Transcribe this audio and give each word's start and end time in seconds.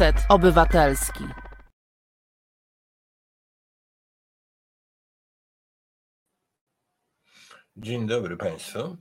Reset 0.00 0.24
Obywatelski. 0.28 1.24
Dzień 7.76 8.06
dobry 8.06 8.36
Państwu. 8.36 8.96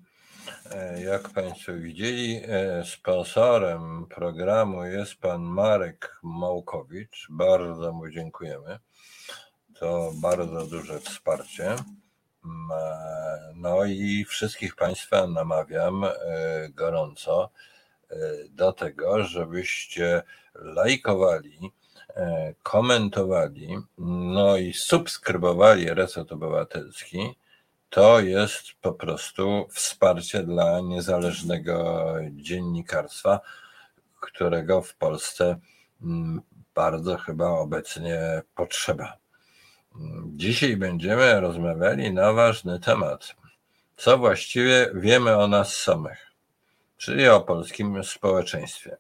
E, 0.72 1.04
jak 1.04 1.30
Państwo 1.30 1.74
widzieli, 1.74 2.42
e, 2.44 2.84
sponsorem 2.86 4.06
programu 4.16 4.84
jest 4.84 5.16
pan 5.16 5.42
Marek 5.42 6.20
Małkowicz. 6.24 7.28
Bardzo 7.30 7.94
mu 7.94 8.10
dziękujemy. 8.10 8.80
To 9.80 10.12
bardzo 10.22 10.66
duże 10.66 11.00
wsparcie. 11.00 11.66
Mm, 11.66 12.72
e, 12.72 13.54
no 13.56 13.86
i 13.86 14.26
wszystkich 14.26 14.76
Państwa 14.76 15.28
namawiam 15.28 16.06
gorąco 16.70 17.52
do 18.50 18.72
tego, 18.74 19.24
żebyście 19.24 20.24
lajkowali, 20.56 21.72
komentowali, 22.64 23.78
no 24.34 24.58
i 24.58 24.74
subskrybowali 24.74 25.94
Reset 25.94 26.32
Obywatelski 26.32 27.36
to 27.90 28.20
jest 28.20 28.64
po 28.82 28.94
prostu 28.94 29.68
wsparcie 29.72 30.44
dla 30.44 30.80
niezależnego 30.80 32.06
dziennikarstwa, 32.32 33.40
którego 34.20 34.82
w 34.82 34.96
Polsce 34.96 35.60
mm, 36.02 36.42
bardzo 36.76 37.18
chyba 37.18 37.50
obecnie 37.50 38.42
potrzeba. 38.56 39.18
Dzisiaj 40.26 40.78
będziemy 40.78 41.40
rozmawiali 41.40 42.14
na 42.14 42.34
ważny 42.34 42.80
temat. 42.80 43.36
Co 43.98 44.18
właściwie 44.18 44.92
wiemy 44.94 45.38
o 45.38 45.48
nas 45.48 45.76
samych, 45.76 46.29
czyli 47.00 47.28
o 47.28 47.42
polskim 47.42 48.04
społeczeństwie. 48.04 48.98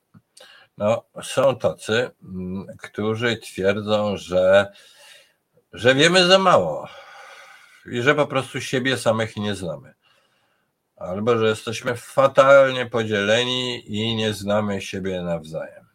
No, 0.77 1.03
są 1.23 1.55
tacy, 1.55 2.11
mm, 2.23 2.67
którzy 2.77 3.37
twierdzą, 3.37 4.17
że, 4.17 4.71
że 5.73 5.95
wiemy 5.95 6.25
za 6.25 6.39
mało, 6.39 6.87
i 7.85 8.01
że 8.01 8.15
po 8.15 8.27
prostu 8.27 8.61
siebie 8.61 8.97
samych 8.97 9.37
nie 9.37 9.55
znamy. 9.55 9.93
Albo 10.95 11.37
że 11.37 11.47
jesteśmy 11.47 11.95
fatalnie 11.95 12.85
podzieleni 12.85 13.83
i 13.95 14.15
nie 14.15 14.33
znamy 14.33 14.81
siebie 14.81 15.21
nawzajem. 15.21 15.85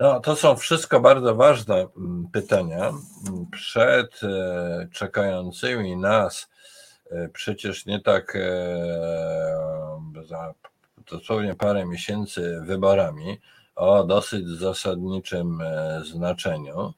No, 0.00 0.20
to 0.20 0.36
są 0.36 0.56
wszystko 0.56 1.00
bardzo 1.00 1.34
ważne 1.34 1.74
mm, 1.74 2.28
pytania 2.32 2.88
mm, 2.88 3.46
przed 3.52 4.20
e, 4.22 4.88
czekającymi 4.92 5.96
nas 5.96 6.48
e, 7.10 7.28
przecież 7.28 7.86
nie 7.86 8.00
tak 8.00 8.36
e, 8.36 8.46
za 10.28 10.54
dosłownie 11.10 11.54
parę 11.54 11.86
miesięcy 11.86 12.60
wyborami 12.64 13.38
o 13.74 14.04
dosyć 14.04 14.48
zasadniczym 14.48 15.58
znaczeniu. 16.04 16.94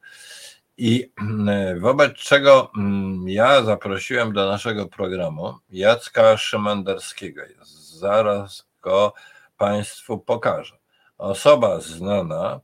I 0.79 1.13
mm, 1.21 1.81
wobec 1.81 2.15
czego 2.15 2.71
mm, 2.77 3.29
ja 3.29 3.63
zaprosiłem 3.63 4.33
do 4.33 4.47
naszego 4.51 4.87
programu 4.87 5.55
Jacka 5.71 6.37
Szymanderskiego. 6.37 7.43
Zaraz 7.99 8.67
go 8.83 9.13
Państwu 9.57 10.19
pokażę. 10.19 10.79
Osoba 11.19 11.81
znana, 11.81 12.61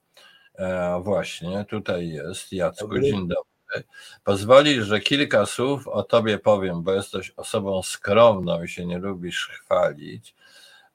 e, 0.55 1.00
właśnie 1.03 1.65
tutaj 1.65 2.09
jest, 2.09 2.53
Jacku, 2.53 2.99
dzień 2.99 3.28
dobry. 3.28 3.84
Pozwoli, 4.25 4.82
że 4.82 5.00
kilka 5.00 5.47
słów 5.47 5.88
o 5.88 6.03
Tobie 6.03 6.38
powiem, 6.38 6.82
bo 6.82 6.93
jesteś 6.93 7.32
osobą 7.37 7.82
skromną 7.82 8.62
i 8.62 8.69
się 8.69 8.87
nie 8.87 8.99
lubisz 8.99 9.49
chwalić 9.49 10.34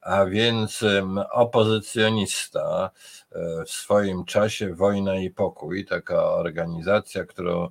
a 0.10 0.26
więc 0.26 0.86
opozycjonista 1.32 2.90
e, 3.32 3.66
w 3.66 3.70
swoim 3.70 4.26
czasie 4.26 4.74
Wojna 4.74 5.16
i 5.16 5.30
Pokój, 5.30 5.86
taka 5.86 6.24
organizacja, 6.24 7.26
którą 7.26 7.70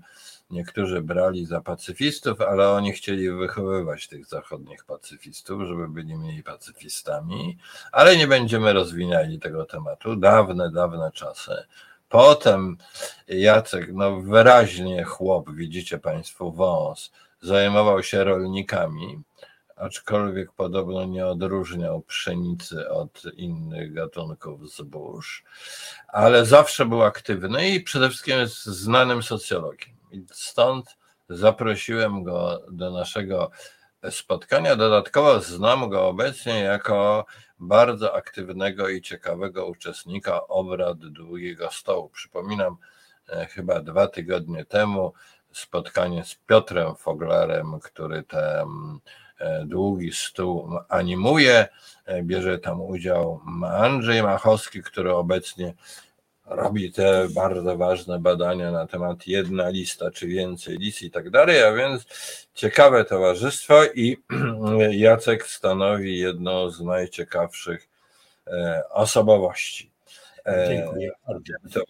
niektórzy 0.50 1.03
brali 1.03 1.47
za 1.47 1.60
pacyfistów, 1.60 2.41
ale 2.41 2.71
oni 2.71 2.93
chcieli 2.93 3.31
wychowywać 3.31 4.09
tych 4.09 4.26
zachodnich 4.26 4.84
pacyfistów, 4.84 5.62
żeby 5.62 5.88
byli 5.88 6.16
mniej 6.16 6.43
pacyfistami, 6.43 7.59
ale 7.93 8.16
nie 8.16 8.26
będziemy 8.26 8.72
rozwinęli 8.72 9.38
tego 9.38 9.65
tematu. 9.65 10.16
Dawne, 10.16 10.70
dawne 10.70 11.10
czasy. 11.15 11.53
Potem 12.09 12.76
Jacek, 13.28 13.88
no 13.93 14.20
wyraźnie 14.20 15.05
chłop, 15.05 15.50
widzicie 15.50 15.99
Państwo, 15.99 16.50
wąs, 16.50 17.12
zajmował 17.41 18.03
się 18.03 18.25
rolnikami 18.25 19.22
aczkolwiek 19.78 20.52
podobno 20.52 21.04
nie 21.04 21.26
odróżniał 21.26 22.02
pszenicy 22.02 22.90
od 22.90 23.22
innych 23.36 23.92
gatunków 23.92 24.74
zbóż, 24.74 25.44
ale 26.08 26.46
zawsze 26.46 26.86
był 26.86 27.02
aktywny 27.02 27.68
i 27.68 27.80
przede 27.80 28.08
wszystkim 28.08 28.38
jest 28.38 28.64
znanym 28.66 29.22
socjologiem. 29.22 29.96
I 30.10 30.24
stąd 30.32 30.96
zaprosiłem 31.28 32.22
go 32.22 32.62
do 32.70 32.90
naszego 32.90 33.50
spotkania. 34.10 34.76
Dodatkowo 34.76 35.40
znam 35.40 35.90
go 35.90 36.08
obecnie 36.08 36.60
jako 36.60 37.26
bardzo 37.58 38.14
aktywnego 38.14 38.88
i 38.88 39.02
ciekawego 39.02 39.66
uczestnika 39.66 40.46
obrad 40.46 40.98
Długiego 40.98 41.70
Stołu. 41.70 42.08
Przypominam, 42.08 42.76
e, 43.28 43.46
chyba 43.46 43.80
dwa 43.80 44.06
tygodnie 44.06 44.64
temu 44.64 45.12
spotkanie 45.52 46.24
z 46.24 46.34
Piotrem 46.34 46.96
Foglarem, 46.96 47.80
który 47.80 48.22
tam 48.22 49.00
E, 49.00 49.27
długi 49.66 50.12
stół 50.12 50.71
animuje. 50.88 51.69
E, 52.06 52.22
bierze 52.22 52.59
tam 52.59 52.81
udział 52.81 53.41
Andrzej 53.65 54.22
Machowski, 54.22 54.82
który 54.82 55.15
obecnie 55.15 55.75
robi 56.44 56.93
te 56.93 57.28
bardzo 57.34 57.76
ważne 57.76 58.19
badania 58.19 58.71
na 58.71 58.87
temat 58.87 59.26
jedna 59.26 59.69
lista 59.69 60.10
czy 60.10 60.26
więcej 60.26 60.76
list 60.76 61.03
i 61.03 61.10
tak 61.10 61.31
dalej, 61.31 61.62
a 61.62 61.73
więc 61.73 62.06
ciekawe 62.55 63.05
towarzystwo 63.05 63.85
i 63.85 64.17
Jacek 64.90 65.46
stanowi 65.46 66.19
jedną 66.19 66.70
z 66.70 66.81
najciekawszych 66.81 67.88
e, 68.46 68.82
osobowości. 68.91 69.91
Dziękuję 70.69 71.11
bardzo. 71.26 71.81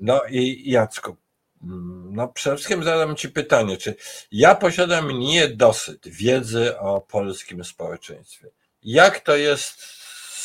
No 0.00 0.20
i 0.30 0.70
Jacku, 0.70 1.16
no, 1.60 2.28
przede 2.28 2.56
wszystkim 2.56 2.84
zadam 2.84 3.16
Ci 3.16 3.28
pytanie, 3.28 3.76
czy 3.76 3.94
ja 4.32 4.54
posiadam 4.54 5.18
niedosyt 5.18 6.08
wiedzy 6.08 6.78
o 6.78 7.00
polskim 7.00 7.64
społeczeństwie? 7.64 8.48
Jak 8.82 9.20
to 9.20 9.36
jest 9.36 9.82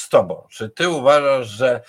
z 0.05 0.09
Tobą? 0.09 0.47
Czy 0.51 0.69
Ty 0.69 0.89
uważasz, 0.89 1.47
że 1.47 1.81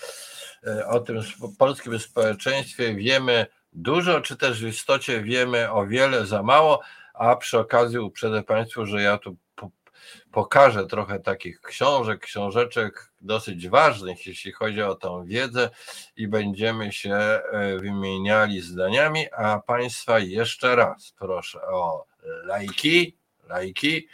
e, 0.66 0.86
o 0.86 1.00
tym 1.00 1.22
polskim 1.58 1.98
społeczeństwie 1.98 2.94
wiemy 2.94 3.46
dużo, 3.72 4.20
czy 4.20 4.36
też 4.36 4.64
w 4.64 4.68
istocie 4.68 5.22
wiemy 5.22 5.70
o 5.70 5.86
wiele 5.86 6.26
za 6.26 6.42
mało, 6.42 6.80
a 7.14 7.36
przy 7.36 7.58
okazji 7.58 7.98
uprzedzę 7.98 8.42
Państwu, 8.42 8.86
że 8.86 9.02
ja 9.02 9.18
tu 9.18 9.36
pokażę 10.32 10.86
trochę 10.86 11.20
takich 11.20 11.60
książek, 11.60 12.20
książeczek 12.20 13.12
dosyć 13.20 13.68
ważnych, 13.68 14.26
jeśli 14.26 14.52
chodzi 14.52 14.82
o 14.82 14.94
tą 14.94 15.24
wiedzę 15.24 15.70
i 16.16 16.28
będziemy 16.28 16.92
się 16.92 17.14
e, 17.14 17.40
wymieniali 17.78 18.60
zdaniami, 18.60 19.32
a 19.32 19.58
Państwa 19.58 20.18
jeszcze 20.18 20.76
raz 20.76 21.14
proszę 21.18 21.62
o 21.62 22.04
lajki, 22.44 23.16
lajki, 23.48 24.08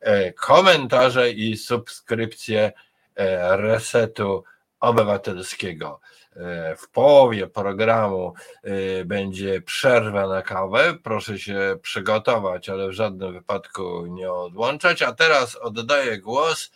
e, 0.00 0.32
komentarze 0.32 1.30
i 1.30 1.56
subskrypcje 1.56 2.72
e, 3.16 3.56
Resetu 3.56 4.44
Obywatelskiego. 4.80 6.00
E, 6.36 6.76
w 6.76 6.88
połowie 6.88 7.46
programu 7.46 8.34
e, 8.62 9.04
będzie 9.04 9.60
przerwa 9.60 10.28
na 10.28 10.42
kawę. 10.42 10.94
Proszę 11.02 11.38
się 11.38 11.78
przygotować, 11.82 12.68
ale 12.68 12.88
w 12.88 12.92
żadnym 12.92 13.32
wypadku 13.32 14.06
nie 14.06 14.32
odłączać. 14.32 15.02
A 15.02 15.12
teraz 15.12 15.56
oddaję 15.56 16.18
głos 16.18 16.72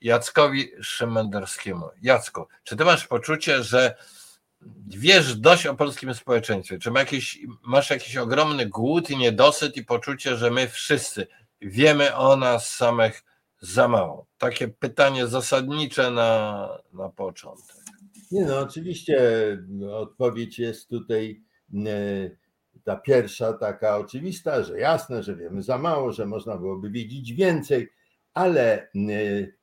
Jackowi 0.00 0.70
Szymenderskiemu. 0.82 1.90
Jacku, 2.02 2.46
czy 2.64 2.76
ty 2.76 2.84
masz 2.84 3.06
poczucie, 3.06 3.62
że 3.62 3.94
wiesz 4.86 5.36
dość 5.36 5.66
o 5.66 5.74
polskim 5.74 6.14
społeczeństwie? 6.14 6.78
Czy 6.78 6.90
masz 7.62 7.90
jakiś, 7.90 8.16
ogromny 8.16 8.66
głód 8.66 9.10
i 9.10 9.16
niedosyt 9.16 9.76
i 9.76 9.84
poczucie, 9.84 10.36
że 10.36 10.50
my 10.50 10.68
wszyscy 10.68 11.26
wiemy 11.60 12.16
o 12.16 12.36
nas 12.36 12.70
samych 12.70 13.24
za 13.60 13.88
mało? 13.88 14.26
Takie 14.38 14.68
pytanie 14.68 15.26
zasadnicze 15.26 16.10
na, 16.10 16.68
na 16.92 17.08
początek. 17.08 17.83
Nie 18.34 18.44
no, 18.44 18.58
oczywiście 18.58 19.18
no, 19.68 19.98
odpowiedź 19.98 20.58
jest 20.58 20.88
tutaj 20.88 21.42
e, 21.86 22.30
ta 22.84 22.96
pierwsza 22.96 23.52
taka 23.52 23.96
oczywista, 23.96 24.62
że 24.62 24.78
jasne, 24.78 25.22
że 25.22 25.36
wiemy 25.36 25.62
za 25.62 25.78
mało, 25.78 26.12
że 26.12 26.26
można 26.26 26.56
byłoby 26.56 26.90
wiedzieć 26.90 27.32
więcej, 27.32 27.88
ale 28.32 28.82
e, 28.82 28.88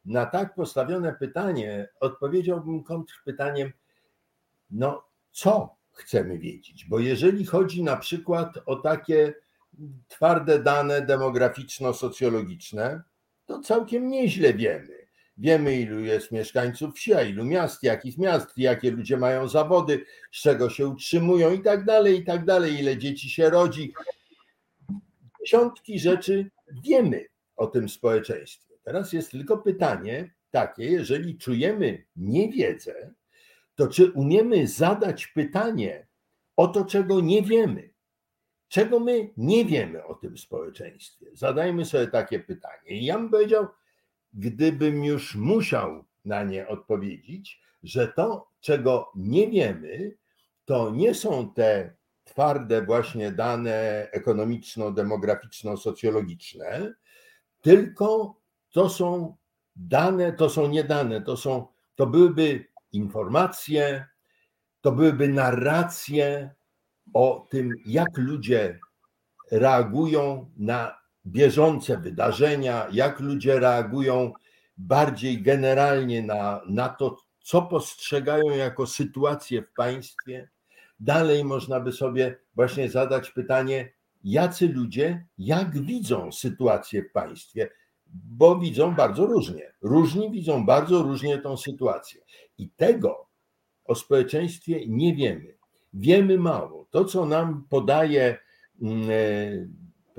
na 0.05 0.25
tak 0.25 0.55
postawione 0.55 1.13
pytanie 1.13 1.89
odpowiedziałbym 1.99 2.83
kontrpytaniem, 2.83 3.71
no 4.69 5.03
co 5.31 5.75
chcemy 5.91 6.39
wiedzieć? 6.39 6.85
Bo 6.89 6.99
jeżeli 6.99 7.45
chodzi 7.45 7.83
na 7.83 7.97
przykład 7.97 8.59
o 8.65 8.75
takie 8.75 9.33
twarde 10.07 10.63
dane 10.63 11.01
demograficzno-socjologiczne, 11.01 13.01
to 13.45 13.59
całkiem 13.59 14.07
nieźle 14.07 14.53
wiemy. 14.53 15.00
Wiemy, 15.41 15.75
ilu 15.75 15.99
jest 15.99 16.31
mieszkańców 16.31 16.95
wsi, 16.95 17.13
a 17.13 17.21
ilu 17.21 17.45
miast, 17.45 17.83
jakich 17.83 18.17
miast, 18.17 18.57
jakie 18.57 18.91
ludzie 18.91 19.17
mają 19.17 19.47
zawody, 19.47 20.05
z 20.31 20.41
czego 20.41 20.69
się 20.69 20.87
utrzymują 20.87 21.53
i 21.53 21.61
tak 21.61 21.85
dalej, 21.85 22.19
i 22.19 22.25
tak 22.25 22.45
dalej, 22.45 22.79
ile 22.79 22.97
dzieci 22.97 23.29
się 23.29 23.49
rodzi. 23.49 23.93
Dziesiątki 25.39 25.99
rzeczy 25.99 26.51
wiemy 26.83 27.25
o 27.55 27.67
tym 27.67 27.89
społeczeństwie. 27.89 28.75
Teraz 28.83 29.13
jest 29.13 29.31
tylko 29.31 29.57
pytanie 29.57 30.33
takie, 30.51 30.85
jeżeli 30.85 31.37
czujemy 31.37 32.05
niewiedzę, 32.15 33.13
to 33.75 33.87
czy 33.87 34.11
umiemy 34.11 34.67
zadać 34.67 35.27
pytanie 35.27 36.07
o 36.55 36.67
to, 36.67 36.85
czego 36.85 37.21
nie 37.21 37.41
wiemy? 37.41 37.89
Czego 38.67 38.99
my 38.99 39.29
nie 39.37 39.65
wiemy 39.65 40.05
o 40.05 40.15
tym 40.15 40.37
społeczeństwie? 40.37 41.25
Zadajmy 41.33 41.85
sobie 41.85 42.07
takie 42.07 42.39
pytanie. 42.39 42.91
I 42.91 43.05
ja 43.05 43.17
bym 43.17 43.29
powiedział, 43.29 43.67
gdybym 44.33 45.03
już 45.03 45.35
musiał 45.35 46.05
na 46.25 46.43
nie 46.43 46.67
odpowiedzieć, 46.67 47.61
że 47.83 48.07
to, 48.07 48.47
czego 48.61 49.11
nie 49.15 49.47
wiemy, 49.47 50.17
to 50.65 50.91
nie 50.91 51.15
są 51.15 51.53
te 51.53 51.95
twarde 52.23 52.81
właśnie 52.81 53.31
dane 53.31 54.07
ekonomiczno-demograficzno-socjologiczne, 54.11 56.93
tylko 57.61 58.35
to 58.71 58.89
są 58.89 59.35
dane, 59.75 60.33
to 60.33 60.49
są 60.49 60.67
nie 60.67 60.83
dane, 60.83 61.21
to 61.21 61.37
są, 61.37 61.67
to 61.95 62.07
byłyby 62.07 62.65
informacje, 62.91 64.05
to 64.81 64.91
byłyby 64.91 65.27
narracje 65.27 66.49
o 67.13 67.47
tym, 67.49 67.75
jak 67.85 68.17
ludzie 68.17 68.79
reagują 69.51 70.51
na 70.57 71.00
bieżące 71.25 71.97
wydarzenia, 71.97 72.87
jak 72.91 73.19
ludzie 73.19 73.59
reagują 73.59 74.33
bardziej 74.77 75.41
generalnie 75.41 76.21
na, 76.21 76.61
na 76.69 76.89
to, 76.89 77.17
co 77.39 77.61
postrzegają 77.61 78.49
jako 78.49 78.87
sytuację 78.87 79.61
w 79.61 79.73
państwie. 79.73 80.49
Dalej 80.99 81.45
można 81.45 81.79
by 81.79 81.91
sobie 81.91 82.37
właśnie 82.55 82.89
zadać 82.89 83.31
pytanie, 83.31 83.93
jacy 84.23 84.67
ludzie, 84.67 85.25
jak 85.37 85.79
widzą 85.79 86.31
sytuację 86.31 87.03
w 87.03 87.11
państwie, 87.11 87.69
bo 88.13 88.59
widzą 88.59 88.95
bardzo 88.95 89.25
różnie. 89.25 89.73
Różni 89.81 90.31
widzą 90.31 90.65
bardzo 90.65 91.03
różnie 91.03 91.37
tą 91.37 91.57
sytuację. 91.57 92.21
I 92.57 92.69
tego 92.69 93.27
o 93.85 93.95
społeczeństwie 93.95 94.87
nie 94.87 95.15
wiemy. 95.15 95.57
Wiemy 95.93 96.37
mało. 96.37 96.87
To, 96.89 97.05
co 97.05 97.25
nam 97.25 97.65
podaje 97.69 98.37
mm, 98.81 99.09
e, 99.09 99.13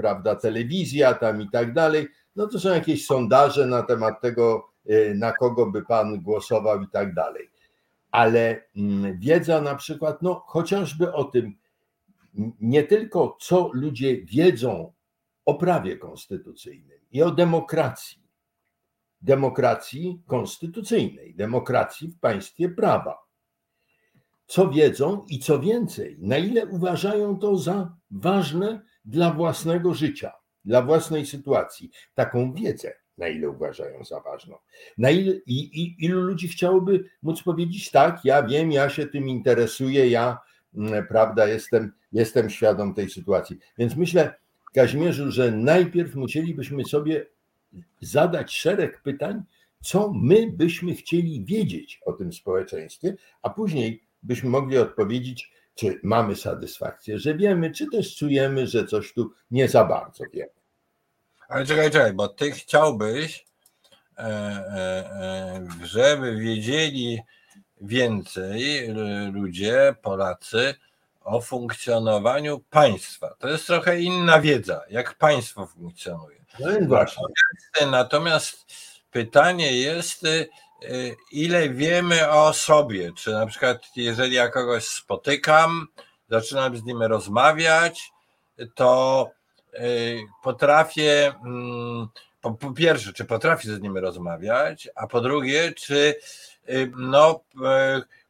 prawda, 0.02 0.36
telewizja 0.36 1.14
tam 1.14 1.42
i 1.42 1.50
tak 1.50 1.72
dalej, 1.72 2.08
no 2.36 2.46
to 2.46 2.60
są 2.60 2.68
jakieś 2.68 3.06
sondaże 3.06 3.66
na 3.66 3.82
temat 3.82 4.20
tego, 4.20 4.68
y, 4.90 5.14
na 5.18 5.32
kogo 5.32 5.66
by 5.66 5.82
pan 5.82 6.20
głosował 6.20 6.82
i 6.82 6.88
tak 6.88 7.14
dalej. 7.14 7.50
Ale 8.10 8.64
mm, 8.76 9.18
wiedza 9.18 9.60
na 9.60 9.74
przykład, 9.74 10.22
no 10.22 10.44
chociażby 10.46 11.12
o 11.12 11.24
tym, 11.24 11.54
nie 12.60 12.82
tylko 12.82 13.36
co 13.40 13.70
ludzie 13.72 14.24
wiedzą 14.24 14.92
o 15.44 15.54
prawie 15.54 15.96
konstytucyjnym 15.96 16.98
i 17.10 17.22
o 17.22 17.30
demokracji, 17.30 18.22
demokracji 19.20 20.22
konstytucyjnej, 20.26 21.34
demokracji 21.34 22.08
w 22.08 22.18
państwie 22.18 22.68
prawa. 22.68 23.18
Co 24.46 24.68
wiedzą 24.68 25.24
i 25.28 25.38
co 25.38 25.60
więcej, 25.60 26.16
na 26.20 26.38
ile 26.38 26.66
uważają 26.66 27.38
to 27.38 27.56
za 27.56 27.96
ważne 28.10 28.82
dla 29.04 29.32
własnego 29.32 29.94
życia, 29.94 30.32
dla 30.64 30.82
własnej 30.82 31.26
sytuacji, 31.26 31.90
taką 32.14 32.52
wiedzę, 32.52 32.92
na 33.18 33.28
ile 33.28 33.50
uważają 33.50 34.04
za 34.04 34.20
ważną. 34.20 34.56
Na 34.98 35.10
ile, 35.10 35.32
i, 35.46 35.82
i, 35.82 36.04
ilu 36.04 36.20
ludzi 36.20 36.48
chciałoby 36.48 37.04
móc 37.22 37.42
powiedzieć, 37.42 37.90
tak, 37.90 38.24
ja 38.24 38.42
wiem, 38.42 38.72
ja 38.72 38.90
się 38.90 39.06
tym 39.06 39.28
interesuję, 39.28 40.08
ja, 40.08 40.38
mm, 40.74 41.06
prawda, 41.06 41.48
jestem, 41.48 41.92
jestem 42.12 42.50
świadom 42.50 42.94
tej 42.94 43.10
sytuacji. 43.10 43.58
Więc 43.78 43.96
myślę, 43.96 44.34
Kaźmierzu, 44.74 45.30
że 45.30 45.50
najpierw 45.50 46.14
musielibyśmy 46.14 46.84
sobie 46.84 47.26
zadać 48.00 48.52
szereg 48.52 49.02
pytań, 49.02 49.42
co 49.80 50.12
my 50.14 50.52
byśmy 50.52 50.94
chcieli 50.94 51.44
wiedzieć 51.44 52.00
o 52.06 52.12
tym 52.12 52.32
społeczeństwie, 52.32 53.14
a 53.42 53.50
później 53.50 54.02
byśmy 54.22 54.50
mogli 54.50 54.78
odpowiedzieć, 54.78 55.52
czy 55.74 56.00
mamy 56.02 56.36
satysfakcję, 56.36 57.18
że 57.18 57.34
wiemy, 57.34 57.70
czy 57.70 57.86
też 57.90 58.16
czujemy, 58.16 58.66
że 58.66 58.86
coś 58.86 59.12
tu 59.12 59.32
nie 59.50 59.68
za 59.68 59.84
bardzo 59.84 60.24
wiemy. 60.32 60.52
Ale 61.48 61.66
czekaj, 61.66 61.90
czekaj, 61.90 62.12
bo 62.12 62.28
ty 62.28 62.50
chciałbyś, 62.50 63.46
e, 64.18 64.22
e, 64.22 64.24
e, 64.24 65.66
żeby 65.84 66.36
wiedzieli 66.36 67.20
więcej 67.80 68.88
ludzie, 69.32 69.94
Polacy, 70.02 70.74
o 71.24 71.40
funkcjonowaniu 71.40 72.60
państwa. 72.70 73.34
To 73.38 73.48
jest 73.48 73.66
trochę 73.66 74.00
inna 74.00 74.40
wiedza, 74.40 74.82
jak 74.90 75.14
państwo 75.14 75.66
funkcjonuje. 75.66 76.44
No 76.60 76.86
właśnie. 76.86 77.24
Natomiast 77.90 78.66
pytanie 79.10 79.76
jest, 79.76 80.26
ile 81.32 81.68
wiemy 81.68 82.30
o 82.30 82.52
sobie. 82.52 83.12
Czy 83.16 83.30
na 83.30 83.46
przykład, 83.46 83.82
jeżeli 83.96 84.34
ja 84.34 84.48
kogoś 84.48 84.84
spotykam, 84.84 85.86
zaczynam 86.28 86.76
z 86.76 86.84
nim 86.84 87.02
rozmawiać, 87.02 88.12
to 88.74 89.30
y, 89.74 90.20
potrafię, 90.42 91.32
mm, 91.44 92.08
po, 92.40 92.50
po 92.50 92.72
pierwsze, 92.72 93.12
czy 93.12 93.24
potrafię 93.24 93.74
z 93.74 93.80
nim 93.80 93.98
rozmawiać, 93.98 94.88
a 94.94 95.06
po 95.06 95.20
drugie, 95.20 95.72
czy 95.72 96.14
y, 96.68 96.92
no, 96.96 97.40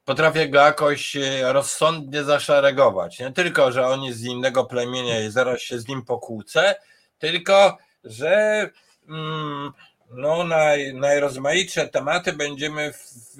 potrafię 0.04 0.49
go 0.49 0.59
jakoś 0.59 1.16
rozsądnie 1.42 2.25
zaszeregować. 2.25 3.18
Nie 3.18 3.32
tylko, 3.32 3.73
że 3.73 3.87
on 3.87 4.02
jest 4.02 4.18
z 4.18 4.25
innego 4.25 4.64
plemienia 4.64 5.21
i 5.21 5.30
zaraz 5.30 5.61
się 5.61 5.78
z 5.78 5.88
nim 5.88 6.04
pokłócę, 6.04 6.75
tylko, 7.18 7.78
że 8.04 8.71
mm, 9.09 9.73
no, 10.12 10.45
naj, 10.45 10.95
najrozmaitsze 10.95 11.88
tematy 11.88 12.33
będziemy 12.33 12.92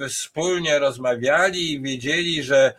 wspólnie 0.09 0.79
rozmawiali 0.79 1.73
i 1.73 1.83
wiedzieli, 1.83 2.43
że 2.43 2.75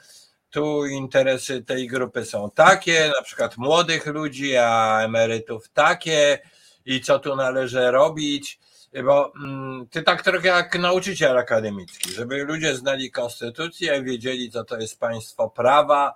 tu 0.50 0.86
interesy 0.86 1.64
tej 1.64 1.88
grupy 1.88 2.26
są 2.26 2.52
takie, 2.52 3.12
na 3.18 3.22
przykład 3.22 3.58
młodych 3.58 4.06
ludzi, 4.06 4.58
a 4.58 5.00
emerytów 5.02 5.70
takie 5.70 6.40
i 6.86 7.02
co 7.02 7.20
tu 7.20 7.36
należy 7.36 7.92
robić. 7.92 8.60
Bo 9.04 9.34
mm, 9.36 9.88
ty 9.88 10.04
tak 10.04 10.24
trochę 10.24 10.48
jak 10.48 10.80
nauczyciel 10.80 11.38
akademicki, 11.38 12.12
żeby 12.12 12.44
ludzie 12.44 12.76
znali 12.76 13.12
konstytucję, 13.12 14.04
wiedzieli, 14.04 14.52
co 14.52 14.64
to 14.64 14.78
jest 14.78 15.00
państwo 15.00 15.50
prawa. 15.50 16.16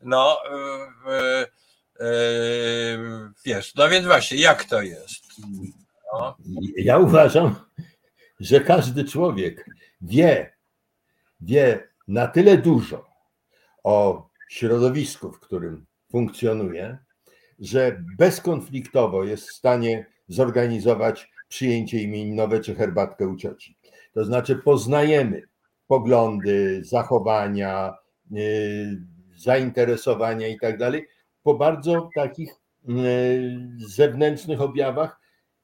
No, 0.00 0.38
yy, 1.06 1.46
yy, 2.00 3.30
wiesz, 3.44 3.74
no 3.74 3.88
więc 3.88 4.06
właśnie, 4.06 4.38
jak 4.38 4.64
to 4.64 4.82
jest? 4.82 5.24
Ja 6.76 6.98
uważam, 6.98 7.54
że 8.40 8.60
każdy 8.60 9.04
człowiek 9.04 9.66
wie, 10.00 10.52
wie 11.40 11.88
na 12.08 12.26
tyle 12.26 12.58
dużo 12.58 13.06
o 13.84 14.28
środowisku, 14.48 15.32
w 15.32 15.40
którym 15.40 15.86
funkcjonuje, 16.10 16.98
że 17.58 18.04
bezkonfliktowo 18.18 19.24
jest 19.24 19.48
w 19.48 19.52
stanie 19.52 20.06
zorganizować 20.28 21.30
przyjęcie 21.48 22.02
imieninowe 22.02 22.60
czy 22.60 22.74
herbatkę 22.74 23.28
u 23.28 23.36
cioci. 23.36 23.76
To 24.12 24.24
znaczy 24.24 24.56
poznajemy 24.56 25.42
poglądy, 25.86 26.84
zachowania, 26.84 27.94
yy, 28.30 29.02
zainteresowania 29.36 30.48
i 30.48 30.58
tak 30.58 30.78
dalej 30.78 31.06
po 31.42 31.54
bardzo 31.54 32.10
takich 32.14 32.54
yy, 32.84 32.96
zewnętrznych 33.76 34.60
objawach, 34.60 35.21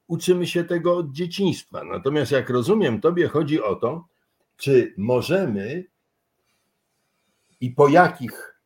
uczymy 0.08 0.46
się 0.46 0.64
tego 0.64 0.96
od 0.96 1.12
dzieciństwa. 1.12 1.84
Natomiast 1.84 2.32
jak 2.32 2.50
rozumiem, 2.50 3.00
tobie 3.00 3.28
chodzi 3.28 3.62
o 3.62 3.76
to, 3.76 4.06
czy 4.56 4.94
możemy 4.96 5.84
i 7.60 7.70
po 7.70 7.88
jakich 7.88 8.60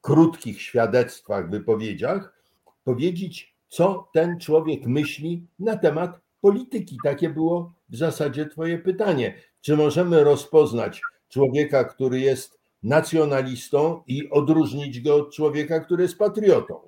krótkich 0.00 0.62
świadectwach, 0.62 1.50
wypowiedziach 1.50 2.42
powiedzieć, 2.84 3.54
co 3.68 4.08
ten 4.12 4.40
człowiek 4.40 4.86
myśli 4.86 5.46
na 5.58 5.76
temat 5.76 6.20
polityki. 6.40 6.96
Takie 7.04 7.30
było 7.30 7.72
w 7.88 7.96
zasadzie 7.96 8.46
Twoje 8.46 8.78
pytanie. 8.78 9.34
Czy 9.60 9.76
możemy 9.76 10.24
rozpoznać 10.24 11.00
człowieka, 11.28 11.84
który 11.84 12.20
jest 12.20 12.60
nacjonalistą 12.82 14.02
i 14.06 14.30
odróżnić 14.30 15.00
go 15.00 15.16
od 15.16 15.34
człowieka, 15.34 15.80
który 15.80 16.02
jest 16.02 16.18
patriotą? 16.18 16.80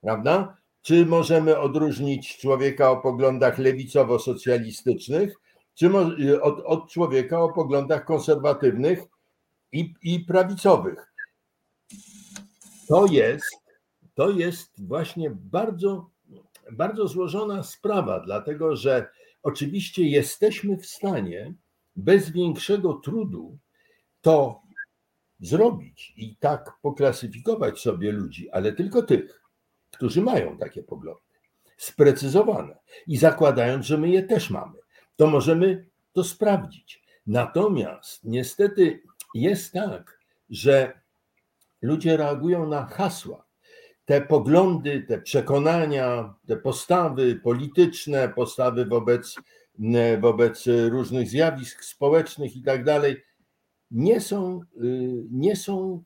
Prawda? 0.00 0.56
Czy 0.88 1.06
możemy 1.06 1.58
odróżnić 1.58 2.38
człowieka 2.38 2.90
o 2.90 2.96
poglądach 2.96 3.58
lewicowo-socjalistycznych, 3.58 5.32
czy 5.74 5.90
od, 6.42 6.60
od 6.64 6.90
człowieka 6.90 7.40
o 7.40 7.52
poglądach 7.52 8.04
konserwatywnych 8.04 8.98
i, 9.72 9.94
i 10.02 10.20
prawicowych? 10.20 11.12
To 12.86 13.06
jest, 13.06 13.56
to 14.14 14.30
jest 14.30 14.86
właśnie 14.86 15.30
bardzo, 15.30 16.10
bardzo 16.72 17.08
złożona 17.08 17.62
sprawa, 17.62 18.20
dlatego 18.20 18.76
że 18.76 19.10
oczywiście 19.42 20.02
jesteśmy 20.02 20.76
w 20.76 20.86
stanie 20.86 21.54
bez 21.96 22.30
większego 22.30 22.94
trudu 22.94 23.58
to 24.20 24.60
zrobić 25.40 26.12
i 26.16 26.36
tak 26.36 26.72
poklasyfikować 26.82 27.80
sobie 27.80 28.12
ludzi, 28.12 28.50
ale 28.50 28.72
tylko 28.72 29.02
tych, 29.02 29.47
którzy 29.90 30.22
mają 30.22 30.58
takie 30.58 30.82
poglądy, 30.82 31.22
sprecyzowane 31.76 32.78
i 33.06 33.16
zakładając, 33.16 33.86
że 33.86 33.98
my 33.98 34.08
je 34.08 34.22
też 34.22 34.50
mamy, 34.50 34.78
to 35.16 35.26
możemy 35.26 35.86
to 36.12 36.24
sprawdzić. 36.24 37.02
Natomiast 37.26 38.24
niestety 38.24 39.02
jest 39.34 39.72
tak, 39.72 40.18
że 40.50 41.00
ludzie 41.82 42.16
reagują 42.16 42.68
na 42.68 42.86
hasła. 42.86 43.44
Te 44.04 44.20
poglądy, 44.20 45.02
te 45.02 45.20
przekonania, 45.20 46.34
te 46.46 46.56
postawy 46.56 47.36
polityczne, 47.36 48.28
postawy 48.28 48.86
wobec, 48.86 49.36
wobec 50.20 50.64
różnych 50.88 51.28
zjawisk 51.28 51.84
społecznych 51.84 52.56
i 52.56 52.62
tak 52.62 52.84
dalej, 52.84 53.16
nie 53.90 54.20
są, 54.20 54.60
y, 54.82 55.24
nie 55.30 55.56
są 55.56 56.04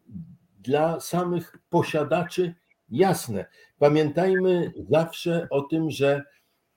dla 0.60 1.00
samych 1.00 1.58
posiadaczy 1.70 2.54
jasne. 2.92 3.46
Pamiętajmy 3.78 4.72
zawsze 4.90 5.46
o 5.50 5.62
tym, 5.62 5.90
że 5.90 6.22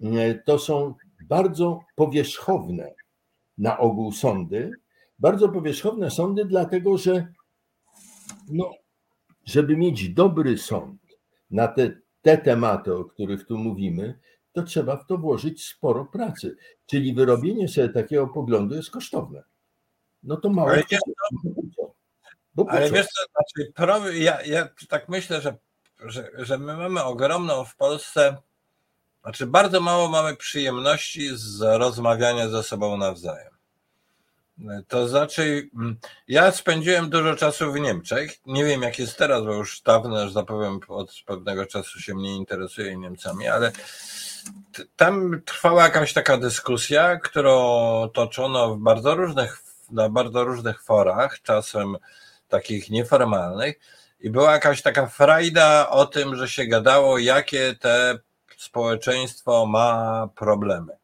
y, 0.01 0.41
to 0.45 0.60
są 0.60 0.95
bardzo 1.29 1.79
powierzchowne 1.95 2.93
na 3.57 3.77
ogół 3.77 4.12
sądy, 4.12 4.72
bardzo 5.19 5.50
powierzchowne 5.50 6.12
sądy, 6.12 6.45
dlatego 6.45 6.98
że 6.98 7.27
no, 8.50 8.72
żeby 9.45 9.77
mieć 9.77 10.10
dobry 10.10 10.57
sąd 10.57 11.01
na 11.51 11.67
te, 11.67 11.91
te 12.22 12.38
tematy, 12.38 12.93
o 12.93 13.05
których 13.05 13.45
tu 13.45 13.57
mówimy, 13.57 14.19
to 14.51 14.63
trzeba 14.63 14.98
w 14.98 15.05
to 15.05 15.17
włożyć 15.17 15.65
sporo 15.65 16.05
pracy. 16.05 16.55
Czyli 16.86 17.13
wyrobienie 17.13 17.67
sobie 17.67 17.89
takiego 17.89 18.27
poglądu 18.27 18.75
jest 18.75 18.91
kosztowne. 18.91 19.43
No 20.24 20.38
to 20.38 20.50
mało. 20.50 20.69
Ale, 20.69 20.84
wiesz, 20.91 21.01
bo 22.55 22.65
ale 22.69 22.91
wiesz 22.91 23.07
co, 23.07 23.24
znaczy, 23.31 24.13
ja, 24.13 24.41
ja 24.41 24.69
tak 24.89 25.10
myślę, 25.10 25.41
że, 25.41 25.57
że, 26.05 26.29
że 26.38 26.57
my 26.57 26.77
mamy 26.77 27.03
ogromną 27.03 27.65
w 27.65 27.75
Polsce, 27.75 28.38
znaczy 29.24 29.47
bardzo 29.47 29.81
mało 29.81 30.09
mamy 30.09 30.35
przyjemności 30.35 31.29
z 31.33 31.62
rozmawiania 31.62 32.50
ze 32.50 32.63
sobą 32.63 32.97
nawzajem. 32.97 33.55
To 34.88 35.07
znaczy, 35.07 35.69
mm, 35.75 35.97
ja 36.27 36.51
spędziłem 36.51 37.09
dużo 37.09 37.35
czasu 37.35 37.71
w 37.71 37.79
Niemczech. 37.79 38.31
Nie 38.45 38.65
wiem, 38.65 38.81
jak 38.81 39.00
jest 39.00 39.17
teraz, 39.17 39.43
bo 39.43 39.53
już 39.53 39.81
dawno, 39.81 40.27
że 40.27 40.33
tak 40.33 40.50
od 40.88 41.12
pewnego 41.25 41.65
czasu 41.65 42.00
się 42.00 42.15
mnie 42.15 42.35
interesuje 42.35 42.97
Niemcami, 42.97 43.47
ale 43.47 43.71
tam 44.95 45.41
trwała 45.45 45.83
jakaś 45.83 46.13
taka 46.13 46.38
dyskusja, 46.38 47.19
którą 47.19 48.09
toczono 48.13 48.75
w 48.75 48.79
bardzo 48.79 49.15
różnych, 49.15 49.63
na 49.91 50.09
bardzo 50.09 50.43
różnych 50.43 50.83
forach, 50.83 51.41
czasem 51.41 51.97
takich 52.47 52.89
nieformalnych, 52.89 53.79
i 54.19 54.29
była 54.29 54.51
jakaś 54.51 54.81
taka 54.81 55.07
frajda 55.07 55.89
o 55.89 56.05
tym, 56.05 56.36
że 56.36 56.48
się 56.48 56.65
gadało, 56.65 57.17
jakie 57.17 57.75
te 57.75 58.19
społeczeństwo 58.57 59.65
ma 59.65 60.29
problemy. 60.36 60.98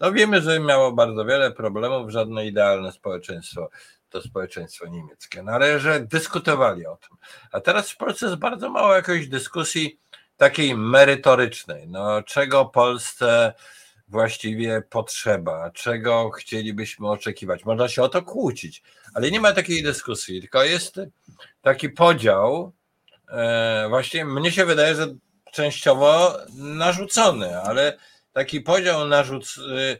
No 0.00 0.12
wiemy, 0.12 0.42
że 0.42 0.60
miało 0.60 0.92
bardzo 0.92 1.24
wiele 1.24 1.50
problemów, 1.50 2.10
żadne 2.10 2.46
idealne 2.46 2.92
społeczeństwo 2.92 3.68
to 4.10 4.22
społeczeństwo 4.22 4.86
niemieckie, 4.86 5.42
no 5.42 5.52
ale 5.52 5.80
że 5.80 6.00
dyskutowali 6.00 6.86
o 6.86 6.96
tym. 6.96 7.16
A 7.52 7.60
teraz 7.60 7.90
w 7.90 7.96
Polsce 7.96 8.26
jest 8.26 8.38
bardzo 8.38 8.70
mało 8.70 8.94
jakiejś 8.94 9.28
dyskusji 9.28 10.00
takiej 10.36 10.76
merytorycznej, 10.76 11.88
no 11.88 12.22
czego 12.22 12.64
Polsce 12.64 13.52
właściwie 14.08 14.82
potrzeba, 14.90 15.70
czego 15.70 16.30
chcielibyśmy 16.30 17.08
oczekiwać. 17.08 17.64
Można 17.64 17.88
się 17.88 18.02
o 18.02 18.08
to 18.08 18.22
kłócić, 18.22 18.82
ale 19.14 19.30
nie 19.30 19.40
ma 19.40 19.52
takiej 19.52 19.82
dyskusji, 19.82 20.40
tylko 20.40 20.64
jest 20.64 21.00
taki 21.62 21.90
podział, 21.90 22.72
e, 23.28 23.86
właśnie 23.88 24.24
mnie 24.24 24.52
się 24.52 24.64
wydaje, 24.64 24.94
że 24.94 25.06
częściowo 25.52 26.38
narzucony, 26.54 27.60
ale 27.60 27.98
taki 28.32 28.60
podział 28.60 29.06
narzuc, 29.06 29.58
y, 29.58 29.98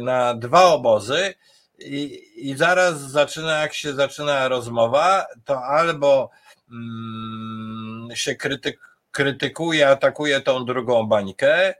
na 0.00 0.34
dwa 0.34 0.64
obozy 0.64 1.34
i, 1.78 2.22
i 2.36 2.56
zaraz 2.56 3.00
zaczyna, 3.00 3.60
jak 3.60 3.74
się 3.74 3.92
zaczyna 3.92 4.48
rozmowa, 4.48 5.26
to 5.44 5.62
albo 5.64 6.30
mm, 6.70 8.08
się 8.14 8.34
krytyk, 8.34 8.80
krytykuje, 9.10 9.88
atakuje 9.88 10.40
tą 10.40 10.64
drugą 10.64 11.06
bańkę, 11.06 11.74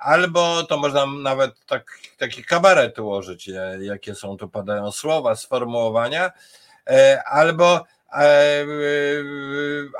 albo 0.00 0.62
to 0.62 0.76
można 0.78 1.06
nawet 1.06 1.66
tak, 1.66 1.98
taki 2.18 2.44
kabaret 2.44 2.98
ułożyć, 2.98 3.50
jakie 3.80 4.14
są 4.14 4.36
tu 4.36 4.48
padają 4.48 4.92
słowa, 4.92 5.36
sformułowania, 5.36 6.32
albo 7.26 7.84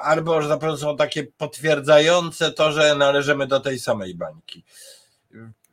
albo 0.02 0.42
że 0.42 0.48
naprawdę 0.48 0.78
są 0.78 0.96
takie 0.96 1.24
potwierdzające 1.24 2.52
to, 2.52 2.72
że 2.72 2.94
należymy 2.94 3.46
do 3.46 3.60
tej 3.60 3.78
samej 3.78 4.14
bańki. 4.14 4.64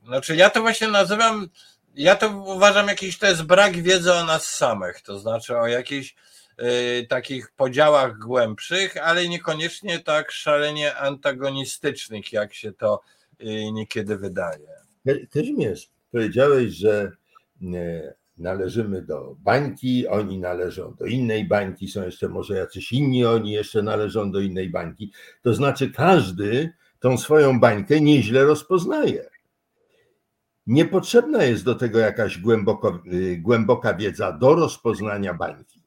Znaczy 0.05 0.35
ja 0.35 0.49
to 0.49 0.61
właśnie 0.61 0.87
nazywam, 0.87 1.49
ja 1.95 2.15
to 2.15 2.29
uważam 2.29 2.87
jakiś 2.87 3.17
to 3.17 3.27
jest 3.27 3.43
brak 3.43 3.81
wiedzy 3.81 4.13
o 4.13 4.23
nas 4.25 4.45
samych, 4.45 5.01
to 5.01 5.19
znaczy 5.19 5.57
o 5.57 5.67
jakichś 5.67 6.15
y, 6.61 7.07
takich 7.09 7.51
podziałach 7.51 8.17
głębszych, 8.17 8.97
ale 8.97 9.27
niekoniecznie 9.27 9.99
tak 9.99 10.31
szalenie 10.31 10.95
antagonistycznych, 10.95 12.33
jak 12.33 12.53
się 12.53 12.71
to 12.71 13.01
niekiedy 13.73 14.17
wydaje. 14.17 14.67
Kazimierz, 15.33 15.89
powiedziałeś, 16.11 16.73
że 16.73 17.11
y, 17.61 18.13
należymy 18.37 19.01
do 19.01 19.35
bańki, 19.39 20.07
oni 20.07 20.39
należą 20.39 20.95
do 20.95 21.05
innej 21.05 21.47
bańki, 21.47 21.87
są 21.87 22.03
jeszcze 22.03 22.29
może 22.29 22.57
jacyś 22.57 22.91
inni, 22.91 23.25
oni 23.25 23.51
jeszcze 23.51 23.83
należą 23.83 24.31
do 24.31 24.39
innej 24.39 24.69
bańki. 24.69 25.11
To 25.41 25.53
znaczy, 25.53 25.91
każdy 25.91 26.73
tą 26.99 27.17
swoją 27.17 27.59
bańkę 27.59 28.01
nieźle 28.01 28.43
rozpoznaje. 28.43 29.29
Niepotrzebna 30.67 31.43
jest 31.43 31.65
do 31.65 31.75
tego 31.75 31.99
jakaś 31.99 32.37
głęboko, 32.37 33.03
y, 33.13 33.37
głęboka 33.37 33.93
wiedza 33.93 34.31
do 34.31 34.55
rozpoznania 34.55 35.33
bańki. 35.33 35.83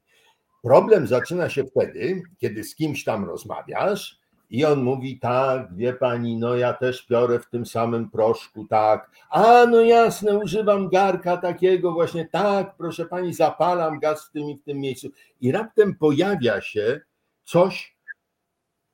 Problem 0.62 1.06
zaczyna 1.06 1.48
się 1.48 1.64
wtedy, 1.64 2.22
kiedy 2.38 2.64
z 2.64 2.74
kimś 2.74 3.04
tam 3.04 3.24
rozmawiasz 3.24 4.20
i 4.50 4.64
on 4.64 4.82
mówi, 4.82 5.18
tak, 5.18 5.76
wie 5.76 5.92
pani, 5.92 6.36
no 6.36 6.56
ja 6.56 6.72
też 6.72 7.06
piorę 7.06 7.38
w 7.38 7.46
tym 7.46 7.66
samym 7.66 8.10
proszku, 8.10 8.66
tak. 8.70 9.10
A, 9.30 9.66
no 9.66 9.80
jasne, 9.80 10.38
używam 10.38 10.88
garka 10.88 11.36
takiego 11.36 11.92
właśnie, 11.92 12.28
tak, 12.28 12.76
proszę 12.76 13.06
pani, 13.06 13.34
zapalam 13.34 13.98
gaz 13.98 14.26
w 14.26 14.30
tym 14.30 14.50
i 14.50 14.56
w 14.56 14.62
tym 14.62 14.78
miejscu. 14.78 15.08
I 15.40 15.52
raptem 15.52 15.94
pojawia 15.94 16.60
się 16.60 17.00
coś, 17.44 17.96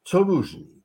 co 0.05 0.19
różni. 0.19 0.83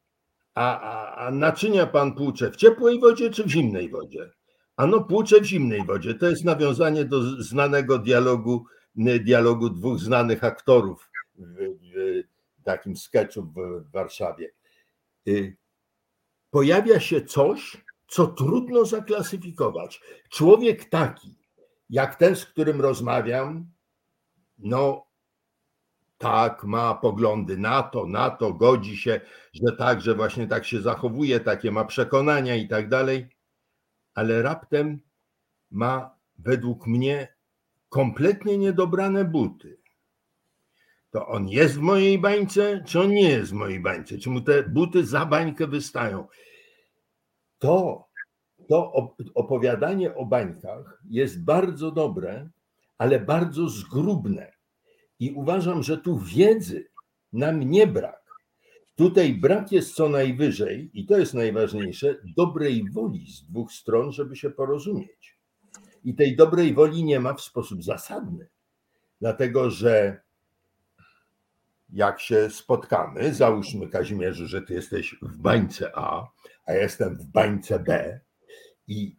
A, 0.56 0.80
a, 0.80 1.16
a 1.16 1.32
naczynia 1.32 1.88
pan 1.88 2.16
płucze 2.16 2.52
w 2.52 2.56
ciepłej 2.56 3.00
wodzie 3.00 3.30
czy 3.30 3.44
w 3.44 3.50
zimnej 3.50 3.90
wodzie? 3.90 4.32
Ano 4.76 5.02
płucze 5.02 5.42
w 5.42 5.46
zimnej 5.46 5.86
wodzie. 5.86 6.14
To 6.14 6.30
jest 6.30 6.46
nawiązanie 6.46 7.06
do 7.06 7.44
znanego 7.44 8.00
dialogu, 8.00 8.66
dialogu 8.96 9.70
dwóch 9.70 10.00
znanych 10.00 10.44
aktorów 10.44 11.10
w, 11.36 11.56
w 12.60 12.64
takim 12.64 12.96
sketchu 12.96 13.42
w 13.42 13.92
Warszawie. 13.92 14.57
Y, 15.28 15.58
pojawia 16.52 17.00
się 17.00 17.22
coś, 17.22 17.78
co 18.08 18.28
trudno 18.28 18.86
zaklasyfikować. 18.86 20.02
Człowiek 20.30 20.90
taki, 20.90 21.36
jak 21.90 22.16
ten, 22.16 22.36
z 22.36 22.46
którym 22.46 22.82
rozmawiam, 22.82 23.72
no 24.58 25.08
tak, 26.18 26.64
ma 26.64 26.96
poglądy 26.96 27.58
na 27.58 27.84
to, 27.84 28.06
na 28.06 28.30
to, 28.30 28.54
godzi 28.54 28.98
się, 28.98 29.22
że 29.54 29.76
tak, 29.78 30.02
że 30.02 30.16
właśnie 30.16 30.48
tak 30.48 30.66
się 30.66 30.82
zachowuje, 30.82 31.40
takie 31.40 31.72
ma 31.72 31.86
przekonania 31.86 32.56
i 32.56 32.68
tak 32.68 32.90
dalej, 32.90 33.30
ale 34.14 34.42
raptem 34.42 35.00
ma 35.72 36.16
według 36.38 36.88
mnie 36.88 37.36
kompletnie 37.90 38.58
niedobrane 38.58 39.26
buty 39.26 39.78
to 41.18 41.28
on 41.28 41.50
jest 41.50 41.76
w 41.76 41.82
mojej 41.82 42.20
bańce, 42.20 42.84
czy 42.86 43.00
on 43.00 43.10
nie 43.10 43.30
jest 43.30 43.52
w 43.52 43.54
mojej 43.54 43.80
bańce, 43.80 44.18
czy 44.18 44.30
mu 44.30 44.42
te 44.42 44.64
buty 44.64 45.06
za 45.06 45.26
bańkę 45.26 45.68
wystają. 45.68 46.28
To, 47.60 48.06
to 48.70 48.94
opowiadanie 49.36 50.16
o 50.16 50.26
bańkach 50.26 51.02
jest 51.10 51.44
bardzo 51.44 51.92
dobre, 51.92 52.50
ale 52.98 53.20
bardzo 53.20 53.70
zgrubne. 53.70 54.52
I 55.20 55.32
uważam, 55.32 55.84
że 55.84 55.98
tu 55.98 56.20
wiedzy 56.20 56.88
nam 57.34 57.60
nie 57.60 57.88
brak. 57.88 58.24
Tutaj 58.96 59.34
brak 59.34 59.72
jest 59.72 59.96
co 59.96 60.10
najwyżej, 60.10 60.90
i 60.94 61.06
to 61.06 61.18
jest 61.18 61.34
najważniejsze, 61.34 62.16
dobrej 62.36 62.90
woli 62.92 63.32
z 63.32 63.44
dwóch 63.44 63.72
stron, 63.72 64.12
żeby 64.12 64.36
się 64.36 64.50
porozumieć. 64.50 65.38
I 66.04 66.16
tej 66.16 66.36
dobrej 66.36 66.74
woli 66.74 67.04
nie 67.04 67.20
ma 67.20 67.34
w 67.34 67.42
sposób 67.42 67.84
zasadny, 67.84 68.48
dlatego 69.22 69.70
że 69.70 70.27
jak 71.90 72.20
się 72.20 72.50
spotkamy, 72.50 73.34
załóżmy 73.34 73.88
Kazimierzu, 73.88 74.48
że 74.48 74.62
ty 74.62 74.74
jesteś 74.74 75.16
w 75.22 75.38
bańce 75.38 75.92
A, 75.96 76.28
a 76.66 76.74
ja 76.74 76.82
jestem 76.82 77.16
w 77.16 77.26
bańce 77.26 77.80
B 77.80 78.20
i 78.88 79.18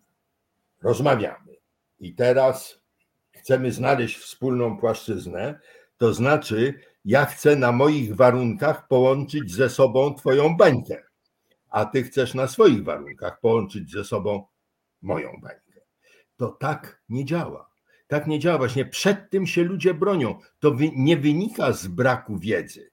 rozmawiamy. 0.83 1.57
I 2.01 2.15
teraz 2.15 2.81
chcemy 3.33 3.73
znaleźć 3.73 4.19
wspólną 4.19 4.77
płaszczyznę, 4.77 5.61
to 5.97 6.15
znaczy 6.15 6.75
ja 7.05 7.25
chcę 7.27 7.57
na 7.57 7.73
moich 7.73 8.17
warunkach 8.17 8.89
połączyć 8.89 9.53
ze 9.53 9.71
sobą 9.71 10.15
twoją 10.15 10.57
bańkę, 10.57 11.03
a 11.71 11.85
ty 11.85 12.03
chcesz 12.03 12.35
na 12.35 12.49
swoich 12.49 12.85
warunkach 12.85 13.41
połączyć 13.41 13.91
ze 13.91 14.05
sobą 14.05 14.47
moją 15.03 15.33
bańkę. 15.43 15.81
To 16.37 16.49
tak 16.49 17.03
nie 17.09 17.25
działa. 17.25 17.68
Tak 18.09 18.27
nie 18.27 18.39
działa. 18.39 18.59
Właśnie 18.59 18.85
przed 18.85 19.31
tym 19.31 19.47
się 19.47 19.65
ludzie 19.65 19.95
bronią. 19.95 20.39
To 20.59 20.77
nie 20.97 21.17
wynika 21.17 21.73
z 21.73 21.87
braku 21.87 22.39
wiedzy. 22.39 22.91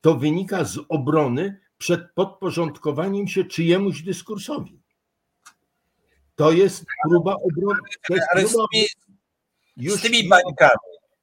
To 0.00 0.14
wynika 0.14 0.64
z 0.64 0.78
obrony 0.88 1.60
przed 1.78 2.12
podporządkowaniem 2.14 3.28
się 3.28 3.44
czyjemuś 3.44 4.02
dyskursowi. 4.02 4.80
To 6.34 6.52
jest 6.52 6.84
próba 7.08 7.34
obrony. 7.34 7.80
To 8.08 8.14
jest 8.14 8.26
Ale 8.32 8.46
z 8.46 8.52
próba, 8.52 8.66
tymi, 8.72 8.86
już 9.76 9.94
z 9.94 10.02
tymi 10.02 10.28
bańkami. 10.28 10.70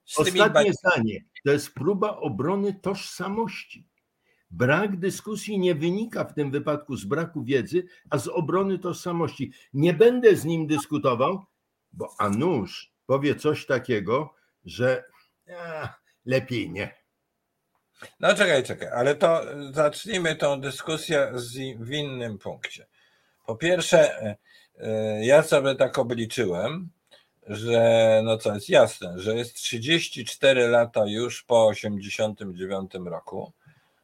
Z 0.06 0.16
tymi 0.16 0.28
Ostatnie 0.28 0.42
bańkami. 0.42 0.74
zdanie. 0.74 1.26
To 1.46 1.52
jest 1.52 1.74
próba 1.74 2.18
obrony 2.18 2.74
tożsamości. 2.74 3.88
Brak 4.52 5.00
dyskusji 5.00 5.60
nie 5.60 5.76
wynika 5.76 6.24
w 6.24 6.34
tym 6.34 6.52
wypadku 6.52 6.96
z 6.96 7.06
braku 7.06 7.44
wiedzy, 7.44 7.84
a 8.10 8.18
z 8.18 8.28
obrony 8.28 8.80
tożsamości. 8.80 9.52
Nie 9.74 9.94
będę 9.94 10.36
z 10.36 10.46
nim 10.46 10.68
dyskutował, 10.68 11.46
bo 11.94 12.16
a 12.20 12.30
nuż 12.30 12.95
powie 13.06 13.36
coś 13.36 13.66
takiego, 13.66 14.34
że 14.66 15.04
a, 15.60 15.94
lepiej 16.26 16.70
nie. 16.70 16.96
No 18.20 18.36
czekaj, 18.36 18.64
czekaj, 18.64 18.88
ale 18.88 19.16
to 19.16 19.42
zacznijmy 19.72 20.36
tą 20.36 20.62
dyskusję 20.62 21.32
z, 21.34 21.54
w 21.80 21.92
innym 21.92 22.38
punkcie. 22.38 22.88
Po 23.46 23.56
pierwsze, 23.56 24.22
e, 24.22 24.38
e, 24.80 25.26
ja 25.26 25.44
sobie 25.44 25.76
tak 25.76 26.00
obliczyłem, 26.00 26.90
że 27.48 28.22
no 28.24 28.38
co 28.38 28.54
jest 28.54 28.70
jasne, 28.70 29.14
że 29.16 29.36
jest 29.36 29.54
34 29.54 30.68
lata 30.68 31.06
już 31.08 31.44
po 31.44 31.68
89 31.68 32.92
roku. 33.06 33.52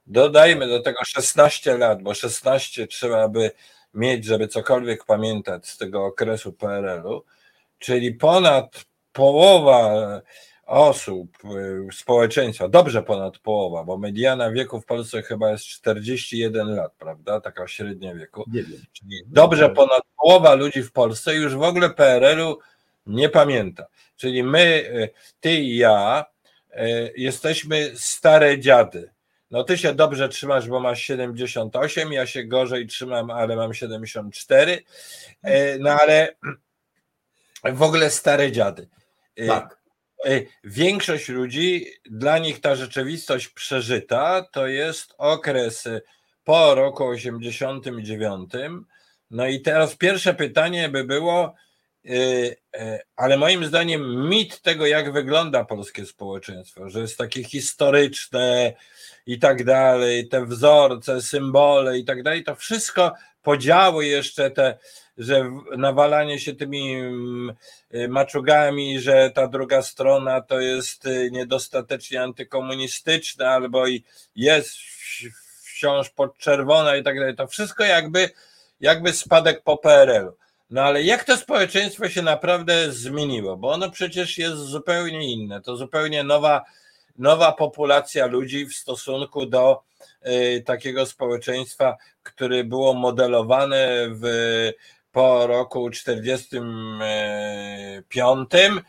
Dodajmy 0.07 0.67
do 0.67 0.81
tego 0.81 1.03
16 1.03 1.77
lat, 1.77 2.01
bo 2.01 2.13
16 2.13 2.87
trzeba 2.87 3.27
by 3.27 3.51
mieć, 3.93 4.25
żeby 4.25 4.47
cokolwiek 4.47 5.05
pamiętać 5.05 5.67
z 5.67 5.77
tego 5.77 6.05
okresu 6.05 6.53
PRL-u, 6.53 7.23
czyli 7.79 8.13
ponad 8.13 8.85
połowa 9.13 10.21
osób, 10.65 11.37
y, 11.45 11.93
społeczeństwa, 11.93 12.69
dobrze 12.69 13.03
ponad 13.03 13.37
połowa, 13.37 13.83
bo 13.83 13.97
mediana 13.97 14.51
wieku 14.51 14.81
w 14.81 14.85
Polsce 14.85 15.21
chyba 15.21 15.51
jest 15.51 15.65
41 15.65 16.75
lat, 16.75 16.93
prawda? 16.99 17.41
Taka 17.41 17.67
średnia 17.67 18.15
wieku. 18.15 18.43
Nie 18.47 18.63
wiem. 18.63 18.81
Czyli 18.93 19.21
dobrze 19.27 19.69
ponad 19.69 20.01
połowa 20.21 20.53
ludzi 20.53 20.83
w 20.83 20.91
Polsce 20.91 21.35
już 21.35 21.55
w 21.55 21.61
ogóle 21.61 21.89
PRL-u 21.89 22.59
nie 23.05 23.29
pamięta. 23.29 23.85
Czyli 24.15 24.43
my, 24.43 24.59
y, 24.59 25.09
ty 25.39 25.53
i 25.53 25.77
ja, 25.77 26.25
jesteśmy 27.15 27.91
stare 27.95 28.59
dziady. 28.59 29.11
No 29.51 29.63
ty 29.63 29.77
się 29.77 29.93
dobrze 29.93 30.29
trzymasz, 30.29 30.69
bo 30.69 30.79
masz 30.79 31.01
78, 31.01 32.13
ja 32.13 32.25
się 32.25 32.43
gorzej 32.43 32.87
trzymam, 32.87 33.31
ale 33.31 33.55
mam 33.55 33.73
74. 33.73 34.83
Y, 35.47 35.77
No 35.79 35.89
ale 36.01 36.35
w 37.73 37.81
ogóle 37.81 38.09
stare 38.09 38.51
dziady. 38.51 38.87
Y, 39.39 39.47
Tak. 39.47 39.77
y, 40.27 40.47
Większość 40.63 41.29
ludzi, 41.29 41.85
dla 42.05 42.37
nich 42.37 42.61
ta 42.61 42.75
rzeczywistość 42.75 43.47
przeżyta 43.47 44.45
to 44.51 44.67
jest 44.67 45.13
okres 45.17 45.85
y, 45.85 46.01
po 46.43 46.75
roku 46.75 47.05
89. 47.05 48.51
No 49.31 49.47
i 49.47 49.61
teraz 49.61 49.95
pierwsze 49.95 50.33
pytanie 50.33 50.89
by 50.89 51.03
było, 51.03 51.55
ale 53.15 53.37
moim 53.37 53.65
zdaniem 53.65 54.29
mit 54.29 54.61
tego, 54.61 54.85
jak 54.85 55.13
wygląda 55.13 55.65
polskie 55.65 56.05
społeczeństwo, 56.05 56.89
że 56.89 56.99
jest 56.99 57.17
takie 57.17 57.43
historyczne 57.43 58.73
i 59.25 59.39
tak 59.39 59.63
dalej, 59.63 60.27
te 60.27 60.45
wzorce, 60.45 61.21
symbole 61.21 61.97
i 61.97 62.05
tak 62.05 62.23
dalej, 62.23 62.43
to 62.43 62.55
wszystko 62.55 63.13
podziały 63.43 64.05
jeszcze 64.05 64.51
te, 64.51 64.77
że 65.17 65.51
nawalanie 65.77 66.39
się 66.39 66.55
tymi 66.55 66.95
mm, 66.95 67.55
y, 67.93 68.07
maczugami, 68.07 68.99
że 68.99 69.31
ta 69.35 69.47
druga 69.47 69.81
strona 69.81 70.41
to 70.41 70.59
jest 70.59 71.05
y, 71.05 71.29
niedostatecznie 71.31 72.21
antykomunistyczna 72.21 73.49
albo 73.49 73.87
i 73.87 74.03
jest 74.35 74.77
wciąż 75.63 76.09
podczerwona 76.09 76.95
i 76.95 77.03
tak 77.03 77.19
dalej. 77.19 77.35
To 77.35 77.47
wszystko 77.47 77.83
jakby, 77.83 78.29
jakby 78.81 79.13
spadek 79.13 79.63
po 79.63 79.77
PRL-u. 79.77 80.41
No 80.69 80.81
ale 80.81 81.03
jak 81.03 81.23
to 81.23 81.37
społeczeństwo 81.37 82.09
się 82.09 82.21
naprawdę 82.21 82.91
zmieniło? 82.91 83.57
Bo 83.57 83.71
ono 83.71 83.91
przecież 83.91 84.37
jest 84.37 84.57
zupełnie 84.57 85.33
inne. 85.33 85.61
To 85.61 85.75
zupełnie 85.75 86.23
nowa, 86.23 86.65
nowa 87.17 87.51
populacja 87.51 88.25
ludzi 88.25 88.65
w 88.65 88.75
stosunku 88.75 89.45
do 89.45 89.83
y, 90.27 90.63
takiego 90.65 91.05
społeczeństwa, 91.05 91.97
które 92.23 92.63
było 92.63 92.93
modelowane 92.93 94.07
w, 94.09 94.23
po 95.11 95.47
roku 95.47 95.89
45. 95.89 98.49
Y, 98.53 98.83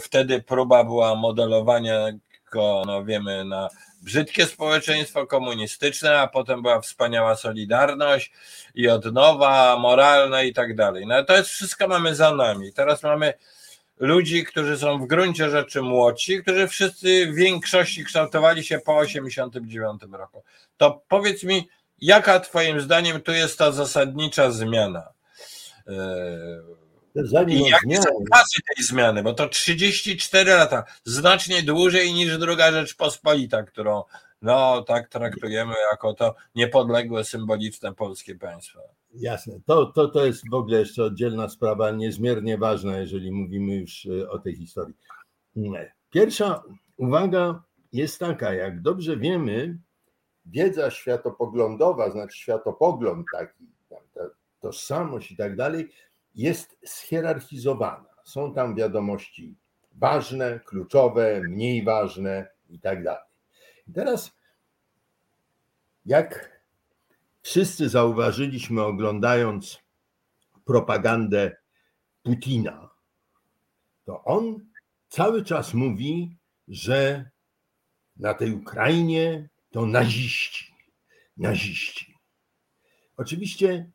Wtedy 0.00 0.42
próba 0.42 0.84
była 0.84 1.14
modelowania 1.14 2.12
go, 2.50 2.82
no 2.86 3.04
wiemy, 3.04 3.44
na 3.44 3.68
brzydkie 4.02 4.46
społeczeństwo 4.46 5.26
komunistyczne, 5.26 6.20
a 6.20 6.26
potem 6.26 6.62
była 6.62 6.80
wspaniała 6.80 7.36
solidarność 7.36 8.32
i 8.74 8.88
odnowa 8.88 9.76
moralna 9.78 10.42
i 10.42 10.52
tak 10.52 10.74
dalej. 10.74 11.06
No 11.06 11.24
to 11.24 11.36
jest 11.36 11.50
wszystko 11.50 11.88
mamy 11.88 12.14
za 12.14 12.34
nami. 12.34 12.72
Teraz 12.72 13.02
mamy 13.02 13.34
ludzi, 14.00 14.44
którzy 14.44 14.78
są 14.78 14.98
w 14.98 15.06
gruncie 15.06 15.50
rzeczy 15.50 15.82
młodsi, 15.82 16.42
którzy 16.42 16.68
wszyscy 16.68 17.26
w 17.26 17.34
większości 17.34 18.04
kształtowali 18.04 18.64
się 18.64 18.78
po 18.78 18.96
89 18.96 20.02
roku. 20.12 20.42
To 20.76 21.02
powiedz 21.08 21.44
mi, 21.44 21.68
jaka 22.00 22.40
twoim 22.40 22.80
zdaniem 22.80 23.20
tu 23.20 23.32
jest 23.32 23.58
ta 23.58 23.72
zasadnicza 23.72 24.50
zmiana? 24.50 25.08
Zanim 27.14 27.58
I 27.58 27.68
jakie 27.68 27.96
są 27.96 28.10
fazy 28.32 28.60
tej 28.76 28.84
zmiany? 28.84 29.22
Bo 29.22 29.34
to 29.34 29.48
34 29.48 30.50
lata, 30.50 30.84
znacznie 31.04 31.62
dłużej 31.62 32.12
niż 32.12 32.38
druga 32.38 32.72
Rzeczpospolita, 32.72 33.62
którą 33.62 34.04
no 34.42 34.82
tak 34.82 35.08
traktujemy 35.08 35.74
jako 35.92 36.14
to 36.14 36.34
niepodległe, 36.54 37.24
symboliczne 37.24 37.94
polskie 37.94 38.34
państwo. 38.34 38.80
Jasne, 39.14 39.60
to, 39.66 39.86
to, 39.86 40.08
to 40.08 40.26
jest 40.26 40.50
w 40.50 40.54
ogóle 40.54 40.78
jeszcze 40.78 41.04
oddzielna 41.04 41.48
sprawa, 41.48 41.90
niezmiernie 41.90 42.58
ważna, 42.58 42.98
jeżeli 42.98 43.32
mówimy 43.32 43.74
już 43.74 44.04
y, 44.04 44.30
o 44.30 44.38
tej 44.38 44.56
historii. 44.56 44.94
Nie. 45.56 45.94
Pierwsza 46.10 46.62
uwaga 46.96 47.62
jest 47.92 48.18
taka, 48.18 48.54
jak 48.54 48.82
dobrze 48.82 49.16
wiemy, 49.16 49.78
wiedza 50.46 50.90
światopoglądowa, 50.90 52.10
znaczy 52.10 52.38
światopogląd 52.38 53.26
taki, 53.32 53.64
tożsamość 54.60 55.32
i 55.32 55.36
tak 55.36 55.56
dalej, 55.56 55.88
jest 56.34 56.76
schierarchizowana. 56.84 58.10
Są 58.24 58.54
tam 58.54 58.74
wiadomości 58.74 59.56
ważne, 59.94 60.60
kluczowe, 60.64 61.40
mniej 61.40 61.84
ważne 61.84 62.48
i 62.68 62.80
tak 62.80 63.04
dalej. 63.04 63.24
Teraz, 63.94 64.36
jak 66.06 66.59
wszyscy 67.42 67.88
zauważyliśmy, 67.88 68.82
oglądając 68.82 69.78
propagandę 70.64 71.56
Putina, 72.22 72.90
to 74.04 74.24
on 74.24 74.66
cały 75.08 75.44
czas 75.44 75.74
mówi, 75.74 76.36
że 76.68 77.30
na 78.16 78.34
tej 78.34 78.52
Ukrainie 78.52 79.48
to 79.70 79.86
naziści. 79.86 80.74
Naziści. 81.36 82.14
Oczywiście 83.16 83.90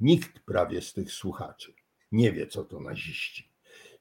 nikt 0.00 0.38
prawie 0.44 0.82
z 0.82 0.92
tych 0.92 1.12
słuchaczy 1.12 1.74
nie 2.12 2.32
wie, 2.32 2.46
co 2.46 2.64
to 2.64 2.80
naziści. 2.80 3.52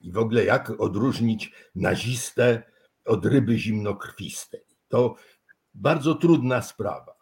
I 0.01 0.11
w 0.11 0.17
ogóle 0.17 0.45
jak 0.45 0.81
odróżnić 0.81 1.51
nazistę 1.75 2.63
od 3.05 3.25
ryby 3.25 3.57
zimnokrwistej. 3.57 4.61
To 4.87 5.15
bardzo 5.73 6.15
trudna 6.15 6.61
sprawa. 6.61 7.20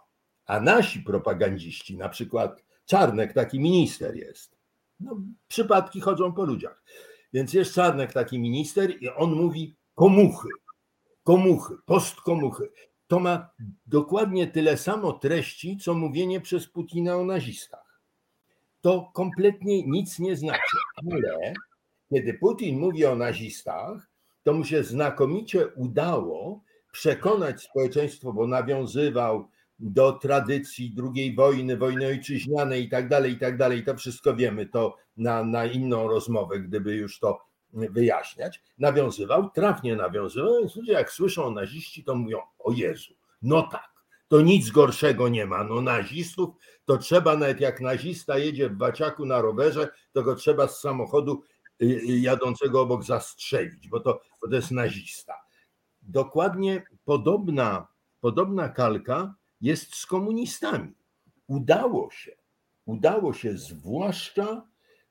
A 0.49 0.59
nasi 0.59 0.99
propagandziści, 0.99 1.97
na 1.97 2.09
przykład 2.09 2.63
Czarnek, 2.85 3.33
taki 3.33 3.59
minister 3.59 4.15
jest. 4.15 4.57
No, 4.99 5.21
przypadki 5.47 6.01
chodzą 6.01 6.33
po 6.33 6.43
ludziach. 6.43 6.83
Więc 7.33 7.53
jest 7.53 7.73
Czarnek, 7.73 8.13
taki 8.13 8.39
minister, 8.39 9.03
i 9.03 9.09
on 9.09 9.31
mówi 9.31 9.75
komuchy, 9.95 10.47
komuchy, 11.23 11.73
postkomuchy. 11.85 12.69
To 13.07 13.19
ma 13.19 13.49
dokładnie 13.85 14.47
tyle 14.47 14.77
samo 14.77 15.13
treści, 15.13 15.77
co 15.77 15.93
mówienie 15.93 16.41
przez 16.41 16.67
Putina 16.67 17.15
o 17.15 17.25
nazistach. 17.25 18.01
To 18.81 19.11
kompletnie 19.13 19.87
nic 19.87 20.19
nie 20.19 20.35
znaczy. 20.35 20.77
Ale 21.11 21.53
kiedy 22.09 22.33
Putin 22.33 22.79
mówi 22.79 23.05
o 23.05 23.15
nazistach, 23.15 24.09
to 24.43 24.53
mu 24.53 24.63
się 24.63 24.83
znakomicie 24.83 25.67
udało 25.67 26.63
przekonać 26.91 27.63
społeczeństwo, 27.63 28.33
bo 28.33 28.47
nawiązywał 28.47 29.49
do 29.79 30.11
tradycji 30.11 30.95
II 31.15 31.35
wojny, 31.35 31.77
wojny 31.77 32.07
ojczyźnianej 32.07 32.83
i 32.83 32.89
tak 32.89 33.09
dalej, 33.09 33.33
i 33.33 33.37
tak 33.37 33.57
dalej. 33.57 33.83
To 33.83 33.95
wszystko 33.95 34.35
wiemy, 34.35 34.65
to 34.65 34.95
na, 35.17 35.43
na 35.43 35.65
inną 35.65 36.07
rozmowę, 36.07 36.59
gdyby 36.59 36.95
już 36.95 37.19
to 37.19 37.49
wyjaśniać, 37.73 38.63
nawiązywał, 38.77 39.49
trafnie 39.49 39.95
nawiązywał, 39.95 40.59
więc 40.59 40.75
ludzie 40.75 40.91
jak 40.91 41.11
słyszą 41.11 41.51
naziści, 41.51 42.03
to 42.03 42.15
mówią, 42.15 42.39
o 42.59 42.71
Jezu, 42.71 43.13
no 43.41 43.61
tak, 43.61 43.89
to 44.27 44.41
nic 44.41 44.69
gorszego 44.69 45.29
nie 45.29 45.45
ma, 45.45 45.63
no 45.63 45.81
nazistów 45.81 46.49
to 46.85 46.97
trzeba, 46.97 47.37
nawet 47.37 47.59
jak 47.59 47.81
nazista 47.81 48.37
jedzie 48.37 48.69
w 48.69 48.75
Baciaku 48.75 49.25
na 49.25 49.41
rowerze, 49.41 49.89
to 50.11 50.23
go 50.23 50.35
trzeba 50.35 50.67
z 50.67 50.79
samochodu 50.79 51.43
y, 51.81 51.85
y, 51.85 52.19
jadącego 52.19 52.81
obok 52.81 53.03
zastrzelić, 53.03 53.87
bo 53.87 53.99
to, 53.99 54.21
bo 54.41 54.47
to 54.47 54.55
jest 54.55 54.71
nazista. 54.71 55.33
Dokładnie 56.01 56.83
podobna, 57.05 57.87
podobna 58.21 58.69
kalka 58.69 59.35
jest 59.61 59.95
z 59.95 60.05
komunistami. 60.05 60.93
Udało 61.47 62.11
się, 62.11 62.31
udało 62.85 63.33
się 63.33 63.57
zwłaszcza 63.57 64.67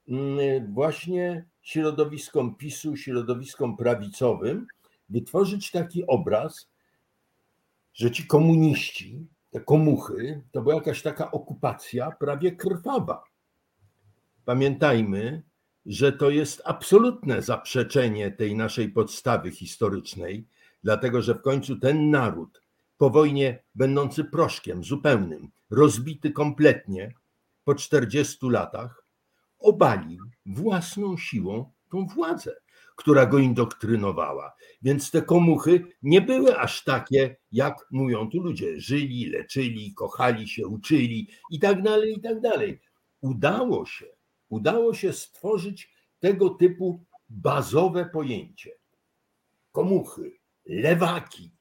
mm, 0.08 0.74
właśnie 0.74 1.44
środowiskom 1.62 2.54
PiSu, 2.54 2.96
środowiskom 2.96 3.76
prawicowym, 3.76 4.66
wytworzyć 5.08 5.70
taki 5.70 6.06
obraz, 6.06 6.70
że 7.94 8.10
ci 8.10 8.26
komuniści, 8.26 9.26
te 9.50 9.60
komuchy, 9.60 10.42
to 10.52 10.62
była 10.62 10.74
jakaś 10.74 11.02
taka 11.02 11.30
okupacja 11.30 12.10
prawie 12.10 12.52
krwawa. 12.52 13.24
Pamiętajmy, 14.44 15.42
że 15.86 16.12
to 16.12 16.30
jest 16.30 16.62
absolutne 16.64 17.42
zaprzeczenie 17.42 18.30
tej 18.30 18.56
naszej 18.56 18.88
podstawy 18.88 19.50
historycznej, 19.50 20.46
dlatego 20.84 21.22
że 21.22 21.34
w 21.34 21.42
końcu 21.42 21.76
ten 21.76 22.10
naród, 22.10 22.62
po 22.98 23.10
wojnie 23.10 23.64
będący 23.74 24.24
proszkiem 24.24 24.84
zupełnym, 24.84 25.48
rozbity 25.70 26.30
kompletnie 26.30 27.14
po 27.64 27.74
40 27.74 28.38
latach, 28.42 29.06
obalił 29.58 30.24
własną 30.46 31.16
siłą 31.16 31.72
tą 31.90 32.06
władzę, 32.06 32.56
która 32.96 33.26
go 33.26 33.38
indoktrynowała. 33.38 34.54
Więc 34.82 35.10
te 35.10 35.22
komuchy 35.22 35.84
nie 36.02 36.20
były 36.20 36.58
aż 36.58 36.84
takie, 36.84 37.36
jak 37.52 37.86
mówią 37.90 38.30
tu 38.30 38.42
ludzie. 38.42 38.80
Żyli, 38.80 39.26
leczyli, 39.26 39.94
kochali 39.94 40.48
się, 40.48 40.66
uczyli 40.66 41.28
i 41.50 41.60
tak 41.60 41.82
dalej, 41.82 42.14
i 42.18 42.20
tak 42.20 42.40
dalej. 42.40 42.80
Udało 43.20 43.86
się, 43.86 44.06
udało 44.48 44.94
się 44.94 45.12
stworzyć 45.12 45.94
tego 46.18 46.50
typu 46.50 47.04
bazowe 47.28 48.06
pojęcie. 48.06 48.70
Komuchy, 49.72 50.38
lewaki. 50.66 51.57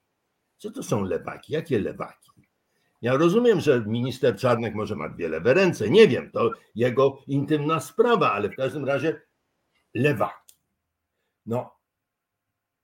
Co 0.58 0.72
to 0.72 0.84
są 0.84 1.04
lewaki? 1.04 1.54
Jakie 1.54 1.80
lewaki? 1.80 2.32
Ja 3.02 3.18
rozumiem, 3.18 3.62
że 3.62 3.84
minister 3.86 4.38
Czarnek 4.38 4.76
może 4.76 4.96
ma 4.96 5.10
dwie 5.10 5.30
lewe 5.30 5.54
ręce, 5.54 5.90
nie 5.90 6.08
wiem, 6.08 6.32
to 6.32 6.52
jego 6.76 7.22
intymna 7.28 7.80
sprawa, 7.80 8.32
ale 8.32 8.50
w 8.50 8.56
każdym 8.56 8.86
razie 8.86 9.22
lewaki. 9.94 10.56
No, 11.46 11.78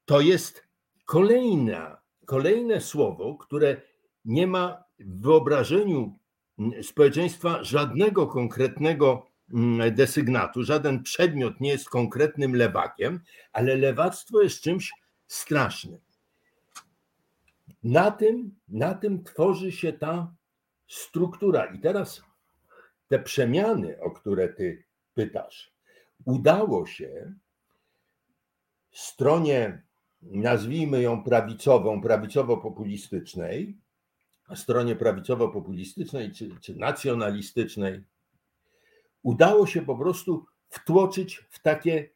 to 0.06 0.22
jest 0.22 0.68
kolejna, 1.06 2.02
kolejne 2.26 2.82
słowo, 2.82 3.38
które 3.38 3.82
nie 4.26 4.48
ma 4.48 4.84
w 5.00 5.22
wyobrażeniu 5.22 6.20
społeczeństwa 6.82 7.64
żadnego 7.64 8.28
konkretnego 8.28 9.28
mm, 9.54 9.96
desygnatu, 9.96 10.64
żaden 10.64 11.04
przedmiot 11.04 11.62
nie 11.62 11.70
jest 11.70 11.90
konkretnym 11.90 12.56
lewakiem, 12.56 13.20
ale 13.54 13.76
lewactwo 13.76 14.42
jest 14.42 14.62
czymś 14.62 14.92
strasznym. 15.28 16.00
Na 17.84 18.12
tym, 18.12 18.60
na 18.68 18.94
tym 18.94 19.24
tworzy 19.24 19.72
się 19.72 19.94
ta 19.94 20.36
struktura. 20.88 21.66
I 21.66 21.80
teraz 21.80 22.22
te 23.08 23.20
przemiany, 23.20 24.02
o 24.02 24.12
które 24.12 24.50
ty 24.50 24.84
pytasz, 25.14 25.74
udało 26.26 26.86
się 26.86 27.34
stronie, 28.92 29.84
nazwijmy 30.22 31.02
ją 31.02 31.24
prawicową, 31.24 32.02
prawicowo-populistycznej, 32.02 33.74
stronie 34.56 34.96
prawicowo-populistycznej 34.96 36.32
czy, 36.32 36.50
czy 36.62 36.76
nacjonalistycznej, 36.76 38.04
udało 39.24 39.68
się 39.68 39.82
po 39.82 39.98
prostu 39.98 40.46
wtłoczyć 40.70 41.48
w 41.50 41.62
takie, 41.62 42.10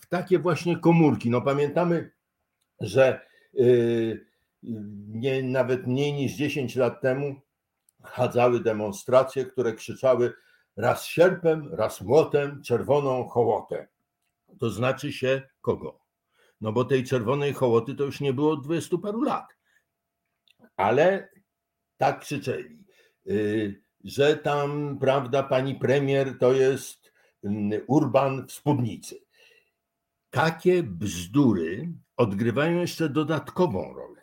w 0.00 0.06
takie 0.06 0.38
właśnie 0.38 0.78
komórki. 0.78 1.30
No 1.30 1.42
pamiętamy, 1.42 2.10
że 2.80 3.29
nie, 5.08 5.42
nawet 5.42 5.86
mniej 5.86 6.12
niż 6.12 6.32
10 6.32 6.76
lat 6.76 7.00
temu 7.00 7.40
chadzały 8.02 8.60
demonstracje, 8.60 9.44
które 9.44 9.72
krzyczały 9.72 10.32
raz 10.76 11.06
sierpem, 11.06 11.74
raz 11.74 12.00
młotem, 12.00 12.62
czerwoną 12.62 13.28
hołotę. 13.28 13.88
To 14.58 14.70
znaczy 14.70 15.12
się 15.12 15.42
kogo? 15.60 16.00
No 16.60 16.72
bo 16.72 16.84
tej 16.84 17.04
czerwonej 17.04 17.52
hołoty 17.52 17.94
to 17.94 18.04
już 18.04 18.20
nie 18.20 18.32
było 18.32 18.52
od 18.52 18.64
dwudziestu 18.64 18.98
paru 18.98 19.22
lat. 19.22 19.46
Ale 20.76 21.28
tak 21.96 22.20
krzyczeli, 22.20 22.84
y, 23.26 23.82
że 24.04 24.36
tam, 24.36 24.98
prawda, 25.00 25.42
pani 25.42 25.74
premier 25.74 26.38
to 26.38 26.52
jest 26.52 27.12
mm, 27.44 27.80
urban 27.86 28.46
w 28.46 28.52
spódnicy. 28.52 29.16
Takie 30.30 30.82
bzdury 30.82 31.88
odgrywają 32.20 32.80
jeszcze 32.80 33.08
dodatkową 33.08 33.94
rolę. 33.94 34.22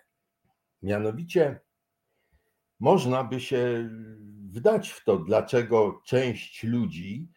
Mianowicie 0.82 1.60
można 2.80 3.24
by 3.24 3.40
się 3.40 3.90
wdać 4.52 4.90
w 4.90 5.04
to, 5.04 5.18
dlaczego 5.18 6.02
część 6.06 6.64
ludzi 6.64 7.30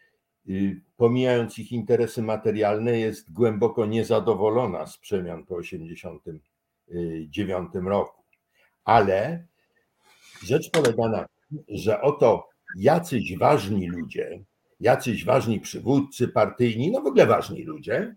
Y, 0.49 0.81
pomijając 0.97 1.59
ich 1.59 1.73
interesy 1.73 2.23
materialne, 2.23 2.99
jest 2.99 3.33
głęboko 3.33 3.87
niezadowolona 3.87 4.87
z 4.87 4.99
przemian 4.99 5.47
po 5.47 5.63
1989 5.63 7.71
roku. 7.75 8.23
Ale 8.85 9.47
rzecz 10.43 10.71
polega 10.71 11.09
na 11.09 11.19
tym, 11.19 11.29
że 11.69 12.01
oto 12.01 12.49
jacyś 12.77 13.39
ważni 13.39 13.89
ludzie, 13.89 14.45
jacyś 14.81 15.25
ważni 15.25 15.61
przywódcy 15.61 16.29
partyjni, 16.29 16.91
no 16.91 17.01
w 17.01 17.07
ogóle 17.07 17.27
ważni 17.27 17.65
ludzie, 17.65 18.17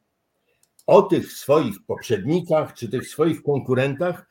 o 0.86 1.02
tych 1.02 1.34
swoich 1.34 1.86
poprzednikach 1.86 2.74
czy 2.74 2.89
tych 2.89 3.08
swoich 3.08 3.43
konkurentach 3.43 4.30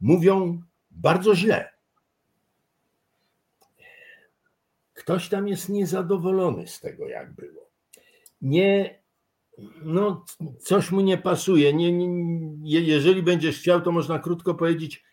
mówią 0.00 0.62
bardzo 0.90 1.34
źle. 1.36 1.70
Ktoś 4.94 5.28
tam 5.28 5.48
jest 5.48 5.68
niezadowolony 5.68 6.66
z 6.66 6.80
tego, 6.80 7.08
jak 7.08 7.34
było. 7.34 7.70
Nie, 8.42 9.00
no, 9.82 10.24
coś 10.60 10.90
mu 10.90 11.00
nie 11.00 11.18
pasuje. 11.18 11.74
Nie, 11.74 11.92
nie, 11.92 12.80
jeżeli 12.80 13.22
będziesz 13.22 13.58
chciał, 13.58 13.80
to 13.80 13.92
można 13.92 14.18
krótko 14.18 14.54
powiedzieć, 14.54 15.04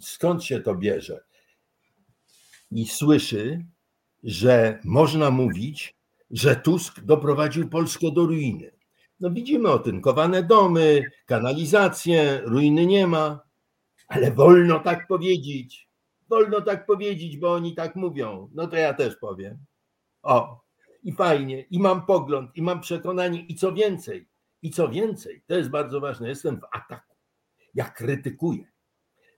skąd 0.00 0.44
się 0.44 0.60
to 0.60 0.74
bierze. 0.74 1.24
I 2.70 2.86
słyszy, 2.86 3.66
że 4.24 4.80
można 4.84 5.30
mówić, 5.30 5.96
że 6.30 6.56
Tusk 6.56 7.00
doprowadził 7.00 7.68
Polskę 7.68 8.10
do 8.10 8.26
ruiny. 8.26 8.79
No 9.20 9.30
widzimy 9.30 9.68
otynkowane 9.68 10.42
domy, 10.42 11.04
kanalizację, 11.26 12.40
ruiny 12.44 12.86
nie 12.86 13.06
ma, 13.06 13.40
ale 14.08 14.30
wolno 14.30 14.78
tak 14.78 15.06
powiedzieć. 15.06 15.88
Wolno 16.28 16.60
tak 16.60 16.86
powiedzieć, 16.86 17.36
bo 17.36 17.52
oni 17.52 17.74
tak 17.74 17.96
mówią. 17.96 18.50
No 18.54 18.66
to 18.66 18.76
ja 18.76 18.94
też 18.94 19.16
powiem. 19.16 19.58
O, 20.22 20.60
i 21.02 21.12
fajnie, 21.12 21.60
i 21.60 21.78
mam 21.78 22.06
pogląd, 22.06 22.56
i 22.56 22.62
mam 22.62 22.80
przekonanie, 22.80 23.40
i 23.40 23.54
co 23.54 23.72
więcej, 23.72 24.28
i 24.62 24.70
co 24.70 24.88
więcej, 24.88 25.42
to 25.46 25.54
jest 25.54 25.70
bardzo 25.70 26.00
ważne, 26.00 26.28
jestem 26.28 26.60
w 26.60 26.64
ataku. 26.72 27.16
Ja 27.74 27.84
krytykuję. 27.84 28.64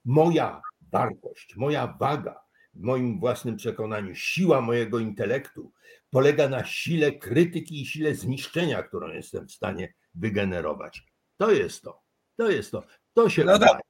Moja 0.05 0.63
wartość, 0.93 1.57
moja 1.57 1.97
waga 2.01 2.41
w 2.75 2.81
moim 2.81 3.21
własnym 3.21 3.57
przekonaniu, 3.57 4.15
siła 4.15 4.61
mojego 4.61 4.99
intelektu 4.99 5.73
polega 6.13 6.49
na 6.49 6.65
sile 6.65 7.13
krytyki 7.13 7.83
i 7.83 7.87
sile 7.87 8.15
zniszczenia, 8.15 8.83
którą 8.83 9.09
jestem 9.09 9.49
w 9.49 9.53
stanie 9.53 9.95
wygenerować. 10.15 11.03
To 11.37 11.51
jest 11.51 11.83
to. 11.83 12.03
To 12.37 12.51
jest 12.51 12.71
to. 12.71 12.85
To 13.15 13.31
się 13.31 13.45
no 13.45 13.57
udaje. 13.57 13.81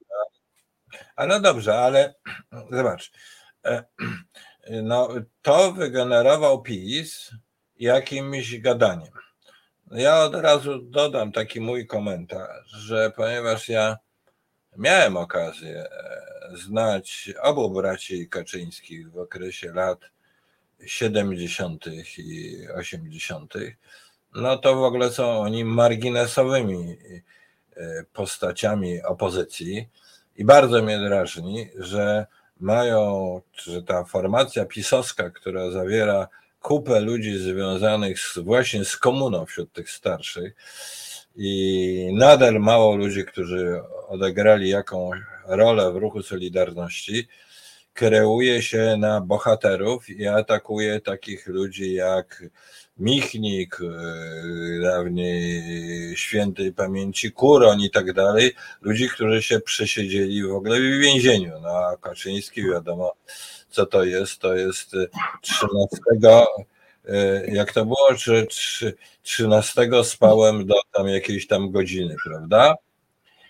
A 1.15 1.25
no 1.25 1.39
dobrze, 1.39 1.79
ale 1.79 2.15
zobacz. 2.71 3.11
E, 3.65 3.83
no, 4.83 5.09
to 5.41 5.71
wygenerował 5.71 6.61
PiS 6.61 7.31
jakimś 7.75 8.59
gadaniem. 8.59 9.13
Ja 9.91 10.19
od 10.23 10.35
razu 10.35 10.79
dodam 10.81 11.31
taki 11.31 11.61
mój 11.61 11.87
komentarz, 11.87 12.69
że 12.69 13.11
ponieważ 13.15 13.69
ja 13.69 13.97
miałem 14.77 15.17
okazję 15.17 15.83
e, 15.83 16.57
znać 16.57 17.33
obu 17.41 17.71
braci 17.71 18.29
Kaczyńskich 18.29 19.11
w 19.11 19.17
okresie 19.17 19.73
lat 19.73 19.99
70. 20.85 21.85
i 22.17 22.57
80., 22.75 23.53
no 24.35 24.57
to 24.57 24.75
w 24.75 24.83
ogóle 24.83 25.11
są 25.11 25.39
oni 25.39 25.65
marginesowymi 25.65 26.97
e, 27.75 28.03
postaciami 28.13 29.01
opozycji 29.01 29.89
i 30.35 30.45
bardzo 30.45 30.81
mnie 30.83 30.99
drażni, 30.99 31.69
że 31.77 32.25
mają, 32.59 33.41
że 33.53 33.83
ta 33.83 34.03
formacja 34.03 34.65
pisowska, 34.65 35.29
która 35.29 35.71
zawiera 35.71 36.27
kupę 36.61 36.99
ludzi 36.99 37.37
związanych 37.37 38.19
z, 38.19 38.37
właśnie 38.37 38.85
z 38.85 38.97
komuną 38.97 39.45
wśród 39.45 39.73
tych 39.73 39.89
starszych 39.89 40.55
i 41.35 42.09
nadal 42.13 42.59
mało 42.59 42.95
ludzi, 42.95 43.25
którzy 43.25 43.81
odegrali 44.07 44.69
jakąś 44.69 45.19
rolę 45.45 45.91
w 45.91 45.95
ruchu 45.95 46.23
Solidarności, 46.23 47.27
kreuje 47.93 48.61
się 48.61 48.97
na 48.97 49.21
bohaterów 49.21 50.09
i 50.09 50.27
atakuje 50.27 50.99
takich 50.99 51.47
ludzi 51.47 51.93
jak 51.93 52.43
Michnik, 52.97 53.77
yy, 53.81 54.81
dawniej 54.81 56.17
świętej 56.17 56.73
pamięci 56.73 57.31
Kuroń 57.31 57.81
i 57.81 57.91
tak 57.91 58.13
dalej, 58.13 58.51
ludzi, 58.81 59.09
którzy 59.09 59.43
się 59.43 59.59
przesiedzieli 59.59 60.43
w 60.43 60.53
ogóle 60.53 60.79
w 60.79 60.99
więzieniu. 61.01 61.53
No 61.61 61.69
a 61.69 61.97
Kaczyński 61.97 62.63
wiadomo, 62.63 63.13
co 63.69 63.85
to 63.85 64.03
jest, 64.03 64.39
to 64.39 64.55
jest 64.55 64.91
13, 65.41 65.97
yy, 67.03 67.47
jak 67.53 67.73
to 67.73 67.85
było, 67.85 68.13
czy 68.17 68.47
13 69.21 69.89
spałem 70.03 70.65
do 70.65 70.75
tam 70.91 71.07
jakiejś 71.07 71.47
tam 71.47 71.71
godziny, 71.71 72.15
prawda? 72.25 72.75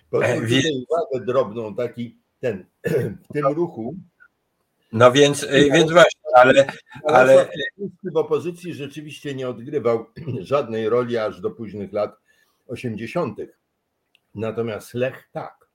Pozwólcie 0.10 0.70
uwagę 0.90 1.26
drobną, 1.26 1.76
taki 1.76 2.18
ten, 2.40 2.66
w 3.30 3.34
tym 3.34 3.46
ruchu 3.48 3.96
no 4.94 5.12
więc, 5.12 5.44
y, 5.44 5.70
więc 5.74 5.92
właśnie, 5.92 6.22
ale, 6.36 6.68
ale... 7.04 7.50
W 8.14 8.18
opozycji 8.18 8.74
rzeczywiście 8.74 9.36
nie 9.36 9.50
odgrywał 9.50 10.06
żadnej 10.40 10.90
roli 10.90 11.18
aż 11.18 11.42
do 11.42 11.52
późnych 11.52 11.94
lat 11.94 12.18
80. 12.68 13.38
Natomiast 14.36 14.94
Lech 14.94 15.30
tak. 15.32 15.70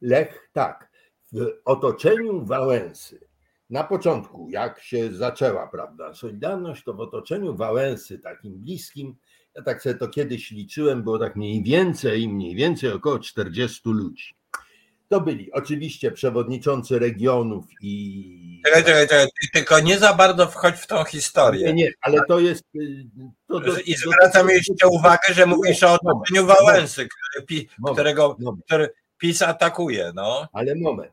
Lech 0.00 0.48
tak. 0.52 0.90
W 1.32 1.46
otoczeniu 1.64 2.44
Wałęsy, 2.44 3.20
na 3.70 3.84
początku, 3.84 4.48
jak 4.50 4.80
się 4.80 5.12
zaczęła, 5.12 5.66
prawda, 5.66 6.14
Solidarność, 6.14 6.84
to 6.84 6.94
w 6.94 7.00
otoczeniu 7.00 7.56
Wałęsy, 7.56 8.18
takim 8.18 8.58
bliskim, 8.58 9.16
ja 9.54 9.62
tak 9.62 9.82
sobie 9.82 9.94
to 9.94 10.08
kiedyś 10.08 10.50
liczyłem, 10.50 11.02
było 11.02 11.18
tak 11.18 11.36
mniej 11.36 11.62
więcej, 11.62 12.28
mniej 12.28 12.54
więcej 12.54 12.92
około 12.92 13.18
40 13.18 13.80
ludzi. 13.84 14.34
To 15.10 15.20
byli 15.20 15.52
oczywiście 15.52 16.12
przewodniczący 16.12 16.98
regionów 16.98 17.64
i. 17.80 18.62
Czekaj, 18.64 18.84
czekaj, 18.84 19.08
czekaj, 19.08 19.26
tylko 19.52 19.80
nie 19.80 19.98
za 19.98 20.14
bardzo 20.14 20.46
wchodź 20.46 20.74
w 20.74 20.86
tą 20.86 21.04
historię. 21.04 21.66
Nie, 21.66 21.72
nie, 21.72 21.90
ale 22.00 22.20
to 22.28 22.40
jest. 22.40 22.64
Y, 22.76 23.06
to, 23.48 23.60
to, 23.60 23.80
I 23.86 23.94
zwracam 23.94 24.46
to, 24.46 24.52
jeszcze 24.52 24.88
uwagę, 24.88 25.34
że 25.34 25.46
mówisz 25.46 25.82
o 25.82 25.92
otoczeniu 25.92 26.46
Wałęsy, 26.46 27.08
który, 27.08 27.66
którego 27.92 28.36
który 28.66 28.90
PiS 29.18 29.42
atakuje. 29.42 30.12
No. 30.14 30.48
Ale 30.52 30.74
moment. 30.74 31.12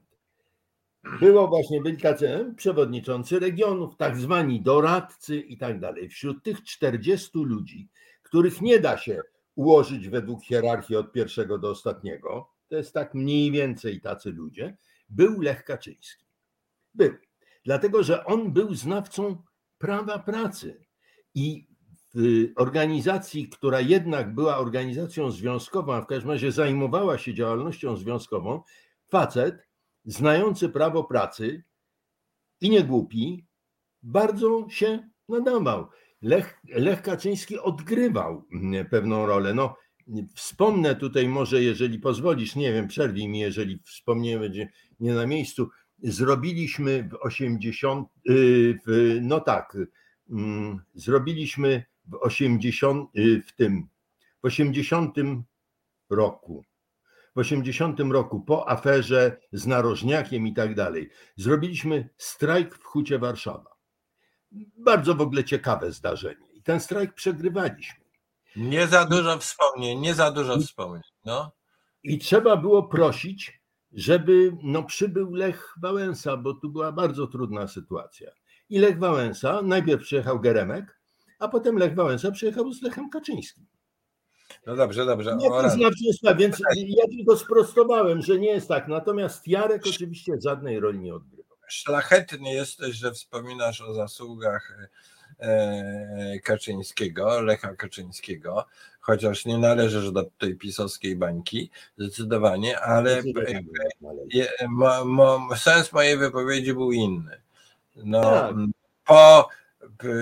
Było 1.19 1.47
właśnie, 1.47 1.81
byli 1.81 1.97
tacy 1.97 2.53
przewodniczący 2.57 3.39
regionów, 3.39 3.95
tak 3.95 4.17
zwani 4.17 4.61
doradcy 4.61 5.39
i 5.39 5.57
tak 5.57 5.79
dalej. 5.79 6.09
Wśród 6.09 6.43
tych 6.43 6.63
40 6.63 7.29
ludzi, 7.33 7.87
których 8.23 8.61
nie 8.61 8.79
da 8.79 8.97
się 8.97 9.21
ułożyć 9.55 10.09
według 10.09 10.43
hierarchii 10.43 10.95
od 10.95 11.11
pierwszego 11.11 11.57
do 11.57 11.69
ostatniego, 11.69 12.56
to 12.69 12.75
jest 12.75 12.93
tak 12.93 13.13
mniej 13.13 13.51
więcej 13.51 14.01
tacy 14.01 14.31
ludzie, 14.31 14.77
był 15.09 15.41
Lech 15.41 15.63
Kaczyński. 15.63 16.25
Był. 16.93 17.13
Dlatego, 17.65 18.03
że 18.03 18.25
on 18.25 18.53
był 18.53 18.75
znawcą 18.75 19.43
prawa 19.77 20.19
pracy 20.19 20.85
i 21.35 21.67
w 22.15 22.47
organizacji, 22.55 23.49
która 23.49 23.81
jednak 23.81 24.33
była 24.33 24.57
organizacją 24.57 25.31
związkową, 25.31 25.93
a 25.93 26.01
w 26.01 26.07
każdym 26.07 26.31
razie 26.31 26.51
zajmowała 26.51 27.17
się 27.17 27.33
działalnością 27.33 27.97
związkową, 27.97 28.61
facet 29.09 29.67
znający 30.05 30.69
prawo 30.69 31.03
pracy 31.03 31.63
i 32.61 32.69
nie 32.69 32.83
głupi, 32.83 33.47
bardzo 34.03 34.65
się 34.69 35.09
nadawał. 35.29 35.87
Lech, 36.21 36.59
Lech 36.63 37.01
Kaczyński 37.01 37.59
odgrywał 37.59 38.45
pewną 38.89 39.25
rolę. 39.25 39.53
No, 39.53 39.75
Wspomnę 40.35 40.95
tutaj 40.95 41.27
może, 41.27 41.63
jeżeli 41.63 41.99
pozwolisz, 41.99 42.55
nie 42.55 42.73
wiem, 42.73 42.87
przerwij 42.87 43.27
mi, 43.27 43.39
jeżeli 43.39 43.79
wspomnienie 43.85 44.39
będzie 44.39 44.69
nie 44.99 45.13
na 45.13 45.27
miejscu. 45.27 45.69
Zrobiliśmy 46.03 47.09
w 47.11 47.15
80, 47.25 48.09
y, 48.29 48.79
w, 48.87 49.17
no 49.21 49.39
tak, 49.39 49.77
mm, 50.29 50.81
zrobiliśmy 50.93 51.83
w 52.05 52.15
80, 52.15 53.09
y, 53.17 53.41
w 53.47 53.51
tym, 53.55 53.87
w 54.43 54.45
80 54.45 55.15
roku, 56.09 56.65
w 57.35 57.39
80 57.39 57.99
roku 57.99 58.41
po 58.41 58.69
aferze 58.69 59.39
z 59.51 59.67
narożniakiem 59.67 60.47
i 60.47 60.53
tak 60.53 60.75
dalej, 60.75 61.09
zrobiliśmy 61.35 62.09
strajk 62.17 62.75
w 62.75 62.83
Hucie 62.83 63.19
Warszawa. 63.19 63.77
Bardzo 64.77 65.15
w 65.15 65.21
ogóle 65.21 65.43
ciekawe 65.43 65.91
zdarzenie. 65.91 66.47
I 66.53 66.61
ten 66.61 66.79
strajk 66.79 67.13
przegrywaliśmy. 67.13 68.06
Nie 68.57 68.87
za 68.87 69.05
dużo 69.05 69.37
wspomnień, 69.37 69.99
nie 69.99 70.13
za 70.13 70.31
dużo 70.31 70.59
wspomnień. 70.59 71.03
No. 71.25 71.51
I 72.03 72.17
trzeba 72.19 72.57
było 72.57 72.83
prosić, 72.83 73.61
żeby 73.91 74.57
no, 74.63 74.83
przybył 74.83 75.33
Lech 75.33 75.73
Wałęsa, 75.81 76.37
bo 76.37 76.53
tu 76.53 76.69
była 76.69 76.91
bardzo 76.91 77.27
trudna 77.27 77.67
sytuacja. 77.67 78.31
I 78.69 78.79
Lech 78.79 78.99
Wałęsa, 78.99 79.61
najpierw 79.61 80.03
przyjechał 80.03 80.39
Geremek, 80.39 80.99
a 81.39 81.47
potem 81.47 81.77
Lech 81.77 81.95
Wałęsa 81.95 82.31
przyjechał 82.31 82.73
z 82.73 82.81
Lechem 82.81 83.09
Kaczyńskim. 83.09 83.65
No 84.65 84.75
dobrze, 84.75 85.05
dobrze. 85.05 85.35
Nie, 85.35 85.49
to 85.49 85.69
znaczy, 85.69 86.35
więc 86.37 86.59
ja 86.73 87.03
tylko 87.17 87.37
sprostowałem, 87.37 88.21
że 88.21 88.39
nie 88.39 88.49
jest 88.49 88.67
tak. 88.67 88.87
Natomiast 88.87 89.47
Jarek 89.47 89.81
oczywiście 89.87 90.33
żadnej 90.43 90.79
roli 90.79 90.99
nie 90.99 91.15
odgrywał. 91.15 91.57
Szlachetny 91.67 92.53
jesteś, 92.53 92.95
że 92.95 93.11
wspominasz 93.11 93.81
o 93.81 93.93
zasługach 93.93 94.77
Kaczyńskiego, 96.43 97.41
Lecha 97.41 97.75
Kaczyńskiego, 97.75 98.65
chociaż 98.99 99.45
nie 99.45 99.57
należysz 99.57 100.11
do 100.11 100.23
tej 100.37 100.55
pisowskiej 100.55 101.15
bańki, 101.15 101.71
zdecydowanie, 101.97 102.79
ale 102.79 103.23
sens 105.55 105.93
mojej 105.93 106.17
wypowiedzi 106.17 106.73
był 106.73 106.91
inny. 106.91 107.41
No, 107.95 108.21
tak. 108.21 108.55
po 109.05 109.49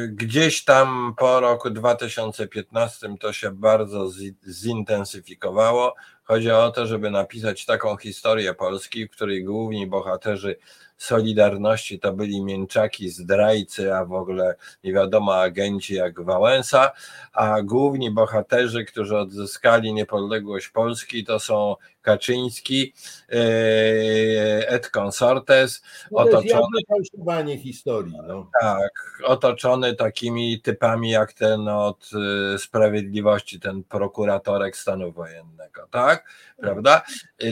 gdzieś 0.07 0.63
tam 0.63 1.13
po 1.17 1.39
roku 1.39 1.69
2015 1.69 3.15
to 3.19 3.33
się 3.33 3.51
bardzo 3.51 4.09
zintensyfikowało. 4.47 5.95
Chodzi 6.23 6.51
o 6.51 6.71
to, 6.71 6.87
żeby 6.87 7.11
napisać 7.11 7.65
taką 7.65 7.97
historię 7.97 8.53
Polski, 8.53 9.07
w 9.07 9.11
której 9.11 9.43
główni 9.43 9.87
bohaterzy 9.87 10.55
Solidarności 10.97 11.99
to 11.99 12.13
byli 12.13 12.43
mięczaki, 12.43 13.09
zdrajcy, 13.09 13.95
a 13.95 14.05
w 14.05 14.13
ogóle 14.13 14.55
nie 14.83 14.93
wiadomo 14.93 15.35
agenci 15.35 15.93
jak 15.93 16.21
Wałęsa, 16.21 16.91
a 17.33 17.61
główni 17.61 18.11
bohaterzy, 18.11 18.85
którzy 18.85 19.17
odzyskali 19.17 19.93
niepodległość 19.93 20.69
Polski 20.69 21.23
to 21.23 21.39
są 21.39 21.75
Kaczyński, 22.01 22.93
e, 23.29 24.69
et 24.69 24.89
consortes, 24.89 25.83
no 26.11 26.19
otoczony 26.19 26.79
fałszowanie 26.89 27.57
historii. 27.57 28.17
No. 28.27 28.49
Tak, 28.61 29.21
otoczony 29.23 29.95
takimi 29.95 30.61
typami 30.61 31.09
jak 31.09 31.33
ten 31.33 31.67
od 31.67 32.09
e, 32.53 32.59
Sprawiedliwości, 32.59 33.59
ten 33.59 33.83
prokuratorek 33.83 34.77
stanu 34.77 35.11
wojennego, 35.11 35.87
tak? 35.91 36.29
Prawda? 36.57 37.01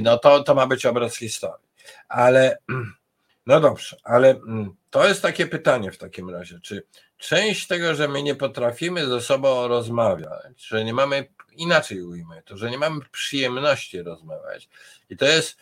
No 0.01 0.17
to, 0.17 0.43
to 0.43 0.55
ma 0.55 0.67
być 0.67 0.85
obraz 0.85 1.17
historii. 1.17 1.65
Ale 2.09 2.57
no 3.45 3.59
dobrze, 3.59 3.97
ale 4.03 4.29
mm, 4.29 4.75
to 4.89 5.07
jest 5.07 5.21
takie 5.21 5.47
pytanie 5.47 5.91
w 5.91 5.97
takim 5.97 6.29
razie, 6.29 6.59
czy 6.59 6.83
część 7.17 7.67
tego, 7.67 7.95
że 7.95 8.07
my 8.07 8.23
nie 8.23 8.35
potrafimy 8.35 9.07
ze 9.07 9.21
sobą 9.21 9.67
rozmawiać, 9.67 10.65
że 10.67 10.83
nie 10.85 10.93
mamy, 10.93 11.29
inaczej 11.51 12.01
ujmę 12.01 12.41
to, 12.41 12.57
że 12.57 12.71
nie 12.71 12.77
mamy 12.77 13.01
przyjemności 13.11 14.01
rozmawiać 14.01 14.69
i 15.09 15.17
to 15.17 15.25
jest 15.25 15.57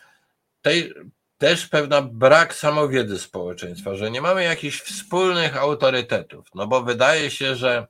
tej, 0.62 0.94
też 1.38 1.68
pewna 1.68 2.02
brak 2.02 2.54
samowiedzy 2.54 3.20
społeczeństwa, 3.20 3.96
że 3.96 4.12
nie 4.12 4.22
mamy 4.22 4.44
jakichś 4.44 4.82
wspólnych 4.82 5.58
autorytetów, 5.58 6.48
no 6.56 6.68
bo 6.68 6.82
wydaje 6.82 7.32
się, 7.32 7.56
że 7.56 7.88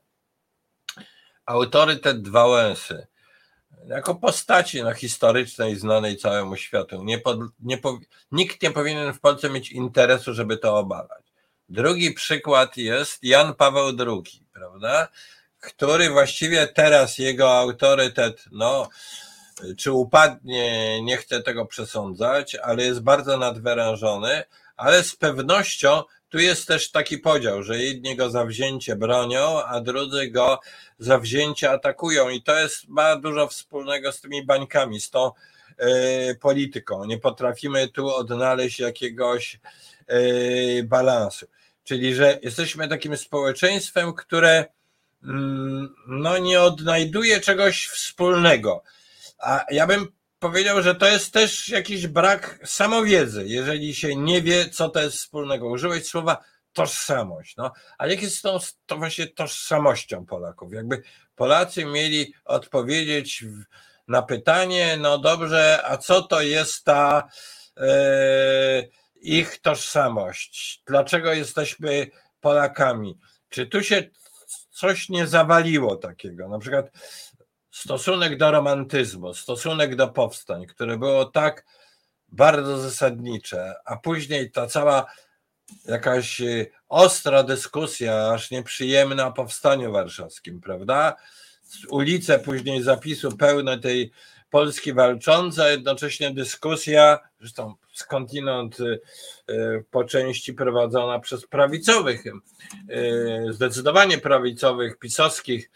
autorytet 1.45 2.27
Wałęsy, 2.27 3.07
jako 3.87 4.15
postaci 4.15 4.83
no, 4.83 4.93
historycznej, 4.93 5.75
znanej 5.75 6.17
całemu 6.17 6.55
światu. 6.55 7.03
Nie 7.03 7.21
nie 7.59 7.77
po, 7.77 7.99
nikt 8.31 8.61
nie 8.61 8.71
powinien 8.71 9.13
w 9.13 9.19
Polsce 9.19 9.49
mieć 9.49 9.71
interesu, 9.71 10.33
żeby 10.33 10.57
to 10.57 10.77
obalać. 10.77 11.23
Drugi 11.69 12.13
przykład 12.13 12.77
jest 12.77 13.23
Jan 13.23 13.55
Paweł 13.55 13.87
II, 13.99 14.45
prawda? 14.53 15.07
Który 15.59 16.09
właściwie 16.09 16.67
teraz 16.67 17.17
jego 17.17 17.59
autorytet, 17.59 18.45
no, 18.51 18.89
czy 19.77 19.91
upadnie, 19.91 21.01
nie 21.01 21.17
chcę 21.17 21.41
tego 21.41 21.65
przesądzać, 21.65 22.55
ale 22.55 22.83
jest 22.83 23.01
bardzo 23.01 23.37
nadwyrężony, 23.37 24.43
ale 24.77 25.03
z 25.03 25.15
pewnością 25.15 26.03
tu 26.31 26.39
jest 26.39 26.67
też 26.67 26.91
taki 26.91 27.17
podział, 27.17 27.63
że 27.63 27.79
jedni 27.79 28.15
go 28.15 28.29
zawzięcie 28.29 28.95
bronią, 28.95 29.63
a 29.63 29.81
drudzy 29.81 30.27
go 30.27 30.59
zawzięcie 30.99 31.71
atakują 31.71 32.29
i 32.29 32.41
to 32.41 32.59
jest, 32.59 32.87
ma 32.87 33.15
dużo 33.15 33.47
wspólnego 33.47 34.11
z 34.11 34.21
tymi 34.21 34.45
bańkami, 34.45 35.01
z 35.01 35.09
tą 35.09 35.31
y, 36.31 36.35
polityką. 36.35 37.05
Nie 37.05 37.17
potrafimy 37.17 37.87
tu 37.87 38.15
odnaleźć 38.15 38.79
jakiegoś 38.79 39.59
y, 40.11 40.83
balansu. 40.83 41.45
Czyli, 41.83 42.15
że 42.15 42.39
jesteśmy 42.41 42.87
takim 42.87 43.17
społeczeństwem, 43.17 44.13
które 44.13 44.65
mm, 45.23 45.95
no, 46.07 46.37
nie 46.37 46.61
odnajduje 46.61 47.39
czegoś 47.39 47.87
wspólnego. 47.87 48.83
A 49.39 49.65
ja 49.71 49.87
bym 49.87 50.07
powiedział, 50.41 50.81
że 50.81 50.95
to 50.95 51.07
jest 51.07 51.33
też 51.33 51.69
jakiś 51.69 52.07
brak 52.07 52.59
samowiedzy, 52.65 53.43
jeżeli 53.47 53.95
się 53.95 54.15
nie 54.15 54.41
wie, 54.41 54.69
co 54.69 54.89
to 54.89 55.01
jest 55.01 55.17
wspólnego. 55.17 55.67
Użyłeś 55.67 56.05
słowa 56.05 56.43
tożsamość. 56.73 57.57
No, 57.57 57.71
ale 57.97 58.11
jak 58.11 58.21
jest 58.21 58.41
tą 58.41 58.57
to 58.85 58.97
właśnie 58.97 59.27
tożsamością 59.27 60.25
Polaków? 60.25 60.73
Jakby 60.73 61.01
Polacy 61.35 61.85
mieli 61.85 62.33
odpowiedzieć 62.45 63.45
na 64.07 64.21
pytanie, 64.21 64.97
no 64.99 65.17
dobrze, 65.17 65.83
a 65.85 65.97
co 65.97 66.21
to 66.21 66.41
jest 66.41 66.83
ta 66.83 67.29
e, 67.77 68.83
ich 69.15 69.61
tożsamość? 69.61 70.83
Dlaczego 70.87 71.33
jesteśmy 71.33 72.07
Polakami? 72.39 73.17
Czy 73.49 73.67
tu 73.67 73.83
się 73.83 74.03
coś 74.71 75.09
nie 75.09 75.27
zawaliło 75.27 75.95
takiego? 75.95 76.47
Na 76.47 76.59
przykład 76.59 76.91
stosunek 77.71 78.37
do 78.37 78.51
romantyzmu, 78.51 79.33
stosunek 79.33 79.95
do 79.95 80.07
powstań, 80.07 80.65
które 80.65 80.97
było 80.97 81.25
tak 81.25 81.65
bardzo 82.27 82.77
zasadnicze, 82.77 83.73
a 83.85 83.97
później 83.97 84.51
ta 84.51 84.67
cała 84.67 85.05
jakaś 85.85 86.41
y, 86.41 86.71
ostra 86.89 87.43
dyskusja, 87.43 88.31
aż 88.33 88.51
nieprzyjemna 88.51 89.27
o 89.27 89.31
powstaniu 89.31 89.91
warszawskim, 89.91 90.61
prawda? 90.61 91.15
Ulice 91.89 92.39
później 92.39 92.83
zapisu 92.83 93.37
pełne 93.37 93.79
tej 93.79 94.11
Polski 94.49 94.93
walczącej, 94.93 95.65
a 95.65 95.69
jednocześnie 95.69 96.31
dyskusja, 96.31 97.19
zresztą 97.39 97.75
skądinąd 97.93 98.79
y, 98.79 98.99
y, 99.49 99.85
po 99.91 100.03
części 100.03 100.53
prowadzona 100.53 101.19
przez 101.19 101.47
prawicowych, 101.47 102.23
zdecydowanie 103.49 104.17
prawicowych, 104.17 104.99
pisowskich 104.99 105.71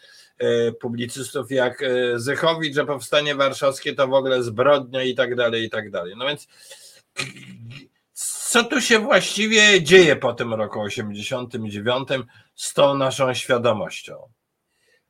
publicystów 0.80 1.50
jak 1.50 1.84
Zychowicz, 2.16 2.74
że 2.74 2.86
powstanie 2.86 3.34
warszawskie 3.34 3.94
to 3.94 4.08
w 4.08 4.14
ogóle 4.14 4.42
zbrodnia 4.42 5.02
i 5.02 5.14
tak 5.14 5.34
dalej, 5.34 5.64
i 5.64 5.70
tak 5.70 5.90
dalej. 5.90 6.14
No 6.16 6.26
więc 6.26 6.48
co 8.56 8.64
tu 8.64 8.80
się 8.80 8.98
właściwie 8.98 9.82
dzieje 9.82 10.16
po 10.16 10.34
tym 10.34 10.54
roku 10.54 10.80
89 10.80 12.08
z 12.54 12.74
tą 12.74 12.94
naszą 12.94 13.34
świadomością? 13.34 14.32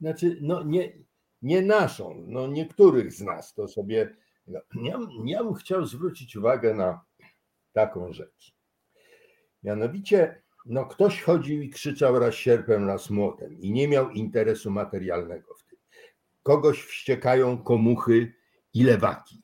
Znaczy, 0.00 0.38
no 0.40 0.62
nie, 0.62 0.92
nie 1.42 1.62
naszą, 1.62 2.24
no 2.26 2.46
niektórych 2.46 3.12
z 3.12 3.20
nas 3.20 3.54
to 3.54 3.68
sobie. 3.68 4.16
No, 4.46 4.60
ja, 4.82 4.98
ja 5.24 5.44
bym 5.44 5.54
chciał 5.54 5.86
zwrócić 5.86 6.36
uwagę 6.36 6.74
na 6.74 7.00
taką 7.72 8.12
rzecz. 8.12 8.52
Mianowicie, 9.62 10.42
no 10.66 10.86
ktoś 10.86 11.22
chodził 11.22 11.62
i 11.62 11.70
krzyczał 11.70 12.18
raz 12.18 12.34
sierpem, 12.34 12.86
raz 12.86 13.10
młotem 13.10 13.60
i 13.60 13.72
nie 13.72 13.88
miał 13.88 14.10
interesu 14.10 14.70
materialnego 14.70 15.54
w 15.54 15.64
tym. 15.64 15.78
Kogoś 16.42 16.82
wściekają 16.82 17.58
komuchy 17.58 18.34
i 18.74 18.82
lewaki. 18.82 19.42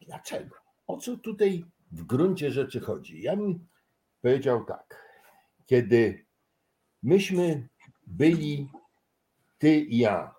Dlaczego? 0.00 0.56
O 0.86 0.96
co 0.96 1.16
tutaj 1.16 1.64
w 1.92 2.02
gruncie 2.02 2.50
rzeczy 2.50 2.80
chodzi? 2.80 3.22
Ja 3.22 3.36
bym 3.36 3.66
powiedział 4.22 4.64
tak. 4.64 5.06
Kiedy 5.66 6.26
myśmy 7.02 7.68
byli, 8.06 8.68
ty 9.58 9.80
i 9.80 9.98
ja, 9.98 10.34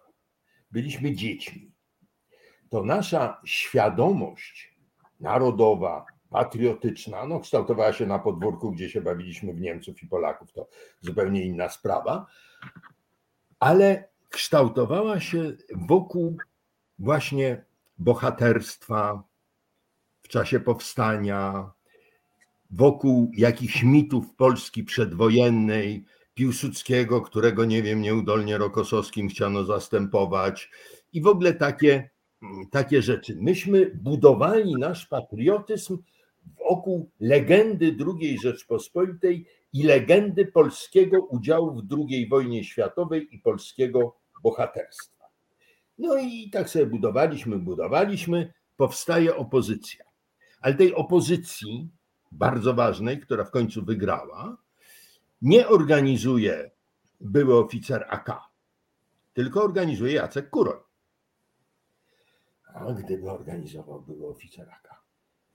byliśmy 0.72 1.16
dziećmi, 1.16 1.72
to 2.70 2.84
nasza 2.84 3.42
świadomość 3.46 4.78
narodowa, 5.20 6.06
patriotyczna, 6.30 7.26
no 7.26 7.40
kształtowała 7.40 7.94
się 7.94 8.06
na 8.06 8.20
podwórku, 8.20 8.72
gdzie 8.72 8.90
się 8.90 9.02
bawiliśmy 9.02 9.54
w 9.54 9.62
Niemców 9.62 10.04
i 10.04 10.08
Polaków, 10.08 10.54
to 10.54 10.68
zupełnie 11.02 11.46
inna 11.46 11.70
sprawa, 11.70 12.26
ale 13.60 14.10
kształtowała 14.30 15.20
się 15.20 15.52
wokół 15.76 16.38
właśnie 17.00 17.66
bohaterstwa, 17.98 19.24
w 20.22 20.28
czasie 20.28 20.60
powstania, 20.60 21.72
wokół 22.72 23.32
jakichś 23.34 23.84
mitów 23.84 24.36
Polski 24.36 24.84
przedwojennej, 24.84 26.06
Piłsudskiego, 26.34 27.22
którego 27.22 27.66
nie 27.66 27.84
wiem, 27.84 28.02
nieudolnie 28.02 28.58
Rokosowskim 28.58 29.30
chciano 29.30 29.64
zastępować. 29.64 30.70
I 31.14 31.22
w 31.22 31.28
ogóle 31.28 31.54
takie, 31.54 32.10
takie 32.72 33.02
rzeczy. 33.02 33.38
Myśmy 33.42 33.92
budowali 33.96 34.76
nasz 34.76 35.06
patriotyzm 35.06 35.98
wokół 36.70 37.10
legendy 37.20 37.96
II 38.22 38.40
Rzeczpospolitej 38.40 39.46
i 39.74 39.84
legendy 39.84 40.46
polskiego 40.46 41.26
udziału 41.26 41.82
w 41.82 41.84
II 41.92 42.28
wojnie 42.30 42.64
światowej 42.64 43.36
i 43.36 43.40
polskiego 43.40 44.16
bohaterstwa. 44.44 45.26
No 45.98 46.18
i 46.18 46.50
tak 46.50 46.70
sobie 46.70 46.86
budowaliśmy, 46.86 47.60
budowaliśmy, 47.60 48.54
powstaje 48.78 49.36
opozycja. 49.36 50.06
Ale 50.62 50.74
tej 50.74 50.96
opozycji 50.96 51.90
bardzo 52.32 52.74
ważnej, 52.74 53.20
która 53.20 53.44
w 53.44 53.52
końcu 53.52 53.86
wygrała, 53.86 54.58
nie 55.42 55.68
organizuje 55.68 56.72
były 57.22 57.60
oficer 57.60 58.06
AK, 58.10 58.32
tylko 59.34 59.64
organizuje 59.64 60.14
Jacek 60.14 60.50
Kuroń. 60.50 60.80
A 62.74 62.94
gdyby 62.94 63.32
organizował 63.32 64.02
były 64.02 64.28
oficer 64.28 64.70
AK. 64.70 65.02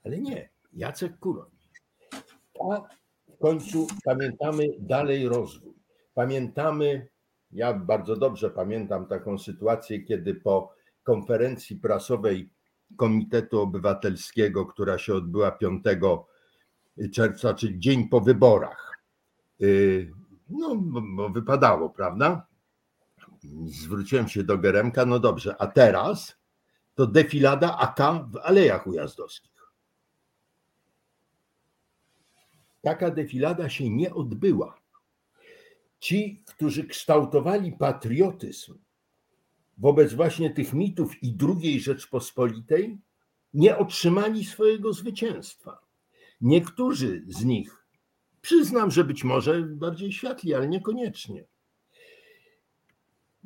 Ale 0.05 0.17
nie, 0.17 0.49
Jacek 0.75 1.19
Kuroń. 1.19 1.49
A 2.71 2.81
w 3.33 3.37
końcu 3.37 3.87
pamiętamy 4.05 4.63
dalej 4.79 5.27
rozwój. 5.27 5.73
Pamiętamy, 6.13 7.07
ja 7.51 7.73
bardzo 7.73 8.15
dobrze 8.15 8.49
pamiętam 8.49 9.07
taką 9.07 9.37
sytuację, 9.37 10.03
kiedy 10.03 10.35
po 10.35 10.73
konferencji 11.03 11.75
prasowej 11.75 12.49
Komitetu 12.97 13.61
Obywatelskiego, 13.61 14.65
która 14.65 14.97
się 14.97 15.13
odbyła 15.13 15.51
5 15.51 15.83
czerwca, 17.13 17.53
czyli 17.53 17.79
dzień 17.79 18.09
po 18.09 18.21
wyborach. 18.21 18.99
Y, 19.61 20.11
no, 20.49 20.75
bo 21.15 21.29
wypadało, 21.29 21.89
prawda? 21.89 22.47
Zwróciłem 23.65 24.27
się 24.27 24.43
do 24.43 24.57
Geremka, 24.57 25.05
no 25.05 25.19
dobrze, 25.19 25.55
a 25.59 25.67
teraz 25.67 26.37
to 26.95 27.07
defilada 27.07 27.77
AK 27.77 27.99
w 28.31 28.37
Alejach 28.37 28.87
Ujazdowskich. 28.87 29.52
Taka 32.83 33.11
defilada 33.11 33.69
się 33.69 33.89
nie 33.89 34.13
odbyła. 34.13 34.81
Ci, 35.99 36.43
którzy 36.45 36.83
kształtowali 36.87 37.71
patriotyzm 37.71 38.77
wobec 39.77 40.13
właśnie 40.13 40.49
tych 40.49 40.73
mitów 40.73 41.23
i 41.23 41.37
II 41.61 41.79
Rzeczpospolitej 41.79 42.97
nie 43.53 43.77
otrzymali 43.77 44.45
swojego 44.45 44.93
zwycięstwa. 44.93 45.79
Niektórzy 46.41 47.23
z 47.27 47.45
nich, 47.45 47.85
przyznam, 48.41 48.91
że 48.91 49.03
być 49.03 49.23
może 49.23 49.61
bardziej 49.61 50.11
światli, 50.11 50.53
ale 50.53 50.67
niekoniecznie, 50.67 51.43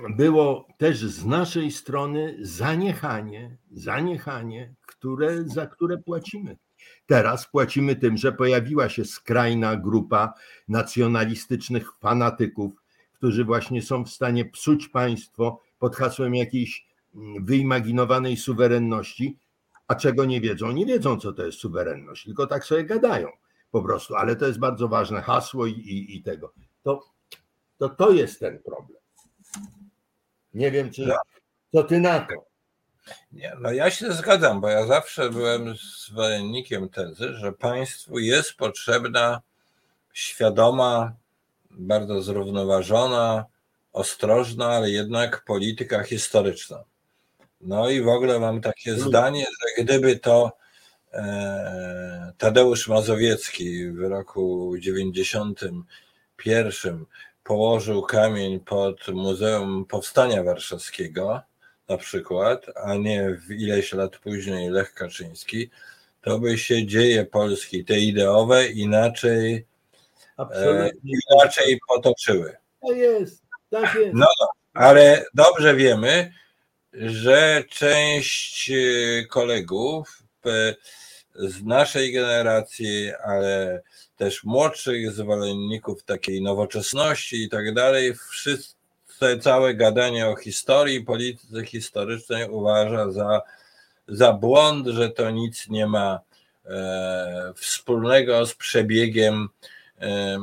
było 0.09 0.67
też 0.77 0.97
z 0.99 1.25
naszej 1.25 1.71
strony 1.71 2.37
zaniechanie, 2.41 3.57
zaniechanie, 3.71 4.73
które, 4.85 5.43
za 5.43 5.67
które 5.67 5.97
płacimy. 5.97 6.57
Teraz 7.05 7.47
płacimy 7.47 7.95
tym, 7.95 8.17
że 8.17 8.31
pojawiła 8.31 8.89
się 8.89 9.05
skrajna 9.05 9.75
grupa 9.75 10.33
nacjonalistycznych 10.67 11.93
fanatyków, 11.99 12.73
którzy 13.13 13.45
właśnie 13.45 13.81
są 13.81 14.03
w 14.03 14.09
stanie 14.09 14.45
psuć 14.45 14.87
państwo 14.87 15.61
pod 15.79 15.95
hasłem 15.95 16.35
jakiejś 16.35 16.87
wyimaginowanej 17.41 18.37
suwerenności, 18.37 19.37
a 19.87 19.95
czego 19.95 20.25
nie 20.25 20.41
wiedzą? 20.41 20.71
Nie 20.71 20.85
wiedzą, 20.85 21.19
co 21.19 21.33
to 21.33 21.45
jest 21.45 21.59
suwerenność, 21.59 22.25
tylko 22.25 22.47
tak 22.47 22.65
sobie 22.65 22.83
gadają 22.83 23.27
po 23.71 23.81
prostu, 23.81 24.15
ale 24.15 24.35
to 24.35 24.47
jest 24.47 24.59
bardzo 24.59 24.87
ważne 24.87 25.21
hasło 25.21 25.65
i, 25.65 25.71
i, 25.71 26.17
i 26.17 26.23
tego. 26.23 26.53
To, 26.83 27.16
to 27.77 27.89
to 27.89 28.11
jest 28.11 28.39
ten 28.39 28.59
problem. 28.59 28.97
Nie 30.53 30.71
wiem, 30.71 30.91
czy 30.91 31.11
co 31.71 31.83
ty 31.83 31.99
na 31.99 32.19
to. 32.19 32.47
Nie, 33.31 33.53
no 33.59 33.71
ja 33.71 33.91
się 33.91 34.11
zgadzam, 34.11 34.61
bo 34.61 34.69
ja 34.69 34.87
zawsze 34.87 35.29
byłem 35.29 35.75
zwolennikiem 36.07 36.89
tezy, 36.89 37.33
że 37.33 37.53
państwu 37.53 38.19
jest 38.19 38.53
potrzebna 38.53 39.41
świadoma, 40.13 41.13
bardzo 41.69 42.21
zrównoważona, 42.21 43.45
ostrożna, 43.93 44.67
ale 44.67 44.89
jednak 44.89 45.43
polityka 45.45 46.03
historyczna. 46.03 46.83
No 47.61 47.89
i 47.89 48.01
w 48.01 48.07
ogóle 48.07 48.39
mam 48.39 48.61
takie 48.61 48.91
mm. 48.91 49.01
zdanie, 49.01 49.45
że 49.45 49.83
gdyby 49.83 50.19
to 50.19 50.57
e, 51.13 52.33
Tadeusz 52.37 52.87
Mazowiecki 52.87 53.91
w 53.91 53.99
roku 53.99 54.73
91 54.77 55.83
położył 57.47 58.01
kamień 58.01 58.59
pod 58.59 59.07
Muzeum 59.07 59.85
Powstania 59.85 60.43
Warszawskiego, 60.43 61.41
na 61.89 61.97
przykład, 61.97 62.65
a 62.75 62.95
nie 62.95 63.29
w 63.47 63.51
ileś 63.51 63.93
lat 63.93 64.17
później 64.17 64.69
Lech 64.69 64.93
Kaczyński, 64.93 65.69
to 66.21 66.39
by 66.39 66.57
się 66.57 66.85
dzieje 66.85 67.25
Polski, 67.25 67.85
te 67.85 67.99
ideowe, 67.99 68.67
inaczej, 68.67 69.65
e, 70.39 70.91
inaczej 71.03 71.79
potoczyły. 71.87 72.57
To 72.81 72.91
jest, 72.91 73.43
tak 73.69 73.95
jest. 73.95 74.13
No, 74.13 74.27
ale 74.73 75.25
dobrze 75.33 75.75
wiemy, 75.75 76.33
że 76.93 77.63
część 77.69 78.71
e, 78.71 79.25
kolegów 79.25 80.23
e, 80.45 80.75
z 81.37 81.63
naszej 81.63 82.13
generacji, 82.13 83.11
ale 83.25 83.81
też 84.17 84.43
młodszych 84.43 85.11
zwolenników 85.11 86.03
takiej 86.03 86.41
nowoczesności 86.41 87.43
i 87.43 87.49
tak 87.49 87.73
dalej, 87.73 88.13
wszyscy 88.29 88.75
całe 89.41 89.75
gadanie 89.75 90.27
o 90.27 90.35
historii, 90.35 91.05
polityce 91.05 91.65
historycznej 91.65 92.49
uważa 92.49 93.11
za, 93.11 93.41
za 94.07 94.33
błąd, 94.33 94.87
że 94.87 95.09
to 95.09 95.31
nic 95.31 95.69
nie 95.69 95.87
ma 95.87 96.19
e, 96.65 97.53
wspólnego 97.55 98.45
z 98.45 98.55
przebiegiem 98.55 99.49
e, 99.99 100.05
e, 100.05 100.37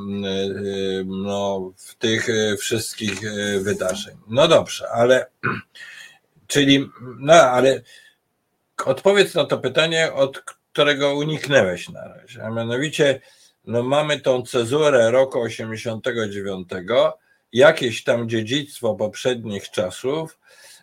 no, 1.07 1.72
tych 1.99 2.26
wszystkich 2.59 3.20
wydarzeń. 3.61 4.16
No 4.28 4.49
dobrze, 4.49 4.88
ale 4.90 5.26
czyli, 6.47 6.90
no 7.18 7.34
ale 7.34 7.82
odpowiedz 8.84 9.34
na 9.34 9.45
to 9.45 9.59
pytanie, 9.59 10.12
od 10.12 10.42
którego 10.75 11.14
uniknęłeś 11.14 11.89
na 11.89 12.09
razie, 12.09 12.45
a 12.45 12.51
mianowicie 12.51 13.20
no 13.64 13.83
mamy 13.83 14.20
tą 14.20 14.43
cezurę 14.43 15.11
roku 15.11 15.41
89, 15.41 16.68
jakieś 17.53 18.05
tam 18.05 18.29
dziedzictwo 18.29 18.95
poprzednich 18.95 19.70
czasów, 19.70 20.39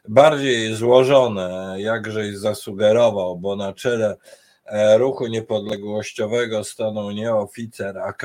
bardziej 0.08 0.76
złożone, 0.76 1.76
jakżeś 1.78 2.38
zasugerował, 2.38 3.38
bo 3.38 3.56
na 3.56 3.74
czele 3.74 4.18
e, 4.66 4.98
ruchu 4.98 5.28
niepodległościowego 5.28 6.64
stanął 6.64 7.12
nie 7.12 7.36
oficer 7.36 7.98
AK, 7.98 8.24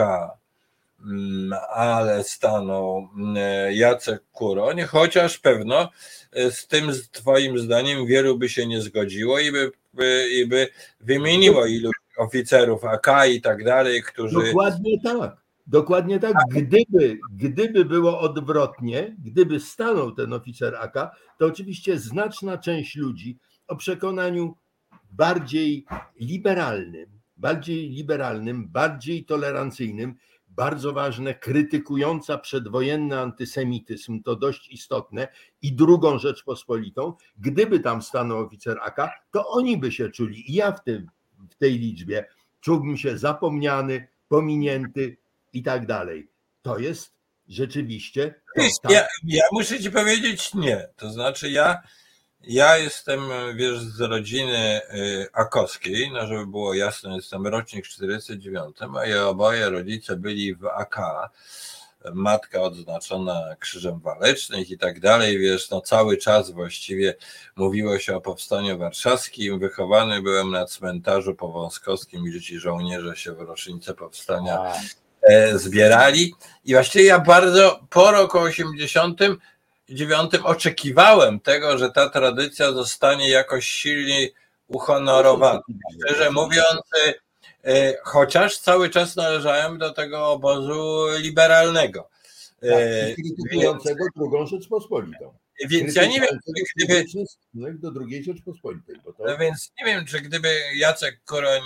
ale 1.74 2.24
stanął 2.24 3.08
mm, 3.16 3.36
Jacek 3.74 4.22
Kuroń, 4.32 4.80
chociaż 4.80 5.38
pewno 5.38 5.90
e, 6.32 6.50
z 6.50 6.66
tym 6.66 6.90
twoim 7.12 7.58
zdaniem 7.58 8.06
wielu 8.06 8.38
by 8.38 8.48
się 8.48 8.66
nie 8.66 8.80
zgodziło 8.80 9.38
i 9.38 9.52
by, 9.52 9.72
by, 9.94 10.28
i 10.32 10.46
by 10.46 10.68
wymieniło 11.00 11.66
ilu 11.66 11.90
oficerów 12.16 12.84
AK 12.84 13.06
i 13.30 13.40
tak 13.40 13.64
dalej, 13.64 14.02
którzy... 14.02 14.34
Dokładnie 14.34 15.00
tak. 15.02 15.46
Dokładnie 15.66 16.20
tak. 16.20 16.34
Gdyby, 16.50 17.18
gdyby 17.32 17.84
było 17.84 18.20
odwrotnie, 18.20 19.16
gdyby 19.24 19.60
stanął 19.60 20.12
ten 20.12 20.32
oficer 20.32 20.76
AK, 20.76 20.94
to 21.38 21.46
oczywiście 21.46 21.98
znaczna 21.98 22.58
część 22.58 22.96
ludzi 22.96 23.38
o 23.68 23.76
przekonaniu 23.76 24.56
bardziej 25.10 25.86
liberalnym, 26.20 27.06
bardziej 27.36 27.90
liberalnym, 27.90 28.68
bardziej 28.68 29.24
tolerancyjnym, 29.24 30.14
bardzo 30.56 30.92
ważne, 30.92 31.34
krytykująca 31.34 32.38
przedwojenny 32.38 33.18
antysemityzm, 33.18 34.22
to 34.22 34.36
dość 34.36 34.68
istotne, 34.68 35.28
i 35.62 35.72
drugą 35.72 36.18
Rzeczpospolitą, 36.18 37.14
gdyby 37.38 37.80
tam 37.80 38.02
stanął 38.02 38.38
oficer 38.38 38.78
AK, 38.82 39.10
to 39.30 39.48
oni 39.48 39.78
by 39.78 39.92
się 39.92 40.10
czuli, 40.10 40.50
i 40.50 40.54
ja 40.54 40.72
w, 40.72 40.84
tym, 40.84 41.10
w 41.50 41.54
tej 41.54 41.78
liczbie, 41.78 42.24
czułbym 42.60 42.96
się 42.96 43.18
zapomniany, 43.18 44.08
pominięty, 44.28 45.16
i 45.52 45.62
tak 45.62 45.86
dalej. 45.86 46.28
To 46.62 46.78
jest 46.78 47.12
rzeczywiście. 47.48 48.34
To, 48.56 48.62
tak. 48.82 48.92
ja, 48.92 49.06
ja 49.24 49.42
muszę 49.52 49.80
ci 49.80 49.90
powiedzieć 49.90 50.54
nie. 50.54 50.88
To 50.96 51.10
znaczy, 51.10 51.50
ja, 51.50 51.82
ja 52.40 52.78
jestem, 52.78 53.20
wiesz, 53.54 53.78
z 53.78 54.00
rodziny 54.00 54.80
y, 54.94 55.26
akowskiej, 55.32 56.10
no 56.12 56.26
żeby 56.26 56.46
było 56.46 56.74
jasne, 56.74 57.16
jestem 57.16 57.46
rocznik 57.46 57.86
49, 57.86 58.76
a 58.98 59.06
ja 59.06 59.28
oboje 59.28 59.70
rodzice 59.70 60.16
byli 60.16 60.54
w 60.54 60.66
AK 60.66 61.00
matka 62.14 62.62
odznaczona 62.62 63.56
Krzyżem 63.58 64.00
Walecznym 64.00 64.64
i 64.68 64.78
tak 64.78 65.00
dalej, 65.00 65.38
wiesz, 65.38 65.70
no 65.70 65.80
cały 65.80 66.16
czas 66.16 66.50
właściwie 66.50 67.14
mówiło 67.56 67.98
się 67.98 68.16
o 68.16 68.20
Powstaniu 68.20 68.78
Warszawskim, 68.78 69.58
wychowany 69.58 70.22
byłem 70.22 70.50
na 70.50 70.66
cmentarzu 70.66 71.34
powązkowskim, 71.34 72.24
gdzie 72.24 72.40
ci 72.40 72.58
żołnierze 72.58 73.16
się 73.16 73.32
w 73.32 73.40
rocznicę 73.40 73.94
Powstania 73.94 74.72
E, 75.26 75.58
zbierali. 75.58 76.34
I 76.64 76.72
właściwie 76.72 77.04
ja 77.04 77.18
bardzo 77.18 77.80
po 77.90 78.10
roku 78.10 78.38
89 79.88 80.34
oczekiwałem 80.44 81.40
tego, 81.40 81.78
że 81.78 81.90
ta 81.90 82.10
tradycja 82.10 82.72
zostanie 82.72 83.30
jakoś 83.30 83.66
silniej 83.68 84.34
uhonorowana. 84.68 85.60
Szczerze 86.04 86.30
mówiąc, 86.30 86.80
e, 87.64 87.94
chociaż 88.02 88.58
cały 88.58 88.90
czas 88.90 89.16
należałem 89.16 89.78
do 89.78 89.92
tego 89.92 90.32
obozu 90.32 91.06
liberalnego. 91.18 92.08
Tak, 92.60 93.14
krytykującego 93.14 94.04
drugą 94.16 94.46
Rzeczpospolitą. 94.46 95.34
Więc 95.68 95.94
ja 95.94 96.06
nie 96.06 96.20
wiem, 96.20 96.38
gdyby. 96.76 97.04
Do 97.54 97.90
drugiej 97.90 98.24
Rzeczpospolitej. 98.24 98.96
Bo 99.04 99.12
to... 99.12 99.24
No 99.24 99.38
więc 99.38 99.72
nie 99.78 99.86
wiem, 99.86 100.06
czy 100.06 100.20
gdyby 100.20 100.48
Jacek 100.74 101.20
Koroń 101.24 101.62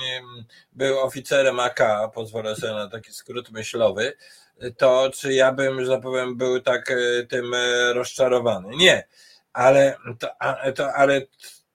był 0.72 0.98
oficerem 0.98 1.60
AK, 1.60 1.80
pozwolę 2.14 2.56
sobie 2.56 2.72
na 2.72 2.88
taki 2.88 3.12
skrót 3.12 3.50
myślowy, 3.50 4.12
to 4.76 5.10
czy 5.14 5.34
ja 5.34 5.52
bym, 5.52 5.84
że 5.84 5.92
tak 5.92 6.02
powiem, 6.02 6.36
był 6.36 6.60
tak 6.60 6.90
e, 6.90 7.26
tym 7.26 7.54
e, 7.54 7.92
rozczarowany. 7.92 8.76
Nie, 8.76 9.08
ale 9.52 9.96
to, 10.18 10.28
to, 10.74 10.92
ale 10.92 11.22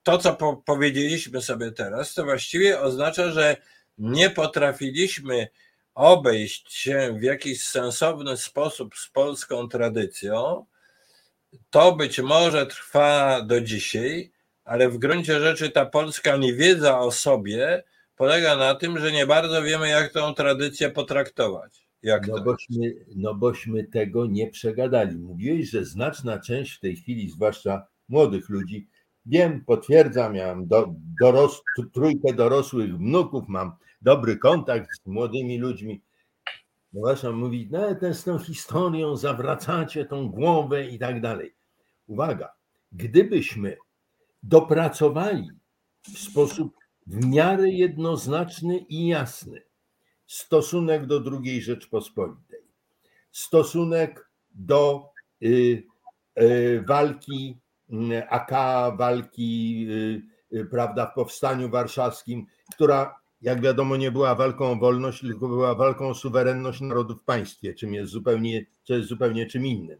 to 0.04 0.18
co 0.18 0.36
po, 0.36 0.58
powiedzieliśmy 0.58 1.42
sobie 1.42 1.72
teraz, 1.72 2.14
to 2.14 2.24
właściwie 2.24 2.80
oznacza, 2.80 3.32
że 3.32 3.58
nie 3.98 4.30
potrafiliśmy 4.30 5.48
obejść 5.96 6.74
się 6.74 7.18
w 7.20 7.24
jakiś 7.24 7.64
sensowny 7.64 8.38
sposób 8.38 8.96
z 8.96 9.10
polską 9.10 9.70
tradycją, 9.70 10.66
to 11.70 11.96
być 11.96 12.20
może 12.20 12.66
trwa 12.66 13.42
do 13.42 13.62
dzisiaj, 13.62 14.32
ale 14.66 14.90
w 14.90 14.98
gruncie 14.98 15.40
rzeczy 15.40 15.70
ta 15.70 15.86
polska 15.86 16.38
niewiedza 16.38 17.00
o 17.00 17.12
sobie 17.12 17.84
polega 18.16 18.56
na 18.56 18.76
tym, 18.76 19.00
że 19.00 19.12
nie 19.12 19.28
bardzo 19.28 19.64
wiemy, 19.64 19.90
jak 19.90 20.14
tą 20.14 20.34
tradycję 20.34 20.90
potraktować. 20.90 21.88
Jak 22.04 22.28
no, 22.28 22.44
bośmy, 22.44 22.94
no 23.16 23.36
bośmy 23.36 23.84
tego 23.84 24.26
nie 24.26 24.48
przegadali. 24.48 25.18
Mówiłeś, 25.18 25.70
że 25.70 25.86
znaczna 25.86 26.40
część 26.40 26.78
w 26.78 26.80
tej 26.80 26.96
chwili, 26.96 27.30
zwłaszcza 27.30 27.88
młodych 28.10 28.50
ludzi, 28.50 28.88
wiem, 29.26 29.66
potwierdzam, 29.66 30.34
miałem 30.34 30.68
do, 30.68 30.94
doros, 31.22 31.62
trójkę 31.94 32.34
dorosłych 32.34 32.98
wnuków, 32.98 33.44
mam 33.48 33.72
dobry 34.02 34.38
kontakt 34.38 34.90
z 35.04 35.06
młodymi 35.06 35.58
ludźmi. 35.58 36.02
Właśnie, 36.96 37.30
mówi, 37.30 37.70
no 37.72 38.14
z 38.14 38.24
tą 38.24 38.40
historią 38.40 39.16
zawracacie 39.18 40.06
tą 40.06 40.30
głowę 40.30 40.86
i 40.86 41.00
tak 41.00 41.22
dalej. 41.22 41.56
Uwaga, 42.08 42.54
gdybyśmy 42.92 43.78
dopracowali 44.44 45.50
w 46.02 46.20
sposób 46.20 46.76
w 47.08 47.26
miarę 47.26 47.70
jednoznaczny 47.70 48.78
i 48.78 49.08
jasny 49.08 49.62
stosunek 50.28 51.06
do 51.06 51.24
II 51.44 51.62
Rzeczpospolitej, 51.62 52.62
stosunek 53.32 54.30
do 54.52 55.10
y, 55.44 55.84
y, 56.40 56.84
walki 56.88 57.58
AK, 58.30 58.52
walki 58.98 59.88
prawda, 60.72 61.06
w 61.06 61.14
powstaniu 61.14 61.70
warszawskim, 61.70 62.46
która 62.74 63.25
jak 63.46 63.62
wiadomo 63.62 63.98
nie 63.98 64.12
była 64.12 64.36
walką 64.36 64.72
o 64.72 64.76
wolność, 64.76 65.22
tylko 65.22 65.48
była 65.48 65.76
walką 65.76 66.10
o 66.10 66.14
suwerenność 66.14 66.82
narodu 66.82 67.16
w 67.16 67.24
państwie, 67.24 67.74
czym 67.74 67.94
jest 67.94 68.12
zupełnie, 68.12 68.66
co 68.84 68.94
jest 68.94 69.10
zupełnie 69.10 69.46
czym 69.46 69.66
innym. 69.66 70.00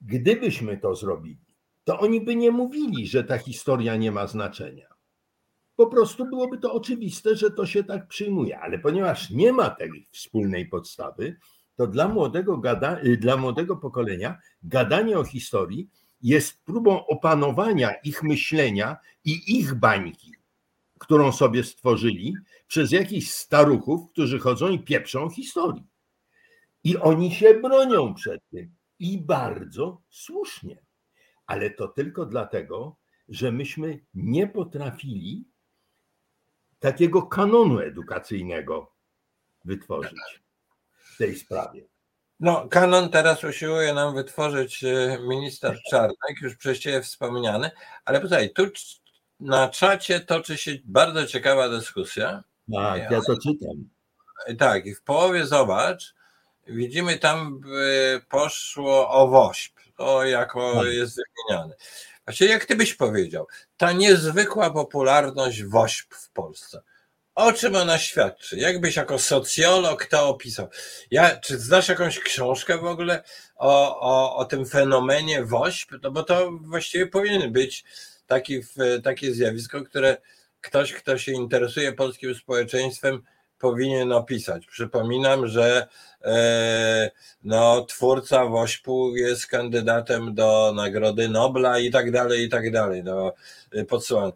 Gdybyśmy 0.00 0.76
to 0.76 0.94
zrobili, 0.94 1.54
to 1.84 1.98
oni 1.98 2.20
by 2.20 2.36
nie 2.36 2.50
mówili, 2.50 3.06
że 3.06 3.24
ta 3.24 3.38
historia 3.38 3.96
nie 3.96 4.12
ma 4.12 4.26
znaczenia. 4.26 4.88
Po 5.76 5.86
prostu 5.86 6.26
byłoby 6.26 6.58
to 6.58 6.72
oczywiste, 6.72 7.36
że 7.36 7.50
to 7.50 7.66
się 7.66 7.84
tak 7.84 8.08
przyjmuje, 8.08 8.58
ale 8.58 8.78
ponieważ 8.78 9.30
nie 9.30 9.52
ma 9.52 9.70
tej 9.70 10.08
wspólnej 10.12 10.66
podstawy, 10.66 11.36
to 11.76 11.86
dla 11.86 12.08
młodego, 12.08 12.58
gada, 12.58 13.00
y, 13.04 13.16
dla 13.16 13.36
młodego 13.36 13.76
pokolenia 13.76 14.38
gadanie 14.62 15.18
o 15.18 15.24
historii 15.24 15.90
jest 16.22 16.64
próbą 16.64 17.06
opanowania 17.06 17.92
ich 17.92 18.22
myślenia 18.22 18.96
i 19.24 19.58
ich 19.58 19.74
bańki, 19.74 20.37
którą 20.98 21.32
sobie 21.32 21.64
stworzyli 21.64 22.34
przez 22.66 22.92
jakichś 22.92 23.30
staruchów, 23.30 24.10
którzy 24.12 24.38
chodzą 24.38 24.68
i 24.68 24.78
pieprzą 24.78 25.30
historii. 25.30 25.86
I 26.84 26.96
oni 26.96 27.34
się 27.34 27.54
bronią 27.54 28.14
przed 28.14 28.40
tym. 28.50 28.74
I 28.98 29.18
bardzo 29.18 30.00
słusznie. 30.10 30.82
Ale 31.46 31.70
to 31.70 31.88
tylko 31.88 32.26
dlatego, 32.26 32.96
że 33.28 33.52
myśmy 33.52 34.00
nie 34.14 34.46
potrafili 34.46 35.44
takiego 36.78 37.22
kanonu 37.22 37.80
edukacyjnego 37.80 38.92
wytworzyć 39.64 40.42
w 40.92 41.16
tej 41.16 41.36
sprawie. 41.36 41.84
No, 42.40 42.68
kanon 42.68 43.10
teraz 43.10 43.44
usiłuje 43.44 43.94
nam 43.94 44.14
wytworzyć 44.14 44.84
e, 44.84 45.18
minister 45.28 45.78
Czarnek, 45.90 46.40
już 46.42 46.56
przecież 46.56 47.06
wspomniany, 47.06 47.70
ale 48.04 48.20
tutaj 48.20 48.52
tu 48.52 48.66
na 49.40 49.68
czacie 49.68 50.20
toczy 50.20 50.56
się 50.58 50.72
bardzo 50.84 51.26
ciekawa 51.26 51.68
dyskusja. 51.68 52.42
Tak, 52.74 53.10
ja 53.10 53.20
to 53.26 53.36
czytam. 53.36 53.88
Tak, 54.58 54.86
i 54.86 54.94
w 54.94 55.02
połowie 55.02 55.46
zobacz, 55.46 56.14
widzimy 56.66 57.18
tam 57.18 57.60
poszło 58.28 59.10
o 59.10 59.28
WOŚP, 59.28 59.80
to 59.96 60.24
jako 60.24 60.72
tak. 60.74 60.92
jest 60.92 61.16
wymieniane. 61.16 61.74
Właściwie 62.24 62.50
jak 62.50 62.64
ty 62.64 62.76
byś 62.76 62.94
powiedział, 62.94 63.46
ta 63.76 63.92
niezwykła 63.92 64.70
popularność 64.70 65.64
WOŚP 65.64 66.14
w 66.14 66.30
Polsce, 66.30 66.82
o 67.34 67.52
czym 67.52 67.76
ona 67.76 67.98
świadczy? 67.98 68.56
Jakbyś 68.56 68.96
jako 68.96 69.18
socjolog 69.18 70.06
to 70.06 70.28
opisał? 70.28 70.68
Ja, 71.10 71.36
czy 71.36 71.58
znasz 71.58 71.88
jakąś 71.88 72.20
książkę 72.20 72.78
w 72.78 72.84
ogóle 72.84 73.22
o, 73.56 74.00
o, 74.00 74.36
o 74.36 74.44
tym 74.44 74.66
fenomenie 74.66 75.44
WOŚP? 75.44 75.96
No 76.02 76.10
bo 76.10 76.22
to 76.22 76.50
właściwie 76.52 77.06
powinien 77.06 77.52
być 77.52 77.84
taki, 78.28 78.60
takie 79.04 79.32
zjawisko, 79.32 79.82
które 79.82 80.16
ktoś, 80.60 80.92
kto 80.92 81.18
się 81.18 81.32
interesuje 81.32 81.92
polskim 81.92 82.34
społeczeństwem, 82.34 83.22
powinien 83.58 84.12
opisać. 84.12 84.66
Przypominam, 84.66 85.46
że 85.46 85.88
e, 86.24 87.10
no, 87.42 87.84
twórca 87.84 88.46
Wośpu 88.46 89.16
jest 89.16 89.46
kandydatem 89.46 90.34
do 90.34 90.72
Nagrody 90.76 91.28
Nobla 91.28 91.78
i 91.78 91.90
tak 91.90 92.10
dalej, 92.10 92.44
i 92.44 92.48
tak 92.48 92.72
dalej. 92.72 93.04
No, 93.04 93.32
podsyłam. 93.88 94.32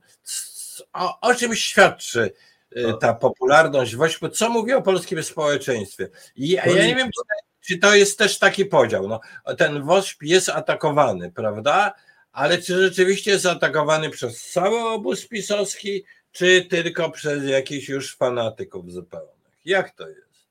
O, 0.92 1.20
o 1.20 1.34
czym 1.34 1.54
świadczy 1.54 2.32
e, 2.76 2.94
ta 2.94 3.14
popularność 3.14 3.96
Wośpu? 3.96 4.28
Co 4.28 4.48
mówi 4.48 4.72
o 4.72 4.82
polskim 4.82 5.22
społeczeństwie? 5.22 6.08
I 6.36 6.48
ja, 6.48 6.66
ja 6.66 6.86
nie 6.86 6.96
wiem, 6.96 7.10
czy, 7.10 7.22
czy 7.60 7.78
to 7.78 7.94
jest 7.94 8.18
też 8.18 8.38
taki 8.38 8.64
podział. 8.64 9.08
No, 9.08 9.20
ten 9.56 9.82
Wośp 9.82 10.22
jest 10.22 10.48
atakowany, 10.48 11.32
prawda? 11.32 11.94
Ale 12.32 12.58
czy 12.58 12.82
rzeczywiście 12.82 13.30
jest 13.30 13.46
atakowany 13.46 14.10
przez 14.10 14.50
cały 14.50 14.80
obóz 14.80 15.28
pisowski, 15.28 16.04
czy 16.32 16.64
tylko 16.64 17.10
przez 17.10 17.44
jakichś 17.44 17.88
już 17.88 18.16
fanatyków 18.16 18.92
zupełnych? 18.92 19.60
Jak 19.64 19.90
to 19.90 20.08
jest? 20.08 20.48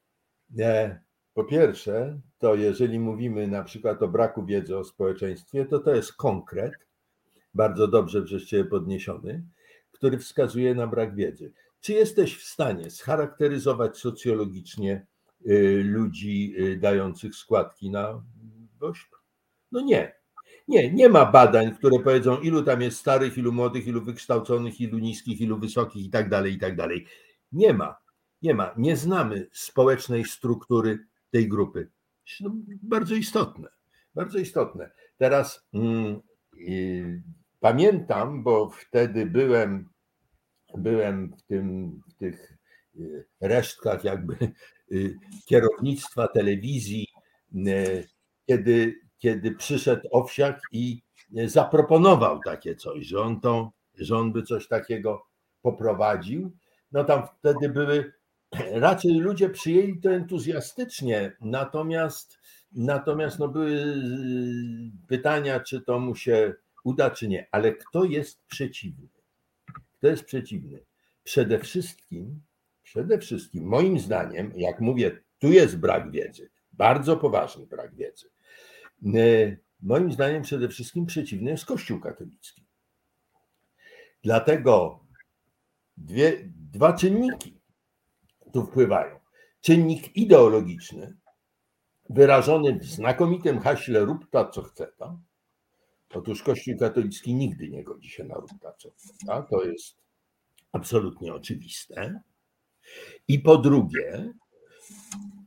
Nie. 0.50 1.02
Po 1.34 1.44
pierwsze, 1.44 2.20
to 2.40 2.56
jeżeli 2.56 3.00
mówimy 3.00 3.48
na 3.48 3.64
przykład 3.64 4.04
o 4.04 4.08
braku 4.08 4.46
wiedzy 4.46 4.78
o 4.78 4.84
społeczeństwie, 4.84 5.66
to 5.66 5.80
to 5.80 5.96
jest 5.96 6.14
konkret, 6.14 6.74
bardzo 7.54 7.88
dobrze 7.88 8.46
Ciebie 8.46 8.66
podniesiony, 8.66 9.44
który 9.92 10.18
wskazuje 10.18 10.76
na 10.76 10.88
brak 10.88 11.16
wiedzy. 11.16 11.52
Czy 11.82 11.94
jesteś 11.94 12.38
w 12.38 12.44
stanie 12.44 12.90
scharakteryzować 12.90 13.98
socjologicznie 13.98 15.06
y, 15.50 15.82
ludzi 15.86 16.56
y, 16.60 16.78
dających 16.78 17.36
składki 17.36 17.90
na 17.90 18.24
WOŚP? 18.80 19.16
No 19.72 19.82
nie. 19.82 20.21
Nie, 20.68 20.94
nie 20.94 21.10
ma 21.10 21.26
badań, 21.26 21.76
które 21.76 22.00
powiedzą, 22.00 22.38
ilu 22.38 22.64
tam 22.64 22.82
jest 22.82 22.98
starych, 22.98 23.38
ilu 23.38 23.52
młodych, 23.52 23.88
ilu 23.88 24.02
wykształconych, 24.02 24.82
ilu 24.82 25.00
niskich, 25.00 25.42
ilu 25.42 25.60
wysokich 25.60 26.06
i 26.06 26.10
tak 26.10 26.30
dalej, 26.30 26.54
i 26.54 26.60
tak 26.60 26.76
dalej. 26.76 27.06
Nie 27.52 27.74
ma, 27.74 27.98
nie 28.42 28.54
ma. 28.54 28.74
Nie 28.78 28.98
znamy 28.98 29.48
społecznej 29.52 30.26
struktury 30.26 31.00
tej 31.32 31.48
grupy. 31.48 31.90
No, 32.40 32.52
bardzo 32.84 33.16
istotne, 33.16 33.70
bardzo 34.16 34.38
istotne. 34.38 34.92
Teraz 35.18 35.68
mm, 35.74 36.22
pamiętam, 37.60 38.44
bo 38.44 38.70
wtedy 38.70 39.26
byłem, 39.26 39.90
byłem 40.78 41.34
w, 41.38 41.44
tym, 41.44 42.02
w 42.10 42.14
tych 42.14 42.58
y, 42.96 43.26
resztkach 43.42 44.04
jakby 44.04 44.38
y, 44.92 45.18
kierownictwa 45.46 46.28
telewizji, 46.28 47.08
y, 47.68 48.08
kiedy 48.48 48.96
kiedy 49.22 49.52
przyszedł 49.52 50.08
Owsiak 50.12 50.62
i 50.72 51.02
zaproponował 51.46 52.40
takie 52.46 52.76
coś, 52.76 53.06
że 53.06 53.20
on, 53.20 53.40
to, 53.40 53.72
że 53.98 54.18
on 54.18 54.32
by 54.32 54.44
coś 54.44 54.68
takiego 54.68 55.26
poprowadził. 55.62 56.52
No 56.92 57.04
tam 57.04 57.24
wtedy 57.40 57.70
były, 57.70 58.14
raczej 58.88 59.14
ludzie 59.14 59.50
przyjęli 59.50 60.00
to 60.02 60.12
entuzjastycznie, 60.12 61.38
natomiast, 61.42 62.40
natomiast 62.72 63.40
no 63.40 63.48
były 63.48 63.96
pytania, 65.08 65.60
czy 65.60 65.82
to 65.82 66.00
mu 66.00 66.16
się 66.16 66.54
uda, 66.84 67.10
czy 67.10 67.28
nie. 67.28 67.48
Ale 67.52 67.74
kto 67.74 68.04
jest 68.04 68.46
przeciwny? 68.48 69.08
Kto 69.98 70.08
jest 70.08 70.26
przeciwny? 70.26 70.80
Przede 71.24 71.60
wszystkim, 71.60 72.42
przede 72.84 73.20
wszystkim, 73.20 73.64
moim 73.64 74.00
zdaniem, 74.00 74.54
jak 74.56 74.82
mówię, 74.82 75.20
tu 75.40 75.52
jest 75.52 75.78
brak 75.78 76.12
wiedzy, 76.12 76.50
bardzo 76.72 77.18
poważny 77.18 77.66
brak 77.66 77.96
wiedzy 77.96 78.32
E, 78.32 78.41
moim 79.82 80.12
zdaniem 80.12 80.44
przede 80.44 80.70
wszystkim 80.70 81.06
przeciwny 81.06 81.52
jest 81.52 81.66
Kościół 81.66 82.00
katolicki. 82.00 82.66
Dlatego 84.24 85.06
dwie, 85.98 86.52
dwa 86.72 86.94
czynniki 86.94 87.62
tu 88.54 88.66
wpływają. 88.66 89.20
Czynnik 89.62 90.18
ideologiczny, 90.18 91.18
wyrażony 92.10 92.80
w 92.80 92.86
znakomitym 92.86 93.60
haśle 93.60 94.00
rób 94.00 94.30
ta, 94.30 94.50
co 94.50 94.62
chce 94.62 94.88
ta. 94.88 95.20
Otóż 96.14 96.44
Kościół 96.44 96.78
katolicki 96.78 97.34
nigdy 97.34 97.70
nie 97.70 97.84
godzi 97.84 98.10
się 98.10 98.24
na 98.24 98.36
rób 98.36 98.52
ta, 98.62 98.74
co 98.74 98.92
chce 98.92 99.14
ta. 99.28 99.42
To 99.42 99.64
jest 99.64 99.98
absolutnie 100.72 101.34
oczywiste. 101.34 102.22
I 103.28 103.40
po 103.40 103.58
drugie, 103.58 104.34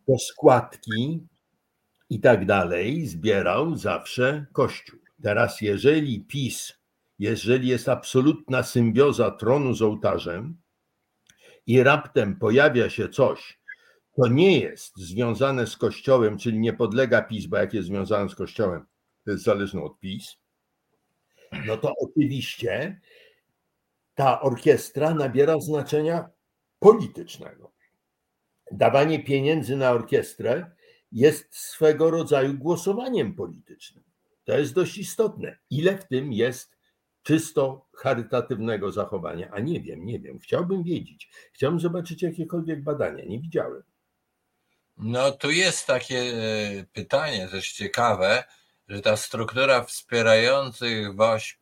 te 0.06 0.18
składki 0.18 1.26
i 2.14 2.20
tak 2.20 2.46
dalej 2.46 3.06
zbierał 3.06 3.76
zawsze 3.76 4.46
Kościół. 4.52 4.98
Teraz, 5.22 5.60
jeżeli 5.60 6.20
PiS, 6.20 6.72
jeżeli 7.18 7.68
jest 7.68 7.88
absolutna 7.88 8.62
symbioza 8.62 9.30
tronu 9.30 9.74
z 9.74 9.82
ołtarzem 9.82 10.56
i 11.66 11.82
raptem 11.82 12.38
pojawia 12.38 12.90
się 12.90 13.08
coś, 13.08 13.60
to 14.16 14.28
nie 14.28 14.60
jest 14.60 14.96
związane 14.96 15.66
z 15.66 15.76
Kościołem, 15.76 16.38
czyli 16.38 16.58
nie 16.58 16.72
podlega 16.72 17.22
PiS, 17.22 17.46
bo 17.46 17.56
jak 17.56 17.74
jest 17.74 17.88
związane 17.88 18.28
z 18.28 18.34
Kościołem, 18.34 18.86
to 19.24 19.30
jest 19.30 19.44
zależne 19.44 19.82
od 19.82 19.98
PiS, 19.98 20.36
no 21.66 21.76
to 21.76 21.92
oczywiście 21.98 23.00
ta 24.14 24.40
orkiestra 24.40 25.14
nabiera 25.14 25.60
znaczenia 25.60 26.30
politycznego. 26.78 27.72
Dawanie 28.72 29.24
pieniędzy 29.24 29.76
na 29.76 29.90
orkiestrę 29.90 30.70
jest 31.14 31.56
swego 31.56 32.10
rodzaju 32.10 32.54
głosowaniem 32.54 33.34
politycznym. 33.34 34.04
To 34.44 34.58
jest 34.58 34.74
dość 34.74 34.98
istotne. 34.98 35.58
Ile 35.70 35.98
w 35.98 36.04
tym 36.04 36.32
jest 36.32 36.76
czysto 37.22 37.86
charytatywnego 37.92 38.92
zachowania? 38.92 39.50
A 39.50 39.60
nie 39.60 39.80
wiem, 39.80 40.06
nie 40.06 40.20
wiem. 40.20 40.38
Chciałbym 40.38 40.82
wiedzieć. 40.82 41.30
Chciałbym 41.52 41.80
zobaczyć 41.80 42.22
jakiekolwiek 42.22 42.82
badania. 42.82 43.24
Nie 43.24 43.40
widziałem. 43.40 43.82
No, 44.96 45.32
tu 45.32 45.50
jest 45.50 45.86
takie 45.86 46.18
e, 46.18 46.84
pytanie 46.92 47.48
też 47.48 47.72
ciekawe, 47.72 48.44
że 48.88 49.00
ta 49.00 49.16
struktura 49.16 49.84
wspierających 49.84 51.14
WOŚP 51.14 51.60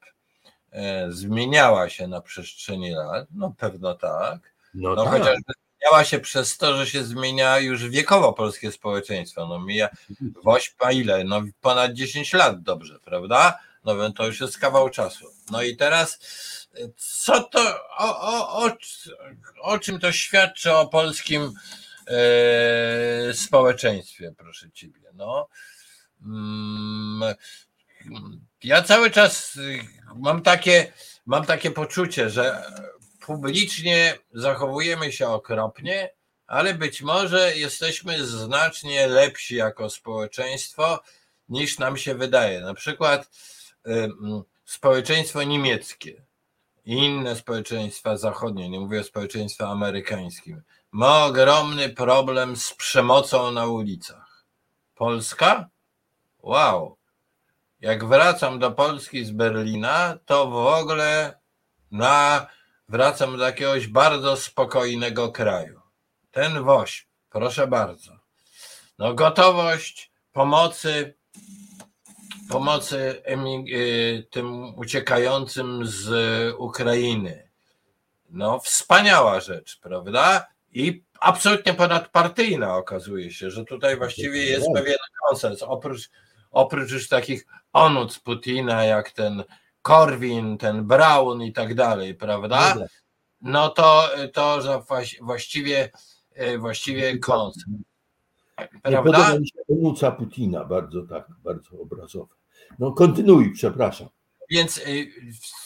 e, 0.71 1.13
zmieniała 1.13 1.89
się 1.89 2.07
na 2.09 2.21
przestrzeni 2.21 2.91
lat. 2.91 3.29
No 3.35 3.55
pewno 3.59 3.95
tak. 3.95 4.55
No, 4.75 4.95
no 4.95 5.05
tak. 5.05 5.13
chociażby 5.13 5.53
zmieniała 5.83 6.05
się 6.05 6.19
przez 6.19 6.59
to, 6.59 6.77
że 6.77 6.87
się 6.87 7.05
zmienia 7.05 7.59
już 7.59 7.89
wiekowo 7.89 8.33
polskie 8.33 8.73
społeczeństwo. 8.73 9.47
No 9.47 9.61
mija 9.61 9.89
Wośpa 10.45 10.93
ile? 10.93 11.25
No 11.25 11.43
ponad 11.61 11.93
10 11.93 12.33
lat 12.33 12.63
dobrze, 12.63 12.99
prawda? 13.05 13.59
No 13.85 14.13
to 14.13 14.27
już 14.27 14.41
jest 14.41 14.59
kawał 14.59 14.91
czasu. 14.91 15.27
No 15.51 15.63
i 15.63 15.77
teraz 15.77 16.19
co 16.97 17.41
to, 17.41 17.61
o, 17.99 18.21
o, 18.21 18.65
o, 18.65 18.71
o 19.63 19.79
czym 19.79 19.99
to 19.99 20.13
świadczy 20.13 20.73
o 20.73 20.87
polskim 20.87 21.53
e, 22.07 23.35
społeczeństwie, 23.35 24.35
proszę 24.39 24.71
ciebie? 24.71 25.01
No. 25.15 25.49
Mm, 26.25 27.35
ja 28.65 28.83
cały 28.83 29.11
czas 29.11 29.59
mam 30.17 30.43
takie, 30.43 30.93
mam 31.27 31.45
takie 31.47 31.71
poczucie, 31.71 32.31
że 32.31 32.65
publicznie 33.27 34.19
zachowujemy 34.33 35.13
się 35.13 35.29
okropnie, 35.29 36.11
ale 36.47 36.75
być 36.75 37.03
może 37.03 37.57
jesteśmy 37.57 38.27
znacznie 38.27 39.07
lepsi 39.07 39.57
jako 39.57 39.91
społeczeństwo 39.91 41.01
niż 41.49 41.79
nam 41.79 41.97
się 41.97 42.15
wydaje. 42.15 42.61
Na 42.61 42.75
przykład 42.75 43.31
społeczeństwo 44.65 45.43
niemieckie 45.43 46.23
i 46.85 46.95
inne 46.95 47.37
społeczeństwa 47.37 48.17
zachodnie, 48.17 48.69
nie 48.69 48.81
mówię 48.81 49.01
o 49.01 49.05
społeczeństwie 49.05 49.67
amerykańskim, 49.67 50.63
ma 50.93 51.25
ogromny 51.25 51.89
problem 51.89 52.57
z 52.57 52.75
przemocą 52.75 53.51
na 53.51 53.67
ulicach. 53.67 54.45
Polska? 54.95 55.69
Wow. 56.43 56.97
Jak 57.81 58.05
wracam 58.05 58.59
do 58.59 58.71
Polski 58.71 59.25
z 59.25 59.31
Berlina, 59.31 60.19
to 60.27 60.47
w 60.47 60.57
ogóle 60.57 61.39
na 61.91 62.47
wracam 62.89 63.39
do 63.39 63.45
jakiegoś 63.47 63.87
bardzo 63.87 64.37
spokojnego 64.37 65.33
kraju. 65.33 65.81
Ten 66.31 66.65
woś, 66.65 67.09
proszę 67.31 67.67
bardzo. 67.67 68.13
No, 68.99 69.15
gotowość 69.15 70.13
pomocy, 70.33 71.15
pomocy 72.49 73.23
y, 73.69 74.27
tym 74.31 74.79
uciekającym 74.79 75.87
z 75.87 76.09
Ukrainy. 76.59 77.49
No, 78.31 78.61
wspaniała 78.61 79.41
rzecz, 79.41 79.79
prawda? 79.81 80.47
I 80.73 81.05
absolutnie 81.21 81.75
ponadpartyjna 81.75 82.77
okazuje 82.77 83.31
się, 83.31 83.51
że 83.51 83.65
tutaj 83.65 83.97
właściwie 83.97 84.45
jest 84.45 84.67
pewien 84.75 84.97
konsens. 85.29 85.63
Oprócz, 85.63 86.11
oprócz 86.51 86.91
już 86.91 87.09
takich 87.09 87.47
onuc 87.73 88.19
Putina, 88.19 88.85
jak 88.85 89.11
ten 89.11 89.45
Korwin, 89.83 90.59
ten 90.59 90.85
Brown 90.87 91.43
i 91.43 91.53
tak 91.53 91.75
dalej, 91.75 92.15
prawda? 92.15 92.77
No 93.41 93.69
to, 93.69 94.11
to 94.33 94.61
że 94.61 94.83
właściwie, 95.21 95.91
e, 96.35 96.59
właściwie 96.59 97.19
konsens. 97.19 97.65
Prawda? 98.83 99.03
Podoba 99.03 99.39
mi 99.39 99.49
się 99.49 99.59
onuca 99.69 100.11
Putina, 100.11 100.65
bardzo 100.65 101.03
tak, 101.03 101.27
bardzo 101.45 101.71
obrazowe. 101.81 102.35
No 102.79 102.93
kontynuuj, 102.93 103.53
przepraszam. 103.55 104.09
Więc, 104.51 104.79
e, 104.79 104.83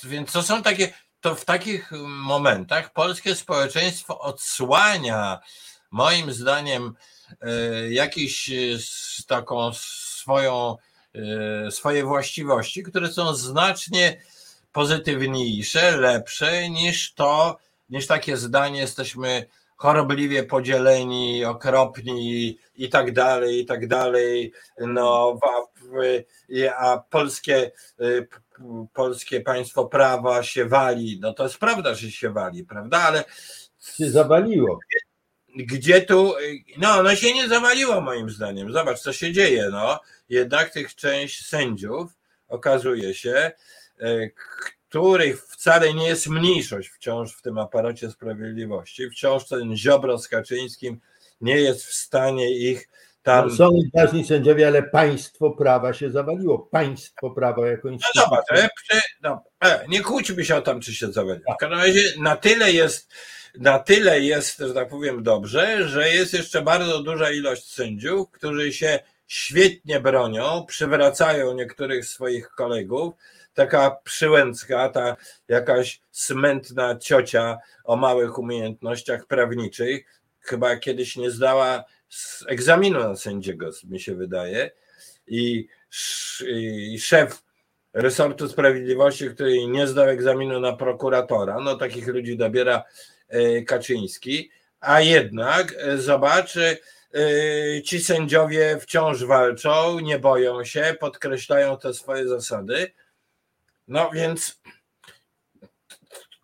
więc 0.05 0.33
to 0.33 0.43
są 0.43 0.63
takie, 0.63 0.93
to 1.21 1.35
w 1.35 1.45
takich 1.45 1.93
momentach 2.07 2.93
polskie 2.93 3.35
społeczeństwo 3.35 4.21
odsłania 4.21 5.41
moim 5.91 6.33
zdaniem 6.33 6.95
e, 7.41 7.93
jakiś 7.93 8.51
taką 9.27 9.71
swoją 9.75 10.77
swoje 11.71 12.05
właściwości, 12.05 12.83
które 12.83 13.09
są 13.09 13.35
znacznie 13.35 14.21
pozytywniejsze, 14.73 15.97
lepsze 15.97 16.71
niż 16.71 17.15
to, 17.15 17.59
niż 17.91 18.07
takie 18.07 18.37
zdanie 18.37 18.81
jesteśmy 18.81 19.47
chorobliwie 19.77 20.43
podzieleni, 20.43 21.45
okropni 21.45 22.59
i 22.75 22.89
tak 22.89 23.13
dalej, 23.13 23.61
i 23.61 23.67
tak 23.67 23.87
dalej. 23.87 24.53
No, 24.79 25.39
a 26.79 26.99
polskie, 27.11 27.73
e, 28.01 28.27
polskie 28.93 29.41
państwo 29.41 29.85
prawa 29.85 30.43
się 30.43 30.65
wali. 30.65 31.19
No 31.21 31.33
to 31.33 31.43
jest 31.43 31.59
prawda, 31.59 31.95
że 31.95 32.11
się 32.11 32.31
wali, 32.31 32.65
prawda? 32.65 32.99
Ale 32.99 33.25
się 33.97 34.11
zawaliło. 34.11 34.79
Gdzie 35.57 36.03
tu, 36.03 36.35
no, 36.79 37.03
no 37.03 37.17
się 37.17 37.35
nie 37.35 37.49
zawaliło 37.49 38.01
moim 38.01 38.31
zdaniem. 38.31 38.73
Zobacz, 38.73 39.01
co 39.01 39.13
się 39.13 39.33
dzieje, 39.33 39.69
no 39.73 40.01
jednak 40.29 40.71
tych 40.71 40.95
część 40.95 41.47
sędziów 41.47 42.13
okazuje 42.49 43.15
się, 43.15 43.53
e, 44.01 44.31
których 44.89 45.47
wcale 45.47 45.95
nie 45.95 46.07
jest 46.07 46.27
mniejszość 46.27 46.89
wciąż 46.89 47.37
w 47.37 47.43
tym 47.43 47.59
aparacie 47.59 48.11
sprawiedliwości, 48.11 49.11
wciąż 49.11 49.49
ten 49.49 49.77
Ziobro 49.77 50.19
z 50.19 50.29
Kaczyńskim 50.29 51.01
nie 51.41 51.57
jest 51.57 51.85
w 51.85 51.95
stanie 51.95 52.51
ich 52.51 52.89
tam... 53.23 53.49
No 53.49 53.57
są 53.57 53.71
ważni 53.95 54.25
sędziowie, 54.25 54.67
ale 54.67 54.83
państwo 54.83 55.51
prawa 55.51 55.93
się 55.93 56.11
zawaliło. 56.11 56.59
Państwo 56.59 57.31
prawa 57.31 57.67
jako 57.67 57.89
instytucja. 57.89 58.23
No 58.23 58.29
zobacz, 58.29 58.63
e, 58.95 59.01
no, 59.23 59.43
e, 59.65 59.85
nie 59.89 60.01
kłóćmy 60.01 60.45
się 60.45 60.57
o 60.57 60.63
tam, 60.63 60.81
czy 60.81 60.95
się 60.95 61.13
zawaliło. 61.13 61.55
W 61.55 61.57
każdym 61.57 61.79
razie 61.79 62.03
na 62.19 62.37
tyle 62.37 62.73
jest 62.73 63.13
na 63.61 63.79
tyle 63.79 64.21
jest, 64.21 64.59
że 64.59 64.75
tak 64.75 64.89
powiem, 64.89 65.23
dobrze, 65.23 65.89
że 65.89 66.11
jest 66.11 66.33
jeszcze 66.33 66.63
bardzo 66.63 67.03
duża 67.03 67.31
ilość 67.31 67.73
sędziów, 67.73 68.31
którzy 68.31 68.73
się 68.73 68.99
świetnie 69.27 70.01
bronią, 70.01 70.65
przywracają 70.69 71.55
niektórych 71.55 72.07
swoich 72.07 72.49
kolegów. 72.49 73.15
Taka 73.55 73.91
przyłęcka, 74.05 74.89
ta 74.89 75.17
jakaś 75.49 76.01
smętna 76.11 76.97
ciocia 76.97 77.59
o 77.85 77.97
małych 77.97 78.39
umiejętnościach 78.39 79.27
prawniczych, 79.27 80.21
chyba 80.41 80.77
kiedyś 80.77 81.17
nie 81.17 81.31
zdała 81.31 81.85
egzaminu 82.47 82.99
na 82.99 83.17
sędziego, 83.17 83.71
mi 83.85 84.01
się 84.01 84.15
wydaje. 84.15 84.71
I, 85.27 85.69
i 86.93 86.99
szef 87.01 87.43
resortu 87.93 88.49
sprawiedliwości, 88.49 89.31
który 89.31 89.67
nie 89.67 89.87
zdał 89.87 90.09
egzaminu 90.09 90.61
na 90.61 90.73
prokuratora, 90.73 91.61
no 91.61 91.77
takich 91.77 92.07
ludzi 92.07 92.37
dobiera 92.37 92.85
Kaczyński, 93.67 94.51
a 94.81 95.01
jednak 95.01 95.75
e, 95.79 95.99
zobaczy, 95.99 96.79
Yy, 97.17 97.83
ci 97.83 98.01
sędziowie 98.01 98.79
wciąż 98.81 99.25
walczą, 99.25 100.01
nie 100.01 100.19
boją 100.19 100.65
się, 100.65 100.97
podkreślają 101.01 101.79
te 101.79 101.95
swoje 101.95 102.29
zasady. 102.29 102.93
No 103.89 104.11
więc 104.11 104.61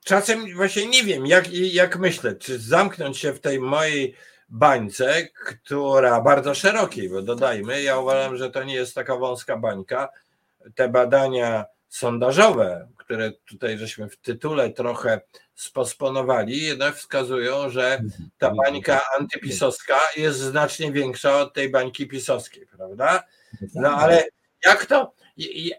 czasem 0.04 0.54
właśnie 0.56 0.86
nie 0.86 1.04
wiem, 1.04 1.26
jak, 1.26 1.52
jak 1.52 1.98
myślę, 1.98 2.34
czy 2.34 2.58
zamknąć 2.58 3.18
się 3.18 3.32
w 3.32 3.40
tej 3.40 3.60
mojej 3.60 4.14
bańce, 4.48 5.28
która 5.46 6.20
bardzo 6.20 6.54
szerokiej, 6.54 7.08
bo 7.08 7.22
dodajmy, 7.22 7.82
ja 7.82 7.98
uważam, 7.98 8.36
że 8.36 8.50
to 8.50 8.64
nie 8.64 8.74
jest 8.74 8.94
taka 8.94 9.16
wąska 9.16 9.56
bańka. 9.56 10.08
Te 10.74 10.88
badania 10.88 11.64
sondażowe, 11.88 12.88
które 13.04 13.32
tutaj 13.32 13.78
żeśmy 13.78 14.08
w 14.08 14.16
tytule 14.16 14.70
trochę 14.70 15.20
sposponowali, 15.54 16.62
jednak 16.62 16.96
wskazują, 16.96 17.70
że 17.70 18.00
ta 18.38 18.50
bańka 18.50 19.00
antypisowska 19.18 19.98
jest 20.16 20.38
znacznie 20.38 20.92
większa 20.92 21.40
od 21.40 21.54
tej 21.54 21.70
bańki 21.70 22.06
pisowskiej, 22.06 22.66
prawda? 22.66 23.22
No 23.74 23.88
ale 23.88 24.24
jak 24.64 24.86
to, 24.86 25.14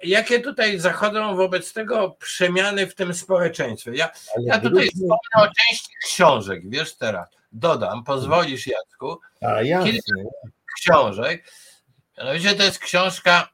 jakie 0.03 0.39
tutaj 0.39 0.79
zachodzą 0.79 1.35
wobec 1.35 1.73
tego 1.73 2.15
przemiany 2.19 2.87
w 2.87 2.95
tym 2.95 3.13
społeczeństwie? 3.13 3.91
Ja, 3.95 4.11
ja 4.39 4.59
tutaj 4.59 4.87
wspomnę 4.87 5.17
o 5.35 5.47
części 5.47 5.93
książek, 6.05 6.69
wiesz 6.69 6.95
teraz, 6.95 7.27
dodam, 7.51 8.03
pozwolisz 8.03 8.67
Jacku, 8.67 9.19
kilka 9.83 10.15
książek, 10.75 11.51
mianowicie 12.17 12.55
to 12.55 12.63
jest 12.63 12.79
książka, 12.79 13.49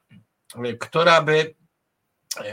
która 0.80 1.22
by 1.22 1.59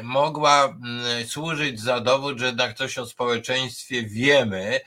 mogła 0.04 0.66
mm, 0.66 1.28
służyć 1.28 1.82
za 1.82 2.00
dowód, 2.00 2.40
że 2.40 2.46
jednak 2.46 2.78
coś 2.78 2.98
o 2.98 3.06
społeczeństwie 3.06 4.04
wiemy 4.04 4.80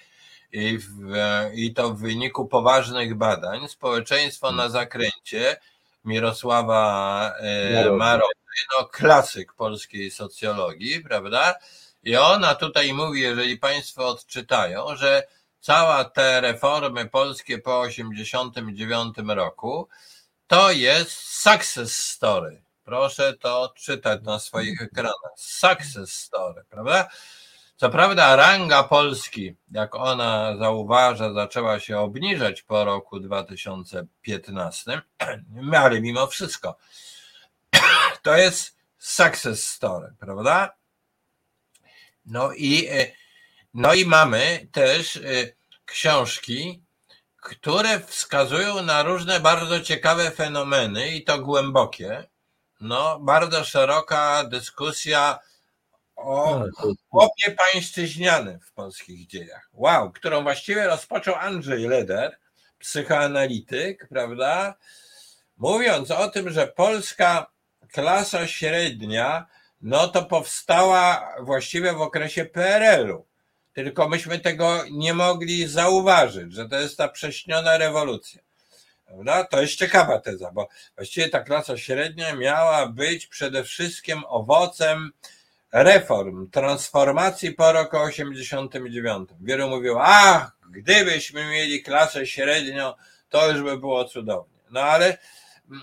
i, 0.52 0.78
w, 0.78 1.14
i 1.54 1.74
to 1.74 1.90
w 1.90 2.00
wyniku 2.00 2.46
poważnych 2.46 3.14
badań. 3.14 3.68
Społeczeństwo 3.68 4.52
na 4.52 4.68
zakręcie 4.68 5.56
Mirosława 6.04 7.32
e, 7.38 7.90
Marody, 7.90 8.34
no 8.78 8.86
klasyk 8.86 9.52
polskiej 9.52 10.10
socjologii, 10.10 11.00
prawda? 11.00 11.54
I 12.02 12.16
ona 12.16 12.54
tutaj 12.54 12.92
mówi, 12.92 13.20
jeżeli 13.20 13.58
Państwo 13.58 14.08
odczytają, 14.08 14.96
że 14.96 15.22
cała 15.60 16.04
te 16.04 16.40
reformy 16.40 17.08
polskie 17.08 17.58
po 17.58 17.80
89 17.80 19.16
roku 19.26 19.88
to 20.46 20.70
jest 20.70 21.10
success 21.12 21.96
story 21.96 22.62
Proszę 22.90 23.32
to 23.32 23.72
czytać 23.76 24.22
na 24.22 24.38
swoich 24.38 24.82
ekranach. 24.82 25.32
Success 25.36 26.12
story, 26.12 26.64
prawda? 26.70 27.08
Co 27.76 27.90
prawda, 27.90 28.36
ranga 28.36 28.82
Polski, 28.82 29.56
jak 29.70 29.94
ona 29.94 30.56
zauważa, 30.56 31.32
zaczęła 31.32 31.80
się 31.80 31.98
obniżać 31.98 32.62
po 32.62 32.84
roku 32.84 33.20
2015, 33.20 35.02
ale 35.84 36.00
mimo 36.00 36.26
wszystko 36.26 36.76
to 38.22 38.36
jest 38.36 38.76
success 38.98 39.66
story, 39.68 40.14
prawda? 40.18 40.74
No 42.26 42.52
i, 42.52 42.88
no 43.74 43.94
i 43.94 44.04
mamy 44.04 44.68
też 44.72 45.16
y, 45.16 45.56
książki 45.84 46.82
które 47.42 48.00
wskazują 48.00 48.82
na 48.82 49.02
różne 49.02 49.40
bardzo 49.40 49.80
ciekawe 49.80 50.30
fenomeny 50.30 51.08
i 51.08 51.24
to 51.24 51.38
głębokie. 51.38 52.30
No, 52.80 53.20
bardzo 53.20 53.64
szeroka 53.64 54.44
dyskusja 54.44 55.38
o 56.16 56.64
chłopie 57.10 57.56
pańszczyźnianym 57.72 58.60
w 58.60 58.72
polskich 58.72 59.26
dziejach. 59.26 59.68
Wow, 59.72 60.12
którą 60.12 60.42
właściwie 60.42 60.86
rozpoczął 60.86 61.34
Andrzej 61.34 61.88
Leder, 61.88 62.38
psychoanalityk, 62.78 64.08
prawda? 64.08 64.74
Mówiąc 65.56 66.10
o 66.10 66.28
tym, 66.28 66.50
że 66.50 66.66
polska 66.66 67.46
klasa 67.92 68.46
średnia, 68.46 69.46
no 69.80 70.08
to 70.08 70.24
powstała 70.24 71.34
właściwie 71.40 71.92
w 71.92 72.00
okresie 72.00 72.44
PRL-u. 72.44 73.26
Tylko 73.72 74.08
myśmy 74.08 74.38
tego 74.38 74.84
nie 74.90 75.14
mogli 75.14 75.68
zauważyć, 75.68 76.52
że 76.52 76.68
to 76.68 76.80
jest 76.80 76.98
ta 76.98 77.08
prześniona 77.08 77.78
rewolucja. 77.78 78.42
Prawda? 79.10 79.44
To 79.44 79.60
jest 79.60 79.74
ciekawa 79.74 80.20
teza, 80.20 80.50
bo 80.52 80.68
właściwie 80.96 81.28
ta 81.28 81.40
klasa 81.40 81.76
średnia 81.76 82.36
miała 82.36 82.86
być 82.86 83.26
przede 83.26 83.64
wszystkim 83.64 84.22
owocem 84.28 85.12
reform, 85.72 86.50
transformacji 86.50 87.52
po 87.52 87.72
roku 87.72 87.96
89. 87.96 89.30
Wielu 89.40 89.68
mówił, 89.68 89.96
ach, 90.00 90.56
gdybyśmy 90.70 91.46
mieli 91.46 91.82
klasę 91.82 92.26
średnią, 92.26 92.92
to 93.28 93.50
już 93.50 93.62
by 93.62 93.78
było 93.78 94.04
cudownie. 94.04 94.58
No 94.70 94.80
ale 94.80 95.18
mm, 95.70 95.82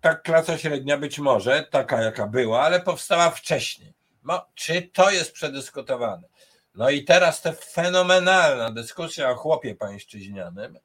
ta 0.00 0.14
klasa 0.14 0.58
średnia 0.58 0.98
być 0.98 1.18
może, 1.18 1.66
taka 1.70 2.02
jaka 2.02 2.26
była, 2.26 2.62
ale 2.62 2.80
powstała 2.80 3.30
wcześniej. 3.30 3.94
No, 4.24 4.46
czy 4.54 4.82
to 4.82 5.10
jest 5.10 5.32
przedyskutowane? 5.32 6.28
No 6.74 6.90
i 6.90 7.04
teraz 7.04 7.42
ta 7.42 7.52
fenomenalna 7.52 8.70
dyskusja 8.70 9.30
o 9.30 9.34
chłopie 9.34 9.74
pańszczyźnianym, 9.74 10.78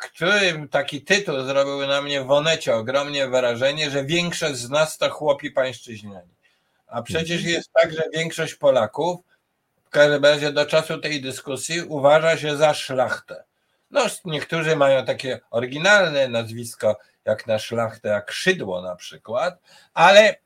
którym 0.00 0.68
taki 0.68 1.02
tytuł 1.02 1.42
zrobił 1.42 1.86
na 1.86 2.02
mnie 2.02 2.22
w 2.22 2.30
Onecie 2.30 2.74
ogromnie 2.74 3.28
wrażenie, 3.28 3.90
że 3.90 4.04
większość 4.04 4.56
z 4.56 4.70
nas 4.70 4.98
to 4.98 5.10
chłopi 5.10 5.50
pańszczyźniani. 5.50 6.34
A 6.86 7.02
przecież 7.02 7.36
mhm. 7.36 7.54
jest 7.54 7.70
tak, 7.72 7.92
że 7.92 8.02
większość 8.14 8.54
Polaków, 8.54 9.20
w 9.84 9.90
każdym 9.90 10.24
razie 10.24 10.52
do 10.52 10.66
czasu 10.66 10.98
tej 10.98 11.22
dyskusji, 11.22 11.82
uważa 11.82 12.36
się 12.36 12.56
za 12.56 12.74
szlachtę. 12.74 13.44
No, 13.90 14.06
niektórzy 14.24 14.76
mają 14.76 15.04
takie 15.04 15.40
oryginalne 15.50 16.28
nazwisko, 16.28 16.98
jak 17.24 17.46
na 17.46 17.58
szlachtę, 17.58 18.08
jak 18.08 18.32
szydło 18.32 18.82
na 18.82 18.96
przykład, 18.96 19.58
ale, 19.94 20.36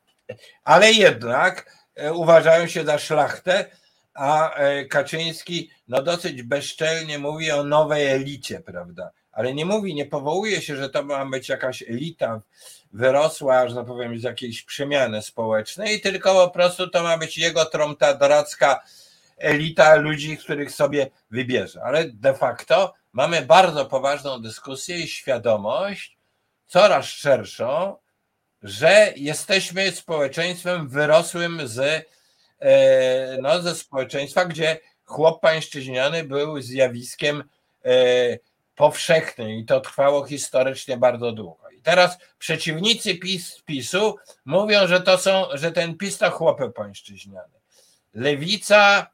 ale 0.63 0.91
jednak 0.91 1.77
e, 1.95 2.13
uważają 2.13 2.67
się 2.67 2.85
za 2.85 2.99
szlachtę, 2.99 3.65
a 4.13 4.53
e, 4.53 4.85
Kaczyński 4.85 5.69
no 5.87 6.01
dosyć 6.03 6.43
bezczelnie 6.43 7.19
mówi 7.19 7.51
o 7.51 7.63
nowej 7.63 8.07
elicie, 8.07 8.59
prawda? 8.59 9.11
Ale 9.31 9.53
nie 9.53 9.65
mówi, 9.65 9.95
nie 9.95 10.05
powołuje 10.05 10.61
się, 10.61 10.75
że 10.75 10.89
to 10.89 11.03
ma 11.03 11.25
być 11.25 11.49
jakaś 11.49 11.81
elita 11.81 12.41
wyrosła, 12.93 13.67
że 13.67 13.75
tak 13.75 13.85
powiem, 13.85 14.19
z 14.19 14.23
jakiejś 14.23 14.63
przemiany 14.63 15.21
społecznej, 15.21 16.01
tylko 16.01 16.33
po 16.33 16.49
prostu 16.49 16.89
to 16.89 17.03
ma 17.03 17.17
być 17.17 17.37
jego 17.37 17.65
trątadracka 17.65 18.83
elita 19.37 19.95
ludzi, 19.95 20.37
których 20.37 20.71
sobie 20.71 21.09
wybierze. 21.31 21.81
Ale 21.83 22.05
de 22.05 22.33
facto 22.33 22.93
mamy 23.13 23.41
bardzo 23.41 23.85
poważną 23.85 24.41
dyskusję 24.41 24.99
i 24.99 25.07
świadomość, 25.07 26.17
coraz 26.67 27.05
szerszą, 27.05 27.97
że 28.63 29.13
jesteśmy 29.15 29.91
społeczeństwem 29.91 30.89
wyrosłym 30.89 31.67
z, 31.67 32.05
no, 33.41 33.61
ze 33.61 33.75
społeczeństwa, 33.75 34.45
gdzie 34.45 34.79
chłop 35.05 35.41
pańszczyźniany 35.41 36.23
był 36.23 36.61
zjawiskiem 36.61 37.43
e, 37.85 37.93
powszechnym 38.75 39.49
i 39.49 39.65
to 39.65 39.81
trwało 39.81 40.25
historycznie 40.25 40.97
bardzo 40.97 41.31
długo. 41.31 41.69
I 41.69 41.81
teraz 41.81 42.17
przeciwnicy 42.39 43.15
PiS, 43.15 43.61
PiSu 43.65 44.15
mówią, 44.45 44.87
że 44.87 45.01
to 45.01 45.17
są, 45.17 45.45
że 45.53 45.71
ten 45.71 45.97
PiS 45.97 46.17
to 46.17 46.31
chłopy 46.31 46.69
pańszczyźniany. 46.69 47.53
Lewica 48.13 49.07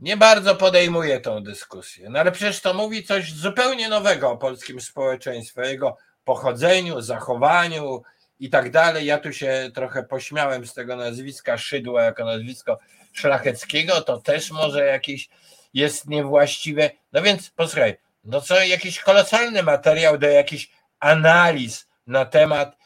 nie 0.00 0.16
bardzo 0.16 0.54
podejmuje 0.54 1.20
tą 1.20 1.42
dyskusję. 1.42 2.10
No 2.10 2.18
ale 2.18 2.32
przecież 2.32 2.60
to 2.60 2.74
mówi 2.74 3.04
coś 3.04 3.32
zupełnie 3.32 3.88
nowego 3.88 4.30
o 4.30 4.36
polskim 4.36 4.80
społeczeństwie, 4.80 5.62
jego 5.62 5.96
pochodzeniu, 6.24 7.00
zachowaniu 7.00 8.02
i 8.40 8.50
tak 8.50 8.70
dalej. 8.70 9.06
Ja 9.06 9.18
tu 9.18 9.32
się 9.32 9.70
trochę 9.74 10.02
pośmiałem 10.02 10.66
z 10.66 10.74
tego 10.74 10.96
nazwiska 10.96 11.58
Szydła 11.58 12.02
jako 12.02 12.24
nazwisko 12.24 12.78
szlacheckiego, 13.12 14.00
to 14.00 14.18
też 14.18 14.50
może 14.50 14.86
jakieś 14.86 15.28
jest 15.74 16.08
niewłaściwe. 16.08 16.90
No 17.12 17.22
więc 17.22 17.50
posłuchaj, 17.50 17.96
no 18.24 18.40
co 18.40 18.62
jakiś 18.62 19.00
kolosalny 19.00 19.62
materiał 19.62 20.18
do 20.18 20.26
jakichś 20.26 20.70
analiz 21.00 21.88
na 22.06 22.24
temat 22.24 22.76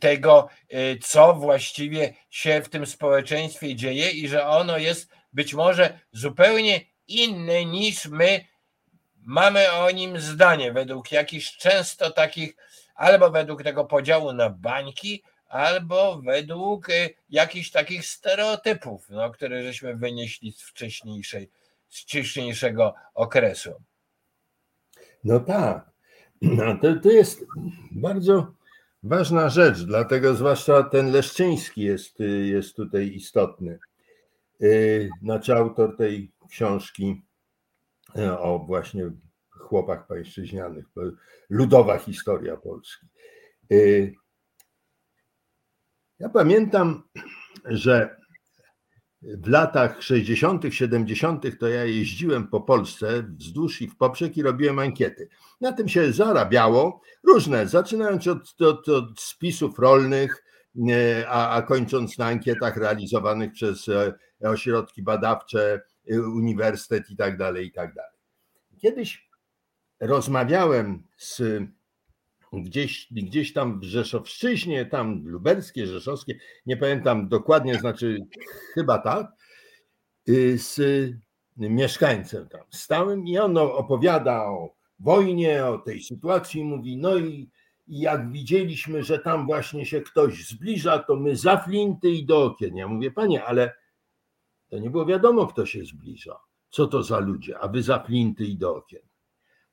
tego, 0.00 0.48
y, 0.74 0.98
co 1.02 1.34
właściwie 1.34 2.14
się 2.30 2.62
w 2.62 2.68
tym 2.68 2.86
społeczeństwie 2.86 3.74
dzieje 3.74 4.10
i 4.10 4.28
że 4.28 4.46
ono 4.46 4.78
jest 4.78 5.10
być 5.32 5.54
może 5.54 5.98
zupełnie 6.12 6.80
inne 7.08 7.64
niż 7.64 8.06
my 8.06 8.44
mamy 9.16 9.72
o 9.72 9.90
nim 9.90 10.20
zdanie, 10.20 10.72
według 10.72 11.12
jakichś 11.12 11.56
często 11.56 12.10
takich, 12.10 12.56
albo 12.96 13.30
według 13.30 13.62
tego 13.62 13.84
podziału 13.84 14.32
na 14.32 14.50
bańki, 14.50 15.22
albo 15.48 16.20
według 16.22 16.90
y, 16.90 17.14
jakichś 17.30 17.70
takich 17.70 18.06
stereotypów, 18.06 19.08
no, 19.10 19.30
które 19.30 19.62
żeśmy 19.62 19.96
wynieśli 19.96 20.52
z 20.52 20.62
wcześniejszej, 20.62 21.50
z 21.88 22.00
wcześniejszego 22.00 22.94
okresu. 23.14 23.70
No 25.24 25.40
tak. 25.40 25.90
No, 26.42 26.78
to, 26.82 27.00
to 27.02 27.10
jest 27.10 27.44
bardzo 27.92 28.54
ważna 29.02 29.48
rzecz, 29.48 29.78
dlatego 29.78 30.34
zwłaszcza 30.34 30.82
ten 30.82 31.12
Leszczyński 31.12 31.82
jest, 31.82 32.18
jest 32.44 32.76
tutaj 32.76 33.06
istotny. 33.06 33.78
Y, 34.62 35.10
znaczy 35.22 35.54
autor 35.54 35.96
tej 35.96 36.32
książki 36.48 37.22
o 38.38 38.58
właśnie 38.58 39.10
chłopach 39.68 40.06
pańszczyźnianych, 40.06 40.84
ludowa 41.50 41.98
historia 41.98 42.56
Polski. 42.56 43.06
Y, 43.72 44.14
ja 46.18 46.28
pamiętam, 46.28 47.02
że 47.64 48.16
w 49.22 49.48
latach 49.48 50.02
60., 50.02 50.64
70. 50.70 51.58
to 51.60 51.68
ja 51.68 51.84
jeździłem 51.84 52.48
po 52.48 52.60
Polsce 52.60 53.22
wzdłuż 53.22 53.82
i 53.82 53.88
w 53.88 53.96
poprzek 53.96 54.36
i 54.36 54.42
robiłem 54.42 54.78
ankiety. 54.78 55.28
Na 55.60 55.72
tym 55.72 55.88
się 55.88 56.12
zarabiało 56.12 57.00
różne, 57.24 57.66
zaczynając 57.66 58.26
od, 58.26 58.60
od, 58.60 58.88
od 58.88 59.20
spisów 59.20 59.78
rolnych, 59.78 60.44
e, 60.90 61.28
a, 61.28 61.50
a 61.50 61.62
kończąc 61.62 62.18
na 62.18 62.26
ankietach 62.26 62.76
realizowanych 62.76 63.52
przez 63.52 63.88
e, 63.88 64.12
ośrodki 64.40 65.02
badawcze, 65.02 65.80
e, 66.10 66.20
uniwersytet 66.20 67.10
i 67.10 67.16
tak 67.16 67.38
dalej, 67.38 67.66
i 67.66 67.72
tak 67.72 67.94
dalej. 67.94 68.18
Kiedyś 68.80 69.25
rozmawiałem 70.00 71.02
z 71.16 71.42
gdzieś, 72.52 73.08
gdzieś 73.10 73.52
tam 73.52 73.80
w 73.80 73.84
Rzeszowszczyźnie, 73.84 74.86
tam 74.86 75.22
lubelskie, 75.26 75.86
rzeszowskie, 75.86 76.38
nie 76.66 76.76
pamiętam 76.76 77.28
dokładnie, 77.28 77.78
znaczy 77.78 78.26
chyba 78.74 78.98
tak, 78.98 79.32
y, 80.28 80.58
z 80.58 80.80
mieszkańcem 81.56 82.48
tam 82.48 82.60
stałym 82.70 83.26
i 83.26 83.38
on 83.38 83.58
opowiada 83.58 84.44
o 84.44 84.74
wojnie, 85.00 85.66
o 85.66 85.78
tej 85.78 86.02
sytuacji, 86.02 86.64
mówi, 86.64 86.96
no 86.96 87.16
i, 87.16 87.50
jak 87.88 88.32
widzieliśmy, 88.32 89.02
że 89.02 89.18
tam 89.18 89.46
właśnie 89.46 89.86
się 89.86 90.00
ktoś 90.00 90.48
zbliża, 90.48 90.98
to 90.98 91.16
my 91.16 91.36
za 91.36 91.56
flinty 91.56 92.10
i 92.10 92.26
do 92.26 92.44
okien. 92.44 92.76
Ja 92.76 92.88
mówię, 92.88 93.10
panie, 93.10 93.44
ale 93.44 93.74
to 94.68 94.78
nie 94.78 94.90
było 94.90 95.06
wiadomo, 95.06 95.46
kto 95.46 95.66
się 95.66 95.84
zbliża, 95.84 96.38
co 96.70 96.86
to 96.86 97.02
za 97.02 97.18
ludzie, 97.18 97.58
a 97.58 97.68
wy 97.68 97.82
za 97.82 97.98
flinty 97.98 98.44
i 98.44 98.56
do 98.56 98.76
okien. 98.76 99.05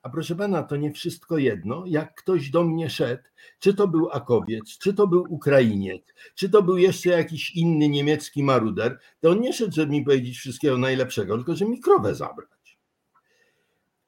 A 0.04 0.10
proszę 0.10 0.36
pana, 0.36 0.64
to 0.64 0.76
nie 0.76 0.92
wszystko 0.92 1.38
jedno. 1.38 1.84
Jak 1.88 2.16
ktoś 2.16 2.50
do 2.50 2.64
mnie 2.64 2.90
szedł, 2.90 3.24
czy 3.60 3.74
to 3.74 3.88
był 3.88 4.10
Akowiec, 4.12 4.78
czy 4.78 4.94
to 4.94 5.08
był 5.08 5.26
Ukrainiec, 5.30 6.02
czy 6.36 6.50
to 6.50 6.64
był 6.64 6.78
jeszcze 6.78 7.10
jakiś 7.10 7.56
inny 7.56 7.90
niemiecki 7.90 8.44
maruder, 8.44 9.00
to 9.20 9.30
on 9.30 9.42
nie 9.42 9.54
szedł, 9.54 9.74
żeby 9.76 9.92
mi 9.92 10.04
powiedzieć 10.04 10.38
wszystkiego 10.38 10.78
najlepszego, 10.78 11.36
tylko 11.36 11.56
żeby 11.56 11.72
mi 11.72 11.82
krowę 11.82 12.16
zabrać. 12.16 12.80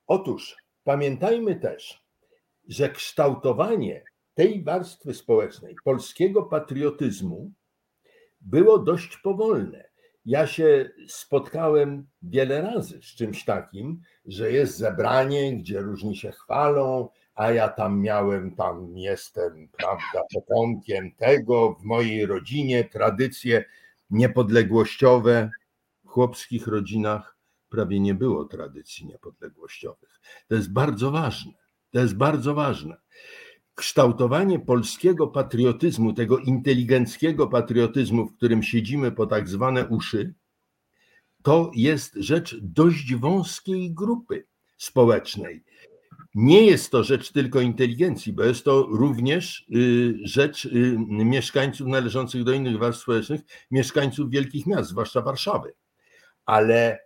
Otóż 0.07 0.55
pamiętajmy 0.83 1.55
też, 1.55 2.03
że 2.67 2.89
kształtowanie 2.89 4.03
tej 4.33 4.63
warstwy 4.63 5.13
społecznej, 5.13 5.75
polskiego 5.83 6.43
patriotyzmu, 6.43 7.51
było 8.41 8.79
dość 8.79 9.17
powolne. 9.17 9.89
Ja 10.25 10.47
się 10.47 10.89
spotkałem 11.07 12.07
wiele 12.21 12.61
razy 12.61 12.99
z 13.01 13.05
czymś 13.15 13.45
takim, 13.45 14.01
że 14.25 14.51
jest 14.51 14.77
zebranie, 14.77 15.57
gdzie 15.57 15.79
różni 15.79 16.15
się 16.15 16.31
chwalą, 16.31 17.09
a 17.35 17.51
ja 17.51 17.69
tam 17.69 18.01
miałem, 18.01 18.55
tam 18.55 18.97
jestem, 18.97 19.69
prawda, 19.77 20.21
potomkiem 20.33 21.11
tego, 21.11 21.73
w 21.73 21.83
mojej 21.83 22.25
rodzinie 22.25 22.83
tradycje 22.83 23.65
niepodległościowe 24.09 25.49
w 26.05 26.07
chłopskich 26.07 26.67
rodzinach 26.67 27.37
prawie 27.69 27.99
nie 27.99 28.13
było 28.13 28.45
tradycji 28.45 29.05
niepodległościowych. 29.05 30.19
To 30.47 30.55
jest 30.55 30.73
bardzo 30.73 31.11
ważne. 31.11 31.53
To 31.91 31.99
jest 31.99 32.15
bardzo 32.17 32.53
ważne. 32.53 32.97
Kształtowanie 33.75 34.59
polskiego 34.59 35.27
patriotyzmu, 35.27 36.13
tego 36.13 36.37
inteligenckiego 36.37 37.47
patriotyzmu, 37.47 38.25
w 38.25 38.35
którym 38.35 38.63
siedzimy 38.63 39.11
po 39.11 39.27
tak 39.27 39.49
zwane 39.49 39.87
uszy, 39.87 40.33
to 41.43 41.71
jest 41.75 42.13
rzecz 42.15 42.55
dość 42.61 43.15
wąskiej 43.15 43.93
grupy 43.93 44.47
społecznej. 44.77 45.63
Nie 46.35 46.65
jest 46.65 46.91
to 46.91 47.03
rzecz 47.03 47.31
tylko 47.31 47.61
inteligencji, 47.61 48.33
bo 48.33 48.43
jest 48.43 48.65
to 48.65 48.81
również 48.81 49.65
y, 49.75 50.13
rzecz 50.23 50.65
y, 50.65 50.97
mieszkańców 51.07 51.87
należących 51.87 52.43
do 52.43 52.53
innych 52.53 52.77
warstw 52.77 53.03
społecznych, 53.03 53.41
mieszkańców 53.71 54.29
wielkich 54.29 54.65
miast, 54.65 54.89
zwłaszcza 54.89 55.21
Warszawy. 55.21 55.73
Ale 56.45 56.99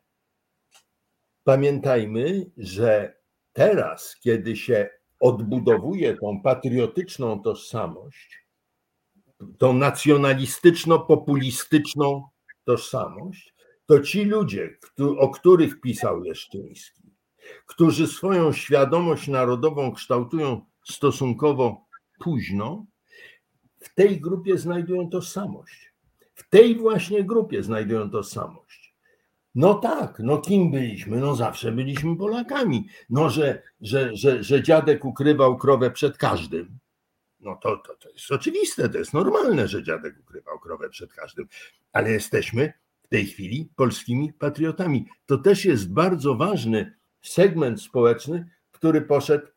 pamiętajmy, 1.43 2.51
że 2.57 3.15
teraz, 3.53 4.15
kiedy 4.19 4.55
się 4.55 4.89
odbudowuje 5.19 6.17
tą 6.17 6.41
patriotyczną 6.41 7.41
tożsamość, 7.41 8.47
tą 9.57 9.73
nacjonalistyczno-populistyczną 9.73 12.23
tożsamość, 12.63 13.53
to 13.85 13.99
ci 13.99 14.23
ludzie, 14.23 14.77
o 15.17 15.29
których 15.29 15.81
pisał 15.81 16.19
Leszczyński, 16.19 17.01
którzy 17.65 18.07
swoją 18.07 18.53
świadomość 18.53 19.27
narodową 19.27 19.91
kształtują 19.91 20.65
stosunkowo 20.83 21.85
późno, 22.19 22.85
w 23.79 23.95
tej 23.95 24.21
grupie 24.21 24.57
znajdują 24.57 25.09
tożsamość. 25.09 25.93
W 26.35 26.49
tej 26.49 26.75
właśnie 26.75 27.23
grupie 27.23 27.63
znajdują 27.63 28.09
tożsamość. 28.09 28.88
No 29.59 29.73
tak, 29.73 30.19
no 30.19 30.37
kim 30.37 30.71
byliśmy? 30.71 31.17
No 31.17 31.35
zawsze 31.35 31.71
byliśmy 31.71 32.17
Polakami. 32.17 32.87
No, 33.09 33.29
że, 33.29 33.61
że, 33.81 34.15
że, 34.15 34.43
że 34.43 34.63
dziadek 34.63 35.05
ukrywał 35.05 35.57
krowę 35.57 35.91
przed 35.91 36.17
każdym. 36.17 36.79
No 37.39 37.55
to, 37.55 37.77
to, 37.77 37.95
to 37.95 38.09
jest 38.09 38.31
oczywiste, 38.31 38.89
to 38.89 38.97
jest 38.97 39.13
normalne, 39.13 39.67
że 39.67 39.83
dziadek 39.83 40.15
ukrywał 40.19 40.59
krowę 40.59 40.89
przed 40.89 41.13
każdym, 41.13 41.47
ale 41.93 42.11
jesteśmy 42.11 42.73
w 43.03 43.07
tej 43.07 43.25
chwili 43.25 43.69
polskimi 43.75 44.33
patriotami. 44.33 45.05
To 45.25 45.37
też 45.37 45.65
jest 45.65 45.93
bardzo 45.93 46.35
ważny 46.35 46.97
segment 47.21 47.81
społeczny, 47.81 48.49
który 48.71 49.01
poszedł 49.01 49.47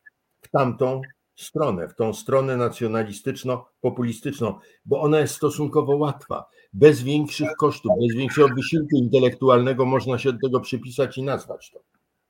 w 0.41 0.49
tamtą 0.49 1.01
stronę, 1.35 1.87
w 1.87 1.95
tą 1.95 2.13
stronę 2.13 2.57
nacjonalistyczno-populistyczną, 2.57 4.59
bo 4.85 5.01
ona 5.01 5.19
jest 5.19 5.35
stosunkowo 5.35 5.95
łatwa. 5.95 6.45
Bez 6.73 7.01
większych 7.01 7.49
kosztów, 7.59 7.91
bez 8.01 8.17
większego 8.17 8.55
wysiłku 8.55 8.95
intelektualnego 8.95 9.85
można 9.85 10.19
się 10.19 10.33
do 10.33 10.39
tego 10.47 10.59
przypisać 10.59 11.17
i 11.17 11.23
nazwać 11.23 11.71
to. 11.71 11.79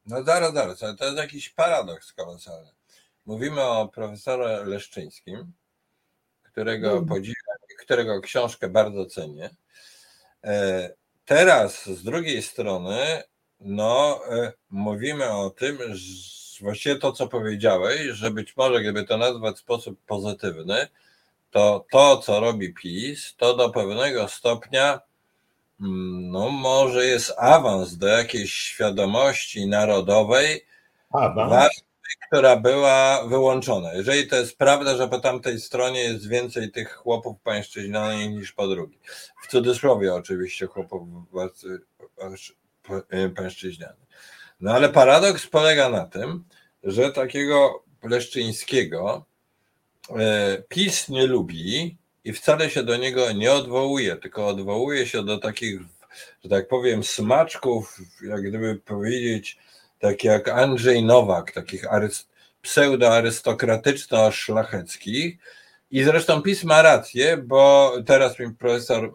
No 0.05 0.23
zaraz, 0.23 0.53
zaraz, 0.53 0.79
to 0.79 1.05
jest 1.05 1.17
jakiś 1.17 1.49
paradoks 1.49 2.13
kolosalny. 2.13 2.69
Mówimy 3.25 3.61
o 3.61 3.87
profesorze 3.87 4.63
Leszczyńskim, 4.65 5.51
którego 6.43 7.01
no. 7.01 7.07
podziwiam, 7.07 7.57
którego 7.79 8.21
książkę 8.21 8.69
bardzo 8.69 9.05
cenię. 9.05 9.49
E, 10.43 10.89
teraz 11.25 11.85
z 11.85 12.03
drugiej 12.03 12.41
strony 12.41 13.23
no, 13.59 14.21
e, 14.31 14.53
mówimy 14.69 15.29
o 15.29 15.49
tym, 15.49 15.77
że 15.91 16.33
właściwie 16.61 16.95
to, 16.95 17.11
co 17.11 17.27
powiedziałeś, 17.27 18.01
że 18.01 18.31
być 18.31 18.57
może, 18.57 18.81
gdyby 18.81 19.03
to 19.03 19.17
nazwać 19.17 19.55
w 19.55 19.59
sposób 19.59 19.99
pozytywny, 20.07 20.87
to 21.53 21.85
to, 21.91 22.17
co 22.17 22.39
robi 22.39 22.73
PiS, 22.73 23.35
to 23.37 23.55
do 23.55 23.69
pewnego 23.69 24.27
stopnia, 24.27 24.99
mm, 25.81 26.31
no, 26.31 26.49
może 26.49 27.05
jest 27.05 27.33
awans 27.37 27.97
do 27.97 28.07
jakiejś 28.07 28.53
świadomości 28.53 29.67
narodowej, 29.67 30.65
warstwy, 31.35 31.85
która 32.27 32.55
była 32.55 33.27
wyłączona. 33.27 33.93
Jeżeli 33.93 34.27
to 34.27 34.35
jest 34.35 34.57
prawda, 34.57 34.97
że 34.97 35.07
po 35.07 35.19
tamtej 35.19 35.59
stronie 35.59 36.03
jest 36.03 36.27
więcej 36.27 36.71
tych 36.71 36.95
chłopów 36.95 37.37
pańszczyźnianych 37.43 38.29
niż 38.29 38.51
po 38.51 38.67
drugiej. 38.67 38.99
W 39.43 39.47
cudzysłowie 39.47 40.13
oczywiście 40.13 40.67
chłopów 40.67 41.07
E, 43.09 43.29
pańszczyźniany. 43.29 44.05
No 44.59 44.71
ale 44.71 44.89
paradoks 44.89 45.47
polega 45.47 45.89
na 45.89 46.05
tym, 46.05 46.43
że 46.83 47.11
takiego 47.11 47.83
Leszczyńskiego 48.03 49.25
PiS 50.69 51.09
nie 51.09 51.27
lubi 51.27 51.97
i 52.23 52.33
wcale 52.33 52.69
się 52.69 52.83
do 52.83 52.97
niego 52.97 53.31
nie 53.31 53.51
odwołuje, 53.51 54.15
tylko 54.15 54.47
odwołuje 54.47 55.07
się 55.07 55.25
do 55.25 55.37
takich, 55.37 55.79
że 56.43 56.49
tak 56.49 56.67
powiem, 56.67 57.03
smaczków, 57.03 57.97
jak 58.27 58.41
gdyby 58.41 58.75
powiedzieć, 58.75 59.57
tak 59.99 60.23
jak 60.23 60.49
Andrzej 60.49 61.03
Nowak, 61.03 61.51
takich 61.51 61.83
pseudo-arystokratyczno-szlacheckich. 62.61 65.37
I 65.91 66.03
zresztą 66.03 66.41
PiS 66.41 66.63
ma 66.63 66.81
rację, 66.81 67.37
bo 67.37 67.93
teraz 68.05 68.39
mi 68.39 68.55
profesor 68.55 69.11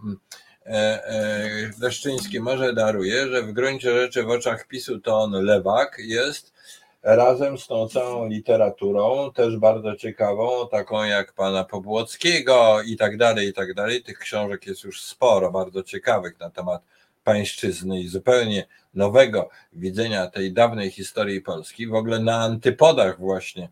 E, 0.68 1.04
e, 1.04 1.70
Leszczyński 1.80 2.40
może 2.40 2.72
daruje, 2.72 3.28
że 3.28 3.42
w 3.42 3.52
gruncie 3.52 3.92
rzeczy 3.92 4.22
w 4.22 4.30
oczach 4.30 4.66
PiSu 4.66 5.00
to 5.00 5.20
on 5.20 5.32
lewak 5.32 5.96
jest, 5.98 6.52
razem 7.02 7.58
z 7.58 7.66
tą 7.66 7.88
całą 7.88 8.28
literaturą, 8.28 9.32
też 9.32 9.56
bardzo 9.56 9.96
ciekawą, 9.96 10.68
taką 10.68 11.04
jak 11.04 11.32
pana 11.32 11.64
Pobłockiego 11.64 12.82
i 12.82 12.96
tak 12.96 13.16
dalej, 13.16 13.48
i 13.48 13.52
tak 13.52 13.74
dalej. 13.74 14.02
Tych 14.02 14.18
książek 14.18 14.66
jest 14.66 14.84
już 14.84 15.02
sporo, 15.02 15.52
bardzo 15.52 15.82
ciekawych 15.82 16.40
na 16.40 16.50
temat 16.50 16.82
pańszczyzny 17.24 18.00
i 18.00 18.08
zupełnie 18.08 18.66
nowego 18.94 19.48
widzenia 19.72 20.26
tej 20.26 20.52
dawnej 20.52 20.90
historii 20.90 21.40
Polski. 21.40 21.86
W 21.86 21.94
ogóle 21.94 22.18
na 22.20 22.40
antypodach 22.40 23.18
właśnie 23.18 23.68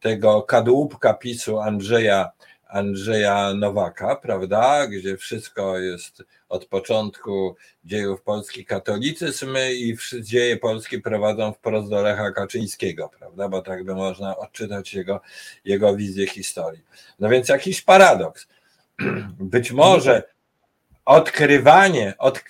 tego 0.00 0.42
kadłubka 0.42 1.14
PiSu 1.14 1.60
Andrzeja 1.60 2.30
Andrzeja 2.74 3.54
Nowaka, 3.54 4.16
prawda, 4.16 4.86
gdzie 4.86 5.16
wszystko 5.16 5.78
jest 5.78 6.22
od 6.48 6.66
początku 6.66 7.56
dziejów 7.84 8.22
Polski 8.22 8.64
katolicyzm 8.64 9.56
i 9.72 9.96
dzieje 10.20 10.56
Polski 10.56 11.00
prowadzą 11.00 11.52
wprost 11.52 11.90
do 11.90 12.02
Lecha 12.02 12.30
Kaczyńskiego, 12.32 13.10
prawda, 13.18 13.48
bo 13.48 13.62
tak 13.62 13.84
by 13.84 13.94
można 13.94 14.36
odczytać 14.36 14.94
jego, 14.94 15.20
jego 15.64 15.96
wizję 15.96 16.26
historii. 16.26 16.82
No 17.18 17.28
więc 17.28 17.48
jakiś 17.48 17.82
paradoks. 17.82 18.46
Być 19.54 19.72
może 19.72 20.22
odkrywanie, 21.04 22.14
od, 22.18 22.42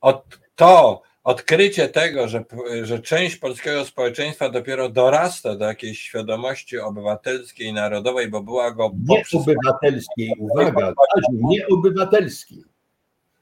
od 0.00 0.38
to, 0.56 1.02
odkrycie 1.24 1.88
tego, 1.88 2.28
że, 2.28 2.44
że 2.82 3.00
część 3.00 3.36
polskiego 3.36 3.84
społeczeństwa 3.84 4.48
dopiero 4.48 4.88
dorasta 4.88 5.56
do 5.56 5.64
jakiejś 5.64 6.00
świadomości 6.00 6.78
obywatelskiej 6.78 7.72
narodowej, 7.72 8.28
bo 8.28 8.42
była 8.42 8.70
go. 8.70 8.90
Nie 9.08 9.22
obywatelskiej, 9.40 10.32
uwaga, 10.38 10.92
nie 11.32 11.66
obywatelskiej, 11.66 12.64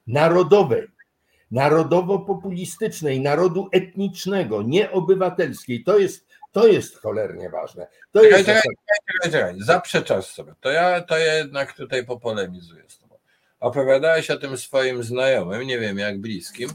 narodowej, 0.07 0.89
narodowo-populistycznej, 1.51 3.21
narodu 3.21 3.69
etnicznego, 3.73 4.63
nie 4.63 4.91
obywatelskiej. 4.91 5.85
To 5.85 5.99
jest, 5.99 6.27
to 6.53 6.67
jest 6.67 6.99
cholernie 6.99 7.51
ważne. 7.51 7.87
To 8.13 8.21
czekaj, 8.21 8.39
jest 8.39 8.47
czekaj, 8.47 8.63
czekaj, 8.63 9.33
czekaj, 9.33 9.55
zaprzeczasz 9.59 10.27
sobie. 10.27 10.55
To 10.61 10.71
ja, 10.71 11.01
to 11.01 11.19
ja 11.19 11.35
jednak 11.35 11.73
tutaj 11.73 12.07
popolemizuję 12.07 12.83
z 12.89 12.99
tobą. 12.99 13.15
Opowiadałeś 13.61 14.31
o 14.31 14.37
tym 14.37 14.57
swoim 14.57 15.03
znajomym, 15.03 15.63
nie 15.63 15.79
wiem 15.79 15.99
jak 15.99 16.21
bliskim, 16.21 16.71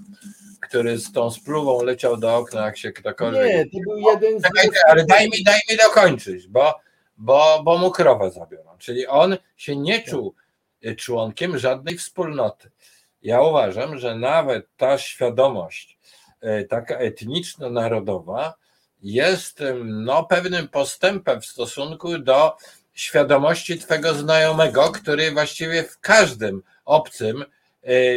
który 0.74 0.98
z 0.98 1.12
tą 1.12 1.32
spluwą 1.32 1.84
leciał 1.84 2.18
do 2.18 2.38
okna, 2.38 2.66
jak 2.66 2.78
się 2.78 2.92
ktokolwiek... 2.92 3.48
Nie, 3.48 3.66
to 3.66 3.78
był 3.90 3.98
jeden 3.98 4.40
z... 4.40 4.44
Czekaj, 4.44 4.70
ale 4.88 5.06
daj 5.06 5.30
mi, 5.30 5.44
daj 5.44 5.60
mi 5.70 5.78
dokończyć, 5.78 6.48
bo, 6.48 6.80
bo, 7.18 7.62
bo 7.64 7.78
mu 7.78 7.92
krowę 7.92 8.32
zabiorą. 8.32 8.78
Czyli 8.78 9.08
on 9.08 9.38
się 9.58 9.76
nie 9.76 10.04
czuł 10.04 10.36
członkiem 10.98 11.58
żadnej 11.58 11.98
wspólnoty. 11.98 12.72
Ja 13.22 13.42
uważam, 13.42 13.98
że 13.98 14.16
nawet 14.16 14.68
ta 14.78 14.98
świadomość 14.98 16.00
e, 16.42 16.64
taka 16.64 16.98
etniczno-narodowa 16.98 18.54
jest 19.02 19.64
no, 19.86 20.24
pewnym 20.24 20.68
postępem 20.68 21.42
w 21.42 21.46
stosunku 21.46 22.18
do 22.18 22.58
świadomości 22.94 23.80
twego 23.80 24.14
znajomego, 24.14 24.92
który 24.92 25.32
właściwie 25.32 25.84
w 25.84 26.00
każdym 26.00 26.64
obcym 26.86 27.46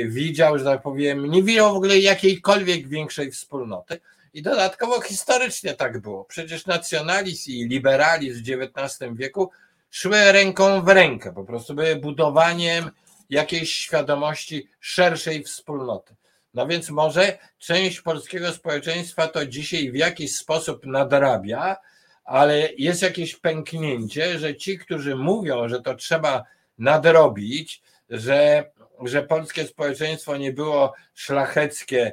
widział, 0.07 0.59
że 0.59 0.65
tak 0.65 0.83
powiem, 0.83 1.31
nie 1.31 1.43
widział 1.43 1.73
w 1.73 1.77
ogóle 1.77 1.99
jakiejkolwiek 1.99 2.89
większej 2.89 3.31
wspólnoty. 3.31 4.01
I 4.35 4.43
dodatkowo 4.43 5.01
historycznie 5.01 5.75
tak 5.75 6.01
było. 6.01 6.25
Przecież 6.25 6.67
nacjonalizm 6.67 7.51
i 7.51 7.69
liberalizm 7.69 8.43
w 8.45 8.69
XIX 8.69 9.13
wieku 9.15 9.51
szły 9.91 10.33
ręką 10.33 10.83
w 10.83 10.89
rękę, 10.89 11.33
po 11.33 11.45
prostu 11.45 11.75
były 11.75 11.97
budowaniem 11.97 12.91
jakiejś 13.31 13.73
świadomości 13.73 14.69
szerszej 14.81 15.43
wspólnoty. 15.43 16.15
No 16.55 16.67
więc 16.67 16.91
może 16.91 17.39
część 17.59 18.01
polskiego 18.01 18.53
społeczeństwa 18.53 19.29
to 19.29 19.47
dzisiaj 19.47 19.93
w 19.93 19.95
jakiś 19.95 20.37
sposób 20.37 20.87
nadrabia, 20.87 21.77
ale 22.25 22.69
jest 22.79 23.03
jakieś 23.03 23.37
pęknięcie, 23.37 24.39
że 24.39 24.57
ci, 24.57 24.79
którzy 24.79 25.17
mówią, 25.17 25.69
że 25.69 25.83
to 25.83 25.95
trzeba 25.95 26.45
nadrobić, 26.79 27.83
że 28.11 28.71
że 29.05 29.23
polskie 29.23 29.67
społeczeństwo 29.67 30.37
nie 30.37 30.53
było 30.53 30.95
szlacheckie 31.15 32.13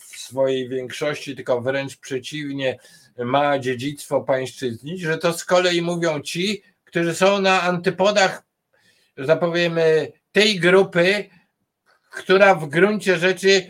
w 0.00 0.16
swojej 0.16 0.68
większości, 0.68 1.36
tylko 1.36 1.60
wręcz 1.60 1.96
przeciwnie, 1.96 2.78
ma 3.18 3.58
dziedzictwo 3.58 4.20
pańszczyznić, 4.20 5.00
że 5.00 5.18
to 5.18 5.32
z 5.32 5.44
kolei 5.44 5.82
mówią 5.82 6.20
ci, 6.20 6.62
którzy 6.84 7.14
są 7.14 7.40
na 7.40 7.62
antypodach, 7.62 8.42
że 9.16 9.26
tak 9.26 9.40
tej 10.32 10.60
grupy, 10.60 11.30
która 12.10 12.54
w 12.54 12.68
gruncie 12.68 13.18
rzeczy 13.18 13.66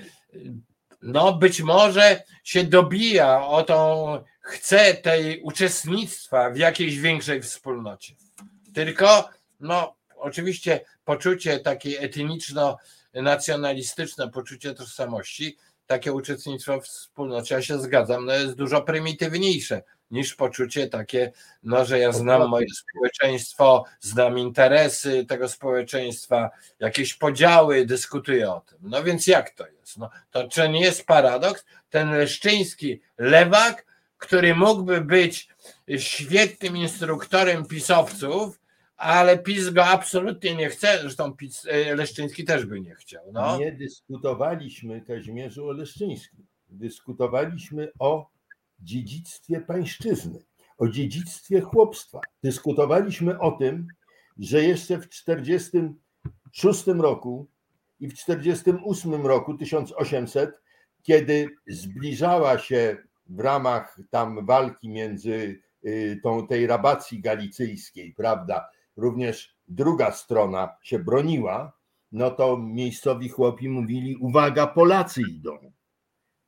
no 1.03 1.33
być 1.33 1.61
może 1.61 2.23
się 2.45 2.65
dobija 2.65 3.47
o 3.47 3.63
tą, 3.63 4.07
chce 4.41 4.95
tej 4.95 5.41
uczestnictwa 5.43 6.51
w 6.51 6.57
jakiejś 6.57 6.99
większej 6.99 7.43
wspólnocie. 7.43 8.15
Tylko, 8.75 9.29
no 9.61 9.95
oczywiście 10.27 10.81
poczucie 11.05 11.61
takie 11.61 12.01
etniczno-nacjonalistyczne, 12.01 14.31
poczucie 14.31 14.75
tożsamości, 14.75 15.57
takie 15.87 16.13
uczestnictwo 16.13 16.81
w 16.81 16.85
wspólnocie, 16.85 17.55
ja 17.55 17.63
się 17.63 17.79
zgadzam, 17.79 18.27
no 18.27 18.33
jest 18.33 18.55
dużo 18.55 18.83
prymitywniejsze 18.83 19.83
niż 20.11 20.35
poczucie 20.35 20.87
takie, 20.87 21.33
no, 21.63 21.85
że 21.85 21.99
ja 21.99 22.13
znam 22.13 22.49
moje 22.49 22.67
społeczeństwo, 22.75 23.85
znam 24.01 24.39
interesy 24.39 25.25
tego 25.25 25.49
społeczeństwa, 25.49 26.51
jakieś 26.81 27.15
podziały, 27.15 27.87
dyskutuję 27.87 28.51
o 28.51 28.61
tym. 28.61 28.79
No 28.83 29.03
więc 29.03 29.27
jak 29.27 29.51
to 29.51 29.67
jest? 29.67 29.99
No, 29.99 30.11
to 30.31 30.49
czy 30.49 30.69
nie 30.69 30.81
jest 30.81 31.07
paradoks? 31.07 31.65
Ten 31.91 32.11
leszczyński 32.11 33.01
lewak, 33.19 33.87
który 34.19 34.55
mógłby 34.55 35.01
być 35.01 35.49
świetnym 35.99 36.77
instruktorem 36.77 37.67
pisowców, 37.67 38.61
ale 38.97 39.39
PiS 39.39 39.71
go 39.71 39.85
absolutnie 39.85 40.55
nie 40.55 40.69
chce, 40.69 40.99
zresztą 41.01 41.33
PiS, 41.33 41.67
e, 41.71 41.95
Leszczyński 41.95 42.45
też 42.45 42.67
by 42.67 42.81
nie 42.81 42.95
chciał. 42.95 43.33
No. 43.33 43.59
Nie 43.59 43.73
dyskutowaliśmy, 43.73 45.01
Kazimierzu, 45.01 45.69
o 45.69 45.73
Leszczyńskim. 45.73 46.47
Dyskutowaliśmy 46.69 47.93
o 47.99 48.31
dziedzictwie 48.81 49.61
pańszczyzny, 49.61 50.39
o 50.79 50.89
dziedzictwie 50.89 51.61
chłopstwa. 51.61 52.21
Dyskutowaliśmy 52.43 53.39
o 53.39 53.53
tym, 53.53 53.89
że 54.39 54.63
jeszcze 54.63 54.99
w 54.99 55.09
1946 55.09 56.87
roku 56.87 57.47
i 58.01 58.09
w 58.09 58.13
1948 58.13 59.27
roku 59.27 59.55
1800, 59.55 60.61
kiedy 61.03 61.49
zbliżała 61.67 62.59
się 62.59 62.97
w 63.29 63.41
ramach 63.41 64.01
tam 64.11 64.47
walki 64.47 64.89
między 64.89 65.61
y, 65.85 66.21
tą, 66.23 66.47
tej 66.47 66.67
rabacji 66.67 67.21
galicyjskiej, 67.21 68.13
prawda, 68.13 68.69
również 68.97 69.57
druga 69.69 70.13
strona 70.13 70.77
się 70.83 70.99
broniła, 70.99 71.73
no 72.13 72.31
to 72.31 72.59
miejscowi 72.59 73.29
chłopi 73.29 73.69
mówili: 73.69 74.17
Uwaga, 74.17 74.67
Polacy 74.67 75.23
idą. 75.31 75.73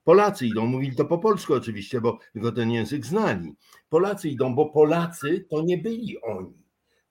Polacy 0.05 0.47
idą, 0.47 0.67
mówili 0.67 0.97
to 0.97 1.05
po 1.05 1.19
polsku 1.19 1.55
oczywiście, 1.55 2.01
bo 2.01 2.19
tylko 2.33 2.53
ten 2.53 2.71
język 2.71 3.07
znali. 3.07 3.57
Polacy 3.89 4.29
idą, 4.29 4.55
bo 4.55 4.67
Polacy 4.67 5.47
to 5.51 5.63
nie 5.63 5.79
byli 5.79 6.23
oni. 6.23 6.63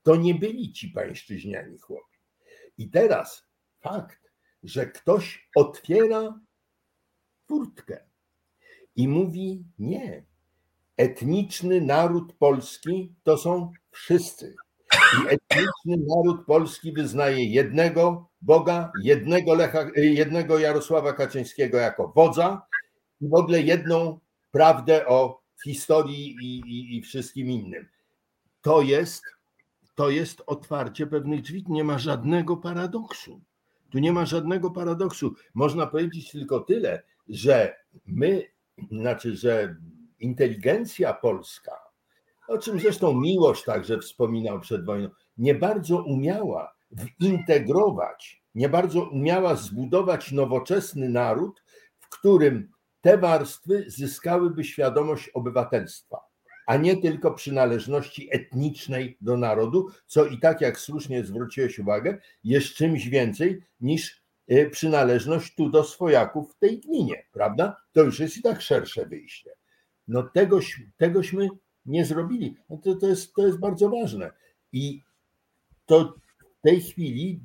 To 0.04 0.16
nie 0.16 0.36
byli 0.36 0.72
ci 0.72 0.90
pańszczyźniani 0.90 1.80
chłopi. 1.80 2.18
I 2.78 2.90
teraz 2.90 3.48
fakt, 3.80 4.32
że 4.64 4.88
ktoś 4.88 5.50
otwiera 5.56 6.40
furtkę 7.48 8.04
i 8.96 9.08
mówi 9.08 9.64
nie. 9.80 10.26
Etniczny 10.98 11.82
naród 11.82 12.34
polski 12.34 13.16
to 13.24 13.38
są 13.38 13.72
wszyscy. 13.92 14.56
I 15.14 15.28
etniczny 15.28 16.05
naród 16.08 16.45
polski 16.45 16.93
wyznaje 16.93 17.45
jednego 17.45 18.30
Boga, 18.41 18.91
jednego, 19.03 19.55
Lecha, 19.55 19.89
jednego 19.95 20.60
Jarosława 20.60 21.14
Kaczyńskiego 21.14 21.78
jako 21.78 22.08
wodza 22.16 22.62
i 23.22 23.28
w 23.28 23.34
ogóle 23.34 23.62
jedną 23.62 24.20
prawdę 24.51 25.08
o 25.08 25.41
historii 25.64 26.36
i, 26.41 26.60
i, 26.60 26.97
i 26.97 27.01
wszystkim 27.01 27.51
innym. 27.51 27.88
To 28.62 28.82
jest, 28.82 29.24
to 29.95 30.10
jest 30.10 30.43
otwarcie 30.45 31.08
pewnych 31.08 31.41
drzwi. 31.41 31.66
Nie 31.68 31.84
ma 31.84 31.97
żadnego 31.97 32.58
paradoksu. 32.58 33.41
Tu 33.89 33.99
nie 33.99 34.12
ma 34.12 34.26
żadnego 34.26 34.72
paradoksu. 34.72 35.36
Można 35.53 35.88
powiedzieć 35.88 36.32
tylko 36.32 36.60
tyle, 36.60 37.03
że 37.30 37.76
my, 38.05 38.43
znaczy, 38.91 39.36
że 39.36 39.76
inteligencja 40.20 41.14
polska, 41.14 41.87
o 42.48 42.58
czym 42.58 42.80
zresztą 42.80 43.14
Miłosz 43.14 43.64
także 43.64 44.00
wspominał 44.00 44.60
przed 44.60 44.86
wojną, 44.86 45.10
nie 45.38 45.56
bardzo 45.56 46.04
umiała 46.04 46.76
zintegrować, 47.22 48.43
nie 48.56 48.70
bardzo 48.70 49.10
umiała 49.10 49.56
zbudować 49.56 50.32
nowoczesny 50.32 51.10
naród, 51.10 51.64
w 52.00 52.10
którym 52.10 52.72
te 53.02 53.18
warstwy 53.18 53.86
zyskałyby 53.88 54.64
świadomość 54.64 55.30
obywatelstwa, 55.30 56.18
a 56.68 56.78
nie 56.78 56.98
tylko 56.98 57.34
przynależności 57.34 58.30
etnicznej 58.32 59.18
do 59.22 59.38
narodu, 59.38 59.88
co 60.06 60.26
i 60.26 60.39
tak, 60.39 60.62
jak 60.62 60.80
słusznie 60.80 61.26
zwróciłeś 61.26 61.80
uwagę, 61.80 62.18
jest 62.43 62.68
czymś 62.68 63.10
więcej 63.10 63.64
niż 63.82 64.24
e, 64.48 64.70
przynależność 64.70 65.56
tu 65.56 65.70
do 65.70 65.84
swojaków 65.84 66.54
w 66.54 66.60
tej 66.60 66.80
gminie, 66.80 67.26
prawda? 67.32 67.76
To 67.91 68.04
już 68.04 68.20
jest 68.20 68.38
i 68.38 68.41
tak 68.41 68.62
szersze 68.62 69.06
wyjście. 69.06 69.52
No 70.08 70.24
tegoś, 70.24 70.82
tegośmy 70.98 71.50
nie 71.88 72.06
zrobili. 72.06 72.58
No 72.70 72.78
to, 72.78 72.96
to, 72.96 73.08
jest, 73.08 73.34
to 73.34 73.48
jest 73.48 73.60
bardzo 73.60 73.90
ważne. 73.90 74.32
I 74.72 75.02
to 75.86 76.16
w 76.60 76.62
tej 76.62 76.82
chwili 76.82 77.42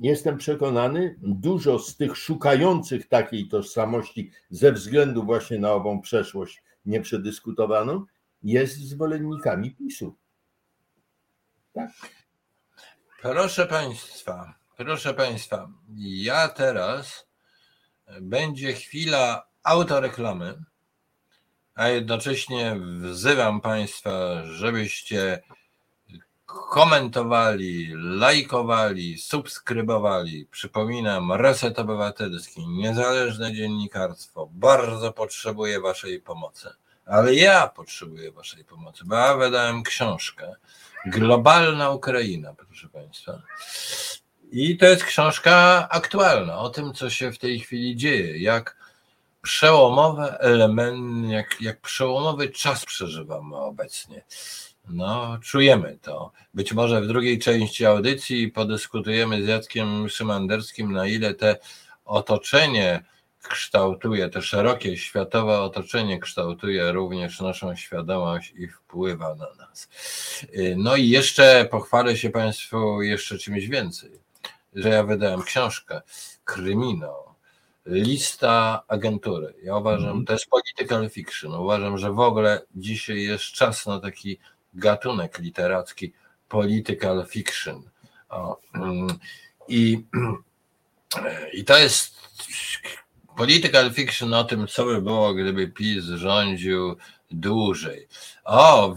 jestem 0.00 0.36
przekonany, 0.36 1.16
dużo 1.22 1.78
z 1.78 1.96
tych 1.96 2.16
szukających 2.16 3.08
takiej 3.08 3.48
tożsamości 3.48 4.30
ze 4.50 4.72
względu 4.72 5.24
właśnie 5.24 5.58
na 5.58 5.72
ową 5.72 6.00
przeszłość 6.00 6.62
nieprzedyskutowaną 6.86 8.04
jest 8.42 8.76
zwolennikami 8.76 9.74
PiSu. 9.74 10.16
Tak. 11.72 11.90
Proszę 13.22 13.66
Państwa, 13.66 14.54
proszę 14.76 15.14
Państwa, 15.14 15.70
ja 15.98 16.48
teraz 16.48 17.26
będzie 18.20 18.72
chwila 18.72 19.48
autoreklamy, 19.62 20.64
a 21.74 21.88
jednocześnie 21.88 22.76
wzywam 23.02 23.60
Państwa, 23.60 24.44
żebyście 24.44 25.42
komentowali, 26.70 27.92
lajkowali, 27.94 29.18
subskrybowali. 29.18 30.46
Przypominam, 30.50 31.32
Reset 31.32 31.78
Obywatelski, 31.78 32.68
niezależne 32.68 33.52
dziennikarstwo 33.52 34.48
bardzo 34.52 35.12
potrzebuje 35.12 35.80
Waszej 35.80 36.20
pomocy. 36.20 36.68
Ale 37.06 37.34
ja 37.34 37.68
potrzebuję 37.68 38.32
Waszej 38.32 38.64
pomocy, 38.64 39.04
bo 39.06 39.14
ja 39.14 39.36
wydałem 39.36 39.82
książkę 39.82 40.54
Globalna 41.06 41.90
Ukraina, 41.90 42.54
proszę 42.54 42.88
Państwa. 42.88 43.42
I 44.52 44.76
to 44.76 44.86
jest 44.86 45.04
książka 45.04 45.88
aktualna 45.90 46.58
o 46.58 46.70
tym, 46.70 46.94
co 46.94 47.10
się 47.10 47.32
w 47.32 47.38
tej 47.38 47.60
chwili 47.60 47.96
dzieje, 47.96 48.38
jak 48.38 48.81
przełomowe 49.42 50.38
elementy, 50.40 51.32
jak, 51.32 51.60
jak 51.60 51.80
przełomowy 51.80 52.48
czas 52.48 52.84
przeżywamy 52.84 53.56
obecnie. 53.56 54.24
No, 54.88 55.38
czujemy 55.42 55.98
to. 56.02 56.32
Być 56.54 56.72
może 56.72 57.00
w 57.00 57.06
drugiej 57.06 57.38
części 57.38 57.86
audycji 57.86 58.48
podyskutujemy 58.48 59.44
z 59.44 59.48
Jackiem 59.48 60.08
Szymanderskim, 60.08 60.92
na 60.92 61.06
ile 61.06 61.34
te 61.34 61.56
otoczenie 62.04 63.04
kształtuje, 63.42 64.28
te 64.28 64.42
szerokie 64.42 64.96
światowe 64.96 65.60
otoczenie 65.60 66.20
kształtuje 66.20 66.92
również 66.92 67.40
naszą 67.40 67.76
świadomość 67.76 68.52
i 68.56 68.68
wpływa 68.68 69.34
na 69.34 69.54
nas. 69.54 69.88
No 70.76 70.96
i 70.96 71.08
jeszcze 71.08 71.68
pochwalę 71.70 72.16
się 72.16 72.30
Państwu 72.30 73.02
jeszcze 73.02 73.38
czymś 73.38 73.66
więcej, 73.66 74.10
że 74.74 74.88
ja 74.88 75.02
wydałem 75.02 75.42
książkę 75.42 76.00
Krymino, 76.44 77.31
lista 77.86 78.82
agentury. 78.88 79.54
Ja 79.62 79.76
uważam, 79.76 80.08
mhm. 80.08 80.24
to 80.24 80.32
jest 80.32 80.46
political 80.46 81.10
fiction. 81.10 81.54
Uważam, 81.54 81.98
że 81.98 82.12
w 82.12 82.20
ogóle 82.20 82.62
dzisiaj 82.74 83.22
jest 83.22 83.44
czas 83.44 83.86
na 83.86 84.00
taki 84.00 84.38
gatunek 84.74 85.38
literacki 85.38 86.12
political 86.48 87.26
fiction. 87.26 87.82
O, 88.28 88.60
mm, 88.74 89.18
i, 89.68 90.04
I 91.58 91.64
to 91.64 91.78
jest 91.78 92.22
political 93.36 93.92
fiction 93.92 94.34
o 94.34 94.44
tym, 94.44 94.66
co 94.66 94.84
by 94.84 95.02
było, 95.02 95.34
gdyby 95.34 95.68
PiS 95.68 96.04
rządził 96.04 96.96
dłużej. 97.30 98.08
O, 98.44 98.94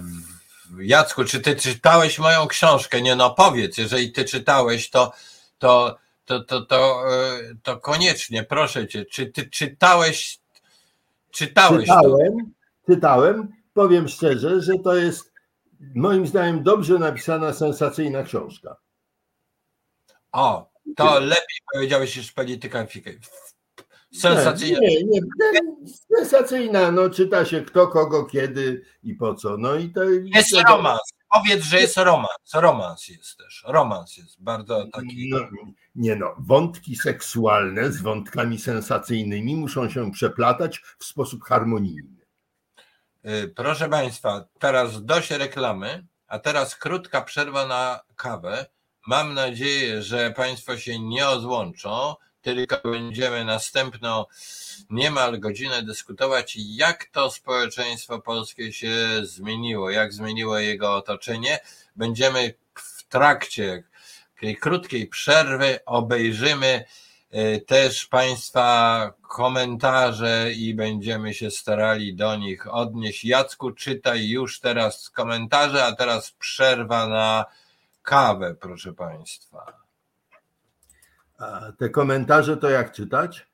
Jacku, 0.79 1.23
czy 1.23 1.39
ty 1.39 1.55
czytałeś 1.55 2.19
moją 2.19 2.47
książkę? 2.47 3.01
Nie 3.01 3.15
no, 3.15 3.29
powiedz, 3.29 3.77
jeżeli 3.77 4.11
ty 4.11 4.25
czytałeś, 4.25 4.89
to, 4.89 5.13
to, 5.59 5.97
to, 6.25 6.39
to, 6.39 6.61
to, 6.61 7.03
e, 7.13 7.39
to 7.63 7.79
koniecznie, 7.79 8.43
proszę 8.43 8.87
cię, 8.87 9.05
czy 9.05 9.25
ty 9.25 9.49
czytałeś, 9.49 10.39
czytałeś 11.31 11.81
czytałem, 11.81 12.37
to? 12.37 12.93
Czytałem, 12.93 13.53
powiem 13.73 14.07
szczerze, 14.07 14.61
że 14.61 14.73
to 14.83 14.95
jest 14.95 15.33
moim 15.95 16.27
zdaniem 16.27 16.63
dobrze 16.63 16.99
napisana, 16.99 17.53
sensacyjna 17.53 18.23
książka. 18.23 18.75
O, 20.31 20.69
to 20.95 21.19
lepiej 21.19 21.59
powiedziałeś 21.73 22.17
niż 22.17 22.31
polityka 22.31 22.87
Sensacyjna. 24.13 24.79
Nie, 24.79 25.03
nie, 25.03 25.03
nie, 25.03 25.21
sensacyjna, 26.17 26.91
no 26.91 27.09
czyta 27.09 27.45
się 27.45 27.61
kto, 27.61 27.87
kogo, 27.87 28.25
kiedy 28.25 28.85
i 29.03 29.13
po 29.13 29.35
co. 29.35 29.57
No 29.57 29.75
i 29.75 29.89
to 29.89 30.03
Jest 30.03 30.55
romans. 30.69 30.99
Powiedz, 31.35 31.63
że 31.63 31.79
jest 31.79 31.97
romans. 31.97 32.53
Romans 32.53 33.07
jest 33.07 33.37
też. 33.37 33.63
Romans 33.67 34.17
jest 34.17 34.43
bardzo 34.43 34.87
taki. 34.93 35.29
No, 35.29 35.39
nie 35.95 36.15
no, 36.15 36.35
wątki 36.39 36.95
seksualne 36.95 37.91
z 37.91 38.01
wątkami 38.01 38.59
sensacyjnymi 38.59 39.55
muszą 39.55 39.89
się 39.89 40.11
przeplatać 40.11 40.81
w 40.99 41.05
sposób 41.05 41.43
harmonijny. 41.43 42.25
Y, 43.25 43.53
Proszę 43.55 43.89
Państwa, 43.89 44.45
teraz 44.59 45.05
dość 45.05 45.31
reklamy, 45.31 46.07
a 46.27 46.39
teraz 46.39 46.75
krótka 46.75 47.21
przerwa 47.21 47.67
na 47.67 47.99
kawę. 48.15 48.65
Mam 49.07 49.33
nadzieję, 49.33 50.01
że 50.01 50.31
Państwo 50.31 50.77
się 50.77 50.99
nie 50.99 51.27
odłączą, 51.27 52.15
tylko 52.45 52.77
będziemy 52.83 53.45
następną 53.45 54.25
niemal 54.89 55.39
godzinę 55.39 55.83
dyskutować, 55.83 56.57
jak 56.57 57.05
to 57.05 57.31
społeczeństwo 57.31 58.19
polskie 58.19 58.73
się 58.73 58.95
zmieniło, 59.23 59.89
jak 59.89 60.13
zmieniło 60.13 60.59
jego 60.59 60.95
otoczenie. 60.95 61.59
Będziemy 61.95 62.53
w 62.75 63.03
trakcie 63.03 63.83
tej 64.41 64.57
krótkiej 64.57 65.07
przerwy 65.07 65.79
obejrzymy 65.85 66.85
y, 67.33 67.61
też 67.67 68.05
Państwa 68.05 69.13
komentarze 69.21 70.51
i 70.51 70.73
będziemy 70.73 71.33
się 71.33 71.51
starali 71.51 72.15
do 72.15 72.35
nich 72.35 72.73
odnieść. 72.73 73.25
Jacku, 73.25 73.71
czytaj 73.71 74.29
już 74.29 74.59
teraz 74.59 75.09
komentarze, 75.09 75.85
a 75.85 75.95
teraz 75.95 76.31
przerwa 76.31 77.07
na 77.07 77.45
kawę, 78.03 78.55
proszę 78.55 78.93
Państwa. 78.93 79.84
A 81.37 81.71
te 81.79 81.89
komentarze 81.89 82.57
to 82.57 82.69
jak 82.69 82.91
czytać? 82.91 83.47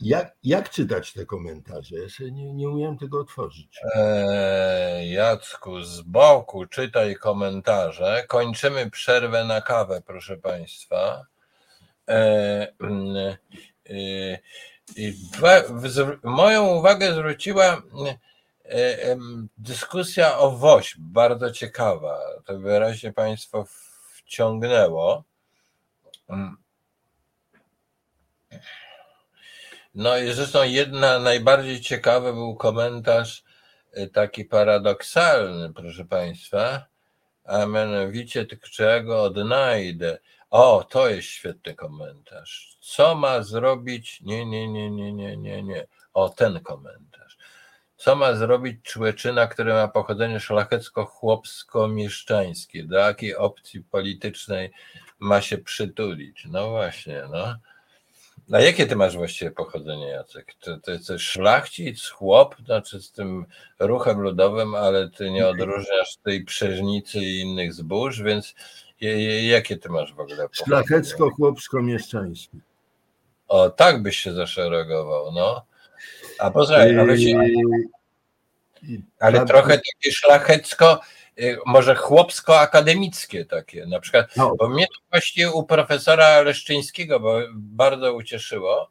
Jak, 0.00 0.36
jak 0.42 0.70
czytać 0.70 1.12
te 1.12 1.26
komentarze? 1.26 1.96
Ja 1.96 2.08
sobie 2.08 2.32
nie, 2.32 2.54
nie 2.54 2.68
umiałem 2.68 2.98
tego 2.98 3.20
otworzyć. 3.20 3.80
Eee, 3.94 5.12
Jacku, 5.12 5.82
z 5.82 6.00
boku 6.00 6.66
czytaj 6.66 7.16
komentarze. 7.16 8.24
Kończymy 8.28 8.90
przerwę 8.90 9.44
na 9.44 9.60
kawę, 9.60 10.02
proszę 10.06 10.36
Państwa. 10.36 11.26
Eee, 12.06 12.68
eee, 13.90 14.38
moją 16.22 16.66
uwagę 16.66 17.12
zwróciła 17.14 17.82
e, 18.64 19.02
em, 19.02 19.48
dyskusja 19.58 20.38
o 20.38 20.50
WOŚP, 20.50 20.98
bardzo 21.00 21.50
ciekawa. 21.50 22.20
To 22.44 22.58
wyraźnie 22.58 23.12
Państwo 23.12 23.66
wciągnęło. 24.14 25.24
Mm. 26.28 26.56
No 29.94 30.18
i 30.18 30.32
zresztą 30.32 30.62
jedna 30.62 31.18
najbardziej 31.18 31.80
ciekawy 31.80 32.32
był 32.32 32.56
komentarz 32.56 33.44
y, 33.98 34.08
taki 34.08 34.44
paradoksalny, 34.44 35.72
proszę 35.72 36.04
Państwa, 36.04 36.86
a 37.44 37.66
mianowicie 37.66 38.46
czego 38.72 39.22
odnajdę. 39.22 40.18
O, 40.50 40.84
to 40.90 41.08
jest 41.08 41.28
świetny 41.28 41.74
komentarz. 41.74 42.78
Co 42.80 43.14
ma 43.14 43.42
zrobić? 43.42 44.20
Nie, 44.20 44.46
nie, 44.46 44.68
nie, 44.68 44.90
nie, 44.90 45.12
nie, 45.12 45.36
nie, 45.36 45.62
nie. 45.62 45.86
O, 46.14 46.28
ten 46.28 46.60
komentarz. 46.60 47.38
Co 47.96 48.16
ma 48.16 48.34
zrobić 48.34 48.82
człeczyna, 48.82 49.46
która 49.46 49.74
ma 49.74 49.88
pochodzenie 49.88 50.40
szlachecko-chłopsko-mieszczańskie? 50.40 52.86
Do 52.86 52.98
jakiej 52.98 53.36
opcji 53.36 53.82
politycznej 53.82 54.70
ma 55.18 55.40
się 55.40 55.58
przytulić? 55.58 56.44
No 56.50 56.70
właśnie, 56.70 57.22
no. 57.30 57.54
A 58.52 58.60
jakie 58.60 58.86
ty 58.86 58.96
masz 58.96 59.16
właściwie 59.16 59.50
pochodzenie, 59.50 60.06
Jacek? 60.06 60.54
To, 60.60 60.78
to 60.78 60.92
jest 60.92 61.10
szlachcic, 61.18 62.08
chłop, 62.08 62.56
znaczy 62.64 63.02
z 63.02 63.12
tym 63.12 63.46
ruchem 63.78 64.20
ludowym, 64.20 64.74
ale 64.74 65.10
ty 65.10 65.30
nie 65.30 65.48
odróżniasz 65.48 66.16
tej 66.16 66.44
przeżnicy 66.44 67.18
i 67.18 67.40
innych 67.40 67.74
zbóż, 67.74 68.22
więc 68.22 68.54
je, 69.00 69.22
je, 69.22 69.48
jakie 69.48 69.76
ty 69.76 69.88
masz 69.88 70.14
w 70.14 70.20
ogóle 70.20 70.48
pochodzenie? 70.48 70.82
Szlachecko-chłopsko-mieszczański. 70.82 72.58
O, 73.48 73.70
tak 73.70 74.02
byś 74.02 74.16
się 74.16 74.32
zaszeregował, 74.32 75.32
no. 75.32 75.64
A 76.38 76.50
posłuchaj, 76.50 76.98
a 76.98 77.04
wiecie, 77.04 77.38
Yy, 78.88 79.02
ale 79.20 79.38
tak- 79.38 79.48
trochę 79.48 79.68
takie 79.74 80.12
szlachecko, 80.12 81.00
może 81.66 81.94
chłopsko-akademickie 81.94 83.44
takie, 83.44 83.86
na 83.86 84.00
przykład 84.00 84.36
No, 84.36 84.54
Bo 84.58 84.68
mnie 84.68 84.86
to 84.86 84.94
właściwie 85.10 85.52
u 85.52 85.62
profesora 85.62 86.40
Leszczyńskiego 86.40 87.20
bo 87.20 87.40
bardzo 87.54 88.14
ucieszyło, 88.14 88.90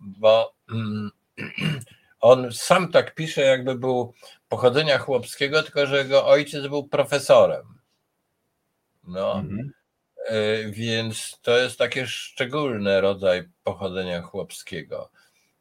bo 0.00 0.54
mm, 0.70 1.10
on 2.20 2.52
sam 2.52 2.92
tak 2.92 3.14
pisze, 3.14 3.42
jakby 3.42 3.74
był 3.74 4.14
pochodzenia 4.48 4.98
chłopskiego, 4.98 5.62
tylko 5.62 5.86
że 5.86 5.98
jego 5.98 6.26
ojciec 6.26 6.66
był 6.66 6.88
profesorem. 6.88 7.80
No, 9.04 9.34
mhm. 9.34 9.72
y, 10.30 10.72
więc 10.72 11.38
to 11.42 11.58
jest 11.58 11.78
taki 11.78 12.06
szczególny 12.06 13.00
rodzaj 13.00 13.48
pochodzenia 13.64 14.22
chłopskiego. 14.22 15.10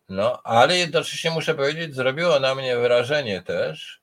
No, 0.10 0.41
ale 0.44 0.78
jednocześnie 0.78 1.32
muszę 1.32 1.56
powiedzieć, 1.56 1.96
zrobiło 1.96 2.40
na 2.40 2.56
mnie 2.56 2.78
wrażenie 2.78 3.41
też, 3.41 3.99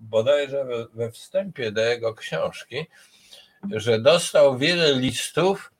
bodajże 0.00 0.64
we, 0.64 0.86
we 0.94 1.10
wstępie 1.10 1.72
do 1.72 1.80
jego 1.80 2.14
książki, 2.14 2.86
że 3.70 4.00
dostał 4.00 4.58
wiele 4.58 4.94
listów 4.94 5.72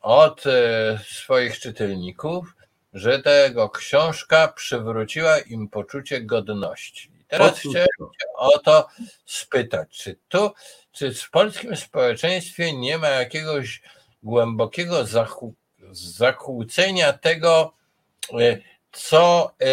od 0.00 0.46
e, 0.46 0.98
swoich 1.10 1.60
czytelników, 1.60 2.56
że 2.92 3.22
ta 3.22 3.34
jego 3.34 3.70
książka 3.70 4.48
przywróciła 4.48 5.38
im 5.38 5.68
poczucie 5.68 6.20
godności. 6.20 7.10
I 7.20 7.24
teraz 7.24 7.58
chciałem 7.58 7.86
o 8.36 8.58
to 8.58 8.88
spytać, 9.26 9.88
czy 9.90 10.16
tu, 10.28 10.50
czy 10.92 11.14
w 11.14 11.30
polskim 11.30 11.76
społeczeństwie 11.76 12.72
nie 12.72 12.98
ma 12.98 13.08
jakiegoś 13.08 13.82
głębokiego 14.22 15.04
zachu- 15.04 15.52
zakłócenia 15.92 17.12
tego, 17.12 17.74
e, 18.40 18.58
co 18.92 19.54
e, 19.60 19.66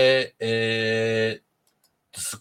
z 2.18 2.36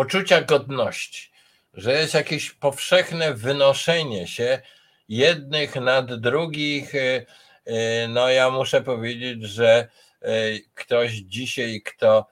poczucia 0.00 0.40
godności, 0.40 1.30
że 1.74 1.92
jest 1.92 2.14
jakieś 2.14 2.50
powszechne 2.50 3.34
wynoszenie 3.34 4.26
się 4.26 4.60
jednych 5.08 5.76
nad 5.76 6.20
drugich. 6.20 6.94
e, 6.94 7.26
e, 7.66 8.08
No, 8.08 8.28
ja 8.28 8.50
muszę 8.50 8.82
powiedzieć, 8.82 9.42
że 9.44 9.88
e, 10.22 10.30
ktoś 10.74 11.12
dzisiaj, 11.12 11.82
kto 11.84 12.26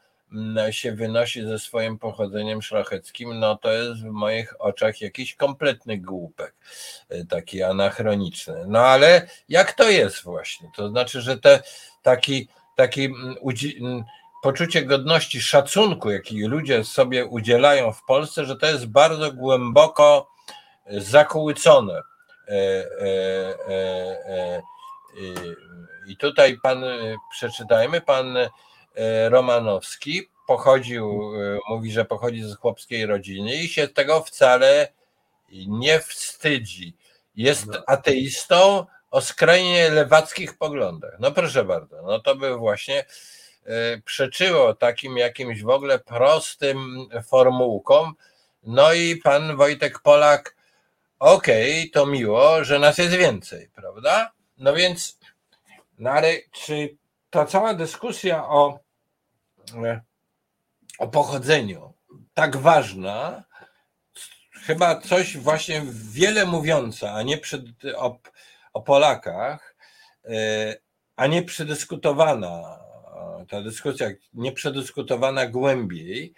się 0.70 0.92
wynosi 0.92 1.42
ze 1.42 1.58
swoim 1.58 1.98
pochodzeniem 1.98 2.62
szlacheckim, 2.62 3.38
no 3.38 3.56
to 3.56 3.72
jest 3.72 4.00
w 4.02 4.10
moich 4.10 4.60
oczach 4.60 5.00
jakiś 5.00 5.34
kompletny 5.34 5.98
głupek, 5.98 6.54
taki 7.28 7.62
anachroniczny. 7.62 8.64
No 8.66 8.78
ale 8.78 9.28
jak 9.48 9.72
to 9.72 9.90
jest 9.90 10.22
właśnie? 10.22 10.70
To 10.76 10.88
znaczy, 10.88 11.20
że 11.20 11.38
te 11.38 11.62
taki, 12.02 12.48
taki 12.76 13.08
poczucie 14.42 14.82
godności, 14.82 15.40
szacunku, 15.40 16.10
jaki 16.10 16.40
ludzie 16.42 16.84
sobie 16.84 17.26
udzielają 17.26 17.92
w 17.92 18.04
Polsce, 18.04 18.44
że 18.44 18.56
to 18.56 18.66
jest 18.66 18.86
bardzo 18.86 19.32
głęboko 19.32 20.28
e, 20.86 21.00
zakłócone. 21.00 22.02
E, 22.48 22.54
e, 23.68 24.62
I 26.08 26.16
tutaj 26.16 26.58
pan, 26.62 26.84
przeczytajmy, 27.30 28.00
pan 28.00 28.36
Romanowski 29.28 30.28
pochodził, 30.46 31.32
mówi, 31.68 31.92
że 31.92 32.04
pochodzi 32.04 32.42
z 32.42 32.56
chłopskiej 32.56 33.06
rodziny 33.06 33.54
i 33.54 33.68
się 33.68 33.88
tego 33.88 34.22
wcale 34.22 34.88
nie 35.68 36.00
wstydzi. 36.00 36.96
Jest 37.36 37.66
No. 37.66 37.82
ateistą 37.86 38.86
o 39.10 39.20
skrajnie 39.20 39.90
lewackich 39.90 40.58
poglądach. 40.58 41.12
No 41.18 41.32
proszę 41.32 41.64
bardzo, 41.64 42.02
no 42.02 42.20
to 42.20 42.36
by 42.36 42.56
właśnie 42.56 43.04
przeczyło 44.04 44.74
takim 44.74 45.16
jakimś 45.16 45.62
w 45.62 45.68
ogóle 45.68 45.98
prostym 45.98 47.08
formułkom. 47.26 48.14
No 48.62 48.92
i 48.92 49.16
pan 49.16 49.56
Wojtek 49.56 49.98
Polak, 49.98 50.56
okej, 51.18 51.90
to 51.90 52.06
miło, 52.06 52.64
że 52.64 52.78
nas 52.78 52.98
jest 52.98 53.14
więcej, 53.14 53.70
prawda? 53.74 54.32
No 54.58 54.74
więc, 54.74 55.18
no 55.98 56.10
ale 56.10 56.34
czy 56.52 56.96
ta 57.30 57.46
cała 57.46 57.74
dyskusja 57.74 58.44
o, 58.44 58.78
e, 59.84 60.00
o 60.98 61.08
pochodzeniu, 61.08 61.92
tak 62.34 62.56
ważna, 62.56 63.44
chyba 64.52 65.00
coś 65.00 65.36
właśnie 65.36 65.82
wiele 65.92 66.46
mówiąca, 66.46 67.12
a 67.12 67.22
nie 67.22 67.38
przed, 67.38 67.62
o, 67.96 68.18
o 68.72 68.82
Polakach, 68.82 69.76
e, 70.24 70.30
a 71.16 71.26
nie 71.26 71.42
przedyskutowana, 71.42 72.78
ta 73.48 73.62
dyskusja 73.62 74.10
nie 74.34 74.52
przedyskutowana 74.52 75.46
głębiej, 75.46 76.34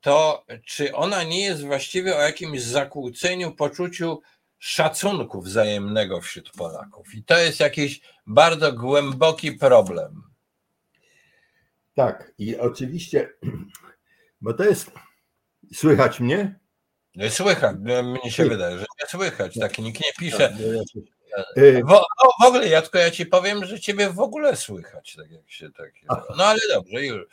to 0.00 0.46
czy 0.66 0.94
ona 0.94 1.22
nie 1.22 1.44
jest 1.44 1.64
właściwie 1.64 2.16
o 2.16 2.20
jakimś 2.20 2.62
zakłóceniu 2.62 3.52
poczuciu 3.52 4.20
szacunku 4.58 5.42
wzajemnego 5.42 6.20
wśród 6.20 6.50
Polaków? 6.50 7.14
I 7.14 7.24
to 7.24 7.38
jest 7.38 7.60
jakiś 7.60 8.00
bardzo 8.26 8.72
głęboki 8.72 9.52
problem. 9.52 10.22
Tak, 11.94 12.32
i 12.38 12.56
oczywiście, 12.56 13.32
bo 14.40 14.54
to 14.54 14.64
jest. 14.64 14.90
Słychać 15.74 16.20
mnie? 16.20 16.58
Nie 17.14 17.30
słychać, 17.30 17.76
mnie 18.04 18.30
się 18.30 18.44
wydaje, 18.44 18.78
że 18.78 18.84
nie 19.02 19.08
słychać, 19.08 19.58
tak 19.60 19.78
nikt 19.78 20.00
nie 20.00 20.12
pisze. 20.18 20.56
Y, 21.56 21.82
W, 21.84 21.88
no, 21.88 22.02
w 22.42 22.44
ogóle, 22.44 22.68
Jacko, 22.68 22.98
ja 22.98 23.10
ci 23.10 23.26
powiem, 23.26 23.64
że 23.64 23.80
ciebie 23.80 24.10
w 24.10 24.20
ogóle 24.20 24.56
słychać, 24.56 25.16
tak 25.16 25.30
jak 25.30 25.50
się 25.50 25.70
tak. 25.70 25.92
No 26.36 26.44
ale 26.44 26.60
dobrze, 26.74 27.06
już. 27.06 27.26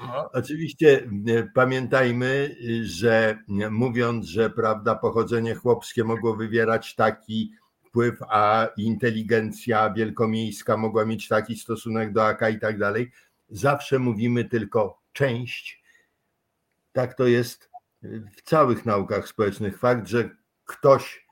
No. 0.00 0.30
Oczywiście 0.32 1.08
y, 1.28 1.50
pamiętajmy, 1.54 2.56
y, 2.62 2.86
że 2.86 3.38
mówiąc, 3.70 4.26
że 4.26 4.50
prawda, 4.50 4.94
pochodzenie 4.94 5.54
chłopskie 5.54 6.04
mogło 6.04 6.36
wywierać 6.36 6.94
taki 6.94 7.52
wpływ, 7.86 8.14
a 8.28 8.68
inteligencja 8.76 9.90
wielkomiejska 9.90 10.76
mogła 10.76 11.04
mieć 11.04 11.28
taki 11.28 11.56
stosunek 11.56 12.12
do 12.12 12.26
AK 12.26 12.42
i 12.50 12.58
tak 12.58 12.78
dalej, 12.78 13.12
zawsze 13.50 13.98
mówimy 13.98 14.44
tylko 14.44 15.00
część. 15.12 15.82
Tak 16.92 17.14
to 17.14 17.26
jest 17.26 17.70
w 18.36 18.42
całych 18.42 18.86
naukach 18.86 19.28
społecznych. 19.28 19.78
Fakt, 19.78 20.08
że 20.08 20.30
ktoś 20.64 21.27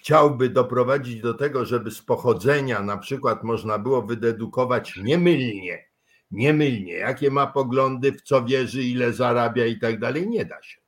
chciałby 0.00 0.48
doprowadzić 0.48 1.20
do 1.20 1.34
tego, 1.34 1.64
żeby 1.64 1.90
z 1.90 2.02
pochodzenia 2.02 2.82
na 2.82 2.96
przykład 2.96 3.44
można 3.44 3.78
było 3.78 4.02
wydedukować 4.02 4.96
niemylnie, 4.96 5.84
niemylnie, 6.30 6.92
jakie 6.92 7.30
ma 7.30 7.46
poglądy, 7.46 8.12
w 8.12 8.22
co 8.22 8.44
wierzy, 8.44 8.82
ile 8.82 9.12
zarabia 9.12 9.66
i 9.66 9.78
tak 9.78 10.00
dalej, 10.00 10.28
nie 10.28 10.44
da 10.44 10.62
się. 10.62 10.80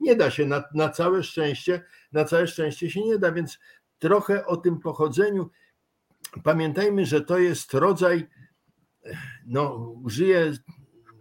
Nie 0.00 0.16
da 0.16 0.30
się, 0.30 0.46
na, 0.46 0.64
na 0.74 0.88
całe 0.88 1.22
szczęście, 1.22 1.84
na 2.12 2.24
całe 2.24 2.46
szczęście 2.46 2.90
się 2.90 3.00
nie 3.00 3.18
da, 3.18 3.32
więc 3.32 3.58
trochę 3.98 4.46
o 4.46 4.56
tym 4.56 4.80
pochodzeniu. 4.80 5.50
Pamiętajmy, 6.44 7.06
że 7.06 7.20
to 7.20 7.38
jest 7.38 7.74
rodzaj, 7.74 8.26
no 9.46 9.74
użyję 10.04 10.52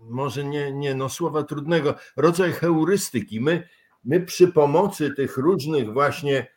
może 0.02 0.44
nie, 0.44 0.72
nie 0.72 0.96
no 0.96 1.10
słowa 1.10 1.44
trudnego, 1.44 1.96
rodzaj 2.16 2.52
heurystyki. 2.52 3.42
My, 3.42 3.68
my 4.04 4.22
przy 4.22 4.48
pomocy 4.48 5.14
tych 5.14 5.38
różnych 5.38 5.94
właśnie 5.94 6.48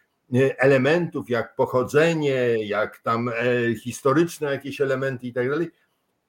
elementów, 0.59 1.31
jak 1.31 1.57
pochodzenie, 1.57 2.67
jak 2.67 2.99
tam 2.99 3.29
e, 3.29 3.33
historyczne 3.75 4.53
jakieś 4.53 4.81
elementy 4.81 5.27
i 5.27 5.33
tak 5.33 5.51
dalej, 5.51 5.71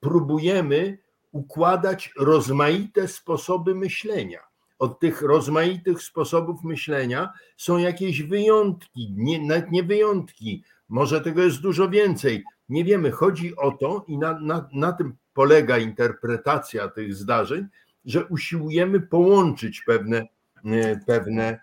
próbujemy 0.00 0.98
układać 1.32 2.12
rozmaite 2.18 3.08
sposoby 3.08 3.74
myślenia. 3.74 4.40
Od 4.78 5.00
tych 5.00 5.22
rozmaitych 5.22 6.02
sposobów 6.02 6.64
myślenia 6.64 7.32
są 7.56 7.78
jakieś 7.78 8.22
wyjątki, 8.22 9.14
nie, 9.16 9.46
nawet 9.46 9.70
nie 9.70 9.82
wyjątki, 9.82 10.64
może 10.88 11.20
tego 11.20 11.42
jest 11.42 11.60
dużo 11.60 11.88
więcej. 11.88 12.44
Nie 12.68 12.84
wiemy, 12.84 13.10
chodzi 13.10 13.56
o 13.56 13.70
to 13.70 14.04
i 14.08 14.18
na, 14.18 14.40
na, 14.40 14.68
na 14.72 14.92
tym 14.92 15.16
polega 15.34 15.78
interpretacja 15.78 16.88
tych 16.88 17.14
zdarzeń, 17.14 17.66
że 18.04 18.26
usiłujemy 18.26 19.00
połączyć 19.00 19.82
pewne, 19.86 20.26
e, 20.64 21.00
pewne 21.06 21.44
e, 21.44 21.60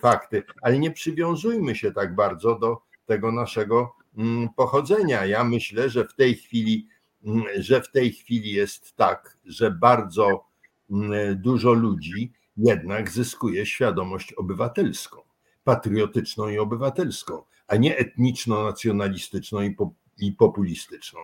fakty, 0.00 0.42
ale 0.62 0.78
nie 0.78 0.90
przywiązujmy 0.90 1.76
się 1.76 1.92
tak 1.92 2.14
bardzo 2.14 2.58
do 2.58 2.82
tego 3.06 3.32
naszego 3.32 3.94
mm, 4.16 4.48
pochodzenia. 4.56 5.24
Ja 5.24 5.44
myślę, 5.44 5.90
że 5.90 6.04
w 6.04 6.14
tej 6.14 6.34
chwili, 6.34 6.88
mm, 7.24 7.44
że 7.58 7.82
w 7.82 7.90
tej 7.90 8.12
chwili 8.12 8.52
jest 8.52 8.96
tak, 8.96 9.38
że 9.44 9.70
bardzo 9.70 10.44
mm, 10.90 11.38
dużo 11.42 11.72
ludzi 11.72 12.32
jednak 12.56 13.10
zyskuje 13.10 13.66
świadomość 13.66 14.32
obywatelską, 14.32 15.20
patriotyczną 15.64 16.48
i 16.48 16.58
obywatelską, 16.58 17.42
a 17.66 17.76
nie 17.76 17.96
etniczno-nacjonalistyczną 17.96 19.62
i, 19.62 19.76
i 20.18 20.32
populistyczną. 20.32 21.20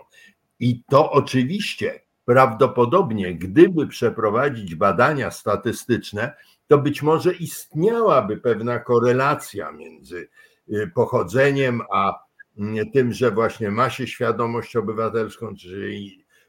I 0.60 0.82
to 0.88 1.12
oczywiście 1.12 2.00
prawdopodobnie, 2.24 3.34
gdyby 3.34 3.86
przeprowadzić 3.86 4.74
badania 4.74 5.30
statystyczne, 5.30 6.34
to 6.70 6.78
być 6.78 7.02
może 7.02 7.32
istniałaby 7.34 8.36
pewna 8.36 8.78
korelacja 8.78 9.72
między 9.72 10.28
y, 10.68 10.90
pochodzeniem 10.94 11.80
a 11.92 12.24
mm, 12.58 12.90
tym, 12.90 13.12
że 13.12 13.30
właśnie 13.30 13.70
ma 13.70 13.90
się 13.90 14.06
świadomość 14.06 14.76
obywatelską, 14.76 15.56
czy 15.56 15.68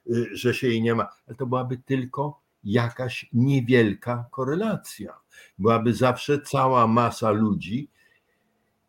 y, 0.09 0.29
że 0.31 0.53
się 0.53 0.67
jej 0.67 0.81
nie 0.81 0.95
ma, 0.95 1.09
ale 1.27 1.35
to 1.35 1.45
byłaby 1.45 1.77
tylko 1.77 2.39
jakaś 2.63 3.29
niewielka 3.33 4.25
korelacja. 4.31 5.19
Byłaby 5.59 5.93
zawsze 5.93 6.41
cała 6.41 6.87
masa 6.87 7.31
ludzi, 7.31 7.89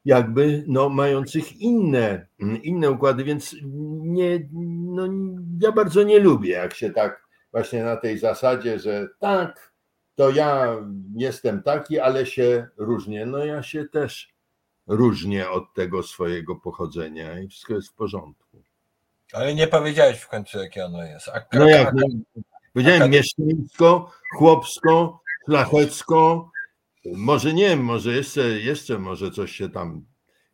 jakby 0.05 0.65
no, 0.67 0.89
mających 0.89 1.61
inne, 1.61 2.27
inne 2.63 2.91
układy, 2.91 3.25
więc 3.25 3.57
nie, 4.03 4.49
no, 4.53 5.09
ja 5.61 5.73
bardzo 5.73 6.03
nie 6.03 6.19
lubię, 6.19 6.51
jak 6.51 6.75
się 6.75 6.91
tak 6.91 7.23
właśnie 7.53 7.85
na 7.85 7.97
tej 7.97 8.19
zasadzie, 8.19 8.79
że 8.79 9.09
tak, 9.19 9.72
to 10.15 10.31
ja 10.31 10.77
jestem 11.17 11.63
taki, 11.63 12.01
ale 12.01 12.27
się 12.27 12.69
różnię. 12.77 13.27
No 13.27 13.45
ja 13.45 13.63
się 13.63 13.85
też 13.85 14.35
różnię 14.87 15.51
od 15.51 15.75
tego 15.75 16.03
swojego 16.03 16.57
pochodzenia 16.57 17.41
i 17.41 17.49
wszystko 17.49 17.75
jest 17.75 17.89
w 17.89 17.95
porządku. 17.95 18.63
Ale 19.33 19.55
nie 19.55 19.67
powiedziałeś 19.67 20.21
w 20.21 20.29
końcu, 20.29 20.59
jakie 20.59 20.87
ono 20.87 21.05
jest. 21.05 21.29
A, 21.29 21.41
no 21.53 21.69
jak, 21.69 21.95
no, 21.95 22.07
powiedziałem 22.73 23.11
mieszczańsko, 23.11 24.11
chłopsko, 24.37 25.21
szlachecko, 25.45 26.51
może 27.05 27.55
nie, 27.55 27.77
może 27.77 28.13
jeszcze, 28.13 28.41
jeszcze 28.41 28.99
może 28.99 29.31
coś 29.31 29.53
się 29.53 29.69
tam 29.69 30.05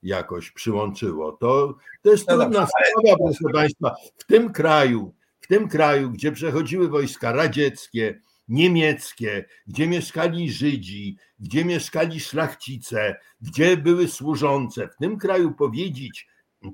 jakoś 0.03 0.51
przyłączyło. 0.51 1.33
To, 1.33 1.75
to 2.03 2.11
jest 2.11 2.29
no 2.29 2.39
trudna 2.39 2.67
sprawa, 2.67 3.19
proszę 3.19 3.53
Państwa. 3.53 3.95
W 4.17 4.25
tym 4.25 4.53
kraju, 4.53 5.15
w 5.41 5.47
tym 5.47 5.69
kraju, 5.69 6.11
gdzie 6.11 6.33
przechodziły 6.33 6.89
wojska 6.89 7.33
radzieckie, 7.33 8.21
niemieckie, 8.49 9.45
gdzie 9.67 9.87
mieszkali 9.87 10.51
Żydzi, 10.51 11.17
gdzie 11.39 11.65
mieszkali 11.65 12.21
szlachcice, 12.21 13.17
gdzie 13.41 13.77
były 13.77 14.09
służące, 14.09 14.89
w 14.89 14.97
tym 14.97 15.19
kraju 15.19 15.53
powiedzieć 15.53 16.27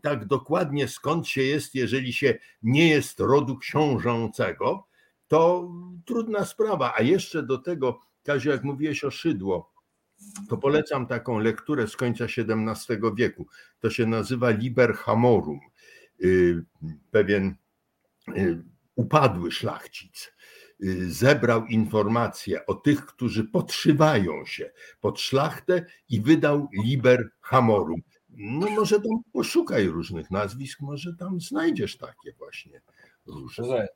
tak 0.02 0.26
dokładnie 0.26 0.88
skąd 0.88 1.28
się 1.28 1.42
jest, 1.42 1.74
jeżeli 1.74 2.12
się 2.12 2.38
nie 2.62 2.88
jest 2.88 3.20
rodu 3.20 3.58
książącego, 3.58 4.86
to 5.28 5.70
trudna 6.04 6.44
sprawa. 6.44 6.94
A 6.96 7.02
jeszcze 7.02 7.42
do 7.42 7.58
tego 7.58 8.00
Kaziu, 8.22 8.50
jak 8.50 8.64
mówiłeś 8.64 9.04
o 9.04 9.10
szydło, 9.10 9.74
to 10.48 10.56
polecam 10.56 11.06
taką 11.06 11.38
lekturę 11.38 11.88
z 11.88 11.96
końca 11.96 12.24
XVII 12.24 12.98
wieku. 13.16 13.46
To 13.80 13.90
się 13.90 14.06
nazywa 14.06 14.50
Liber 14.50 14.94
Hamorum. 14.94 15.60
Y, 16.24 16.64
pewien 17.10 17.54
y, 18.36 18.64
upadły 18.94 19.52
szlachcic 19.52 20.33
zebrał 21.08 21.66
informacje 21.66 22.66
o 22.66 22.74
tych, 22.74 23.06
którzy 23.06 23.44
podszywają 23.44 24.44
się 24.46 24.70
pod 25.00 25.20
szlachtę 25.20 25.86
i 26.08 26.20
wydał 26.20 26.68
Liber 26.84 27.30
Hamorum. 27.40 28.00
No 28.36 28.70
może 28.70 28.96
tam 28.96 29.22
poszukaj 29.32 29.86
różnych 29.86 30.30
nazwisk, 30.30 30.80
może 30.80 31.14
tam 31.18 31.40
znajdziesz 31.40 31.96
takie 31.96 32.32
właśnie 32.38 32.80
różne. 33.26 33.88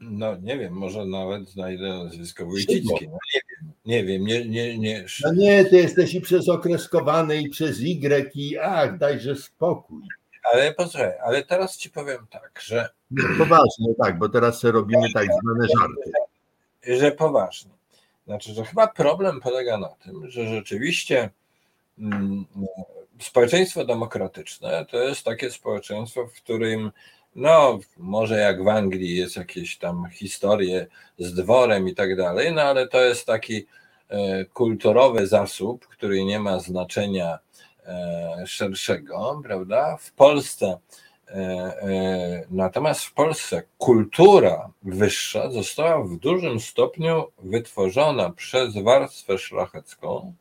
No 0.00 0.36
nie 0.36 0.58
wiem, 0.58 0.72
może 0.72 1.06
nawet 1.06 1.48
znajdę 1.48 1.88
nazwisko 1.88 2.46
Wójcicki. 2.46 3.08
No, 3.08 3.18
nie 3.24 3.40
wiem, 3.50 3.74
nie 3.84 4.04
wiem, 4.04 4.24
nie, 4.24 4.48
nie, 4.48 4.78
nie. 4.78 5.06
No 5.24 5.32
nie, 5.34 5.64
ty 5.64 5.76
jesteś 5.76 6.14
i 6.14 6.20
przez 6.20 6.48
okreskowany 6.48 7.42
i 7.42 7.48
przez 7.48 7.80
Y 7.80 8.30
i 8.34 8.58
ach, 8.58 8.98
dajże 8.98 9.36
spokój. 9.36 10.02
Ale 10.52 10.74
posłuchaj, 10.74 11.12
ale 11.22 11.42
teraz 11.42 11.76
ci 11.76 11.90
powiem 11.90 12.26
tak, 12.30 12.60
że... 12.64 12.88
Poważnie 13.38 13.94
tak, 14.02 14.18
bo 14.18 14.28
teraz 14.28 14.64
robimy 14.64 15.12
tak 15.12 15.26
zwane 15.26 15.68
żarty. 15.78 16.12
Że 17.00 17.12
poważnie. 17.12 17.70
Znaczy, 18.26 18.54
że 18.54 18.64
chyba 18.64 18.86
problem 18.86 19.40
polega 19.40 19.78
na 19.78 19.88
tym, 19.88 20.30
że 20.30 20.46
rzeczywiście 20.46 21.30
mm, 21.98 22.44
społeczeństwo 23.20 23.84
demokratyczne 23.84 24.86
to 24.90 24.96
jest 24.96 25.24
takie 25.24 25.50
społeczeństwo, 25.50 26.26
w 26.26 26.32
którym 26.32 26.90
no, 27.36 27.78
może 27.96 28.38
jak 28.38 28.64
w 28.64 28.68
Anglii 28.68 29.16
jest 29.16 29.36
jakieś 29.36 29.78
tam 29.78 30.06
historie 30.12 30.86
z 31.18 31.34
dworem 31.34 31.88
i 31.88 31.94
tak 31.94 32.16
dalej, 32.16 32.52
no 32.52 32.62
ale 32.62 32.88
to 32.88 33.04
jest 33.04 33.26
taki 33.26 33.66
e, 34.08 34.44
kulturowy 34.44 35.26
zasób, 35.26 35.86
który 35.86 36.24
nie 36.24 36.40
ma 36.40 36.60
znaczenia 36.60 37.38
szerszego, 38.46 39.40
prawda? 39.44 39.96
W 39.96 40.12
Polsce 40.12 40.78
e, 41.28 42.46
natomiast 42.50 43.04
w 43.04 43.12
Polsce 43.12 43.62
kultura 43.78 44.70
wyższa 44.82 45.50
została 45.50 46.04
w 46.04 46.16
dużym 46.16 46.60
stopniu 46.60 47.24
wytworzona 47.38 48.30
przez 48.30 48.78
warstwę 48.78 49.38
szlachecką. 49.38 50.34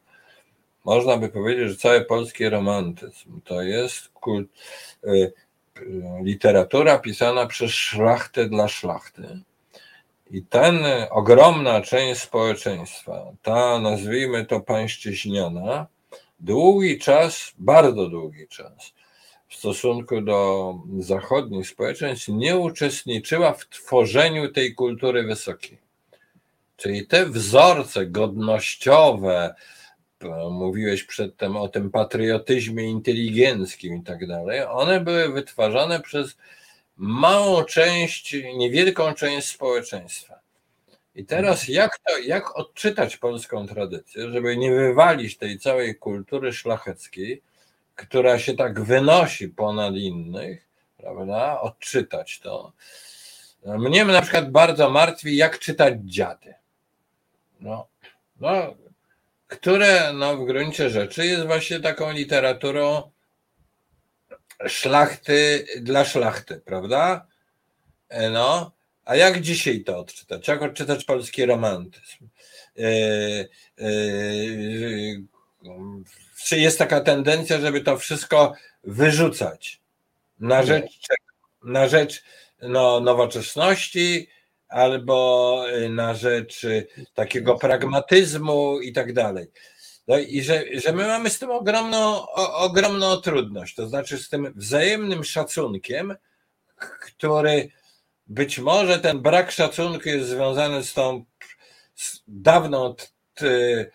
Można 0.85 1.17
by 1.17 1.29
powiedzieć, 1.29 1.69
że 1.69 1.75
cały 1.75 2.05
polski 2.05 2.49
romantyzm 2.49 3.41
to 3.41 3.61
jest 3.61 4.09
kult, 4.09 4.47
literatura 6.23 6.99
pisana 6.99 7.45
przez 7.45 7.71
szlachtę 7.71 8.49
dla 8.49 8.67
szlachty. 8.67 9.39
I 10.31 10.43
ten 10.43 10.77
ogromna 11.09 11.81
część 11.81 12.21
społeczeństwa, 12.21 13.31
ta 13.41 13.79
nazwijmy 13.79 14.45
to 14.45 14.59
pańszczyźniana, 14.59 15.87
długi 16.43 16.99
czas, 16.99 17.53
bardzo 17.57 18.09
długi 18.09 18.47
czas, 18.47 18.93
w 19.47 19.55
stosunku 19.55 20.21
do 20.21 20.73
zachodnich 20.99 21.67
społeczeństw 21.67 22.27
nie 22.27 22.57
uczestniczyła 22.57 23.53
w 23.53 23.69
tworzeniu 23.69 24.51
tej 24.51 24.75
kultury 24.75 25.23
wysokiej. 25.23 25.77
Czyli 26.77 27.07
te 27.07 27.25
wzorce 27.25 28.05
godnościowe, 28.05 29.55
mówiłeś 30.51 31.03
przedtem 31.03 31.57
o 31.57 31.67
tym 31.67 31.91
patriotyzmie 31.91 32.89
inteligenckim 32.89 33.95
i 33.95 34.03
tak 34.03 34.27
dalej, 34.27 34.61
one 34.63 34.99
były 34.99 35.33
wytwarzane 35.33 35.99
przez 35.99 36.37
małą 36.97 37.63
część, 37.63 38.35
niewielką 38.57 39.13
część 39.13 39.47
społeczeństwa. 39.47 40.42
I 41.15 41.25
teraz 41.25 41.67
jak, 41.67 41.99
to, 41.99 42.17
jak 42.17 42.57
odczytać 42.57 43.17
polską 43.17 43.67
tradycję, 43.67 44.31
żeby 44.31 44.57
nie 44.57 44.71
wywalić 44.71 45.37
tej 45.37 45.59
całej 45.59 45.95
kultury 45.95 46.53
szlacheckiej, 46.53 47.41
która 47.95 48.39
się 48.39 48.53
tak 48.53 48.81
wynosi 48.81 49.49
ponad 49.49 49.95
innych, 49.95 50.67
prawda? 50.97 51.61
Odczytać 51.61 52.39
to. 52.39 52.73
Mnie 53.65 54.05
na 54.05 54.21
przykład 54.21 54.51
bardzo 54.51 54.89
martwi, 54.89 55.35
jak 55.35 55.59
czytać 55.59 55.93
dziady. 56.03 56.53
No, 57.59 57.87
no, 58.39 58.75
które 59.47 60.13
no, 60.13 60.37
w 60.37 60.45
gruncie 60.45 60.89
rzeczy 60.89 61.25
jest 61.25 61.45
właśnie 61.45 61.79
taką 61.79 62.11
literaturą 62.11 63.11
szlachty 64.67 65.65
dla 65.81 66.05
szlachty, 66.05 66.61
prawda? 66.65 67.27
E, 68.09 68.29
no, 68.29 68.71
a 69.05 69.15
jak 69.15 69.41
dzisiaj 69.41 69.83
to 69.83 69.97
odczytać? 69.97 70.47
Jak 70.47 70.61
odczytać 70.61 71.05
polski 71.05 71.45
romantyzm? 71.45 72.27
Yy, 72.75 73.49
yy, 73.77 75.23
czy 76.45 76.59
jest 76.59 76.77
taka 76.77 77.01
tendencja, 77.01 77.59
żeby 77.59 77.81
to 77.81 77.97
wszystko 77.97 78.53
wyrzucać 78.83 79.81
na 80.39 80.63
rzecz, 80.63 80.99
na 81.63 81.87
rzecz 81.87 82.23
no, 82.61 82.99
nowoczesności 82.99 84.27
albo 84.67 85.65
na 85.89 86.13
rzecz 86.13 86.65
takiego 87.13 87.55
pragmatyzmu 87.55 88.79
i 88.79 88.93
tak 88.93 89.13
dalej. 89.13 89.47
No 90.07 90.17
i 90.17 90.41
że, 90.41 90.63
że 90.73 90.93
my 90.93 91.07
mamy 91.07 91.29
z 91.29 91.39
tym 91.39 91.51
ogromną, 91.51 91.99
o, 92.21 92.57
ogromną 92.57 93.17
trudność, 93.17 93.75
to 93.75 93.87
znaczy 93.87 94.17
z 94.17 94.29
tym 94.29 94.53
wzajemnym 94.55 95.23
szacunkiem, 95.23 96.15
który 97.01 97.69
być 98.27 98.59
może 98.59 98.99
ten 98.99 99.21
brak 99.21 99.51
szacunku 99.51 100.09
jest 100.09 100.29
związany 100.29 100.83
z 100.83 100.93
tą 100.93 101.25
z 101.95 102.23
dawną 102.27 102.95
t, 103.33 103.45
y, 103.47 103.91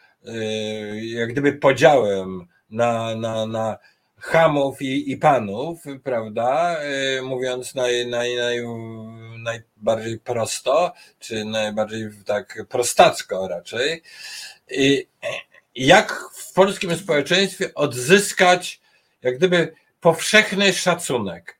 jak 1.04 1.32
gdyby 1.32 1.52
podziałem 1.52 2.48
na, 2.70 3.14
na, 3.14 3.46
na 3.46 3.78
chamów 4.18 4.82
i, 4.82 5.12
i 5.12 5.16
panów, 5.16 5.84
prawda? 6.04 6.76
Y, 7.18 7.22
mówiąc 7.22 7.74
naj, 7.74 8.06
naj, 8.06 8.36
naj, 8.36 8.62
najbardziej 9.38 10.18
prosto, 10.18 10.92
czy 11.18 11.44
najbardziej 11.44 12.10
tak 12.26 12.64
prostacko 12.68 13.48
raczej. 13.48 14.02
I 14.70 15.06
jak 15.74 16.24
w 16.32 16.52
polskim 16.52 16.96
społeczeństwie 16.96 17.74
odzyskać 17.74 18.80
jak 19.22 19.38
gdyby 19.38 19.74
powszechny 20.00 20.72
szacunek? 20.72 21.57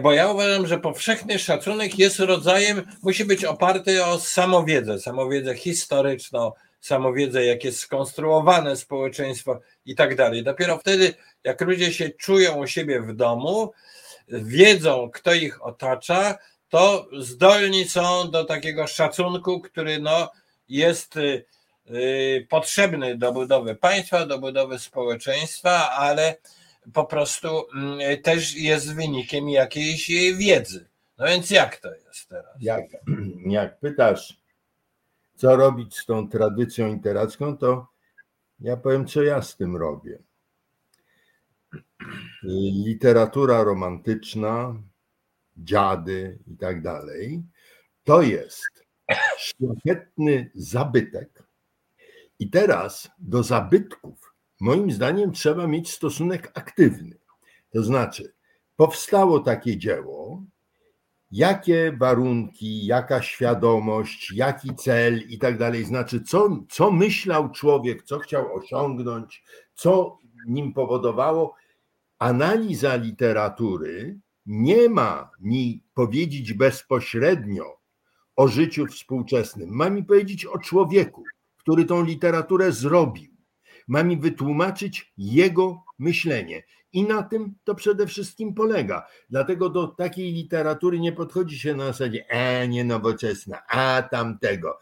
Bo 0.00 0.12
ja 0.12 0.32
uważam, 0.32 0.66
że 0.66 0.78
powszechny 0.78 1.38
szacunek 1.38 1.98
jest 1.98 2.18
rodzajem, 2.18 2.82
musi 3.02 3.24
być 3.24 3.44
oparty 3.44 4.04
o 4.04 4.18
samowiedzę, 4.18 5.00
samowiedzę 5.00 5.54
historyczną, 5.54 6.52
samowiedzę, 6.80 7.44
jak 7.44 7.64
jest 7.64 7.78
skonstruowane 7.78 8.76
społeczeństwo 8.76 9.60
i 9.86 9.94
tak 9.94 10.16
dalej. 10.16 10.42
Dopiero 10.42 10.78
wtedy, 10.78 11.14
jak 11.44 11.60
ludzie 11.60 11.92
się 11.92 12.10
czują 12.10 12.56
u 12.56 12.66
siebie 12.66 13.00
w 13.00 13.14
domu, 13.14 13.72
wiedzą, 14.28 15.10
kto 15.10 15.34
ich 15.34 15.66
otacza, 15.66 16.38
to 16.68 17.08
zdolni 17.18 17.88
są 17.88 18.30
do 18.30 18.44
takiego 18.44 18.86
szacunku, 18.86 19.60
który 19.60 19.98
no, 19.98 20.30
jest 20.68 21.16
y, 21.16 21.44
y, 21.90 22.46
potrzebny 22.50 23.18
do 23.18 23.32
budowy 23.32 23.74
państwa, 23.74 24.26
do 24.26 24.38
budowy 24.38 24.78
społeczeństwa, 24.78 25.90
ale 25.90 26.36
po 26.92 27.04
prostu 27.04 27.48
mm, 27.76 28.22
też 28.22 28.54
jest 28.56 28.94
wynikiem 28.94 29.48
jakiejś 29.48 30.08
wiedzy. 30.36 30.88
No 31.18 31.26
więc 31.26 31.50
jak 31.50 31.76
to 31.76 31.94
jest 31.94 32.28
teraz? 32.28 32.56
Jak, 32.60 32.84
jak 33.46 33.78
pytasz, 33.78 34.42
co 35.34 35.56
robić 35.56 35.98
z 35.98 36.06
tą 36.06 36.28
tradycją 36.28 36.94
literacką, 36.94 37.56
to 37.56 37.86
ja 38.60 38.76
powiem, 38.76 39.06
co 39.06 39.22
ja 39.22 39.42
z 39.42 39.56
tym 39.56 39.76
robię. 39.76 40.18
Literatura 42.84 43.64
romantyczna, 43.64 44.74
dziady 45.56 46.38
i 46.46 46.56
tak 46.56 46.82
dalej, 46.82 47.42
to 48.04 48.22
jest 48.22 48.84
szlachetny 49.38 50.50
zabytek. 50.54 51.42
I 52.38 52.50
teraz 52.50 53.10
do 53.18 53.42
zabytków 53.42 54.31
moim 54.62 54.90
zdaniem 54.90 55.32
trzeba 55.32 55.66
mieć 55.66 55.90
stosunek 55.90 56.52
aktywny. 56.54 57.18
To 57.70 57.82
znaczy, 57.82 58.32
powstało 58.76 59.40
takie 59.40 59.76
dzieło, 59.76 60.42
jakie 61.30 61.96
warunki, 61.98 62.86
jaka 62.86 63.22
świadomość, 63.22 64.32
jaki 64.34 64.74
cel 64.74 65.22
i 65.28 65.38
tak 65.38 65.58
dalej, 65.58 65.84
znaczy, 65.84 66.20
co, 66.20 66.64
co 66.70 66.90
myślał 66.90 67.50
człowiek, 67.50 68.02
co 68.02 68.18
chciał 68.18 68.54
osiągnąć, 68.54 69.44
co 69.74 70.18
nim 70.46 70.72
powodowało. 70.72 71.54
Analiza 72.18 72.96
literatury 72.96 74.18
nie 74.46 74.88
ma 74.88 75.30
mi 75.40 75.82
powiedzieć 75.94 76.52
bezpośrednio 76.52 77.64
o 78.36 78.48
życiu 78.48 78.86
współczesnym, 78.86 79.70
ma 79.70 79.90
mi 79.90 80.04
powiedzieć 80.04 80.46
o 80.46 80.58
człowieku, 80.58 81.24
który 81.56 81.84
tą 81.84 82.04
literaturę 82.04 82.72
zrobił 82.72 83.31
ma 83.88 84.02
mi 84.02 84.16
wytłumaczyć 84.16 85.12
jego 85.18 85.84
myślenie. 85.98 86.62
I 86.92 87.02
na 87.02 87.22
tym 87.22 87.54
to 87.64 87.74
przede 87.74 88.06
wszystkim 88.06 88.54
polega. 88.54 89.06
Dlatego 89.30 89.68
do 89.68 89.86
takiej 89.86 90.32
literatury 90.32 91.00
nie 91.00 91.12
podchodzi 91.12 91.58
się 91.58 91.74
na 91.74 91.86
zasadzie, 91.86 92.24
e, 92.28 92.68
nie 92.68 92.84
nowoczesna, 92.84 93.62
a 93.68 94.02
tamtego. 94.02 94.78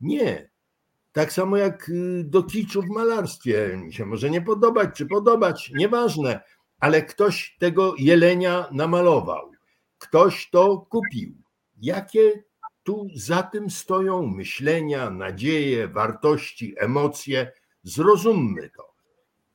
Nie. 0.00 0.50
Tak 1.12 1.32
samo 1.32 1.56
jak 1.56 1.88
y, 1.88 2.24
do 2.24 2.42
kiczu 2.42 2.82
w 2.82 2.88
malarstwie. 2.88 3.76
Mi 3.76 3.92
się 3.92 4.06
może 4.06 4.30
nie 4.30 4.42
podobać, 4.42 4.90
czy 4.96 5.06
podobać, 5.06 5.72
nieważne, 5.74 6.40
ale 6.80 7.02
ktoś 7.02 7.56
tego 7.58 7.94
jelenia 7.98 8.68
namalował. 8.72 9.50
Ktoś 9.98 10.50
to 10.50 10.86
kupił. 10.90 11.34
Jakie 11.80 12.44
tu 12.82 13.08
za 13.14 13.42
tym 13.42 13.70
stoją 13.70 14.26
myślenia, 14.26 15.10
nadzieje, 15.10 15.88
wartości, 15.88 16.74
emocje? 16.78 17.52
Zrozummy 17.82 18.70
to. 18.76 18.94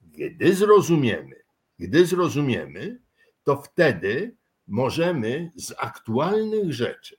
Gdy 0.02 0.56
zrozumiemy, 0.56 1.36
gdy 1.80 2.06
zrozumiemy, 2.06 3.00
to 3.44 3.62
wtedy 3.62 4.36
możemy 4.68 5.52
z 5.56 5.74
aktualnych 5.78 6.74
rzeczy 6.74 7.18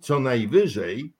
co 0.00 0.20
najwyżej, 0.20 1.12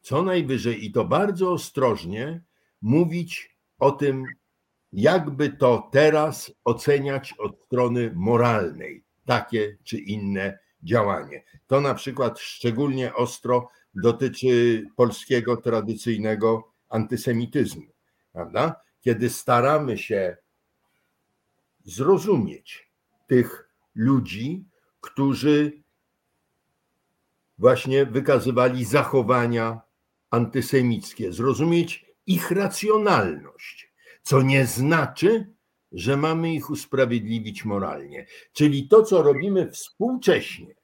co 0.00 0.22
najwyżej 0.22 0.84
i 0.84 0.92
to 0.92 1.04
bardzo 1.04 1.52
ostrożnie 1.52 2.42
mówić 2.82 3.56
o 3.78 3.90
tym, 3.90 4.24
jakby 4.92 5.50
to 5.50 5.88
teraz 5.92 6.52
oceniać 6.64 7.34
od 7.38 7.60
strony 7.66 8.12
moralnej, 8.14 9.04
takie 9.24 9.76
czy 9.84 9.98
inne 9.98 10.58
działanie. 10.82 11.44
To 11.66 11.80
na 11.80 11.94
przykład 11.94 12.38
szczególnie 12.38 13.14
ostro 13.14 13.68
dotyczy 13.94 14.84
polskiego 14.96 15.56
tradycyjnego 15.56 16.72
antysemityzmu 16.88 17.95
prawda? 18.36 18.80
Kiedy 19.00 19.30
staramy 19.30 19.98
się 19.98 20.36
zrozumieć 21.84 22.90
tych 23.26 23.70
ludzi, 23.94 24.64
którzy 25.00 25.82
właśnie 27.58 28.06
wykazywali 28.06 28.84
zachowania 28.84 29.80
antysemickie, 30.30 31.32
zrozumieć 31.32 32.06
ich 32.26 32.50
racjonalność, 32.50 33.92
co 34.22 34.42
nie 34.42 34.66
znaczy, 34.66 35.46
że 35.92 36.16
mamy 36.16 36.54
ich 36.54 36.70
usprawiedliwić 36.70 37.64
moralnie. 37.64 38.26
Czyli 38.52 38.88
to, 38.88 39.02
co 39.02 39.22
robimy 39.22 39.70
współcześnie, 39.70 40.74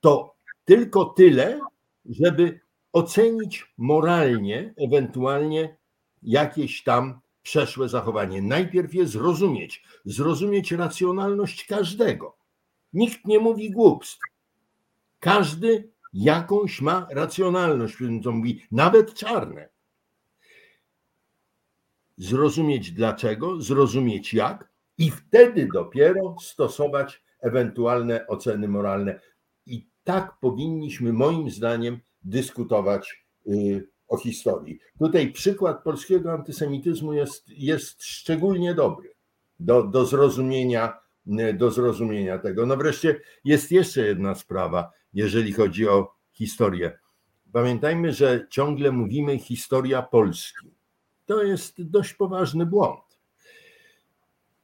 to 0.00 0.34
tylko 0.64 1.04
tyle, 1.04 1.60
żeby 2.04 2.60
ocenić 2.92 3.72
moralnie, 3.78 4.74
ewentualnie 4.76 5.79
jakieś 6.22 6.82
tam 6.82 7.20
przeszłe 7.42 7.88
zachowanie. 7.88 8.42
Najpierw 8.42 8.94
je 8.94 9.06
zrozumieć, 9.06 9.82
zrozumieć 10.04 10.72
racjonalność 10.72 11.66
każdego. 11.66 12.36
Nikt 12.92 13.24
nie 13.24 13.38
mówi 13.38 13.70
głupstw. 13.70 14.18
Każdy 15.20 15.90
jakąś 16.12 16.80
ma 16.80 17.06
racjonalność, 17.10 17.96
co 18.24 18.32
mówi, 18.32 18.62
nawet 18.72 19.14
czarne. 19.14 19.68
Zrozumieć 22.16 22.92
dlaczego, 22.92 23.60
zrozumieć 23.60 24.34
jak 24.34 24.70
i 24.98 25.10
wtedy 25.10 25.68
dopiero 25.74 26.36
stosować 26.40 27.22
ewentualne 27.40 28.26
oceny 28.26 28.68
moralne. 28.68 29.20
I 29.66 29.86
tak 30.04 30.36
powinniśmy, 30.40 31.12
moim 31.12 31.50
zdaniem, 31.50 32.00
dyskutować 32.22 33.26
y, 33.46 33.88
o 34.10 34.16
historii. 34.16 34.78
Tutaj 34.98 35.32
przykład 35.32 35.82
polskiego 35.82 36.32
antysemityzmu 36.32 37.12
jest, 37.12 37.48
jest 37.48 38.04
szczególnie 38.04 38.74
dobry 38.74 39.14
do, 39.60 39.82
do, 39.82 40.06
zrozumienia, 40.06 40.98
do 41.54 41.70
zrozumienia 41.70 42.38
tego. 42.38 42.66
No 42.66 42.76
wreszcie 42.76 43.20
jest 43.44 43.72
jeszcze 43.72 44.06
jedna 44.06 44.34
sprawa, 44.34 44.90
jeżeli 45.14 45.52
chodzi 45.52 45.88
o 45.88 46.14
historię. 46.32 46.98
Pamiętajmy, 47.52 48.12
że 48.12 48.46
ciągle 48.50 48.92
mówimy 48.92 49.38
historia 49.38 50.02
Polski. 50.02 50.70
To 51.26 51.42
jest 51.42 51.82
dość 51.82 52.14
poważny 52.14 52.66
błąd. 52.66 53.00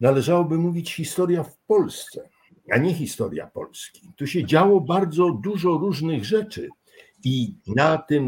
Należałoby 0.00 0.58
mówić 0.58 0.94
historia 0.94 1.42
w 1.42 1.58
Polsce, 1.58 2.28
a 2.72 2.78
nie 2.78 2.94
historia 2.94 3.46
Polski. 3.46 4.08
Tu 4.16 4.26
się 4.26 4.44
działo 4.44 4.80
bardzo 4.80 5.30
dużo 5.30 5.78
różnych 5.78 6.24
rzeczy. 6.24 6.68
I 7.28 7.54
na 7.66 7.98
tym, 7.98 8.24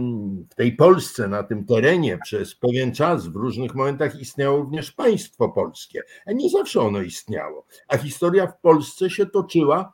w 0.50 0.54
tej 0.54 0.76
Polsce, 0.76 1.28
na 1.28 1.42
tym 1.42 1.64
terenie 1.64 2.18
przez 2.24 2.54
pewien 2.54 2.94
czas, 2.94 3.26
w 3.26 3.36
różnych 3.36 3.74
momentach 3.74 4.20
istniało 4.20 4.56
również 4.58 4.92
państwo 4.92 5.48
polskie, 5.48 6.02
a 6.26 6.32
nie 6.32 6.50
zawsze 6.50 6.80
ono 6.80 7.00
istniało. 7.00 7.66
A 7.88 7.96
historia 7.96 8.46
w 8.46 8.60
Polsce 8.60 9.10
się 9.10 9.26
toczyła 9.26 9.92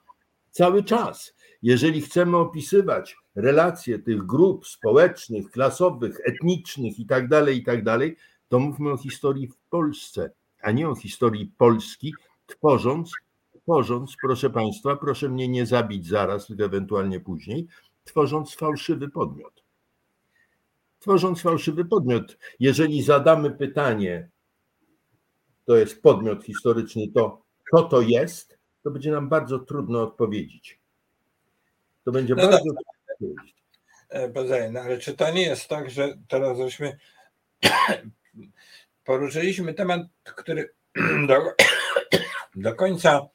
cały 0.50 0.84
czas. 0.84 1.34
Jeżeli 1.62 2.00
chcemy 2.00 2.36
opisywać 2.36 3.16
relacje 3.34 3.98
tych 3.98 4.26
grup 4.26 4.66
społecznych, 4.66 5.50
klasowych, 5.50 6.20
etnicznych 6.24 6.98
itd., 6.98 7.28
tak 7.28 7.54
itd., 7.54 7.98
tak 7.98 8.10
to 8.48 8.58
mówmy 8.58 8.90
o 8.92 8.96
historii 8.96 9.48
w 9.48 9.56
Polsce, 9.70 10.30
a 10.62 10.70
nie 10.70 10.88
o 10.88 10.94
historii 10.94 11.52
Polski, 11.58 12.14
tworząc, 12.46 13.12
tworząc, 13.62 14.14
proszę 14.22 14.50
Państwa, 14.50 14.96
proszę 14.96 15.28
mnie 15.28 15.48
nie 15.48 15.66
zabić 15.66 16.06
zaraz, 16.06 16.46
tylko 16.46 16.64
ewentualnie 16.64 17.20
później, 17.20 17.68
tworząc 18.04 18.54
fałszywy 18.54 19.08
podmiot. 19.08 19.64
Tworząc 20.98 21.42
fałszywy 21.42 21.84
podmiot, 21.84 22.38
jeżeli 22.60 23.02
zadamy 23.02 23.50
pytanie, 23.50 24.28
to 25.64 25.76
jest 25.76 26.02
podmiot 26.02 26.44
historyczny, 26.44 27.08
to 27.14 27.42
co 27.70 27.82
to 27.82 28.00
jest, 28.00 28.58
to 28.82 28.90
będzie 28.90 29.10
nam 29.10 29.28
bardzo 29.28 29.58
trudno 29.58 30.02
odpowiedzieć. 30.02 30.80
To 32.04 32.12
będzie 32.12 32.34
no 32.34 32.42
bardzo 32.42 32.58
trudno 32.58 32.80
odpowiedzieć. 33.10 33.54
E, 34.10 34.70
no 34.70 34.80
ale 34.80 34.98
czy 34.98 35.14
to 35.14 35.30
nie 35.30 35.42
jest 35.42 35.68
tak, 35.68 35.90
że 35.90 36.18
teraz 36.28 36.58
żeśmy 36.58 36.98
poruszyliśmy 39.04 39.74
temat, 39.74 40.00
który 40.24 40.74
do, 41.28 41.34
do 42.70 42.74
końca 42.74 43.28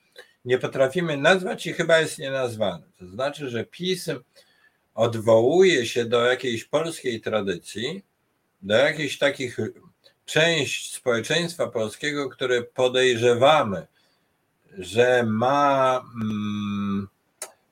nie 0.45 0.57
potrafimy 0.57 1.17
nazwać 1.17 1.67
i 1.67 1.73
chyba 1.73 1.99
jest 1.99 2.19
nienazwany. 2.19 2.83
To 2.97 3.07
znaczy, 3.07 3.49
że 3.49 3.65
PiS 3.65 4.09
odwołuje 4.99 5.85
się 5.85 6.05
do 6.05 6.25
jakiejś 6.25 6.63
polskiej 6.63 7.21
tradycji, 7.21 8.03
do 8.61 8.75
jakiejś 8.75 9.17
takich 9.17 9.57
część 10.25 10.95
społeczeństwa 10.95 11.67
polskiego, 11.67 12.29
które 12.29 12.63
podejrzewamy, 12.63 13.87
że 14.77 15.23
ma, 15.23 16.01
mm, 16.15 17.07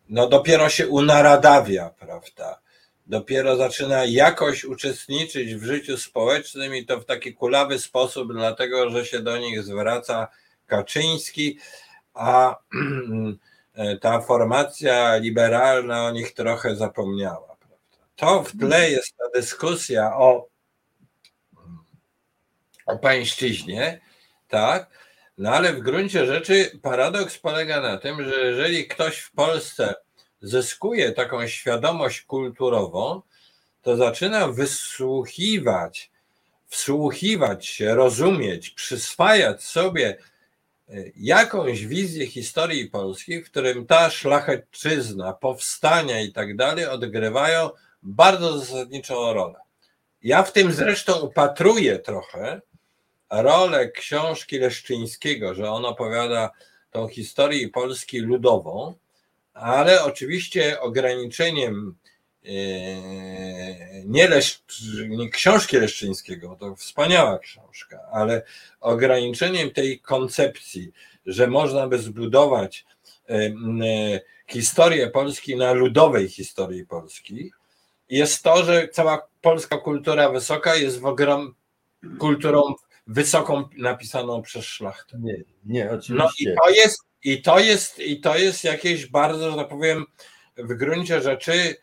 no 0.10 0.28
dopiero 0.28 0.70
się 0.70 0.88
unaradawia, 0.88 1.90
prawda? 1.90 2.60
Dopiero 3.08 3.58
zaczyna 3.58 4.06
jakoś 4.06 4.66
uczestniczyć 4.66 5.56
w 5.56 5.64
życiu 5.64 5.98
społecznym 5.98 6.76
i 6.76 6.86
to 6.86 7.00
w 7.00 7.06
taki 7.06 7.34
kulawy 7.34 7.80
sposób, 7.80 8.34
dlatego 8.34 8.90
że 8.90 9.06
się 9.06 9.20
do 9.20 9.38
nich 9.38 9.64
zwraca 9.64 10.28
Kaczyński, 10.68 11.58
a 12.14 12.56
E, 12.74 13.38
ta 14.02 14.22
formacja 14.22 15.16
liberalna 15.18 16.06
o 16.06 16.12
nich 16.12 16.34
trochę 16.34 16.76
zapomniała. 16.76 17.56
Prawda? 17.60 17.78
To 18.16 18.44
w 18.44 18.58
tle 18.58 18.92
jest 18.92 19.18
ta 19.18 19.40
dyskusja 19.40 20.16
o, 20.16 20.48
o 22.86 22.98
pańszczyźnie, 22.98 24.02
tak? 24.48 24.90
No 25.38 25.52
ale 25.52 25.74
w 25.74 25.80
gruncie 25.80 26.26
rzeczy 26.26 26.80
paradoks 26.82 27.38
polega 27.38 27.82
na 27.82 27.98
tym, 27.98 28.26
że 28.26 28.36
jeżeli 28.36 28.88
ktoś 28.88 29.20
w 29.20 29.32
Polsce 29.32 29.96
zyskuje 30.42 31.12
taką 31.12 31.48
świadomość 31.48 32.22
kulturową, 32.22 33.22
to 33.82 33.98
zaczyna 33.98 34.48
wysłuchiwać, 34.48 36.12
wsłuchiwać 36.68 37.66
się, 37.66 37.96
rozumieć, 37.96 38.70
przyswajać 38.70 39.64
sobie 39.64 40.18
jakąś 41.16 41.86
wizję 41.86 42.28
historii 42.28 42.90
Polski, 42.90 43.42
w 43.42 43.46
którym 43.46 43.86
ta 43.86 44.10
szlachecczyzna, 44.10 45.34
powstania 45.34 46.22
i 46.22 46.32
tak 46.32 46.56
dalej 46.56 46.86
odgrywają 46.86 47.70
bardzo 48.04 48.60
zasadniczą 48.60 49.34
rolę. 49.34 49.60
Ja 50.24 50.44
w 50.44 50.52
tym 50.52 50.72
zresztą 50.72 51.20
upatruję 51.20 52.00
trochę 52.00 52.62
rolę 53.30 53.92
książki 53.92 54.60
Leszczyńskiego, 54.60 55.54
że 55.54 55.72
on 55.72 55.86
opowiada 55.86 56.52
tą 56.92 57.08
historię 57.08 57.70
Polski 57.70 58.20
ludową, 58.20 58.96
ale 59.54 60.04
oczywiście 60.04 60.80
ograniczeniem 60.80 61.96
nie, 64.06 64.28
Lesz, 64.28 64.64
nie 65.08 65.30
książki 65.30 65.78
Leszczyńskiego, 65.78 66.58
to 66.60 66.76
wspaniała 66.76 67.40
książka, 67.40 68.00
ale 68.12 68.42
ograniczeniem 68.80 69.72
tej 69.72 70.00
koncepcji, 70.00 70.92
że 71.26 71.48
można 71.48 71.88
by 71.88 71.98
zbudować 72.00 72.86
yy, 73.30 74.22
historię 74.48 75.10
Polski 75.10 75.56
na 75.56 75.74
ludowej 75.74 76.30
historii 76.30 76.86
Polski, 76.86 77.52
jest 78.10 78.44
to, 78.44 78.66
że 78.66 78.88
cała 78.88 79.28
polska 79.42 79.78
kultura 79.78 80.30
wysoka 80.30 80.76
jest 80.76 81.00
w 81.00 81.06
ogrom 81.06 81.56
kulturą 82.20 82.62
wysoką 83.08 83.70
napisaną 83.78 84.42
przez 84.42 84.66
szlachtę. 84.66 85.18
Nie, 85.20 85.44
nie, 85.66 85.92
oczywiście. 85.92 86.56
No 86.56 86.70
i 86.70 86.74
to 86.74 86.82
jest, 86.82 87.04
i 87.24 87.42
to 87.42 87.60
jest, 87.60 88.00
i 88.00 88.20
to 88.20 88.38
jest 88.38 88.64
jakieś 88.64 89.06
bardzo, 89.06 89.52
że 89.52 89.58
tak 89.58 89.68
powiem, 89.68 90.06
w 90.58 90.74
gruncie 90.74 91.22
rzeczy 91.22 91.76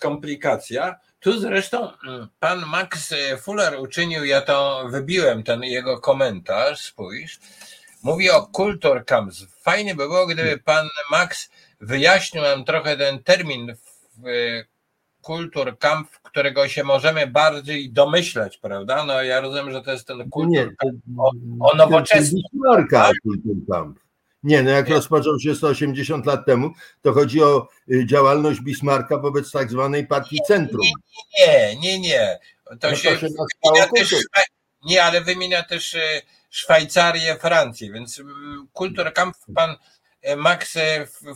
komplikacja. 0.00 0.96
Tu 1.20 1.40
zresztą 1.40 1.92
mm, 2.06 2.28
pan 2.40 2.64
Max 2.66 3.14
Fuller 3.40 3.80
uczynił, 3.80 4.24
ja 4.24 4.40
to 4.40 4.86
wybiłem, 4.90 5.42
ten 5.42 5.62
jego 5.62 6.00
komentarz, 6.00 6.80
spójrz. 6.80 7.38
Mówi 8.02 8.30
o 8.30 8.46
Kultur 8.46 9.04
Camps. 9.04 9.46
Fajnie 9.62 9.94
by 9.94 10.02
było, 10.02 10.26
gdyby 10.26 10.58
pan 10.58 10.88
Max 11.10 11.50
wyjaśnił 11.80 12.42
nam 12.42 12.64
trochę 12.64 12.96
ten 12.96 13.22
termin 13.22 13.70
e, 13.70 13.74
Kultur 15.22 15.78
Camp, 15.78 16.08
którego 16.22 16.68
się 16.68 16.84
możemy 16.84 17.26
bardziej 17.26 17.92
domyślać, 17.92 18.58
prawda? 18.58 19.04
No 19.04 19.22
ja 19.22 19.40
rozumiem, 19.40 19.70
że 19.70 19.82
to 19.82 19.92
jest 19.92 20.06
ten 20.06 20.30
kultur 20.30 20.74
o, 21.18 21.30
o 21.60 21.76
nowoczesnym. 21.76 22.42
Kultur 22.52 22.86
Camp. 23.70 23.98
Nie, 24.46 24.62
no 24.62 24.70
jak 24.70 24.88
rozpoczął 24.88 25.40
się 25.40 25.54
180 25.54 26.26
lat 26.26 26.46
temu, 26.46 26.70
to 27.02 27.12
chodzi 27.12 27.42
o 27.42 27.68
y, 27.90 28.06
działalność 28.06 28.60
Bismarcka 28.60 29.18
wobec 29.18 29.50
tak 29.50 29.70
zwanej 29.70 30.06
partii 30.06 30.38
Centrum. 30.46 30.82
Nie, 31.38 31.76
nie, 31.76 31.98
nie. 31.98 32.38
To, 32.80 32.90
no 32.90 32.96
się, 32.96 33.10
to 33.10 33.16
się 33.16 33.26
wymienia 33.64 33.88
też, 33.94 34.14
nie, 34.84 35.04
ale 35.04 35.20
wymienia 35.20 35.62
też 35.62 35.94
y, 35.94 36.22
Szwajcarię, 36.50 37.36
Francję, 37.40 37.92
więc 37.92 38.18
y, 38.18 38.24
Kulturkampf 38.72 39.38
pan 39.54 39.76
Max 40.36 40.78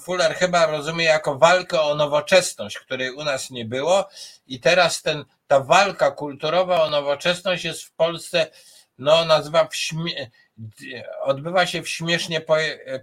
Fuller 0.00 0.34
chyba 0.34 0.66
rozumie 0.66 1.04
jako 1.04 1.38
walkę 1.38 1.80
o 1.80 1.94
nowoczesność, 1.94 2.78
której 2.78 3.10
u 3.10 3.24
nas 3.24 3.50
nie 3.50 3.64
było 3.64 4.08
i 4.46 4.60
teraz 4.60 5.02
ten, 5.02 5.24
ta 5.46 5.60
walka 5.60 6.10
kulturowa 6.10 6.82
o 6.82 6.90
nowoczesność 6.90 7.64
jest 7.64 7.82
w 7.82 7.92
Polsce 7.92 8.50
no 8.98 9.24
nazywa 9.24 9.68
w 9.68 9.76
śmie 9.76 10.30
odbywa 11.22 11.66
się 11.66 11.82
w 11.82 11.88
śmiesznie 11.88 12.42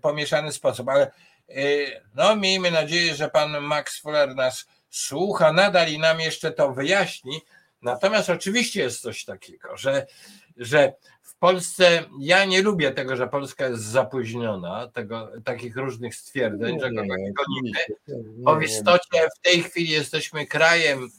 pomieszany 0.02 0.52
sposób, 0.52 0.90
ale 0.90 1.12
y, 1.50 2.02
no 2.16 2.36
miejmy 2.36 2.72
nadzieję, 2.72 3.16
że 3.16 3.30
pan 3.30 3.62
Max 3.62 4.02
Fuller 4.02 4.36
nas 4.36 4.68
słucha 4.90 5.54
nadal 5.54 5.90
i 5.90 6.00
nam 6.00 6.20
jeszcze 6.20 6.52
to 6.52 6.74
wyjaśni. 6.74 7.42
Natomiast 7.82 8.30
oczywiście 8.30 8.82
jest 8.82 9.02
coś 9.02 9.26
takiego, 9.26 9.78
że, 9.78 10.08
że 10.58 10.94
w 11.22 11.36
Polsce 11.36 12.04
ja 12.20 12.46
nie 12.46 12.62
lubię 12.62 12.92
tego, 12.92 13.16
że 13.16 13.28
Polska 13.28 13.68
jest 13.68 13.84
zapóźniona, 13.84 14.88
tego, 14.94 15.32
takich 15.44 15.78
różnych 15.78 16.16
stwierdzeń, 16.16 16.80
że 16.80 16.90
kogoś 16.90 17.20
gonimy, 17.34 17.80
bo 18.38 18.56
w 18.56 18.64
istocie 18.64 19.28
w 19.38 19.42
tej 19.42 19.64
chwili 19.64 19.90
jesteśmy 19.90 20.46
krajem 20.46 21.10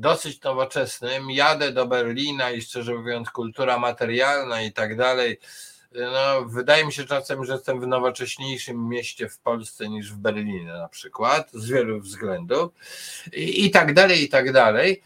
dosyć 0.00 0.42
nowoczesnym. 0.42 1.30
Jadę 1.30 1.72
do 1.72 1.86
Berlina 1.86 2.50
i 2.50 2.62
szczerze 2.62 2.94
mówiąc, 2.94 3.30
kultura 3.30 3.78
materialna 3.78 4.62
i 4.62 4.72
tak 4.72 4.96
dalej 4.96 5.38
no, 5.94 6.44
wydaje 6.44 6.84
mi 6.84 6.92
się 6.92 7.04
czasem, 7.04 7.44
że 7.44 7.52
jestem 7.52 7.80
w 7.80 7.86
nowocześniejszym 7.86 8.88
mieście 8.88 9.28
w 9.28 9.38
Polsce 9.38 9.88
niż 9.88 10.12
w 10.12 10.16
Berlinie 10.16 10.72
na 10.72 10.88
przykład, 10.88 11.50
z 11.52 11.68
wielu 11.68 12.00
względów 12.00 12.72
i, 13.32 13.66
i 13.66 13.70
tak 13.70 13.94
dalej, 13.94 14.22
i 14.22 14.28
tak 14.28 14.52
dalej. 14.52 15.02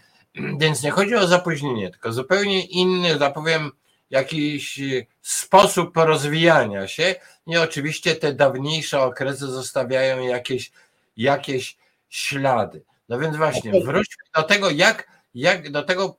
Więc 0.61 0.83
nie 0.83 0.91
chodzi 0.91 1.15
o 1.15 1.27
zapóźnienie, 1.27 1.91
tylko 1.91 2.13
zupełnie 2.13 2.65
inny, 2.65 3.19
zapowiem, 3.19 3.71
jakiś 4.11 4.81
sposób 5.23 5.97
rozwijania 5.97 6.89
się 6.89 7.15
i 7.47 7.57
oczywiście 7.57 8.17
te 8.17 8.33
dawniejsze 8.33 9.01
okresy 9.01 9.47
zostawiają 9.47 10.21
jakieś, 10.21 10.73
jakieś 11.17 11.77
ślady. 12.09 12.83
No 13.09 13.19
więc 13.19 13.37
właśnie, 13.37 13.73
wróćmy 13.73 14.25
do 14.37 14.43
tego, 14.43 14.71
jak, 14.71 15.09
jak 15.35 15.71
do 15.71 15.83
tego 15.83 16.17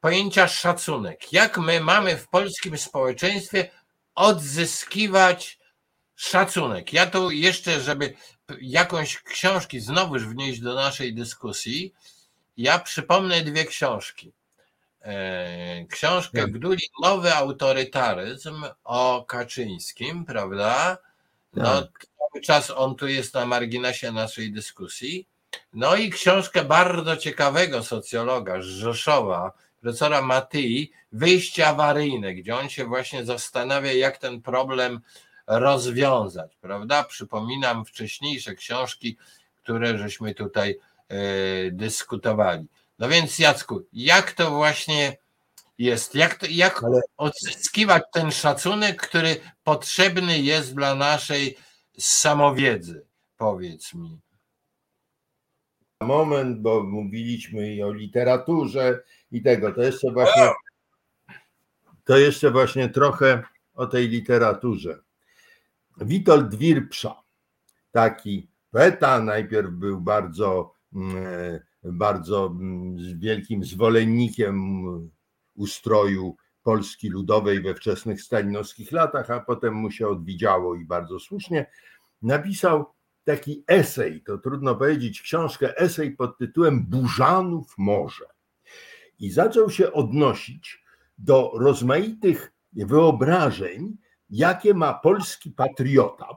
pojęcia 0.00 0.48
szacunek. 0.48 1.32
Jak 1.32 1.58
my 1.58 1.80
mamy 1.80 2.16
w 2.16 2.28
polskim 2.28 2.78
społeczeństwie 2.78 3.70
odzyskiwać 4.14 5.58
szacunek? 6.14 6.92
Ja 6.92 7.06
tu 7.06 7.30
jeszcze, 7.30 7.80
żeby 7.80 8.14
jakąś 8.60 9.22
książki 9.22 9.80
znowuż 9.80 10.26
wnieść 10.26 10.60
do 10.60 10.74
naszej 10.74 11.14
dyskusji, 11.14 11.94
ja 12.56 12.78
przypomnę 12.78 13.42
dwie 13.42 13.64
książki. 13.64 14.32
E, 15.02 15.86
książkę. 15.86 16.48
Gduli 16.48 16.82
Nowy 17.02 17.34
Autorytaryzm 17.34 18.64
o 18.84 19.24
Kaczyńskim, 19.28 20.24
prawda? 20.24 20.98
No, 21.52 21.82
tak. 21.82 22.06
Cały 22.36 22.44
czas 22.44 22.70
on 22.70 22.96
tu 22.96 23.08
jest 23.08 23.34
na 23.34 23.46
marginesie 23.46 24.12
naszej 24.12 24.52
dyskusji. 24.52 25.28
No 25.72 25.96
i 25.96 26.10
książkę 26.10 26.64
bardzo 26.64 27.16
ciekawego 27.16 27.82
socjologa 27.82 28.62
z 28.62 28.64
Rzeszowa, 28.64 29.52
profesora 29.80 30.22
Matyi, 30.22 30.92
Wyjście 31.12 31.66
awaryjne, 31.66 32.34
gdzie 32.34 32.56
on 32.56 32.68
się 32.68 32.84
właśnie 32.84 33.24
zastanawia, 33.24 33.92
jak 33.92 34.18
ten 34.18 34.42
problem 34.42 35.00
rozwiązać, 35.46 36.56
prawda? 36.60 37.04
Przypominam 37.04 37.84
wcześniejsze 37.84 38.54
książki, 38.54 39.16
które 39.62 39.98
żeśmy 39.98 40.34
tutaj 40.34 40.78
e, 41.08 41.16
dyskutowali. 41.70 42.66
No 42.98 43.08
więc 43.08 43.38
Jacku, 43.38 43.82
jak 43.92 44.32
to 44.32 44.50
właśnie 44.50 45.16
jest? 45.78 46.14
Jak, 46.14 46.34
to, 46.34 46.46
jak 46.50 46.82
odzyskiwać 47.16 48.02
ten 48.12 48.30
szacunek, 48.30 49.02
który 49.02 49.36
potrzebny 49.64 50.38
jest 50.38 50.74
dla 50.74 50.94
naszej 50.94 51.56
samowiedzy? 51.98 53.06
Powiedz 53.36 53.94
mi. 53.94 54.20
Moment, 56.00 56.60
bo 56.60 56.82
mówiliśmy 56.82 57.74
i 57.74 57.82
o 57.82 57.92
literaturze 57.92 59.02
i 59.30 59.42
tego. 59.42 59.72
To 59.72 59.82
jeszcze 59.82 60.12
właśnie 60.12 60.52
to 62.04 62.18
jeszcze 62.18 62.50
właśnie 62.50 62.88
trochę 62.88 63.42
o 63.74 63.86
tej 63.86 64.08
literaturze. 64.08 65.02
Witold 66.00 66.54
Wirpsza, 66.54 67.22
taki 67.90 68.48
poeta, 68.70 69.20
najpierw 69.20 69.70
był 69.70 70.00
bardzo 70.00 70.74
mm, 70.94 71.60
bardzo 71.82 72.46
mm, 72.46 73.18
wielkim 73.18 73.64
zwolennikiem 73.64 74.76
ustroju 75.54 76.36
Polski 76.66 77.08
Ludowej 77.08 77.62
we 77.62 77.74
wczesnych 77.74 78.22
stalinowskich 78.22 78.92
latach, 78.92 79.30
a 79.30 79.40
potem 79.40 79.74
mu 79.74 79.90
się 79.90 80.08
odwidziało 80.08 80.74
i 80.74 80.84
bardzo 80.84 81.20
słusznie, 81.20 81.66
napisał 82.22 82.86
taki 83.24 83.64
esej, 83.68 84.22
to 84.22 84.38
trudno 84.38 84.74
powiedzieć, 84.74 85.22
książkę, 85.22 85.78
esej 85.78 86.10
pod 86.10 86.38
tytułem 86.38 86.86
Burzanów 86.86 87.74
Morze. 87.78 88.24
I 89.18 89.30
zaczął 89.30 89.70
się 89.70 89.92
odnosić 89.92 90.84
do 91.18 91.52
rozmaitych 91.54 92.52
wyobrażeń, 92.72 93.96
jakie 94.30 94.74
ma 94.74 94.94
polski 94.94 95.50
patriota, 95.50 96.28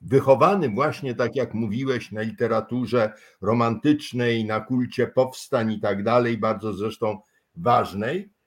wychowany 0.00 0.68
właśnie, 0.68 1.14
tak 1.14 1.36
jak 1.36 1.54
mówiłeś, 1.54 2.12
na 2.12 2.22
literaturze 2.22 3.12
romantycznej, 3.40 4.44
na 4.44 4.60
kulcie 4.60 5.06
powstań 5.06 5.72
i 5.72 5.80
tak 5.80 6.04
dalej, 6.04 6.38
bardzo 6.38 6.72
zresztą 6.72 7.20
ważnej, 7.54 8.37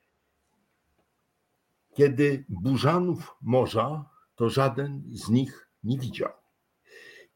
kiedy 1.95 2.45
burzanów 2.49 3.35
morza, 3.41 4.05
to 4.35 4.49
żaden 4.49 5.03
z 5.09 5.30
nich 5.30 5.69
nie 5.84 5.97
widział. 5.99 6.31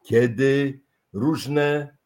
Kiedy 0.04 0.80
różne 1.12 1.96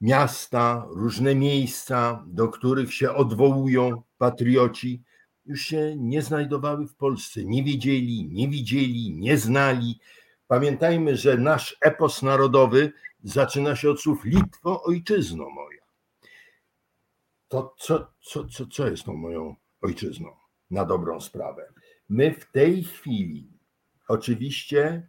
miasta, 0.00 0.86
różne 0.90 1.34
miejsca, 1.34 2.24
do 2.26 2.48
których 2.48 2.94
się 2.94 3.14
odwołują 3.14 4.02
patrioci, 4.18 5.02
już 5.44 5.60
się 5.60 5.96
nie 5.96 6.22
znajdowały 6.22 6.88
w 6.88 6.96
Polsce, 6.96 7.44
nie 7.44 7.64
wiedzieli, 7.64 8.28
nie 8.32 8.48
widzieli, 8.48 9.14
nie 9.14 9.38
znali, 9.38 10.00
Pamiętajmy, 10.52 11.16
że 11.16 11.38
nasz 11.38 11.76
epos 11.80 12.22
narodowy 12.22 12.92
zaczyna 13.24 13.76
się 13.76 13.90
od 13.90 14.00
słów 14.00 14.24
Litwo, 14.24 14.82
ojczyzno 14.82 15.50
moja. 15.50 15.82
To 17.48 17.74
co, 17.78 18.12
co, 18.20 18.44
co, 18.44 18.66
co 18.66 18.88
jest 18.88 19.04
tą 19.04 19.14
moją 19.14 19.56
ojczyzną 19.82 20.36
na 20.70 20.84
dobrą 20.84 21.20
sprawę? 21.20 21.72
My 22.12 22.34
w 22.34 22.50
tej 22.50 22.84
chwili 22.84 23.48
oczywiście 24.08 25.06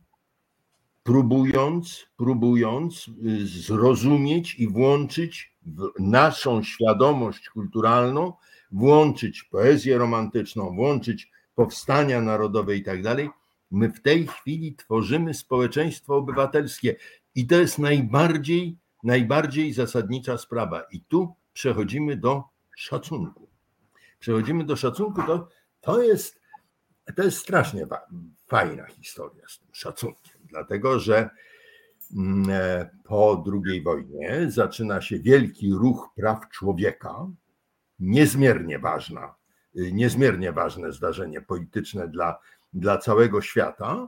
próbując, 1.04 2.06
próbując 2.18 3.08
y, 3.08 3.48
zrozumieć 3.48 4.56
i 4.56 4.68
włączyć 4.68 5.56
w 5.66 5.90
naszą 6.00 6.64
świadomość 6.64 7.50
kulturalną, 7.50 8.34
włączyć 8.72 9.44
poezję 9.44 9.98
romantyczną, 9.98 10.76
włączyć 10.76 11.32
powstania 11.56 12.22
narodowe 12.22 12.76
i 12.76 12.84
tak 12.84 13.02
dalej, 13.02 13.30
My 13.72 13.90
w 13.90 14.02
tej 14.02 14.28
chwili 14.28 14.76
tworzymy 14.76 15.34
społeczeństwo 15.34 16.16
obywatelskie 16.16 16.96
i 17.36 17.48
to 17.48 17.56
jest 17.56 17.80
najbardziej, 17.80 18.78
najbardziej 19.04 19.74
zasadnicza 19.74 20.38
sprawa. 20.38 20.84
I 20.92 21.02
tu 21.02 21.36
przechodzimy 21.54 22.18
do 22.18 22.44
szacunku. 22.76 23.48
Przechodzimy 24.20 24.64
do 24.64 24.76
szacunku, 24.76 25.22
to, 25.24 25.48
to, 25.82 26.04
jest, 26.04 26.43
to 27.16 27.24
jest 27.24 27.38
strasznie 27.38 27.88
fajna 28.48 28.86
historia 28.86 29.44
z 29.48 29.60
tym 29.60 29.70
szacunkiem, 29.72 30.42
dlatego 30.44 31.00
że 31.00 31.30
mm, 32.16 32.50
e, 32.50 32.90
po 33.04 33.44
II 33.70 33.82
wojnie 33.82 34.46
zaczyna 34.52 35.02
się 35.02 35.20
wielki 35.20 35.74
ruch 35.74 36.10
praw 36.16 36.50
człowieka, 36.50 37.28
niezmiernie 38.00 38.80
ważna, 38.80 39.36
y, 39.78 39.92
niezmiernie 39.92 40.52
ważne 40.52 40.92
zdarzenie 40.92 41.42
polityczne 41.42 42.08
dla 42.08 42.40
dla 42.74 42.98
całego 42.98 43.42
świata 43.42 44.08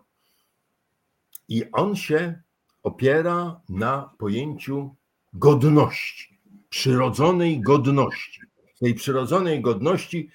i 1.48 1.72
on 1.72 1.96
się 1.96 2.42
opiera 2.84 3.62
na 3.70 4.14
pojęciu 4.18 4.96
godności, 5.34 6.40
przyrodzonej 6.70 7.62
godności. 7.62 8.42
Tej 8.80 8.94
przyrodzonej 8.94 9.62
godności 9.62 10.30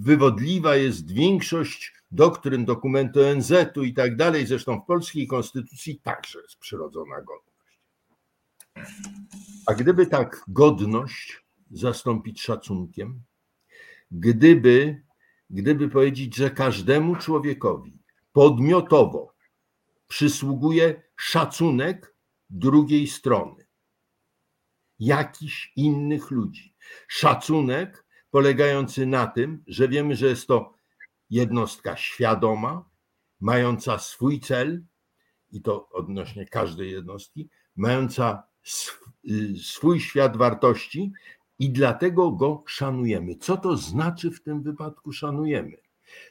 wywodliwa 0.00 0.76
jest 0.76 1.12
większość 1.12 1.92
doktryn, 2.10 2.64
dokumentu 2.64 3.20
ONZ-u 3.20 3.84
i 3.84 3.94
tak 3.94 4.16
dalej. 4.16 4.46
Zresztą 4.46 4.80
w 4.80 4.86
polskiej 4.86 5.26
konstytucji 5.26 6.00
także 6.00 6.40
jest 6.40 6.56
przyrodzona 6.58 7.16
godność. 7.22 7.80
A 9.66 9.74
gdyby 9.74 10.06
tak 10.06 10.44
godność 10.48 11.44
zastąpić 11.70 12.42
szacunkiem, 12.42 13.22
gdyby 14.10 15.02
gdyby 15.50 15.88
powiedzieć, 15.88 16.36
że 16.36 16.50
każdemu 16.50 17.16
człowiekowi 17.16 17.98
podmiotowo 18.32 19.34
przysługuje 20.08 21.02
szacunek 21.16 22.14
drugiej 22.50 23.06
strony, 23.06 23.66
jakichś 24.98 25.72
innych 25.76 26.30
ludzi. 26.30 26.74
Szacunek 27.08 28.04
polegający 28.30 29.06
na 29.06 29.26
tym, 29.26 29.64
że 29.66 29.88
wiemy, 29.88 30.16
że 30.16 30.26
jest 30.26 30.46
to 30.46 30.74
jednostka 31.30 31.96
świadoma, 31.96 32.84
mająca 33.40 33.98
swój 33.98 34.40
cel, 34.40 34.82
i 35.52 35.62
to 35.62 35.88
odnośnie 35.88 36.46
każdej 36.46 36.92
jednostki, 36.92 37.48
mająca 37.76 38.42
y, 39.30 39.56
swój 39.62 40.00
świat 40.00 40.36
wartości 40.36 41.12
i 41.58 41.70
dlatego 41.70 42.30
go 42.30 42.62
szanujemy. 42.66 43.36
Co 43.36 43.56
to 43.56 43.76
znaczy 43.76 44.30
w 44.30 44.42
tym 44.42 44.62
wypadku 44.62 45.12
szanujemy? 45.12 45.76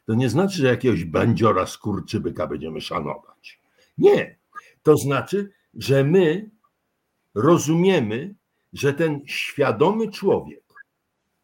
To 0.06 0.14
nie 0.14 0.30
znaczy, 0.30 0.58
że 0.58 0.68
jakiegoś 0.68 1.06
bandziora 1.06 1.66
skurczybyka 1.66 2.48
będziemy 2.48 2.82
szanować. 2.82 3.62
Nie. 3.98 4.38
To 4.84 4.98
znaczy, 4.98 5.52
że 5.74 6.04
my 6.04 6.50
rozumiemy, 7.36 8.36
że 8.74 8.94
ten 8.94 9.22
świadomy 9.26 10.12
człowiek, 10.12 10.64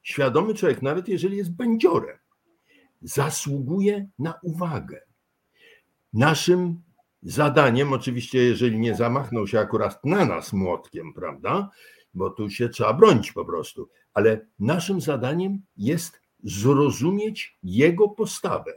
świadomy 0.03 0.53
człowiek, 0.53 0.81
nawet 0.81 1.07
jeżeli 1.07 1.37
jest 1.37 1.51
bandziorem, 1.51 2.17
zasługuje 3.01 4.07
na 4.19 4.33
uwagę. 4.43 5.01
Naszym 6.13 6.81
zadaniem, 7.21 7.93
oczywiście, 7.93 8.43
jeżeli 8.43 8.79
nie 8.79 8.95
zamachnął 8.95 9.47
się 9.47 9.59
akurat 9.59 10.05
na 10.05 10.25
nas 10.25 10.53
młotkiem, 10.53 11.13
prawda, 11.13 11.69
bo 12.13 12.29
tu 12.29 12.49
się 12.49 12.69
trzeba 12.69 12.93
bronić 12.93 13.31
po 13.31 13.45
prostu. 13.45 13.89
Ale 14.13 14.47
naszym 14.59 15.01
zadaniem 15.01 15.61
jest 15.77 16.21
zrozumieć 16.43 17.57
jego 17.63 18.09
postawę 18.09 18.73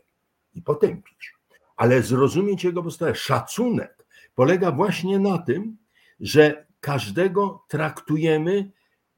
i 0.55 0.63
potępić. 0.63 1.33
Ale 1.77 2.03
zrozumieć 2.03 2.65
jego 2.65 2.83
postawę, 2.83 3.15
szacunek 3.15 4.07
polega 4.35 4.73
właśnie 4.73 5.19
na 5.19 5.39
tym, 5.39 5.77
że 6.21 6.67
każdego 6.81 7.65
traktujemy 7.69 8.71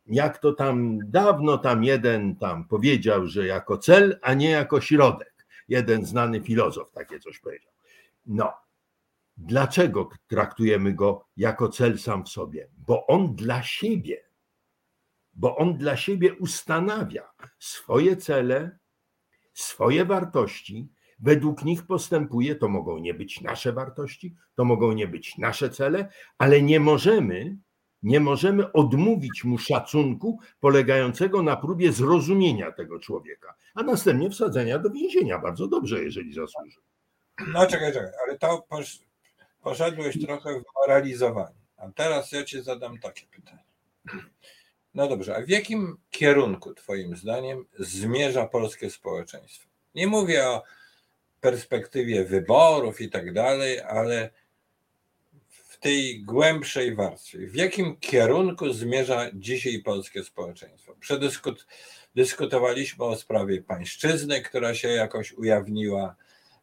jak 0.09 0.39
to 0.39 0.53
tam 0.53 0.99
dawno 1.11 1.59
tam 1.59 1.85
jeden 1.85 2.37
tam 2.37 2.69
powiedział, 2.69 3.27
że 3.27 3.47
jako 3.47 3.79
cel, 3.79 4.19
a 4.23 4.35
nie 4.35 4.51
jako 4.51 4.81
środek. 4.81 5.47
Jeden 5.69 6.07
znany 6.07 6.41
filozof 6.41 6.93
takie 6.93 7.21
coś 7.21 7.39
powiedział. 7.39 7.73
No, 8.27 8.53
dlaczego 9.37 10.09
traktujemy 10.27 10.95
go 10.95 11.27
jako 11.37 11.69
cel 11.69 11.99
sam 11.99 12.25
w 12.25 12.29
sobie? 12.29 12.69
Bo 12.87 13.07
on 13.07 13.35
dla 13.37 13.63
siebie, 13.63 14.25
bo 15.33 15.57
on 15.57 15.79
dla 15.79 15.97
siebie 15.97 16.35
ustanawia 16.35 17.31
swoje 17.59 18.17
cele, 18.17 18.79
swoje 19.55 20.05
wartości, 20.05 20.89
według 21.19 21.65
nich 21.65 21.87
postępuje. 21.87 22.55
To 22.55 22.69
mogą 22.69 22.99
nie 22.99 23.15
być 23.15 23.41
nasze 23.41 23.73
wartości, 23.73 24.35
to 24.55 24.65
mogą 24.65 24.93
nie 24.93 25.09
być 25.09 25.39
nasze 25.39 25.71
cele, 25.71 26.09
ale 26.39 26.63
nie 26.63 26.81
możemy 26.81 27.57
nie 28.03 28.21
możemy 28.21 28.73
odmówić 28.73 29.45
mu 29.45 29.59
szacunku 29.59 30.39
polegającego 30.61 31.43
na 31.43 31.57
próbie 31.57 31.93
zrozumienia 31.93 32.73
tego 32.73 32.99
człowieka, 32.99 33.55
a 33.75 33.83
następnie 33.83 34.31
wsadzenia 34.31 34.79
do 34.79 34.91
więzienia. 34.91 35.39
Bardzo 35.39 35.69
dobrze, 35.69 36.05
jeżeli 36.05 36.35
zasłuży. 36.35 36.81
No 37.47 37.67
czekaj, 37.67 37.93
czekaj, 37.93 38.11
ale 38.27 38.39
to 38.39 38.67
posz, 38.69 38.99
poszedłeś 39.63 40.27
trochę 40.27 40.61
w 40.61 40.65
moralizowanie. 40.75 41.59
A 41.77 41.89
teraz 41.95 42.33
ja 42.33 42.45
ci 42.45 42.63
zadam 42.63 42.99
takie 42.99 43.27
pytanie. 43.27 43.65
No 44.95 45.09
dobrze, 45.09 45.37
a 45.37 45.43
w 45.43 45.49
jakim 45.49 45.97
kierunku 46.11 46.75
Twoim 46.75 47.17
zdaniem 47.17 47.65
zmierza 47.79 48.47
polskie 48.47 48.91
społeczeństwo? 48.91 49.69
Nie 49.95 50.07
mówię 50.07 50.49
o 50.49 50.63
perspektywie 51.41 52.25
wyborów 52.25 53.01
i 53.01 53.11
tak 53.11 53.33
dalej, 53.33 53.81
ale 53.81 54.31
tej 55.81 56.23
głębszej 56.23 56.95
warstwie, 56.95 57.39
w 57.39 57.55
jakim 57.55 57.97
kierunku 57.97 58.73
zmierza 58.73 59.27
dzisiaj 59.35 59.79
polskie 59.79 60.25
społeczeństwo? 60.25 60.95
Przedyskut, 61.01 61.67
dyskutowaliśmy 62.15 63.05
o 63.05 63.17
sprawie 63.17 63.63
pańszczyzny, 63.63 64.43
która 64.43 64.75
się 64.75 64.89
jakoś 64.89 65.33
ujawniła. 65.33 66.17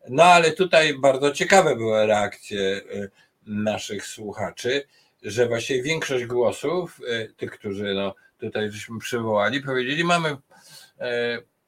No 0.09 0.23
ale 0.23 0.51
tutaj 0.51 0.93
bardzo 0.99 1.31
ciekawe 1.31 1.75
były 1.75 2.05
reakcje 2.05 2.61
y, 2.61 3.09
naszych 3.45 4.05
słuchaczy, 4.05 4.87
że 5.23 5.47
właśnie 5.47 5.83
większość 5.83 6.25
głosów, 6.25 6.99
y, 6.99 7.33
tych, 7.37 7.51
którzy 7.51 7.93
no, 7.93 8.15
tutaj 8.39 8.71
żeśmy 8.71 8.99
przywołali, 8.99 9.61
powiedzieli, 9.61 10.03
mamy 10.03 10.29
y, 10.29 10.35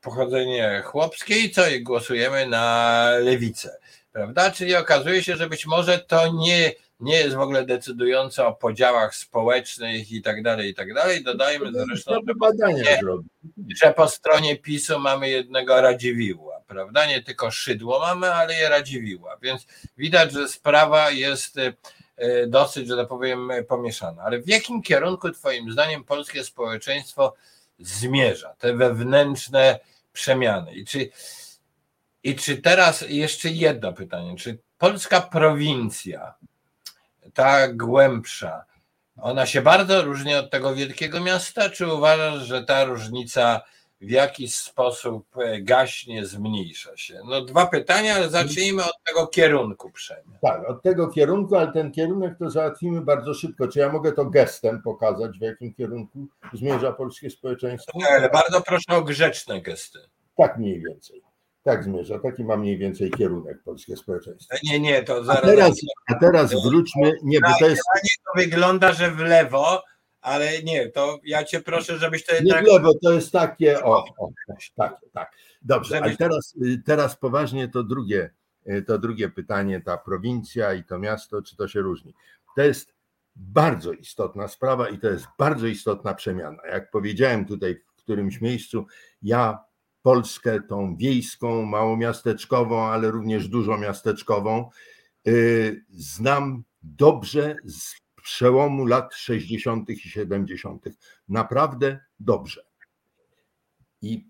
pochodzenie 0.02 0.82
chłopskie 0.86 1.40
i 1.40 1.52
co, 1.52 1.69
i 1.69 1.84
głosujemy 1.84 2.48
na 2.48 3.10
lewicę. 3.19 3.78
Prawda? 4.11 4.52
Czyli 4.52 4.76
okazuje 4.76 5.24
się, 5.24 5.36
że 5.36 5.49
być 5.49 5.65
może 5.65 5.99
to 5.99 6.34
nie 6.34 6.72
nie 6.99 7.15
jest 7.15 7.36
w 7.36 7.40
ogóle 7.40 7.65
decydujące 7.65 8.45
o 8.45 8.53
podziałach 8.53 9.15
społecznych 9.15 10.11
i 10.11 10.22
tak 10.22 10.44
dalej, 10.44 10.69
i 10.69 10.76
tak 10.76 10.94
dalej. 10.94 11.24
Dodajmy 11.24 11.72
zresztą, 11.72 12.14
że 12.28 12.36
po, 12.40 12.53
stronie, 12.53 12.99
że 13.82 13.94
po 13.94 14.07
stronie 14.07 14.56
PiSu 14.56 14.99
mamy 14.99 15.30
jednego 15.30 15.82
Radziwiłła, 15.82 16.61
prawda? 16.68 17.06
Nie 17.06 17.24
tylko 17.24 17.52
szydło 17.52 17.99
mamy, 17.99 18.34
ale 18.34 18.61
i 18.61 18.69
Radziwiłła, 18.69 19.38
więc 19.41 19.68
widać, 19.98 20.32
że 20.32 20.48
sprawa 20.48 21.11
jest 21.11 21.57
e, 21.57 22.48
dosyć, 22.48 22.88
że 22.88 22.98
tak 22.98 23.07
powiem, 23.07 23.52
pomieszana. 23.68 24.24
Ale 24.24 24.40
w 24.40 24.48
jakim 24.48 24.82
kierunku 24.82 25.32
Twoim 25.32 25.72
zdaniem 25.72 26.03
polskie 26.03 26.44
społeczeństwo 26.44 27.34
zmierza? 27.80 28.56
Te 28.60 28.74
wewnętrzne 28.74 29.80
przemiany. 30.14 30.76
I 30.76 30.86
czy, 30.86 31.10
i 32.24 32.36
czy 32.36 32.57
teraz 32.57 33.06
jeszcze 33.10 33.49
jedno 33.49 33.94
pytanie, 33.94 34.36
czy 34.36 34.57
polska 34.78 35.22
prowincja 35.22 36.34
ta 37.38 37.68
głębsza, 37.68 38.65
ona 39.22 39.45
się 39.45 39.61
bardzo 39.61 40.01
różni 40.01 40.35
od 40.35 40.51
tego 40.51 40.76
wielkiego 40.76 41.22
miasta, 41.22 41.69
czy 41.69 41.93
uważasz, 41.93 42.43
że 42.43 42.64
ta 42.64 42.85
różnica 42.85 43.61
w 44.01 44.09
jakiś 44.09 44.55
sposób 44.55 45.38
e, 45.38 45.61
gaśnie, 45.61 46.26
zmniejsza 46.26 46.97
się? 46.97 47.19
No 47.26 47.41
dwa 47.41 47.65
pytania, 47.65 48.15
ale 48.15 48.30
zacznijmy 48.30 48.84
od 48.84 49.03
tego 49.05 49.27
kierunku 49.27 49.91
przemian. 49.91 50.38
Tak, 50.41 50.69
od 50.69 50.81
tego 50.81 51.07
kierunku, 51.07 51.55
ale 51.55 51.72
ten 51.72 51.91
kierunek 51.91 52.38
to 52.39 52.49
załatwimy 52.49 53.01
bardzo 53.01 53.34
szybko. 53.34 53.68
Czy 53.68 53.80
ja 53.80 53.91
mogę 53.91 54.11
to 54.11 54.26
gestem 54.26 54.81
pokazać, 54.81 55.38
w 55.38 55.41
jakim 55.41 55.73
kierunku 55.73 56.27
zmierza 56.53 56.91
polskie 56.91 57.30
społeczeństwo? 57.30 57.99
Tak, 57.99 58.11
ale 58.11 58.30
bardzo 58.30 58.61
proszę 58.61 58.95
o 58.95 59.01
grzeczne 59.01 59.61
gesty. 59.61 59.99
Tak 60.38 60.57
mniej 60.57 60.81
więcej 60.81 61.27
tak 61.68 61.84
zmierza. 61.84 62.19
Taki 62.19 62.44
ma 62.44 62.57
mniej 62.57 62.77
więcej 62.77 63.11
kierunek 63.11 63.64
polskie 63.64 63.98
społeczeństwo. 63.98 64.56
Nie, 64.64 64.80
nie, 64.80 65.03
to 65.03 65.23
zaraz. 65.23 65.44
A 65.44 65.48
teraz, 65.48 65.73
a 66.07 66.15
teraz 66.15 66.52
wróćmy. 66.65 67.14
Nie, 67.23 67.39
bo 67.39 67.48
to 67.60 67.69
jest. 67.69 67.81
To 68.26 68.39
wygląda, 68.41 68.94
że 68.94 69.11
w 69.11 69.19
lewo, 69.19 69.84
ale 70.22 70.64
nie, 70.64 70.89
to 70.89 71.19
ja 71.23 71.44
cię 71.44 71.61
proszę, 71.61 71.98
żebyś 71.98 72.26
to 72.26 72.35
jednak. 72.35 72.65
Nie 72.65 72.69
w 72.69 72.73
lewo, 72.73 72.94
to 73.03 73.11
jest 73.11 73.31
takie. 73.31 73.84
O, 73.84 74.06
o 74.19 74.30
tak, 74.76 74.98
tak. 75.14 75.31
Dobrze, 75.61 76.02
ale 76.02 76.18
teraz, 76.18 76.56
teraz 76.85 77.15
poważnie 77.15 77.68
to 77.68 77.84
drugie, 77.84 78.30
to 78.88 78.99
drugie 78.99 79.30
pytanie, 79.30 79.81
ta 79.81 79.98
prowincja 79.98 80.73
i 80.73 80.84
to 80.84 80.99
miasto, 80.99 81.41
czy 81.41 81.56
to 81.56 81.68
się 81.68 81.80
różni? 81.80 82.14
To 82.56 82.61
jest 82.61 82.94
bardzo 83.35 83.91
istotna 83.91 84.48
sprawa 84.48 84.89
i 84.89 84.99
to 84.99 85.07
jest 85.07 85.26
bardzo 85.39 85.68
istotna 85.68 86.14
przemiana. 86.14 86.57
Jak 86.72 86.91
powiedziałem 86.91 87.45
tutaj 87.45 87.76
w 87.76 88.03
którymś 88.03 88.41
miejscu, 88.41 88.85
ja 89.22 89.66
Polskę, 90.07 90.61
tą 90.61 90.95
wiejską, 90.95 91.65
małomiasteczkową, 91.65 92.84
ale 92.84 93.11
również 93.11 93.47
dużomiasteczkową. 93.47 94.69
Y, 95.27 95.85
znam 95.89 96.63
dobrze 96.84 97.55
z 97.65 97.95
przełomu 98.15 98.85
lat 98.85 99.15
60. 99.15 99.89
i 99.89 99.99
70. 99.99 100.85
Naprawdę 101.29 101.99
dobrze. 102.19 102.65
I 104.01 104.27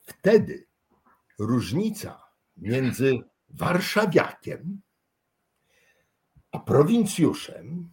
wtedy 0.00 0.66
różnica 1.38 2.22
między 2.56 3.18
warszawiakiem 3.48 4.80
a 6.52 6.58
prowincjuszem 6.58 7.90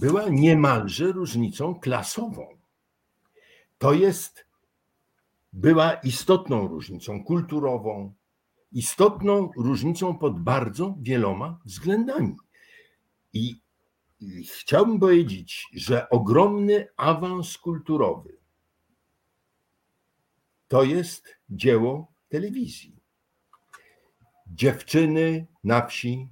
była 0.00 0.28
niemalże 0.28 1.12
różnicą 1.12 1.80
klasową. 1.80 2.46
To 3.78 3.92
jest 3.92 4.45
była 5.56 5.94
istotną 5.94 6.68
różnicą 6.68 7.24
kulturową, 7.24 8.14
istotną 8.72 9.50
różnicą 9.56 10.18
pod 10.18 10.40
bardzo 10.40 10.94
wieloma 11.00 11.60
względami. 11.64 12.36
I 13.32 13.60
chciałbym 14.44 15.00
powiedzieć, 15.00 15.66
że 15.72 16.08
ogromny 16.08 16.88
awans 16.96 17.58
kulturowy 17.58 18.36
to 20.68 20.82
jest 20.82 21.36
dzieło 21.50 22.12
telewizji. 22.28 22.96
Dziewczyny 24.46 25.46
na 25.64 25.86
wsi 25.86 26.28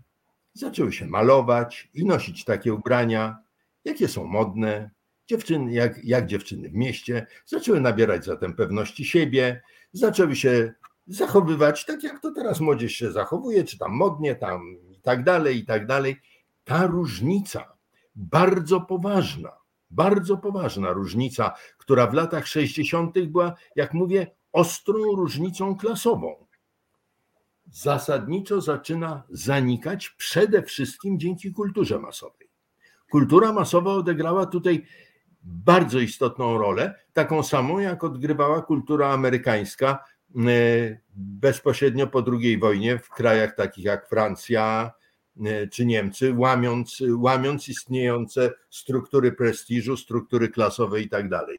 zaczęły 0.53 0.93
się 0.93 1.07
malować 1.07 1.89
i 1.95 2.05
nosić 2.05 2.45
takie 2.45 2.75
ubrania, 2.75 3.39
jakie 3.85 4.09
są 4.09 4.25
modne, 4.25 4.91
Dziewczyny, 5.27 5.73
jak, 5.73 6.05
jak 6.05 6.27
dziewczyny 6.27 6.69
w 6.69 6.75
mieście, 6.75 7.27
zaczęły 7.47 7.81
nabierać 7.81 8.25
zatem 8.25 8.55
pewności 8.55 9.05
siebie, 9.05 9.63
zaczęły 9.93 10.37
się 10.37 10.73
zachowywać 11.07 11.85
tak, 11.85 12.03
jak 12.03 12.21
to 12.21 12.33
teraz 12.33 12.61
młodzież 12.61 12.93
się 12.93 13.13
zachowuje, 13.13 13.65
czy 13.65 13.79
tam 13.79 13.93
modnie, 13.93 14.35
tam 14.35 14.77
i 14.91 15.01
tak 15.01 15.25
dalej, 15.25 15.59
i 15.59 15.65
tak 15.65 15.87
dalej. 15.87 16.17
Ta 16.65 16.87
różnica, 16.87 17.77
bardzo 18.15 18.81
poważna, 18.81 19.53
bardzo 19.91 20.37
poważna 20.37 20.93
różnica, 20.93 21.55
która 21.79 22.07
w 22.07 22.15
latach 22.15 22.47
60. 22.47 23.19
była, 23.27 23.55
jak 23.77 23.95
mówię, 23.95 24.27
ostrą 24.53 24.99
różnicą 25.17 25.77
klasową, 25.77 26.47
zasadniczo 27.67 28.61
zaczyna 28.61 29.23
zanikać 29.31 30.11
przede 30.11 30.63
wszystkim 30.63 31.19
dzięki 31.19 31.53
kulturze 31.53 31.99
masowej. 31.99 32.49
Kultura 33.11 33.53
masowa 33.53 33.93
odegrała 33.93 34.47
tutaj 34.47 34.87
bardzo 35.45 35.99
istotną 35.99 36.59
rolę, 36.59 36.95
taką 37.12 37.43
samą 37.43 37.79
jak 37.79 38.05
odgrywała 38.05 38.62
kultura 38.62 39.09
amerykańska 39.09 40.05
e, 40.37 40.41
bezpośrednio 41.16 42.07
po 42.07 42.25
II 42.33 42.59
wojnie 42.59 42.99
w 42.99 43.11
krajach 43.11 43.55
takich 43.55 43.85
jak 43.85 44.09
Francja 44.09 44.93
e, 45.45 45.66
czy 45.66 45.87
Niemcy, 45.87 46.35
łamiąc, 46.37 47.03
łamiąc 47.16 47.69
istniejące 47.69 48.51
struktury 48.71 49.33
prestiżu, 49.33 49.97
struktury 49.97 50.49
klasowe 50.49 51.01
i 51.01 51.09
tak 51.09 51.29
dalej. 51.29 51.59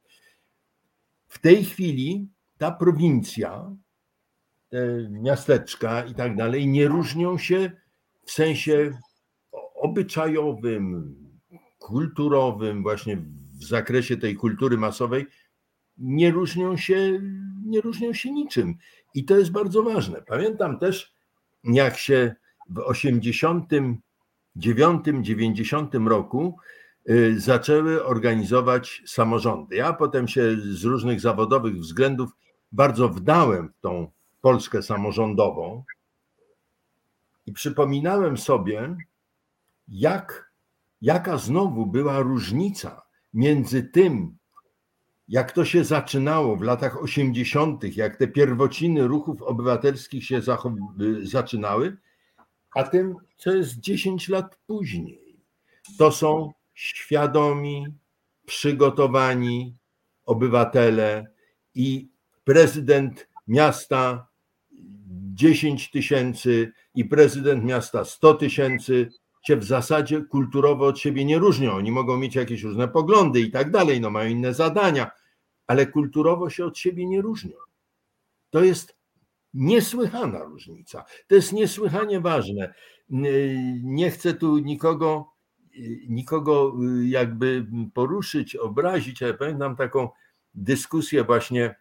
W 1.28 1.40
tej 1.40 1.66
chwili 1.66 2.28
ta 2.57 2.72
prowincja, 2.72 3.72
te 4.70 5.10
miasteczka 5.10 6.06
i 6.06 6.16
tak 6.16 6.36
dalej 6.36 6.68
nie 6.68 6.88
różnią 6.88 7.38
się 7.38 7.72
w 8.26 8.32
sensie 8.32 8.98
obyczajowym, 9.76 11.16
kulturowym, 11.80 12.84
właśnie 12.84 13.18
w 13.56 13.64
zakresie 13.64 14.18
tej 14.18 14.36
kultury 14.36 14.77
masowej 14.77 15.26
nie 15.98 16.32
różnią 16.32 16.77
się, 16.77 17.22
nie 17.65 17.82
różnią 17.82 18.14
się 18.14 18.32
niczym. 18.32 18.76
I 19.14 19.26
to 19.26 19.38
jest 19.38 19.52
bardzo 19.52 19.84
ważne. 19.84 20.22
Pamiętam 20.22 20.80
też, 20.80 21.14
jak 21.64 21.98
się 21.98 22.36
w 22.69 22.80
89, 22.80 25.06
90 25.22 25.95
roku 25.95 26.57
y, 27.10 27.40
zaczęły 27.40 28.06
organizować 28.06 29.03
samorządy. 29.06 29.76
Ja 29.76 29.94
potem 29.94 30.27
się 30.27 30.57
z 30.57 30.84
różnych 30.84 31.22
zawodowych 31.22 31.76
względów 31.76 32.30
bardzo 32.72 33.10
wdałem 33.10 33.69
w 33.69 33.80
tą 33.80 34.11
Polskę 34.41 34.84
samorządową 34.84 35.84
i 37.45 37.53
przypominałem 37.53 38.38
sobie, 38.38 38.98
jak, 39.88 40.52
jaka 41.02 41.38
znowu 41.38 41.86
była 41.86 42.19
różnica 42.19 43.05
między 43.36 43.84
tym, 43.84 44.38
jak 45.28 45.52
to 45.52 45.66
się 45.66 45.84
zaczynało 45.84 46.56
w 46.56 46.62
latach 46.62 47.03
80., 47.03 47.98
jak 47.98 48.18
te 48.18 48.28
pierwociny 48.28 49.07
ruchów 49.07 49.41
obywatelskich 49.41 50.26
się 50.26 50.41
zaczynały, 51.24 51.98
a 52.76 52.84
tym, 52.84 53.16
co 53.38 53.52
jest 53.52 53.80
10 53.80 54.30
lat 54.30 54.60
później. 54.68 55.38
To 55.98 56.12
są 56.12 56.53
świadomi, 56.74 57.88
przygotowani 58.45 59.76
obywatele 60.26 61.28
i 61.76 62.10
prezydent 62.44 63.28
miasta 63.48 64.28
10 65.34 65.91
tysięcy 65.91 66.72
i 66.95 67.06
prezydent 67.06 67.64
miasta 67.64 68.06
100 68.06 68.34
tysięcy 68.34 69.10
się 69.47 69.55
w 69.55 69.63
zasadzie 69.63 70.22
kulturowo 70.22 70.85
od 70.85 70.99
siebie 70.99 71.26
nie 71.26 71.39
różnią. 71.39 71.72
Oni 71.72 71.91
mogą 71.91 72.17
mieć 72.17 72.35
jakieś 72.35 72.63
różne 72.63 72.88
poglądy 72.88 73.41
i 73.41 73.51
tak 73.51 73.72
dalej, 73.72 74.01
no 74.01 74.09
mają 74.09 74.30
inne 74.30 74.53
zadania, 74.53 75.11
ale 75.67 75.88
kulturowo 75.88 76.49
się 76.49 76.65
od 76.65 76.77
siebie 76.77 77.05
nie 77.05 77.22
różnią. 77.22 77.57
To 78.49 78.63
jest 78.63 78.97
niesłychana 79.53 80.43
różnica. 80.43 81.05
To 81.27 81.35
jest 81.35 81.53
niesłychanie 81.53 82.19
ważne. 82.19 82.73
Nie 83.84 84.11
chcę 84.11 84.34
tu 84.34 84.57
nikogo, 84.57 85.31
nikogo 86.09 86.73
jakby 87.03 87.67
poruszyć, 87.93 88.55
obrazić, 88.55 89.23
ale 89.23 89.34
pamiętam 89.34 89.76
taką 89.76 90.09
dyskusję 90.53 91.23
właśnie 91.23 91.76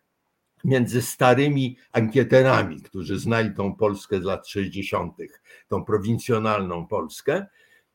między 0.64 1.02
starymi 1.02 1.76
ankieterami, 1.92 2.82
którzy 2.82 3.18
znali 3.18 3.54
tą 3.54 3.76
Polskę 3.76 4.20
z 4.20 4.24
lat 4.24 4.48
60., 4.48 5.16
tą 5.68 5.84
prowincjonalną 5.84 6.86
Polskę. 6.86 7.46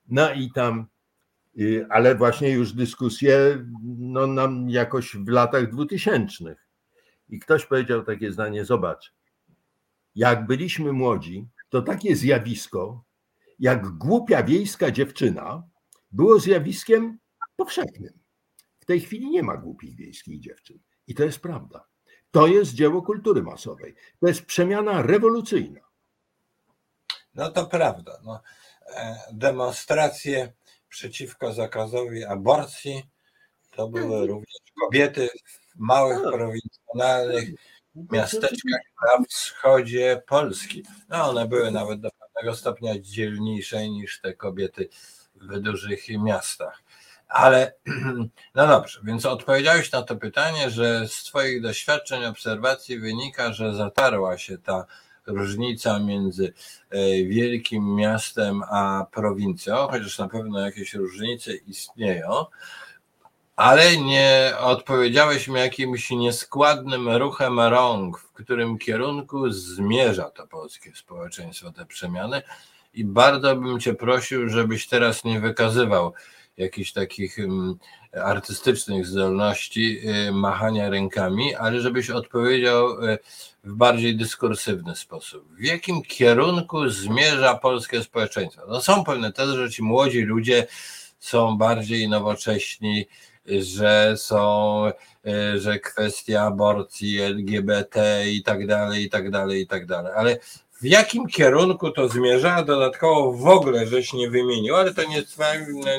No 0.07 0.33
i 0.33 0.51
tam, 0.51 0.87
y, 1.59 1.85
ale 1.89 2.15
właśnie 2.15 2.49
już 2.49 2.73
dyskusje 2.73 3.65
no, 3.97 4.27
nam 4.27 4.69
jakoś 4.69 5.15
w 5.15 5.27
latach 5.27 5.71
2000. 5.71 6.55
I 7.29 7.39
ktoś 7.39 7.65
powiedział 7.65 8.03
takie 8.03 8.31
zdanie: 8.31 8.65
Zobacz, 8.65 9.13
jak 10.15 10.47
byliśmy 10.47 10.93
młodzi, 10.93 11.47
to 11.69 11.81
takie 11.81 12.15
zjawisko, 12.15 13.03
jak 13.59 13.87
głupia 13.87 14.43
wiejska 14.43 14.91
dziewczyna, 14.91 15.63
było 16.11 16.39
zjawiskiem 16.39 17.19
powszechnym. 17.55 18.19
W 18.79 18.85
tej 18.85 19.01
chwili 19.01 19.29
nie 19.29 19.43
ma 19.43 19.57
głupich 19.57 19.95
wiejskich 19.95 20.39
dziewczyn. 20.39 20.79
I 21.07 21.15
to 21.15 21.23
jest 21.23 21.39
prawda. 21.39 21.85
To 22.31 22.47
jest 22.47 22.73
dzieło 22.73 23.01
kultury 23.01 23.43
masowej. 23.43 23.95
To 24.19 24.27
jest 24.27 24.45
przemiana 24.45 25.01
rewolucyjna. 25.01 25.81
No 27.35 27.49
to 27.51 27.65
prawda. 27.65 28.19
No, 28.23 28.41
e, 28.95 29.15
demonstracje 29.31 30.53
przeciwko 30.89 31.53
zakazowi 31.53 32.25
aborcji 32.25 33.03
to 33.71 33.87
były 33.87 34.03
mhm. 34.03 34.29
również 34.29 34.55
kobiety 34.81 35.29
w 35.75 35.79
małych, 35.79 36.23
tak. 36.23 36.33
prowincjonalnych 36.33 37.49
miasteczkach 37.95 38.81
na 39.05 39.25
wschodzie 39.29 40.21
Polski. 40.27 40.83
No 41.09 41.29
one 41.29 41.47
były 41.47 41.71
nawet 41.71 41.99
do 41.99 42.09
pewnego 42.11 42.55
stopnia 42.55 42.99
dzielniejsze 42.99 43.89
niż 43.89 44.21
te 44.21 44.33
kobiety 44.33 44.89
w 45.35 45.59
dużych 45.59 46.09
miastach. 46.09 46.83
Ale 47.29 47.73
no 48.55 48.67
dobrze, 48.67 48.99
więc 49.03 49.25
odpowiedziałeś 49.25 49.91
na 49.91 50.01
to 50.01 50.15
pytanie, 50.15 50.69
że 50.69 51.07
z 51.07 51.23
Twoich 51.23 51.61
doświadczeń, 51.61 52.25
obserwacji 52.25 52.99
wynika, 52.99 53.53
że 53.53 53.75
zatarła 53.75 54.37
się 54.37 54.57
ta 54.57 54.85
różnica 55.27 55.99
między 55.99 56.53
e, 56.89 57.23
wielkim 57.23 57.95
miastem 57.95 58.63
a 58.71 59.05
prowincją, 59.11 59.75
chociaż 59.75 60.19
na 60.19 60.27
pewno 60.27 60.59
jakieś 60.59 60.93
różnice 60.93 61.53
istnieją, 61.53 62.45
ale 63.55 63.97
nie 63.97 64.53
odpowiedziałeś 64.59 65.47
mi 65.47 65.59
jakimś 65.59 66.09
nieskładnym 66.09 67.09
ruchem 67.09 67.59
rąk, 67.59 68.19
w 68.19 68.33
którym 68.33 68.77
kierunku 68.77 69.49
zmierza 69.49 70.29
to 70.29 70.47
polskie 70.47 70.95
społeczeństwo, 70.95 71.71
te 71.71 71.85
przemiany. 71.85 72.41
I 72.93 73.05
bardzo 73.05 73.55
bym 73.55 73.79
Cię 73.79 73.93
prosił, 73.93 74.49
żebyś 74.49 74.87
teraz 74.87 75.23
nie 75.23 75.39
wykazywał 75.39 76.13
jakichś 76.59 76.91
takich 76.91 77.37
artystycznych 78.13 79.05
zdolności 79.05 79.99
y, 80.27 80.31
machania 80.31 80.89
rękami, 80.89 81.55
ale 81.55 81.81
żebyś 81.81 82.09
odpowiedział 82.09 83.05
y, 83.05 83.17
w 83.63 83.73
bardziej 83.73 84.15
dyskursywny 84.15 84.95
sposób. 84.95 85.55
W 85.55 85.63
jakim 85.63 86.01
kierunku 86.01 86.89
zmierza 86.89 87.55
polskie 87.55 88.03
społeczeństwo? 88.03 88.61
No 88.67 88.81
są 88.81 89.03
pewne 89.03 89.33
tezy, 89.33 89.53
że 89.53 89.69
ci 89.69 89.83
młodzi 89.83 90.21
ludzie 90.21 90.67
są 91.19 91.57
bardziej 91.57 92.09
nowocześni, 92.09 93.07
że 93.45 94.17
są, 94.17 94.91
y, 95.27 95.59
że 95.59 95.79
kwestia 95.79 96.41
aborcji, 96.41 97.21
LGBT 97.21 98.23
i 98.29 98.43
tak 98.43 98.67
dalej, 98.67 99.03
i 99.03 99.09
tak 99.09 99.29
dalej, 99.29 99.61
i 99.61 99.67
tak 99.67 99.85
dalej. 99.85 100.13
Ale 100.15 100.39
w 100.81 100.85
jakim 100.85 101.27
kierunku 101.27 101.91
to 101.91 102.09
zmierza? 102.09 102.63
Dodatkowo 102.63 103.31
w 103.33 103.47
ogóle 103.47 103.87
żeś 103.87 104.13
nie 104.13 104.29
wymienił, 104.29 104.75
ale 104.75 104.93
to 104.93 105.01
nie, 105.03 105.23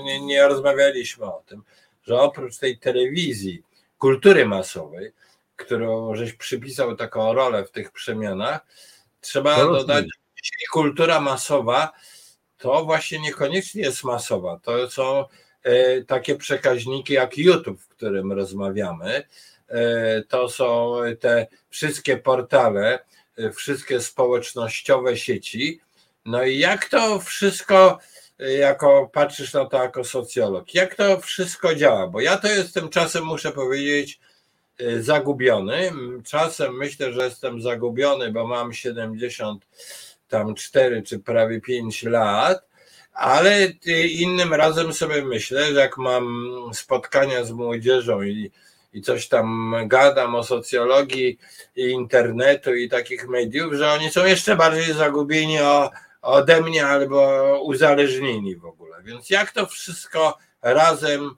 nie, 0.02 0.20
nie 0.20 0.48
rozmawialiśmy 0.48 1.24
o 1.24 1.42
tym, 1.46 1.62
że 2.02 2.20
oprócz 2.20 2.58
tej 2.58 2.78
telewizji, 2.78 3.62
kultury 3.98 4.46
masowej, 4.46 5.12
którą 5.56 6.14
żeś 6.14 6.32
przypisał 6.32 6.96
taką 6.96 7.32
rolę 7.32 7.64
w 7.64 7.70
tych 7.70 7.92
przemianach, 7.92 8.60
trzeba 9.20 9.56
to 9.56 9.72
dodać, 9.72 10.04
że 10.04 10.66
kultura 10.72 11.20
masowa 11.20 11.92
to 12.60 12.84
właśnie 12.84 13.18
niekoniecznie 13.18 13.82
jest 13.82 14.04
masowa. 14.04 14.58
To 14.62 14.90
są 14.90 15.20
e, 15.20 15.26
takie 16.06 16.36
przekaźniki 16.36 17.12
jak 17.12 17.38
YouTube, 17.38 17.80
w 17.80 17.88
którym 17.88 18.32
rozmawiamy. 18.32 19.22
E, 19.68 20.22
to 20.22 20.48
są 20.48 20.96
te 21.20 21.46
wszystkie 21.70 22.16
portale, 22.16 22.98
Y, 23.40 23.52
wszystkie 23.52 24.00
społecznościowe 24.00 25.16
sieci. 25.16 25.80
No 26.24 26.44
i 26.44 26.58
jak 26.58 26.88
to 26.88 27.20
wszystko, 27.20 27.98
jako 28.58 29.10
patrzysz 29.12 29.52
na 29.52 29.64
to 29.64 29.82
jako 29.82 30.04
socjolog, 30.04 30.74
jak 30.74 30.94
to 30.94 31.20
wszystko 31.20 31.74
działa? 31.74 32.06
Bo 32.06 32.20
ja 32.20 32.36
to 32.36 32.48
jestem 32.48 32.88
czasem, 32.88 33.24
muszę 33.24 33.52
powiedzieć, 33.52 34.20
zagubiony. 35.00 35.92
Czasem 36.24 36.76
myślę, 36.76 37.12
że 37.12 37.24
jestem 37.24 37.62
zagubiony, 37.62 38.32
bo 38.32 38.46
mam 38.46 38.72
74 38.72 41.02
czy 41.02 41.18
prawie 41.18 41.60
5 41.60 42.02
lat, 42.02 42.68
ale 43.20 43.66
innym 44.08 44.54
razem 44.54 44.92
sobie 44.92 45.24
myślę, 45.24 45.66
że 45.66 45.80
jak 45.80 45.98
mam 45.98 46.54
spotkania 46.74 47.44
z 47.44 47.50
młodzieżą 47.50 48.22
i 48.22 48.50
i 48.92 49.02
coś 49.02 49.28
tam 49.28 49.74
gadam 49.86 50.34
o 50.34 50.44
socjologii 50.44 51.38
i 51.76 51.82
internetu 51.82 52.74
i 52.74 52.88
takich 52.88 53.28
mediów, 53.28 53.74
że 53.74 53.92
oni 53.92 54.10
są 54.10 54.24
jeszcze 54.24 54.56
bardziej 54.56 54.94
zagubieni 54.94 55.60
o, 55.60 55.90
ode 56.22 56.60
mnie 56.60 56.86
albo 56.86 57.62
uzależnieni 57.62 58.56
w 58.56 58.64
ogóle. 58.64 59.02
Więc 59.02 59.30
jak 59.30 59.52
to 59.52 59.66
wszystko 59.66 60.38
razem 60.62 61.36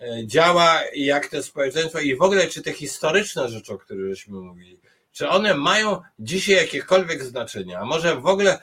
e, 0.00 0.26
działa 0.26 0.80
i 0.94 1.04
jak 1.04 1.26
te 1.26 1.42
społeczeństwa 1.42 2.00
i 2.00 2.16
w 2.16 2.22
ogóle 2.22 2.46
czy 2.46 2.62
te 2.62 2.72
historyczne 2.72 3.48
rzeczy, 3.48 3.72
o 3.72 3.78
których 3.78 4.10
żeśmy 4.10 4.40
mówili, 4.40 4.78
czy 5.12 5.28
one 5.28 5.54
mają 5.54 6.00
dzisiaj 6.18 6.54
jakiekolwiek 6.54 7.24
znaczenie, 7.24 7.78
a 7.78 7.84
może 7.84 8.16
w 8.16 8.26
ogóle 8.26 8.58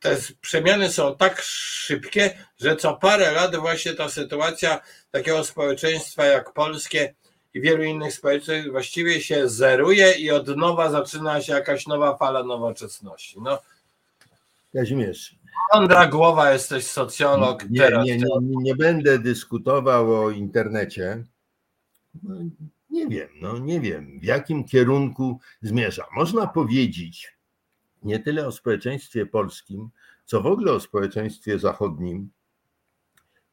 te 0.00 0.16
przemiany 0.40 0.92
są 0.92 1.16
tak 1.16 1.40
szybkie, 1.42 2.38
że 2.60 2.76
co 2.76 2.94
parę 2.96 3.32
lat 3.32 3.56
właśnie 3.56 3.94
ta 3.94 4.08
sytuacja 4.08 4.80
takiego 5.10 5.44
społeczeństwa 5.44 6.24
jak 6.24 6.52
polskie 6.52 7.14
i 7.54 7.60
wielu 7.60 7.84
innych 7.84 8.14
społeczeństw 8.14 8.70
właściwie 8.70 9.20
się 9.20 9.48
zeruje 9.48 10.12
i 10.12 10.30
od 10.30 10.56
nowa 10.56 10.90
zaczyna 10.90 11.40
się 11.40 11.52
jakaś 11.52 11.86
nowa 11.86 12.16
fala 12.16 12.44
nowoczesności. 12.44 13.36
No. 13.42 13.58
Kazimierz. 14.72 15.34
Mądra 15.74 16.06
głowa, 16.06 16.52
jesteś 16.52 16.86
socjolog. 16.86 17.70
Nie, 17.70 17.80
teraz, 17.80 18.06
nie, 18.06 18.16
nie, 18.16 18.26
nie, 18.42 18.56
nie 18.62 18.74
będę 18.74 19.18
dyskutował 19.18 20.24
o 20.24 20.30
internecie. 20.30 21.24
No, 22.22 22.34
nie 22.90 23.08
wiem, 23.08 23.28
no 23.40 23.58
nie 23.58 23.80
wiem, 23.80 24.20
w 24.20 24.24
jakim 24.24 24.64
kierunku 24.64 25.40
zmierza. 25.62 26.06
Można 26.16 26.46
powiedzieć 26.46 27.39
nie 28.02 28.18
tyle 28.18 28.46
o 28.46 28.52
społeczeństwie 28.52 29.26
polskim, 29.26 29.90
co 30.24 30.42
w 30.42 30.46
ogóle 30.46 30.72
o 30.72 30.80
społeczeństwie 30.80 31.58
zachodnim, 31.58 32.30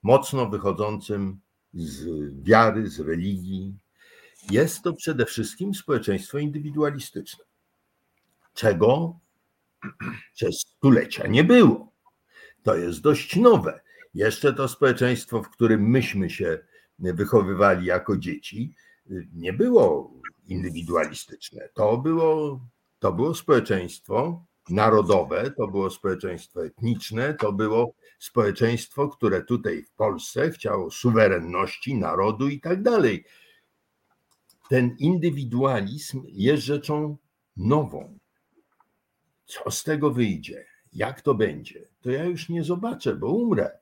mocno 0.03 0.49
wychodzącym 0.49 1.39
z 1.73 2.07
wiary, 2.43 2.89
z 2.89 2.99
religii, 2.99 3.75
jest 4.51 4.81
to 4.81 4.93
przede 4.93 5.25
wszystkim 5.25 5.73
społeczeństwo 5.73 6.37
indywidualistyczne, 6.37 7.45
czego 8.53 9.19
przez 10.33 10.59
stulecia 10.59 11.27
nie 11.27 11.43
było. 11.43 11.91
To 12.63 12.75
jest 12.75 13.01
dość 13.01 13.35
nowe. 13.35 13.81
Jeszcze 14.13 14.53
to 14.53 14.67
społeczeństwo, 14.67 15.43
w 15.43 15.49
którym 15.49 15.89
myśmy 15.89 16.29
się 16.29 16.59
wychowywali 16.99 17.85
jako 17.85 18.17
dzieci, 18.17 18.73
nie 19.33 19.53
było 19.53 20.13
indywidualistyczne. 20.47 21.69
To 21.73 21.97
było, 21.97 22.59
to 22.99 23.13
było 23.13 23.35
społeczeństwo 23.35 24.45
narodowe, 24.69 25.51
to 25.51 25.67
było 25.67 25.89
społeczeństwo 25.89 26.65
etniczne, 26.65 27.33
to 27.33 27.53
było 27.53 27.93
społeczeństwo, 28.19 29.09
które 29.09 29.43
tutaj 29.43 29.83
w 29.83 29.91
Polsce 29.91 30.51
chciało 30.51 30.91
suwerenności 30.91 31.95
narodu 31.95 32.47
i 32.47 32.59
tak 32.59 32.81
dalej. 32.81 33.25
Ten 34.69 34.95
indywidualizm 34.99 36.23
jest 36.27 36.63
rzeczą 36.63 37.17
nową. 37.57 38.19
Co 39.45 39.71
z 39.71 39.83
tego 39.83 40.11
wyjdzie? 40.11 40.65
Jak 40.93 41.21
to 41.21 41.35
będzie? 41.35 41.87
To 42.01 42.11
ja 42.11 42.23
już 42.23 42.49
nie 42.49 42.63
zobaczę, 42.63 43.15
bo 43.15 43.27
umrę. 43.27 43.79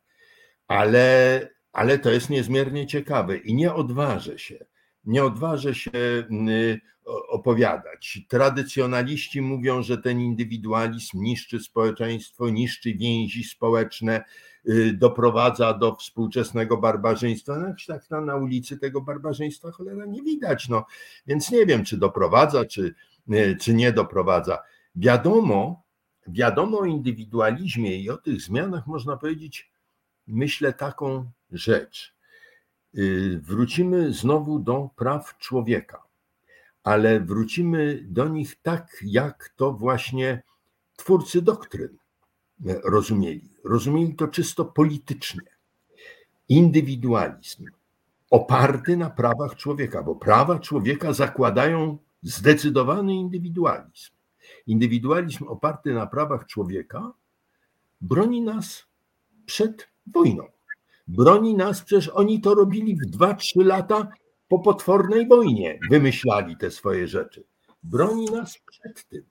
Ale, 0.67 1.49
ale 1.71 1.99
to 1.99 2.11
jest 2.11 2.29
niezmiernie 2.29 2.87
ciekawe 2.87 3.37
i 3.37 3.55
nie 3.55 3.73
odważę 3.73 4.39
się 4.39 4.65
nie 5.05 5.23
odważę 5.23 5.75
się 5.75 5.91
y, 5.91 6.81
opowiadać. 7.29 8.19
Tradycjonaliści 8.27 9.41
mówią, 9.41 9.81
że 9.81 9.97
ten 9.97 10.21
indywidualizm 10.21 11.23
niszczy 11.23 11.59
społeczeństwo, 11.59 12.49
niszczy 12.49 12.93
więzi 12.93 13.43
społeczne, 13.43 14.23
y, 14.69 14.93
doprowadza 14.93 15.73
do 15.73 15.95
współczesnego 15.95 16.77
barbarzyństwa. 16.77 17.59
No, 17.59 17.75
tak 17.87 18.09
na, 18.09 18.21
na 18.21 18.35
ulicy 18.35 18.77
tego 18.77 19.01
barbarzyństwa 19.01 19.71
cholera 19.71 20.05
nie 20.05 20.21
widać. 20.23 20.69
No. 20.69 20.85
Więc 21.27 21.51
nie 21.51 21.65
wiem, 21.65 21.85
czy 21.85 21.97
doprowadza, 21.97 22.65
czy, 22.65 22.95
y, 23.33 23.57
czy 23.61 23.73
nie 23.73 23.91
doprowadza. 23.91 24.59
Wiadomo, 24.95 25.83
wiadomo 26.27 26.79
o 26.79 26.85
indywidualizmie 26.85 27.97
i 27.97 28.09
o 28.09 28.17
tych 28.17 28.41
zmianach 28.41 28.87
można 28.87 29.17
powiedzieć, 29.17 29.71
myślę, 30.27 30.73
taką 30.73 31.31
rzecz 31.51 32.14
wrócimy 33.41 34.13
znowu 34.13 34.59
do 34.59 34.89
praw 34.95 35.37
człowieka, 35.37 36.03
ale 36.83 37.19
wrócimy 37.19 38.03
do 38.07 38.27
nich 38.27 38.55
tak, 38.61 38.97
jak 39.01 39.53
to 39.55 39.73
właśnie 39.73 40.43
twórcy 40.95 41.41
doktryn 41.41 41.97
rozumieli. 42.83 43.49
Rozumieli 43.63 44.15
to 44.15 44.27
czysto 44.27 44.65
politycznie. 44.65 45.55
Indywidualizm 46.49 47.65
oparty 48.29 48.97
na 48.97 49.09
prawach 49.09 49.55
człowieka, 49.55 50.03
bo 50.03 50.15
prawa 50.15 50.59
człowieka 50.59 51.13
zakładają 51.13 51.97
zdecydowany 52.21 53.13
indywidualizm. 53.13 54.11
Indywidualizm 54.67 55.47
oparty 55.47 55.93
na 55.93 56.07
prawach 56.07 56.45
człowieka 56.45 57.13
broni 58.01 58.41
nas 58.41 58.85
przed 59.45 59.87
wojną 60.07 60.54
broni 61.07 61.55
nas, 61.55 61.81
przecież 61.81 62.09
oni 62.09 62.41
to 62.41 62.55
robili 62.55 62.95
w 62.95 63.17
2-3 63.17 63.65
lata 63.65 64.07
po 64.47 64.59
potwornej 64.59 65.27
wojnie, 65.27 65.79
wymyślali 65.89 66.57
te 66.57 66.71
swoje 66.71 67.07
rzeczy. 67.07 67.43
Broni 67.83 68.25
nas 68.25 68.57
przed 68.71 69.07
tym. 69.07 69.23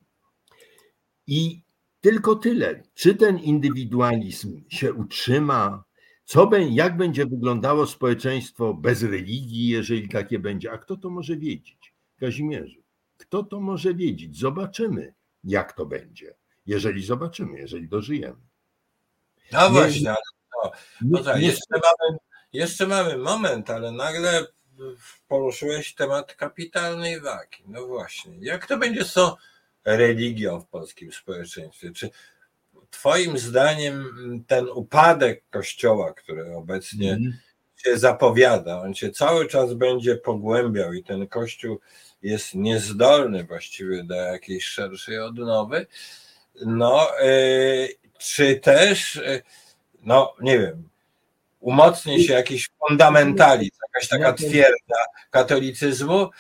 I 1.26 1.62
tylko 2.00 2.36
tyle. 2.36 2.82
Czy 2.94 3.14
ten 3.14 3.38
indywidualizm 3.38 4.62
się 4.68 4.94
utrzyma? 4.94 5.84
Co, 6.24 6.50
jak 6.70 6.96
będzie 6.96 7.26
wyglądało 7.26 7.86
społeczeństwo 7.86 8.74
bez 8.74 9.02
religii, 9.02 9.68
jeżeli 9.68 10.08
takie 10.08 10.38
będzie? 10.38 10.72
A 10.72 10.78
kto 10.78 10.96
to 10.96 11.10
może 11.10 11.36
wiedzieć? 11.36 11.94
Kazimierzu, 12.20 12.80
kto 13.16 13.42
to 13.42 13.60
może 13.60 13.94
wiedzieć? 13.94 14.38
Zobaczymy, 14.38 15.14
jak 15.44 15.72
to 15.72 15.86
będzie. 15.86 16.34
Jeżeli 16.66 17.04
zobaczymy, 17.04 17.58
jeżeli 17.58 17.88
dożyjemy. 17.88 18.40
No 19.52 19.70
właśnie, 19.70 20.14
no 21.00 21.22
tak, 21.22 21.42
jeszcze 21.42 21.74
mamy, 21.74 22.18
jeszcze 22.52 22.86
mamy 22.86 23.16
moment, 23.16 23.70
ale 23.70 23.92
nagle 23.92 24.46
poruszyłeś 25.28 25.94
temat 25.94 26.34
kapitalnej 26.34 27.20
wagi. 27.20 27.62
No 27.66 27.86
właśnie, 27.86 28.32
jak 28.40 28.66
to 28.66 28.78
będzie 28.78 29.04
z 29.04 29.12
tą 29.12 29.32
religią 29.84 30.60
w 30.60 30.66
polskim 30.66 31.12
społeczeństwie? 31.12 31.92
Czy 31.92 32.10
Twoim 32.90 33.38
zdaniem 33.38 34.04
ten 34.46 34.68
upadek 34.68 35.44
Kościoła, 35.50 36.12
który 36.12 36.54
obecnie 36.56 37.12
mm. 37.12 37.32
się 37.76 37.98
zapowiada, 37.98 38.80
on 38.80 38.94
się 38.94 39.10
cały 39.10 39.48
czas 39.48 39.74
będzie 39.74 40.16
pogłębiał 40.16 40.92
i 40.92 41.04
ten 41.04 41.26
Kościół 41.26 41.80
jest 42.22 42.54
niezdolny 42.54 43.44
właściwie 43.44 44.04
do 44.04 44.14
jakiejś 44.14 44.64
szerszej 44.64 45.18
odnowy, 45.18 45.86
no, 46.66 47.08
yy, 47.22 47.88
czy 48.18 48.56
też 48.56 49.14
yy, 49.14 49.42
no 50.04 50.34
nie 50.40 50.58
wiem, 50.58 50.88
umocni 51.60 52.24
się 52.24 52.32
jakiś 52.32 52.68
fundamentalizm, 52.88 53.76
jakaś 53.82 54.08
taka 54.08 54.32
twierdza 54.32 54.96
katolicyzmu, 55.30 56.30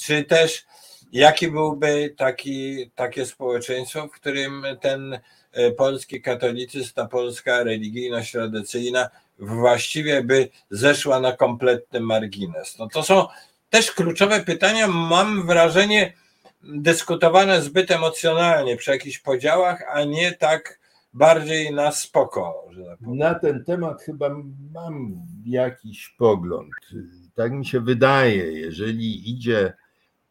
czy 0.00 0.24
też 0.24 0.64
jaki 1.12 1.48
byłby 1.48 2.14
taki, 2.16 2.90
takie 2.94 3.26
społeczeństwo, 3.26 4.08
w 4.08 4.10
którym 4.10 4.66
ten 4.80 5.20
e, 5.52 5.70
polski 5.70 6.22
katolicyzm, 6.22 6.94
ta 6.94 7.06
polska 7.06 7.62
religijność 7.62 8.32
tradycyjna 8.32 9.10
właściwie 9.38 10.22
by 10.22 10.48
zeszła 10.70 11.20
na 11.20 11.32
kompletny 11.32 12.00
margines. 12.00 12.78
No 12.78 12.88
to 12.88 13.02
są 13.02 13.26
też 13.70 13.92
kluczowe 13.92 14.40
pytania, 14.40 14.88
mam 14.88 15.46
wrażenie, 15.46 16.12
dyskutowane 16.62 17.62
zbyt 17.62 17.90
emocjonalnie 17.90 18.76
przy 18.76 18.90
jakichś 18.90 19.18
podziałach, 19.18 19.82
a 19.88 20.04
nie 20.04 20.32
tak 20.32 20.81
bardziej 21.12 21.74
na 21.74 21.92
spoko. 21.92 22.68
Tak 22.86 23.00
na 23.00 23.34
ten 23.34 23.64
temat 23.64 24.02
chyba 24.02 24.28
mam 24.72 25.16
jakiś 25.44 26.08
pogląd. 26.08 26.72
Tak 27.34 27.52
mi 27.52 27.66
się 27.66 27.80
wydaje, 27.80 28.52
jeżeli 28.52 29.30
idzie 29.30 29.74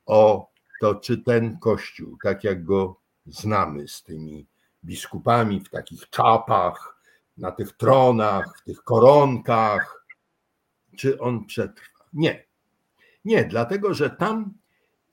o 0.06 0.52
to, 0.82 0.96
czy 0.96 1.18
ten 1.18 1.60
kościół, 1.60 2.18
tak 2.24 2.44
jak 2.44 2.64
go 2.64 3.00
znamy 3.26 3.88
z 3.88 4.04
tymi 4.04 4.48
biskupami 4.84 5.60
w 5.60 5.70
takich 5.70 6.10
czapach, 6.10 7.02
na 7.38 7.52
tych 7.52 7.72
tronach, 7.72 8.58
w 8.62 8.64
tych 8.64 8.84
koronkach, 8.84 10.06
czy 10.98 11.20
on 11.20 11.46
przetrwa? 11.46 12.06
Nie. 12.14 12.46
Nie, 13.26 13.46
dlatego 13.46 13.94
że 13.94 14.10
tam 14.10 14.54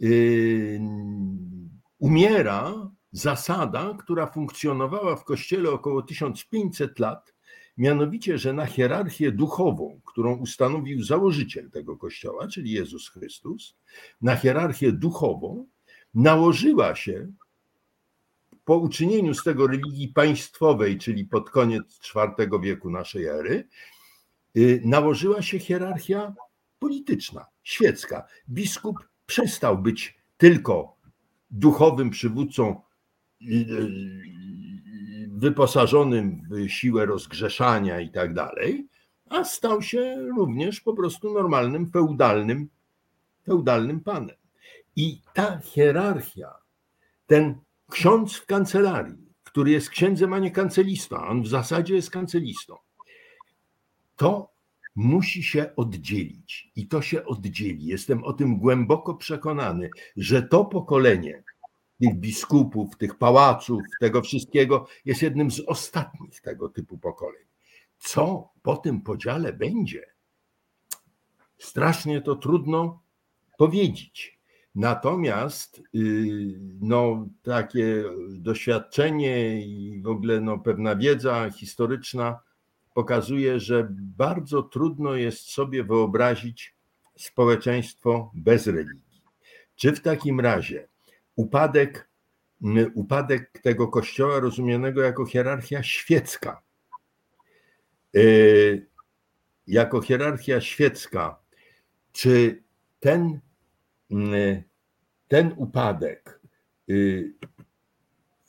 yy, 0.00 0.80
umiera 1.98 2.90
zasada, 3.12 3.94
która 3.98 4.26
funkcjonowała 4.26 5.16
w 5.16 5.24
Kościele 5.24 5.70
około 5.70 6.02
1500 6.02 6.98
lat, 6.98 7.34
mianowicie, 7.78 8.38
że 8.38 8.52
na 8.52 8.66
hierarchię 8.66 9.32
duchową, 9.32 10.00
którą 10.04 10.36
ustanowił 10.36 11.02
założyciel 11.02 11.70
tego 11.70 11.96
Kościoła, 11.96 12.48
czyli 12.48 12.70
Jezus 12.70 13.08
Chrystus, 13.08 13.76
na 14.20 14.36
hierarchię 14.36 14.92
duchową 14.92 15.66
nałożyła 16.14 16.94
się 16.94 17.32
po 18.64 18.76
uczynieniu 18.76 19.34
z 19.34 19.44
tego 19.44 19.66
religii 19.66 20.08
państwowej, 20.08 20.98
czyli 20.98 21.24
pod 21.24 21.50
koniec 21.50 22.00
IV 22.14 22.60
wieku 22.60 22.90
naszej 22.90 23.24
ery, 23.24 23.68
y, 24.56 24.82
nałożyła 24.84 25.42
się 25.42 25.58
hierarchia 25.58 26.34
polityczna, 26.78 27.46
świecka. 27.62 28.26
Biskup 28.48 28.96
przestał 29.26 29.78
być 29.78 30.18
tylko 30.36 30.96
duchowym 31.50 32.10
przywódcą 32.10 32.80
wyposażonym 35.28 36.42
w 36.50 36.68
siłę 36.68 37.06
rozgrzeszania 37.06 38.00
i 38.00 38.10
tak 38.10 38.34
dalej, 38.34 38.88
a 39.28 39.44
stał 39.44 39.82
się 39.82 40.16
również 40.36 40.80
po 40.80 40.94
prostu 40.94 41.34
normalnym, 41.34 41.90
feudalnym, 41.90 42.68
feudalnym 43.46 44.00
panem. 44.00 44.36
I 44.96 45.20
ta 45.34 45.58
hierarchia, 45.58 46.54
ten 47.26 47.54
ksiądz 47.90 48.36
w 48.36 48.46
kancelarii, 48.46 49.28
który 49.44 49.70
jest 49.70 49.90
księdzem, 49.90 50.32
a 50.32 50.38
nie 50.38 50.50
kancelistą, 50.50 51.16
on 51.16 51.42
w 51.42 51.48
zasadzie 51.48 51.94
jest 51.94 52.10
kancelistą, 52.10 52.76
to 54.16 54.50
musi 54.96 55.42
się 55.42 55.76
oddzielić. 55.76 56.70
I 56.76 56.88
to 56.88 57.02
się 57.02 57.24
oddzieli. 57.24 57.86
Jestem 57.86 58.24
o 58.24 58.32
tym 58.32 58.58
głęboko 58.58 59.14
przekonany, 59.14 59.90
że 60.16 60.42
to 60.42 60.64
pokolenie, 60.64 61.42
tych 62.00 62.14
biskupów, 62.14 62.96
tych 62.96 63.18
pałaców, 63.18 63.82
tego 64.00 64.22
wszystkiego, 64.22 64.86
jest 65.04 65.22
jednym 65.22 65.50
z 65.50 65.60
ostatnich 65.60 66.40
tego 66.40 66.68
typu 66.68 66.98
pokoleń. 66.98 67.44
Co 67.98 68.48
po 68.62 68.76
tym 68.76 69.00
podziale 69.00 69.52
będzie? 69.52 70.06
Strasznie 71.58 72.20
to 72.20 72.36
trudno 72.36 73.02
powiedzieć. 73.58 74.38
Natomiast 74.74 75.78
y, 75.78 76.60
no, 76.80 77.26
takie 77.42 78.04
doświadczenie 78.28 79.60
i 79.66 80.02
w 80.02 80.08
ogóle 80.08 80.40
no, 80.40 80.58
pewna 80.58 80.96
wiedza 80.96 81.50
historyczna 81.50 82.40
pokazuje, 82.94 83.60
że 83.60 83.88
bardzo 83.90 84.62
trudno 84.62 85.14
jest 85.14 85.50
sobie 85.50 85.84
wyobrazić 85.84 86.74
społeczeństwo 87.16 88.30
bez 88.34 88.66
religii. 88.66 89.22
Czy 89.76 89.92
w 89.92 90.00
takim 90.00 90.40
razie 90.40 90.88
upadek, 91.38 92.08
upadek 92.94 93.60
tego 93.62 93.88
kościoła 93.88 94.40
rozumianego 94.40 95.02
jako 95.02 95.26
hierarchia 95.26 95.82
świecka 95.82 96.62
y, 98.16 98.86
jako 99.66 100.00
hierarchia 100.00 100.60
świecka, 100.60 101.38
czy 102.12 102.62
ten, 103.00 103.40
y, 104.12 104.64
ten 105.28 105.54
upadek 105.56 106.40
y, 106.90 107.34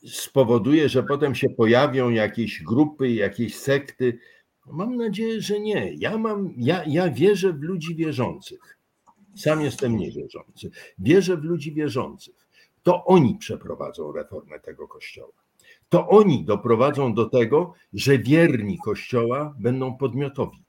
spowoduje, 0.07 0.89
że 0.89 1.03
potem 1.03 1.35
się 1.35 1.49
pojawią 1.49 2.09
jakieś 2.09 2.63
grupy, 2.63 3.11
jakieś 3.11 3.55
sekty? 3.55 4.19
Mam 4.65 4.95
nadzieję, 4.95 5.41
że 5.41 5.59
nie. 5.59 5.93
Ja, 5.93 6.17
mam, 6.17 6.53
ja, 6.57 6.83
ja 6.87 7.09
wierzę 7.09 7.53
w 7.53 7.61
ludzi 7.61 7.95
wierzących. 7.95 8.77
Sam 9.35 9.61
jestem 9.61 9.97
niewierzący. 9.97 10.69
Wierzę 10.99 11.37
w 11.37 11.43
ludzi 11.43 11.73
wierzących. 11.73 12.48
To 12.83 13.05
oni 13.05 13.35
przeprowadzą 13.35 14.11
reformę 14.11 14.59
tego 14.59 14.87
kościoła. 14.87 15.33
To 15.89 16.07
oni 16.07 16.45
doprowadzą 16.45 17.13
do 17.13 17.25
tego, 17.25 17.73
że 17.93 18.17
wierni 18.17 18.77
kościoła 18.77 19.55
będą 19.59 19.97
podmiotowi. 19.97 20.63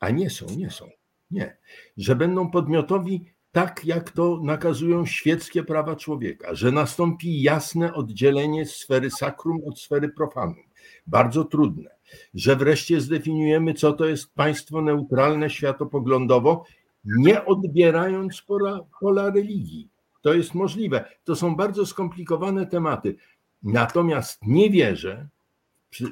A 0.00 0.10
nie 0.10 0.30
są, 0.30 0.46
nie 0.56 0.70
są. 0.70 0.90
Nie. 1.30 1.56
Że 1.96 2.16
będą 2.16 2.50
podmiotowi 2.50 3.24
tak, 3.52 3.84
jak 3.84 4.10
to 4.10 4.40
nakazują 4.42 5.06
świeckie 5.06 5.62
prawa 5.62 5.96
człowieka, 5.96 6.54
że 6.54 6.72
nastąpi 6.72 7.42
jasne 7.42 7.94
oddzielenie 7.94 8.66
sfery 8.66 9.10
sakrum 9.10 9.60
od 9.66 9.80
sfery 9.80 10.08
profanum. 10.08 10.64
Bardzo 11.06 11.44
trudne. 11.44 11.90
Że 12.34 12.56
wreszcie 12.56 13.00
zdefiniujemy, 13.00 13.74
co 13.74 13.92
to 13.92 14.06
jest 14.06 14.34
państwo 14.34 14.82
neutralne 14.82 15.50
światopoglądowo, 15.50 16.64
nie 17.04 17.44
odbierając 17.44 18.42
pola, 18.42 18.80
pola 19.00 19.30
religii. 19.30 19.88
To 20.26 20.34
jest 20.34 20.54
możliwe. 20.54 21.04
To 21.24 21.36
są 21.36 21.56
bardzo 21.56 21.86
skomplikowane 21.86 22.66
tematy. 22.66 23.16
Natomiast 23.62 24.38
nie 24.42 24.70
wierzę 24.70 25.28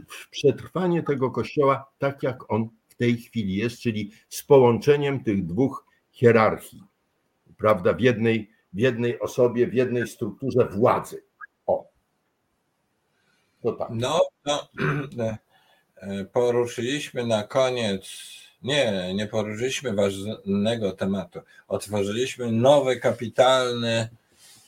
w 0.09 0.31
przetrwanie 0.31 1.03
tego 1.03 1.31
kościoła 1.31 1.93
tak, 1.99 2.23
jak 2.23 2.53
on 2.53 2.69
w 2.89 2.95
tej 2.95 3.17
chwili 3.17 3.57
jest, 3.57 3.81
czyli 3.81 4.11
z 4.29 4.43
połączeniem 4.43 5.25
tych 5.25 5.47
dwóch 5.47 5.87
hierarchii, 6.11 6.83
prawda, 7.57 7.93
w 7.93 8.01
jednej, 8.01 8.51
w 8.73 8.79
jednej 8.79 9.21
osobie, 9.21 9.67
w 9.67 9.75
jednej 9.75 10.09
strukturze 10.09 10.69
władzy. 10.69 11.25
O. 11.67 11.89
To 13.63 13.73
tak. 13.73 13.89
No, 13.91 14.21
no 14.47 14.69
poruszyliśmy 16.33 17.27
na 17.27 17.43
koniec 17.43 18.35
nie, 18.65 19.15
nie 19.15 19.27
poruszyliśmy 19.27 19.93
ważnego 19.93 20.93
tematu. 20.93 21.41
Otworzyliśmy 21.69 22.53
nowy, 22.53 22.97
kapitalny 22.97 24.09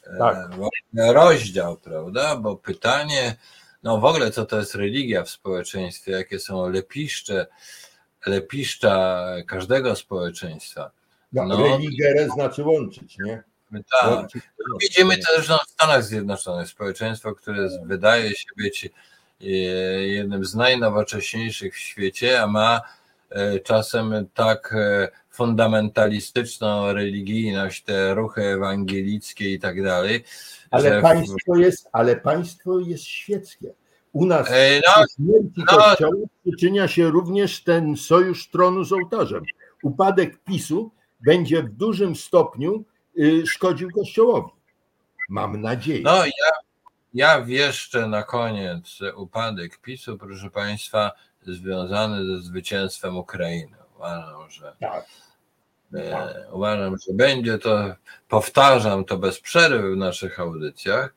e, 0.06 0.18
tak. 0.18 0.50
rozdział, 0.96 1.76
prawda? 1.76 2.36
Bo 2.36 2.56
pytanie, 2.56 3.36
no 3.82 3.98
w 3.98 4.04
ogóle 4.04 4.30
co 4.30 4.46
to 4.46 4.58
jest 4.58 4.74
religia 4.74 5.22
w 5.22 5.30
społeczeństwie, 5.30 6.12
jakie 6.12 6.38
są 6.38 6.68
lepiszcze, 6.68 7.46
lepiszcza 8.26 9.26
każdego 9.46 9.96
społeczeństwa. 9.96 10.90
No, 11.32 11.46
no, 11.46 11.56
religere 11.56 12.28
znaczy 12.28 12.62
łączyć, 12.62 13.18
nie? 13.18 13.42
Tak. 13.72 14.10
Łączyć, 14.10 14.42
Widzimy 14.80 15.18
też 15.18 15.48
no, 15.48 15.58
w 15.66 15.70
Stanach 15.70 16.04
Zjednoczonych 16.04 16.68
społeczeństwo, 16.68 17.34
które 17.34 17.68
wydaje 17.84 18.30
się 18.30 18.46
być 18.56 18.84
e, 19.40 19.46
jednym 20.06 20.44
z 20.44 20.54
najnowocześniejszych 20.54 21.74
w 21.74 21.78
świecie, 21.78 22.42
a 22.42 22.46
ma 22.46 22.80
czasem 23.64 24.26
tak 24.34 24.74
e, 24.74 25.08
fundamentalistyczną 25.30 26.92
religijność, 26.92 27.84
te 27.84 28.14
ruchy 28.14 28.42
ewangelickie 28.42 29.52
i 29.52 29.58
tak 29.58 29.82
dalej. 29.82 30.24
Ale 30.70 31.02
państwo 31.02 31.54
w... 31.54 31.58
jest, 31.58 31.88
ale 31.92 32.16
państwo 32.16 32.78
jest 32.78 33.04
świeckie. 33.04 33.74
U 34.12 34.26
nas 34.26 34.48
e, 34.50 34.80
no, 34.86 35.04
śmierci 35.16 35.52
no, 35.56 35.64
Kościoła 35.66 36.14
przyczynia 36.42 36.88
się 36.88 37.10
również 37.10 37.64
ten 37.64 37.96
sojusz 37.96 38.48
tronu 38.48 38.84
z 38.84 38.92
ołtarzem. 38.92 39.42
Upadek 39.82 40.38
PiSu 40.44 40.90
będzie 41.20 41.62
w 41.62 41.68
dużym 41.68 42.16
stopniu 42.16 42.84
y, 43.18 43.46
szkodził 43.46 43.90
Kościołowi. 43.90 44.50
Mam 45.28 45.60
nadzieję. 45.60 46.00
No 46.02 46.26
ja, 46.26 46.52
ja 47.14 47.42
wieszczę 47.42 48.08
na 48.08 48.22
koniec 48.22 48.98
upadek 49.16 49.78
PiSu, 49.80 50.18
proszę 50.18 50.50
Państwa, 50.50 51.12
związany 51.54 52.26
ze 52.26 52.42
zwycięstwem 52.42 53.16
Ukrainy. 53.16 53.76
Uważam, 53.96 54.50
że 54.50 54.72
tak. 54.80 55.04
E, 55.94 56.46
uważam, 56.52 56.96
że 57.06 57.14
będzie 57.14 57.58
to, 57.58 57.94
powtarzam 58.28 59.04
to 59.04 59.18
bez 59.18 59.40
przerwy 59.40 59.94
w 59.94 59.96
naszych 59.96 60.40
audycjach, 60.40 61.14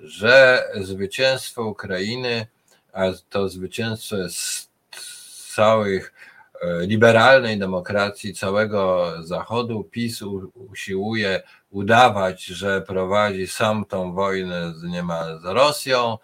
że 0.00 0.64
zwycięstwo 0.80 1.62
Ukrainy, 1.62 2.46
a 2.92 3.02
to 3.30 3.48
zwycięstwo 3.48 4.16
jest 4.16 4.36
z 4.36 5.54
całych 5.54 6.14
e, 6.62 6.86
liberalnej 6.86 7.58
demokracji 7.58 8.34
całego 8.34 9.12
Zachodu, 9.22 9.84
PiS 9.84 10.22
usiłuje 10.54 11.42
udawać, 11.70 12.44
że 12.44 12.80
prowadzi 12.80 13.46
sam 13.46 13.84
tą 13.84 14.12
wojnę 14.12 14.74
z 14.74 14.82
niemal 14.82 15.40
z 15.40 15.44
Rosją, 15.44 16.18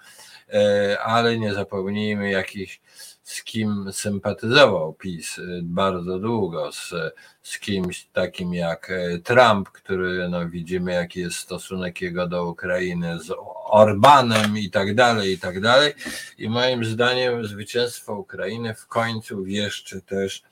e, 0.53 0.99
ale 1.01 1.39
nie 1.39 1.55
zapomnijmy 1.55 2.31
jakich 2.31 2.81
z 3.29 3.43
kim 3.45 3.93
sympatyzował 3.93 4.95
PiS 4.95 5.39
y, 5.39 5.61
bardzo 5.63 6.19
długo, 6.19 6.73
z, 6.73 6.95
z 7.43 7.59
kimś 7.59 8.05
takim 8.13 8.55
jak 8.55 8.91
y, 8.91 9.21
Trump, 9.25 9.69
który 9.69 10.29
no, 10.29 10.49
widzimy, 10.49 10.93
jaki 10.93 11.21
jest 11.21 11.37
stosunek 11.37 12.01
jego 12.01 12.27
do 12.27 12.47
Ukrainy, 12.47 13.19
z 13.21 13.33
Orbanem 13.65 14.59
i 14.59 14.71
tak 14.71 14.95
dalej, 14.95 15.33
i 15.33 15.39
tak 15.39 15.61
dalej. 15.61 15.95
I 16.39 16.49
moim 16.49 16.85
zdaniem 16.85 17.47
zwycięstwo 17.47 18.15
Ukrainy 18.15 18.75
w 18.75 18.87
końcu 18.87 19.45
wieszczy 19.45 20.03
też 20.03 20.43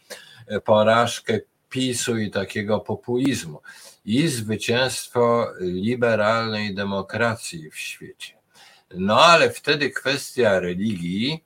y, 0.53 0.61
porażkę 0.61 1.41
PiSu 1.71 2.19
i 2.19 2.31
takiego 2.31 2.81
populizmu 2.81 3.61
i 4.05 4.29
zwycięstwo 4.29 5.47
liberalnej 5.61 6.75
demokracji 6.75 7.71
w 7.71 7.77
świecie. 7.77 8.35
No 8.95 9.21
ale 9.21 9.51
wtedy 9.51 9.91
kwestia 9.91 10.61
religii, 10.61 11.45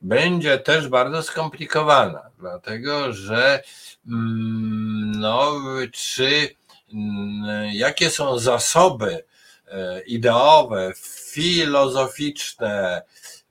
będzie 0.00 0.58
też 0.58 0.88
bardzo 0.88 1.22
skomplikowana, 1.22 2.30
dlatego 2.38 3.12
że 3.12 3.62
mm, 4.06 5.12
no, 5.20 5.52
czy 5.92 6.54
mm, 6.92 7.70
jakie 7.72 8.10
są 8.10 8.38
zasoby 8.38 9.24
e, 9.68 10.00
ideowe, 10.00 10.92
filozoficzne, 11.32 13.02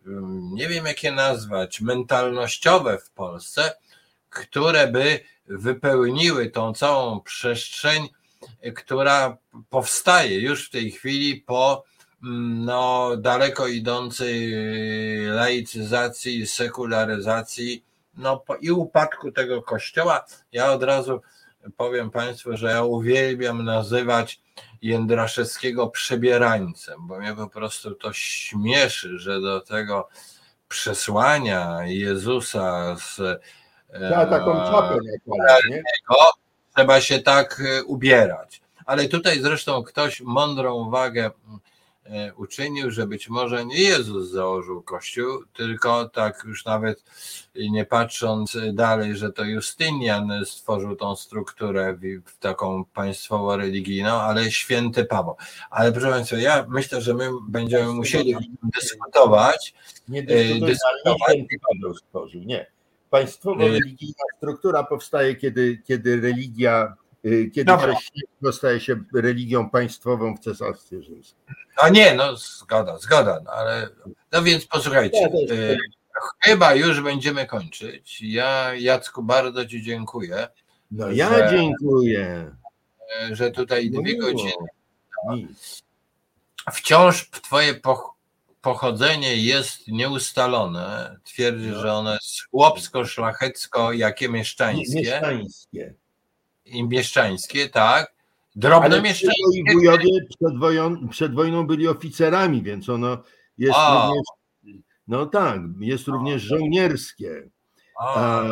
mm, 0.07 0.55
nie 0.55 0.67
wiem 0.67 0.85
jakie 0.85 1.11
nazwać, 1.11 1.81
mentalnościowe 1.81 2.97
w 2.97 3.09
Polsce, 3.09 3.73
które 4.29 4.87
by 4.87 5.19
wypełniły 5.47 6.49
tą 6.49 6.73
całą 6.73 7.21
przestrzeń, 7.21 8.09
która 8.75 9.37
powstaje 9.69 10.39
już 10.39 10.67
w 10.67 10.71
tej 10.71 10.91
chwili 10.91 11.35
po 11.35 11.83
no, 12.21 13.11
daleko 13.17 13.67
idącej 13.67 14.51
laicyzacji, 15.25 16.47
sekularyzacji 16.47 17.83
no, 18.17 18.43
i 18.61 18.71
upadku 18.71 19.31
tego 19.31 19.61
kościoła. 19.61 20.25
Ja 20.51 20.71
od 20.71 20.83
razu 20.83 21.21
powiem 21.77 22.11
Państwu, 22.11 22.57
że 22.57 22.67
ja 22.67 22.83
uwielbiam 22.83 23.63
nazywać 23.63 24.41
Jędraszewskiego 24.81 25.87
przebierańcem, 25.87 27.07
bo 27.07 27.19
mnie 27.19 27.35
po 27.35 27.49
prostu 27.49 27.95
to 27.95 28.13
śmieszy, 28.13 29.19
że 29.19 29.41
do 29.41 29.61
tego 29.61 30.09
przesłania 30.67 31.79
Jezusa 31.85 32.95
z 32.95 33.21
ja, 34.11 34.25
taką 34.25 34.53
czapę 34.53 34.97
trzeba 36.75 37.01
się 37.01 37.19
tak 37.19 37.61
e, 37.65 37.83
ubierać. 37.83 38.61
Ale 38.85 39.07
tutaj 39.07 39.41
zresztą 39.41 39.83
ktoś 39.83 40.21
mądrą 40.21 40.73
uwagę 40.73 41.31
E, 41.31 41.76
uczynił, 42.37 42.91
że 42.91 43.07
być 43.07 43.29
może 43.29 43.65
nie 43.65 43.81
Jezus 43.81 44.29
założył 44.29 44.83
Kościół, 44.83 45.43
tylko 45.53 46.09
tak 46.09 46.43
już 46.45 46.65
nawet 46.65 47.03
nie 47.55 47.85
patrząc 47.85 48.57
dalej, 48.73 49.15
że 49.15 49.31
to 49.31 49.43
Justynian 49.43 50.31
stworzył 50.45 50.95
tą 50.95 51.15
strukturę 51.15 51.97
taką 52.39 52.85
państwowo-religijną, 52.85 54.11
ale 54.11 54.51
święty 54.51 55.05
Paweł. 55.05 55.35
Ale 55.69 55.91
proszę 55.91 56.09
Państwa, 56.09 56.37
ja 56.37 56.65
myślę, 56.69 57.01
że 57.01 57.13
my 57.13 57.29
będziemy 57.49 57.93
musieli 57.93 58.35
dyskutować. 58.63 59.73
Nie 60.07 60.23
dyskutować, 60.23 61.29
święty 61.29 61.55
Paweł 61.67 61.95
stworzył, 61.95 62.41
nie. 62.41 62.65
Państwowo-religijna 63.09 64.23
struktura 64.37 64.83
powstaje, 64.83 65.35
kiedy, 65.35 65.81
kiedy 65.87 66.21
religia 66.21 66.95
kiedy 67.23 67.65
Dobra. 67.65 67.95
chrześcijaństwo 67.95 68.51
staje 68.51 68.79
się 68.79 69.03
religią 69.15 69.69
państwową 69.69 70.35
w 70.35 70.39
Cesarstwie 70.39 71.01
Rzymskim. 71.01 71.39
A 71.77 71.89
nie, 71.89 72.15
no 72.15 72.35
zgoda, 72.35 72.97
zgoda, 72.97 73.39
no, 73.45 73.51
ale 73.51 73.89
no 74.31 74.43
więc 74.43 74.65
posłuchajcie, 74.65 75.29
y, 75.51 75.77
chyba 76.39 76.75
już 76.75 77.01
będziemy 77.01 77.45
kończyć. 77.45 78.21
Ja 78.21 78.75
Jacku 78.75 79.23
bardzo 79.23 79.65
Ci 79.65 79.83
dziękuję. 79.83 80.47
No 80.91 81.11
ja 81.11 81.29
że, 81.29 81.49
dziękuję. 81.51 82.55
Że 83.31 83.51
tutaj 83.51 83.91
dwie 83.91 84.17
godziny. 84.17 84.51
Wciąż 86.73 87.29
Twoje 87.29 87.81
pochodzenie 88.61 89.35
jest 89.35 89.87
nieustalone. 89.87 91.19
Twierdzi, 91.23 91.71
że 91.73 91.93
ono 91.93 92.13
jest 92.13 92.47
chłopsko-szlachecko, 92.51 93.91
jakie 93.91 94.29
mieszczańskie. 94.29 94.99
Mieszczańskie. 94.99 95.93
I 96.67 96.83
mieszczańskie, 96.83 97.69
tak. 97.69 98.13
Drobne 98.55 98.85
Ale 98.85 99.01
mieszczańskie. 99.01 99.43
moi 99.45 99.73
wujowie 99.73 100.25
przed, 100.29 100.59
wojon, 100.59 101.09
przed 101.09 101.33
wojną 101.33 101.67
byli 101.67 101.87
oficerami, 101.87 102.63
więc 102.63 102.89
ono 102.89 103.17
jest 103.57 103.75
A. 103.75 104.07
również. 104.07 104.23
No 105.07 105.25
tak, 105.25 105.61
jest 105.79 106.07
również 106.07 106.41
żołnierskie. 106.41 107.49
A, 107.99 108.43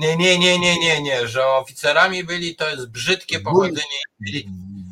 nie, 0.00 0.16
nie, 0.16 0.38
nie, 0.38 0.58
nie, 0.58 0.78
nie, 0.78 1.02
nie, 1.02 1.28
że 1.28 1.46
oficerami 1.46 2.24
byli, 2.24 2.56
to 2.56 2.68
jest 2.68 2.90
brzydkie 2.90 3.40
pochodzenie. 3.40 4.00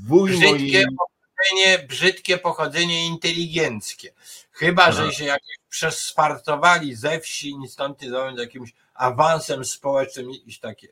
wuj 0.07 0.31
Brzydkie 0.31 0.51
mojej, 0.51 0.87
pochodzenie, 0.97 1.87
brzydkie 1.89 2.39
pochodzenie 2.39 3.07
inteligenckie. 3.07 4.13
Chyba, 4.53 4.83
Aha. 4.83 4.93
że 4.93 5.13
się 5.13 5.25
jakoś 5.25 5.57
przespartowali 5.69 6.95
ze 6.95 7.21
wsi 7.21 7.55
i 7.65 7.69
stąd 7.69 8.01
z 8.37 8.39
jakimś 8.39 8.75
awansem 8.95 9.65
społecznym 9.65 10.31
i 10.31 10.49
iść 10.49 10.61
takie. 10.61 10.89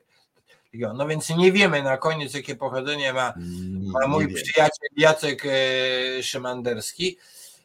No 0.75 1.07
więc 1.07 1.29
nie 1.29 1.53
wiemy 1.53 1.83
na 1.83 1.97
koniec, 1.97 2.35
jakie 2.35 2.57
pochodzenie 2.57 3.13
ma 3.13 3.35
Nie- 3.37 3.93
a 4.05 4.09
mój 4.09 4.35
przyjaciel 4.35 4.89
Jacek 4.97 5.43
e, 5.47 6.23
Szymanderski. 6.23 7.19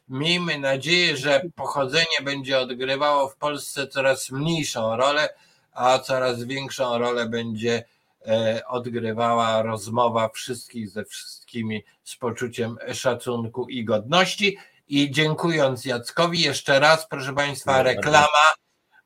Miejmy 0.08 0.58
nadzieję, 0.58 1.16
że 1.16 1.42
pochodzenie 1.54 2.22
będzie 2.22 2.58
odgrywało 2.58 3.28
w 3.28 3.36
Polsce 3.36 3.86
coraz 3.86 4.30
mniejszą 4.30 4.96
rolę, 4.96 5.28
a 5.72 5.98
coraz 5.98 6.44
większą 6.44 6.98
rolę 6.98 7.26
będzie 7.28 7.84
e, 8.26 8.62
odgrywała 8.66 9.62
rozmowa 9.62 10.28
wszystkich 10.28 10.88
ze 10.90 11.04
wszystkimi 11.04 11.84
z 12.04 12.16
poczuciem 12.16 12.76
szacunku 12.92 13.68
i 13.68 13.84
godności. 13.84 14.56
I 14.88 15.10
dziękując 15.10 15.84
Jackowi 15.84 16.40
jeszcze 16.40 16.80
raz, 16.80 17.06
proszę 17.08 17.32
Państwa, 17.32 17.82
reklama. 17.82 18.52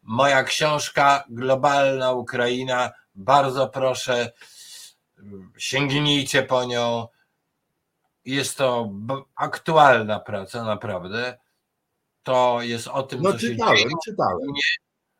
Moja 0.02 0.44
książka 0.44 1.24
Globalna 1.28 2.12
Ukraina. 2.12 2.90
Bardzo 3.14 3.68
proszę, 3.68 4.32
sięgnijcie 5.58 6.42
po 6.42 6.64
nią. 6.64 7.06
Jest 8.24 8.58
to 8.58 8.90
aktualna 9.36 10.20
praca, 10.20 10.64
naprawdę. 10.64 11.38
To 12.22 12.58
jest 12.62 12.88
o 12.88 13.02
tym, 13.02 13.22
No 13.22 13.32
co 13.32 13.38
się 13.38 13.48
czytałem, 13.48 13.76
dzieje. 13.76 13.90
czytałem. 14.04 14.48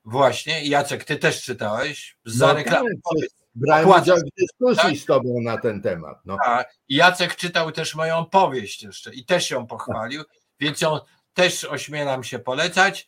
Właśnie. 0.04 0.64
Jacek, 0.66 1.04
ty 1.04 1.16
też 1.16 1.42
czytałeś. 1.42 2.16
No 2.24 2.32
Za 2.32 2.54
tak, 2.54 2.64
przecież 2.64 3.30
Brałem 3.54 3.88
udział 3.88 4.16
w 4.16 4.40
dyskusji 4.40 4.82
Tak? 4.82 4.96
z 4.96 5.04
tobą 5.04 5.40
na 5.42 5.58
ten 5.58 5.82
temat. 5.82 6.18
No. 6.24 6.36
A 6.46 6.64
Jacek 6.88 7.36
czytał 7.36 7.72
też 7.72 7.94
moją 7.94 8.24
powieść 8.24 8.82
jeszcze 8.82 9.14
i 9.14 9.24
też 9.24 9.50
ją 9.50 9.66
pochwalił, 9.66 10.22
więc 10.60 10.80
ją 10.80 10.98
też 11.34 11.64
ośmielam 11.64 12.24
się 12.24 12.38
polecać 12.38 13.06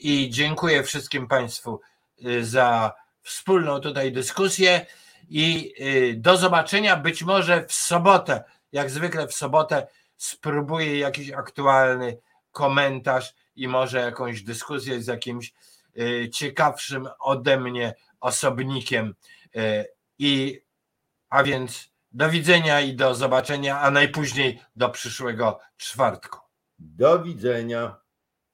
i 0.00 0.30
dziękuję 0.30 0.82
wszystkim 0.82 1.28
Państwu 1.28 1.80
y, 2.26 2.44
za 2.44 2.92
wspólną 3.22 3.80
tutaj 3.80 4.12
dyskusję 4.12 4.86
i 5.28 5.74
y, 5.80 6.14
do 6.16 6.36
zobaczenia 6.36 6.96
być 6.96 7.22
może 7.22 7.66
w 7.66 7.72
sobotę, 7.72 8.44
jak 8.72 8.90
zwykle 8.90 9.26
w 9.26 9.34
sobotę 9.34 9.86
spróbuję 10.16 10.98
jakiś 10.98 11.30
aktualny 11.30 12.18
komentarz 12.52 13.34
i 13.56 13.68
może 13.68 13.98
jakąś 13.98 14.42
dyskusję 14.42 15.02
z 15.02 15.06
jakimś 15.06 15.54
y, 15.98 16.30
ciekawszym 16.32 17.08
ode 17.18 17.60
mnie 17.60 17.94
osobnikiem 18.20 19.14
y, 19.56 19.86
i 20.18 20.60
a 21.28 21.42
więc 21.42 21.90
do 22.12 22.30
widzenia 22.30 22.80
i 22.80 22.96
do 22.96 23.14
zobaczenia, 23.14 23.80
a 23.80 23.90
najpóźniej 23.90 24.60
do 24.76 24.88
przyszłego 24.88 25.60
czwartku. 25.76 26.38
Do 26.78 27.22
widzenia. 27.22 27.96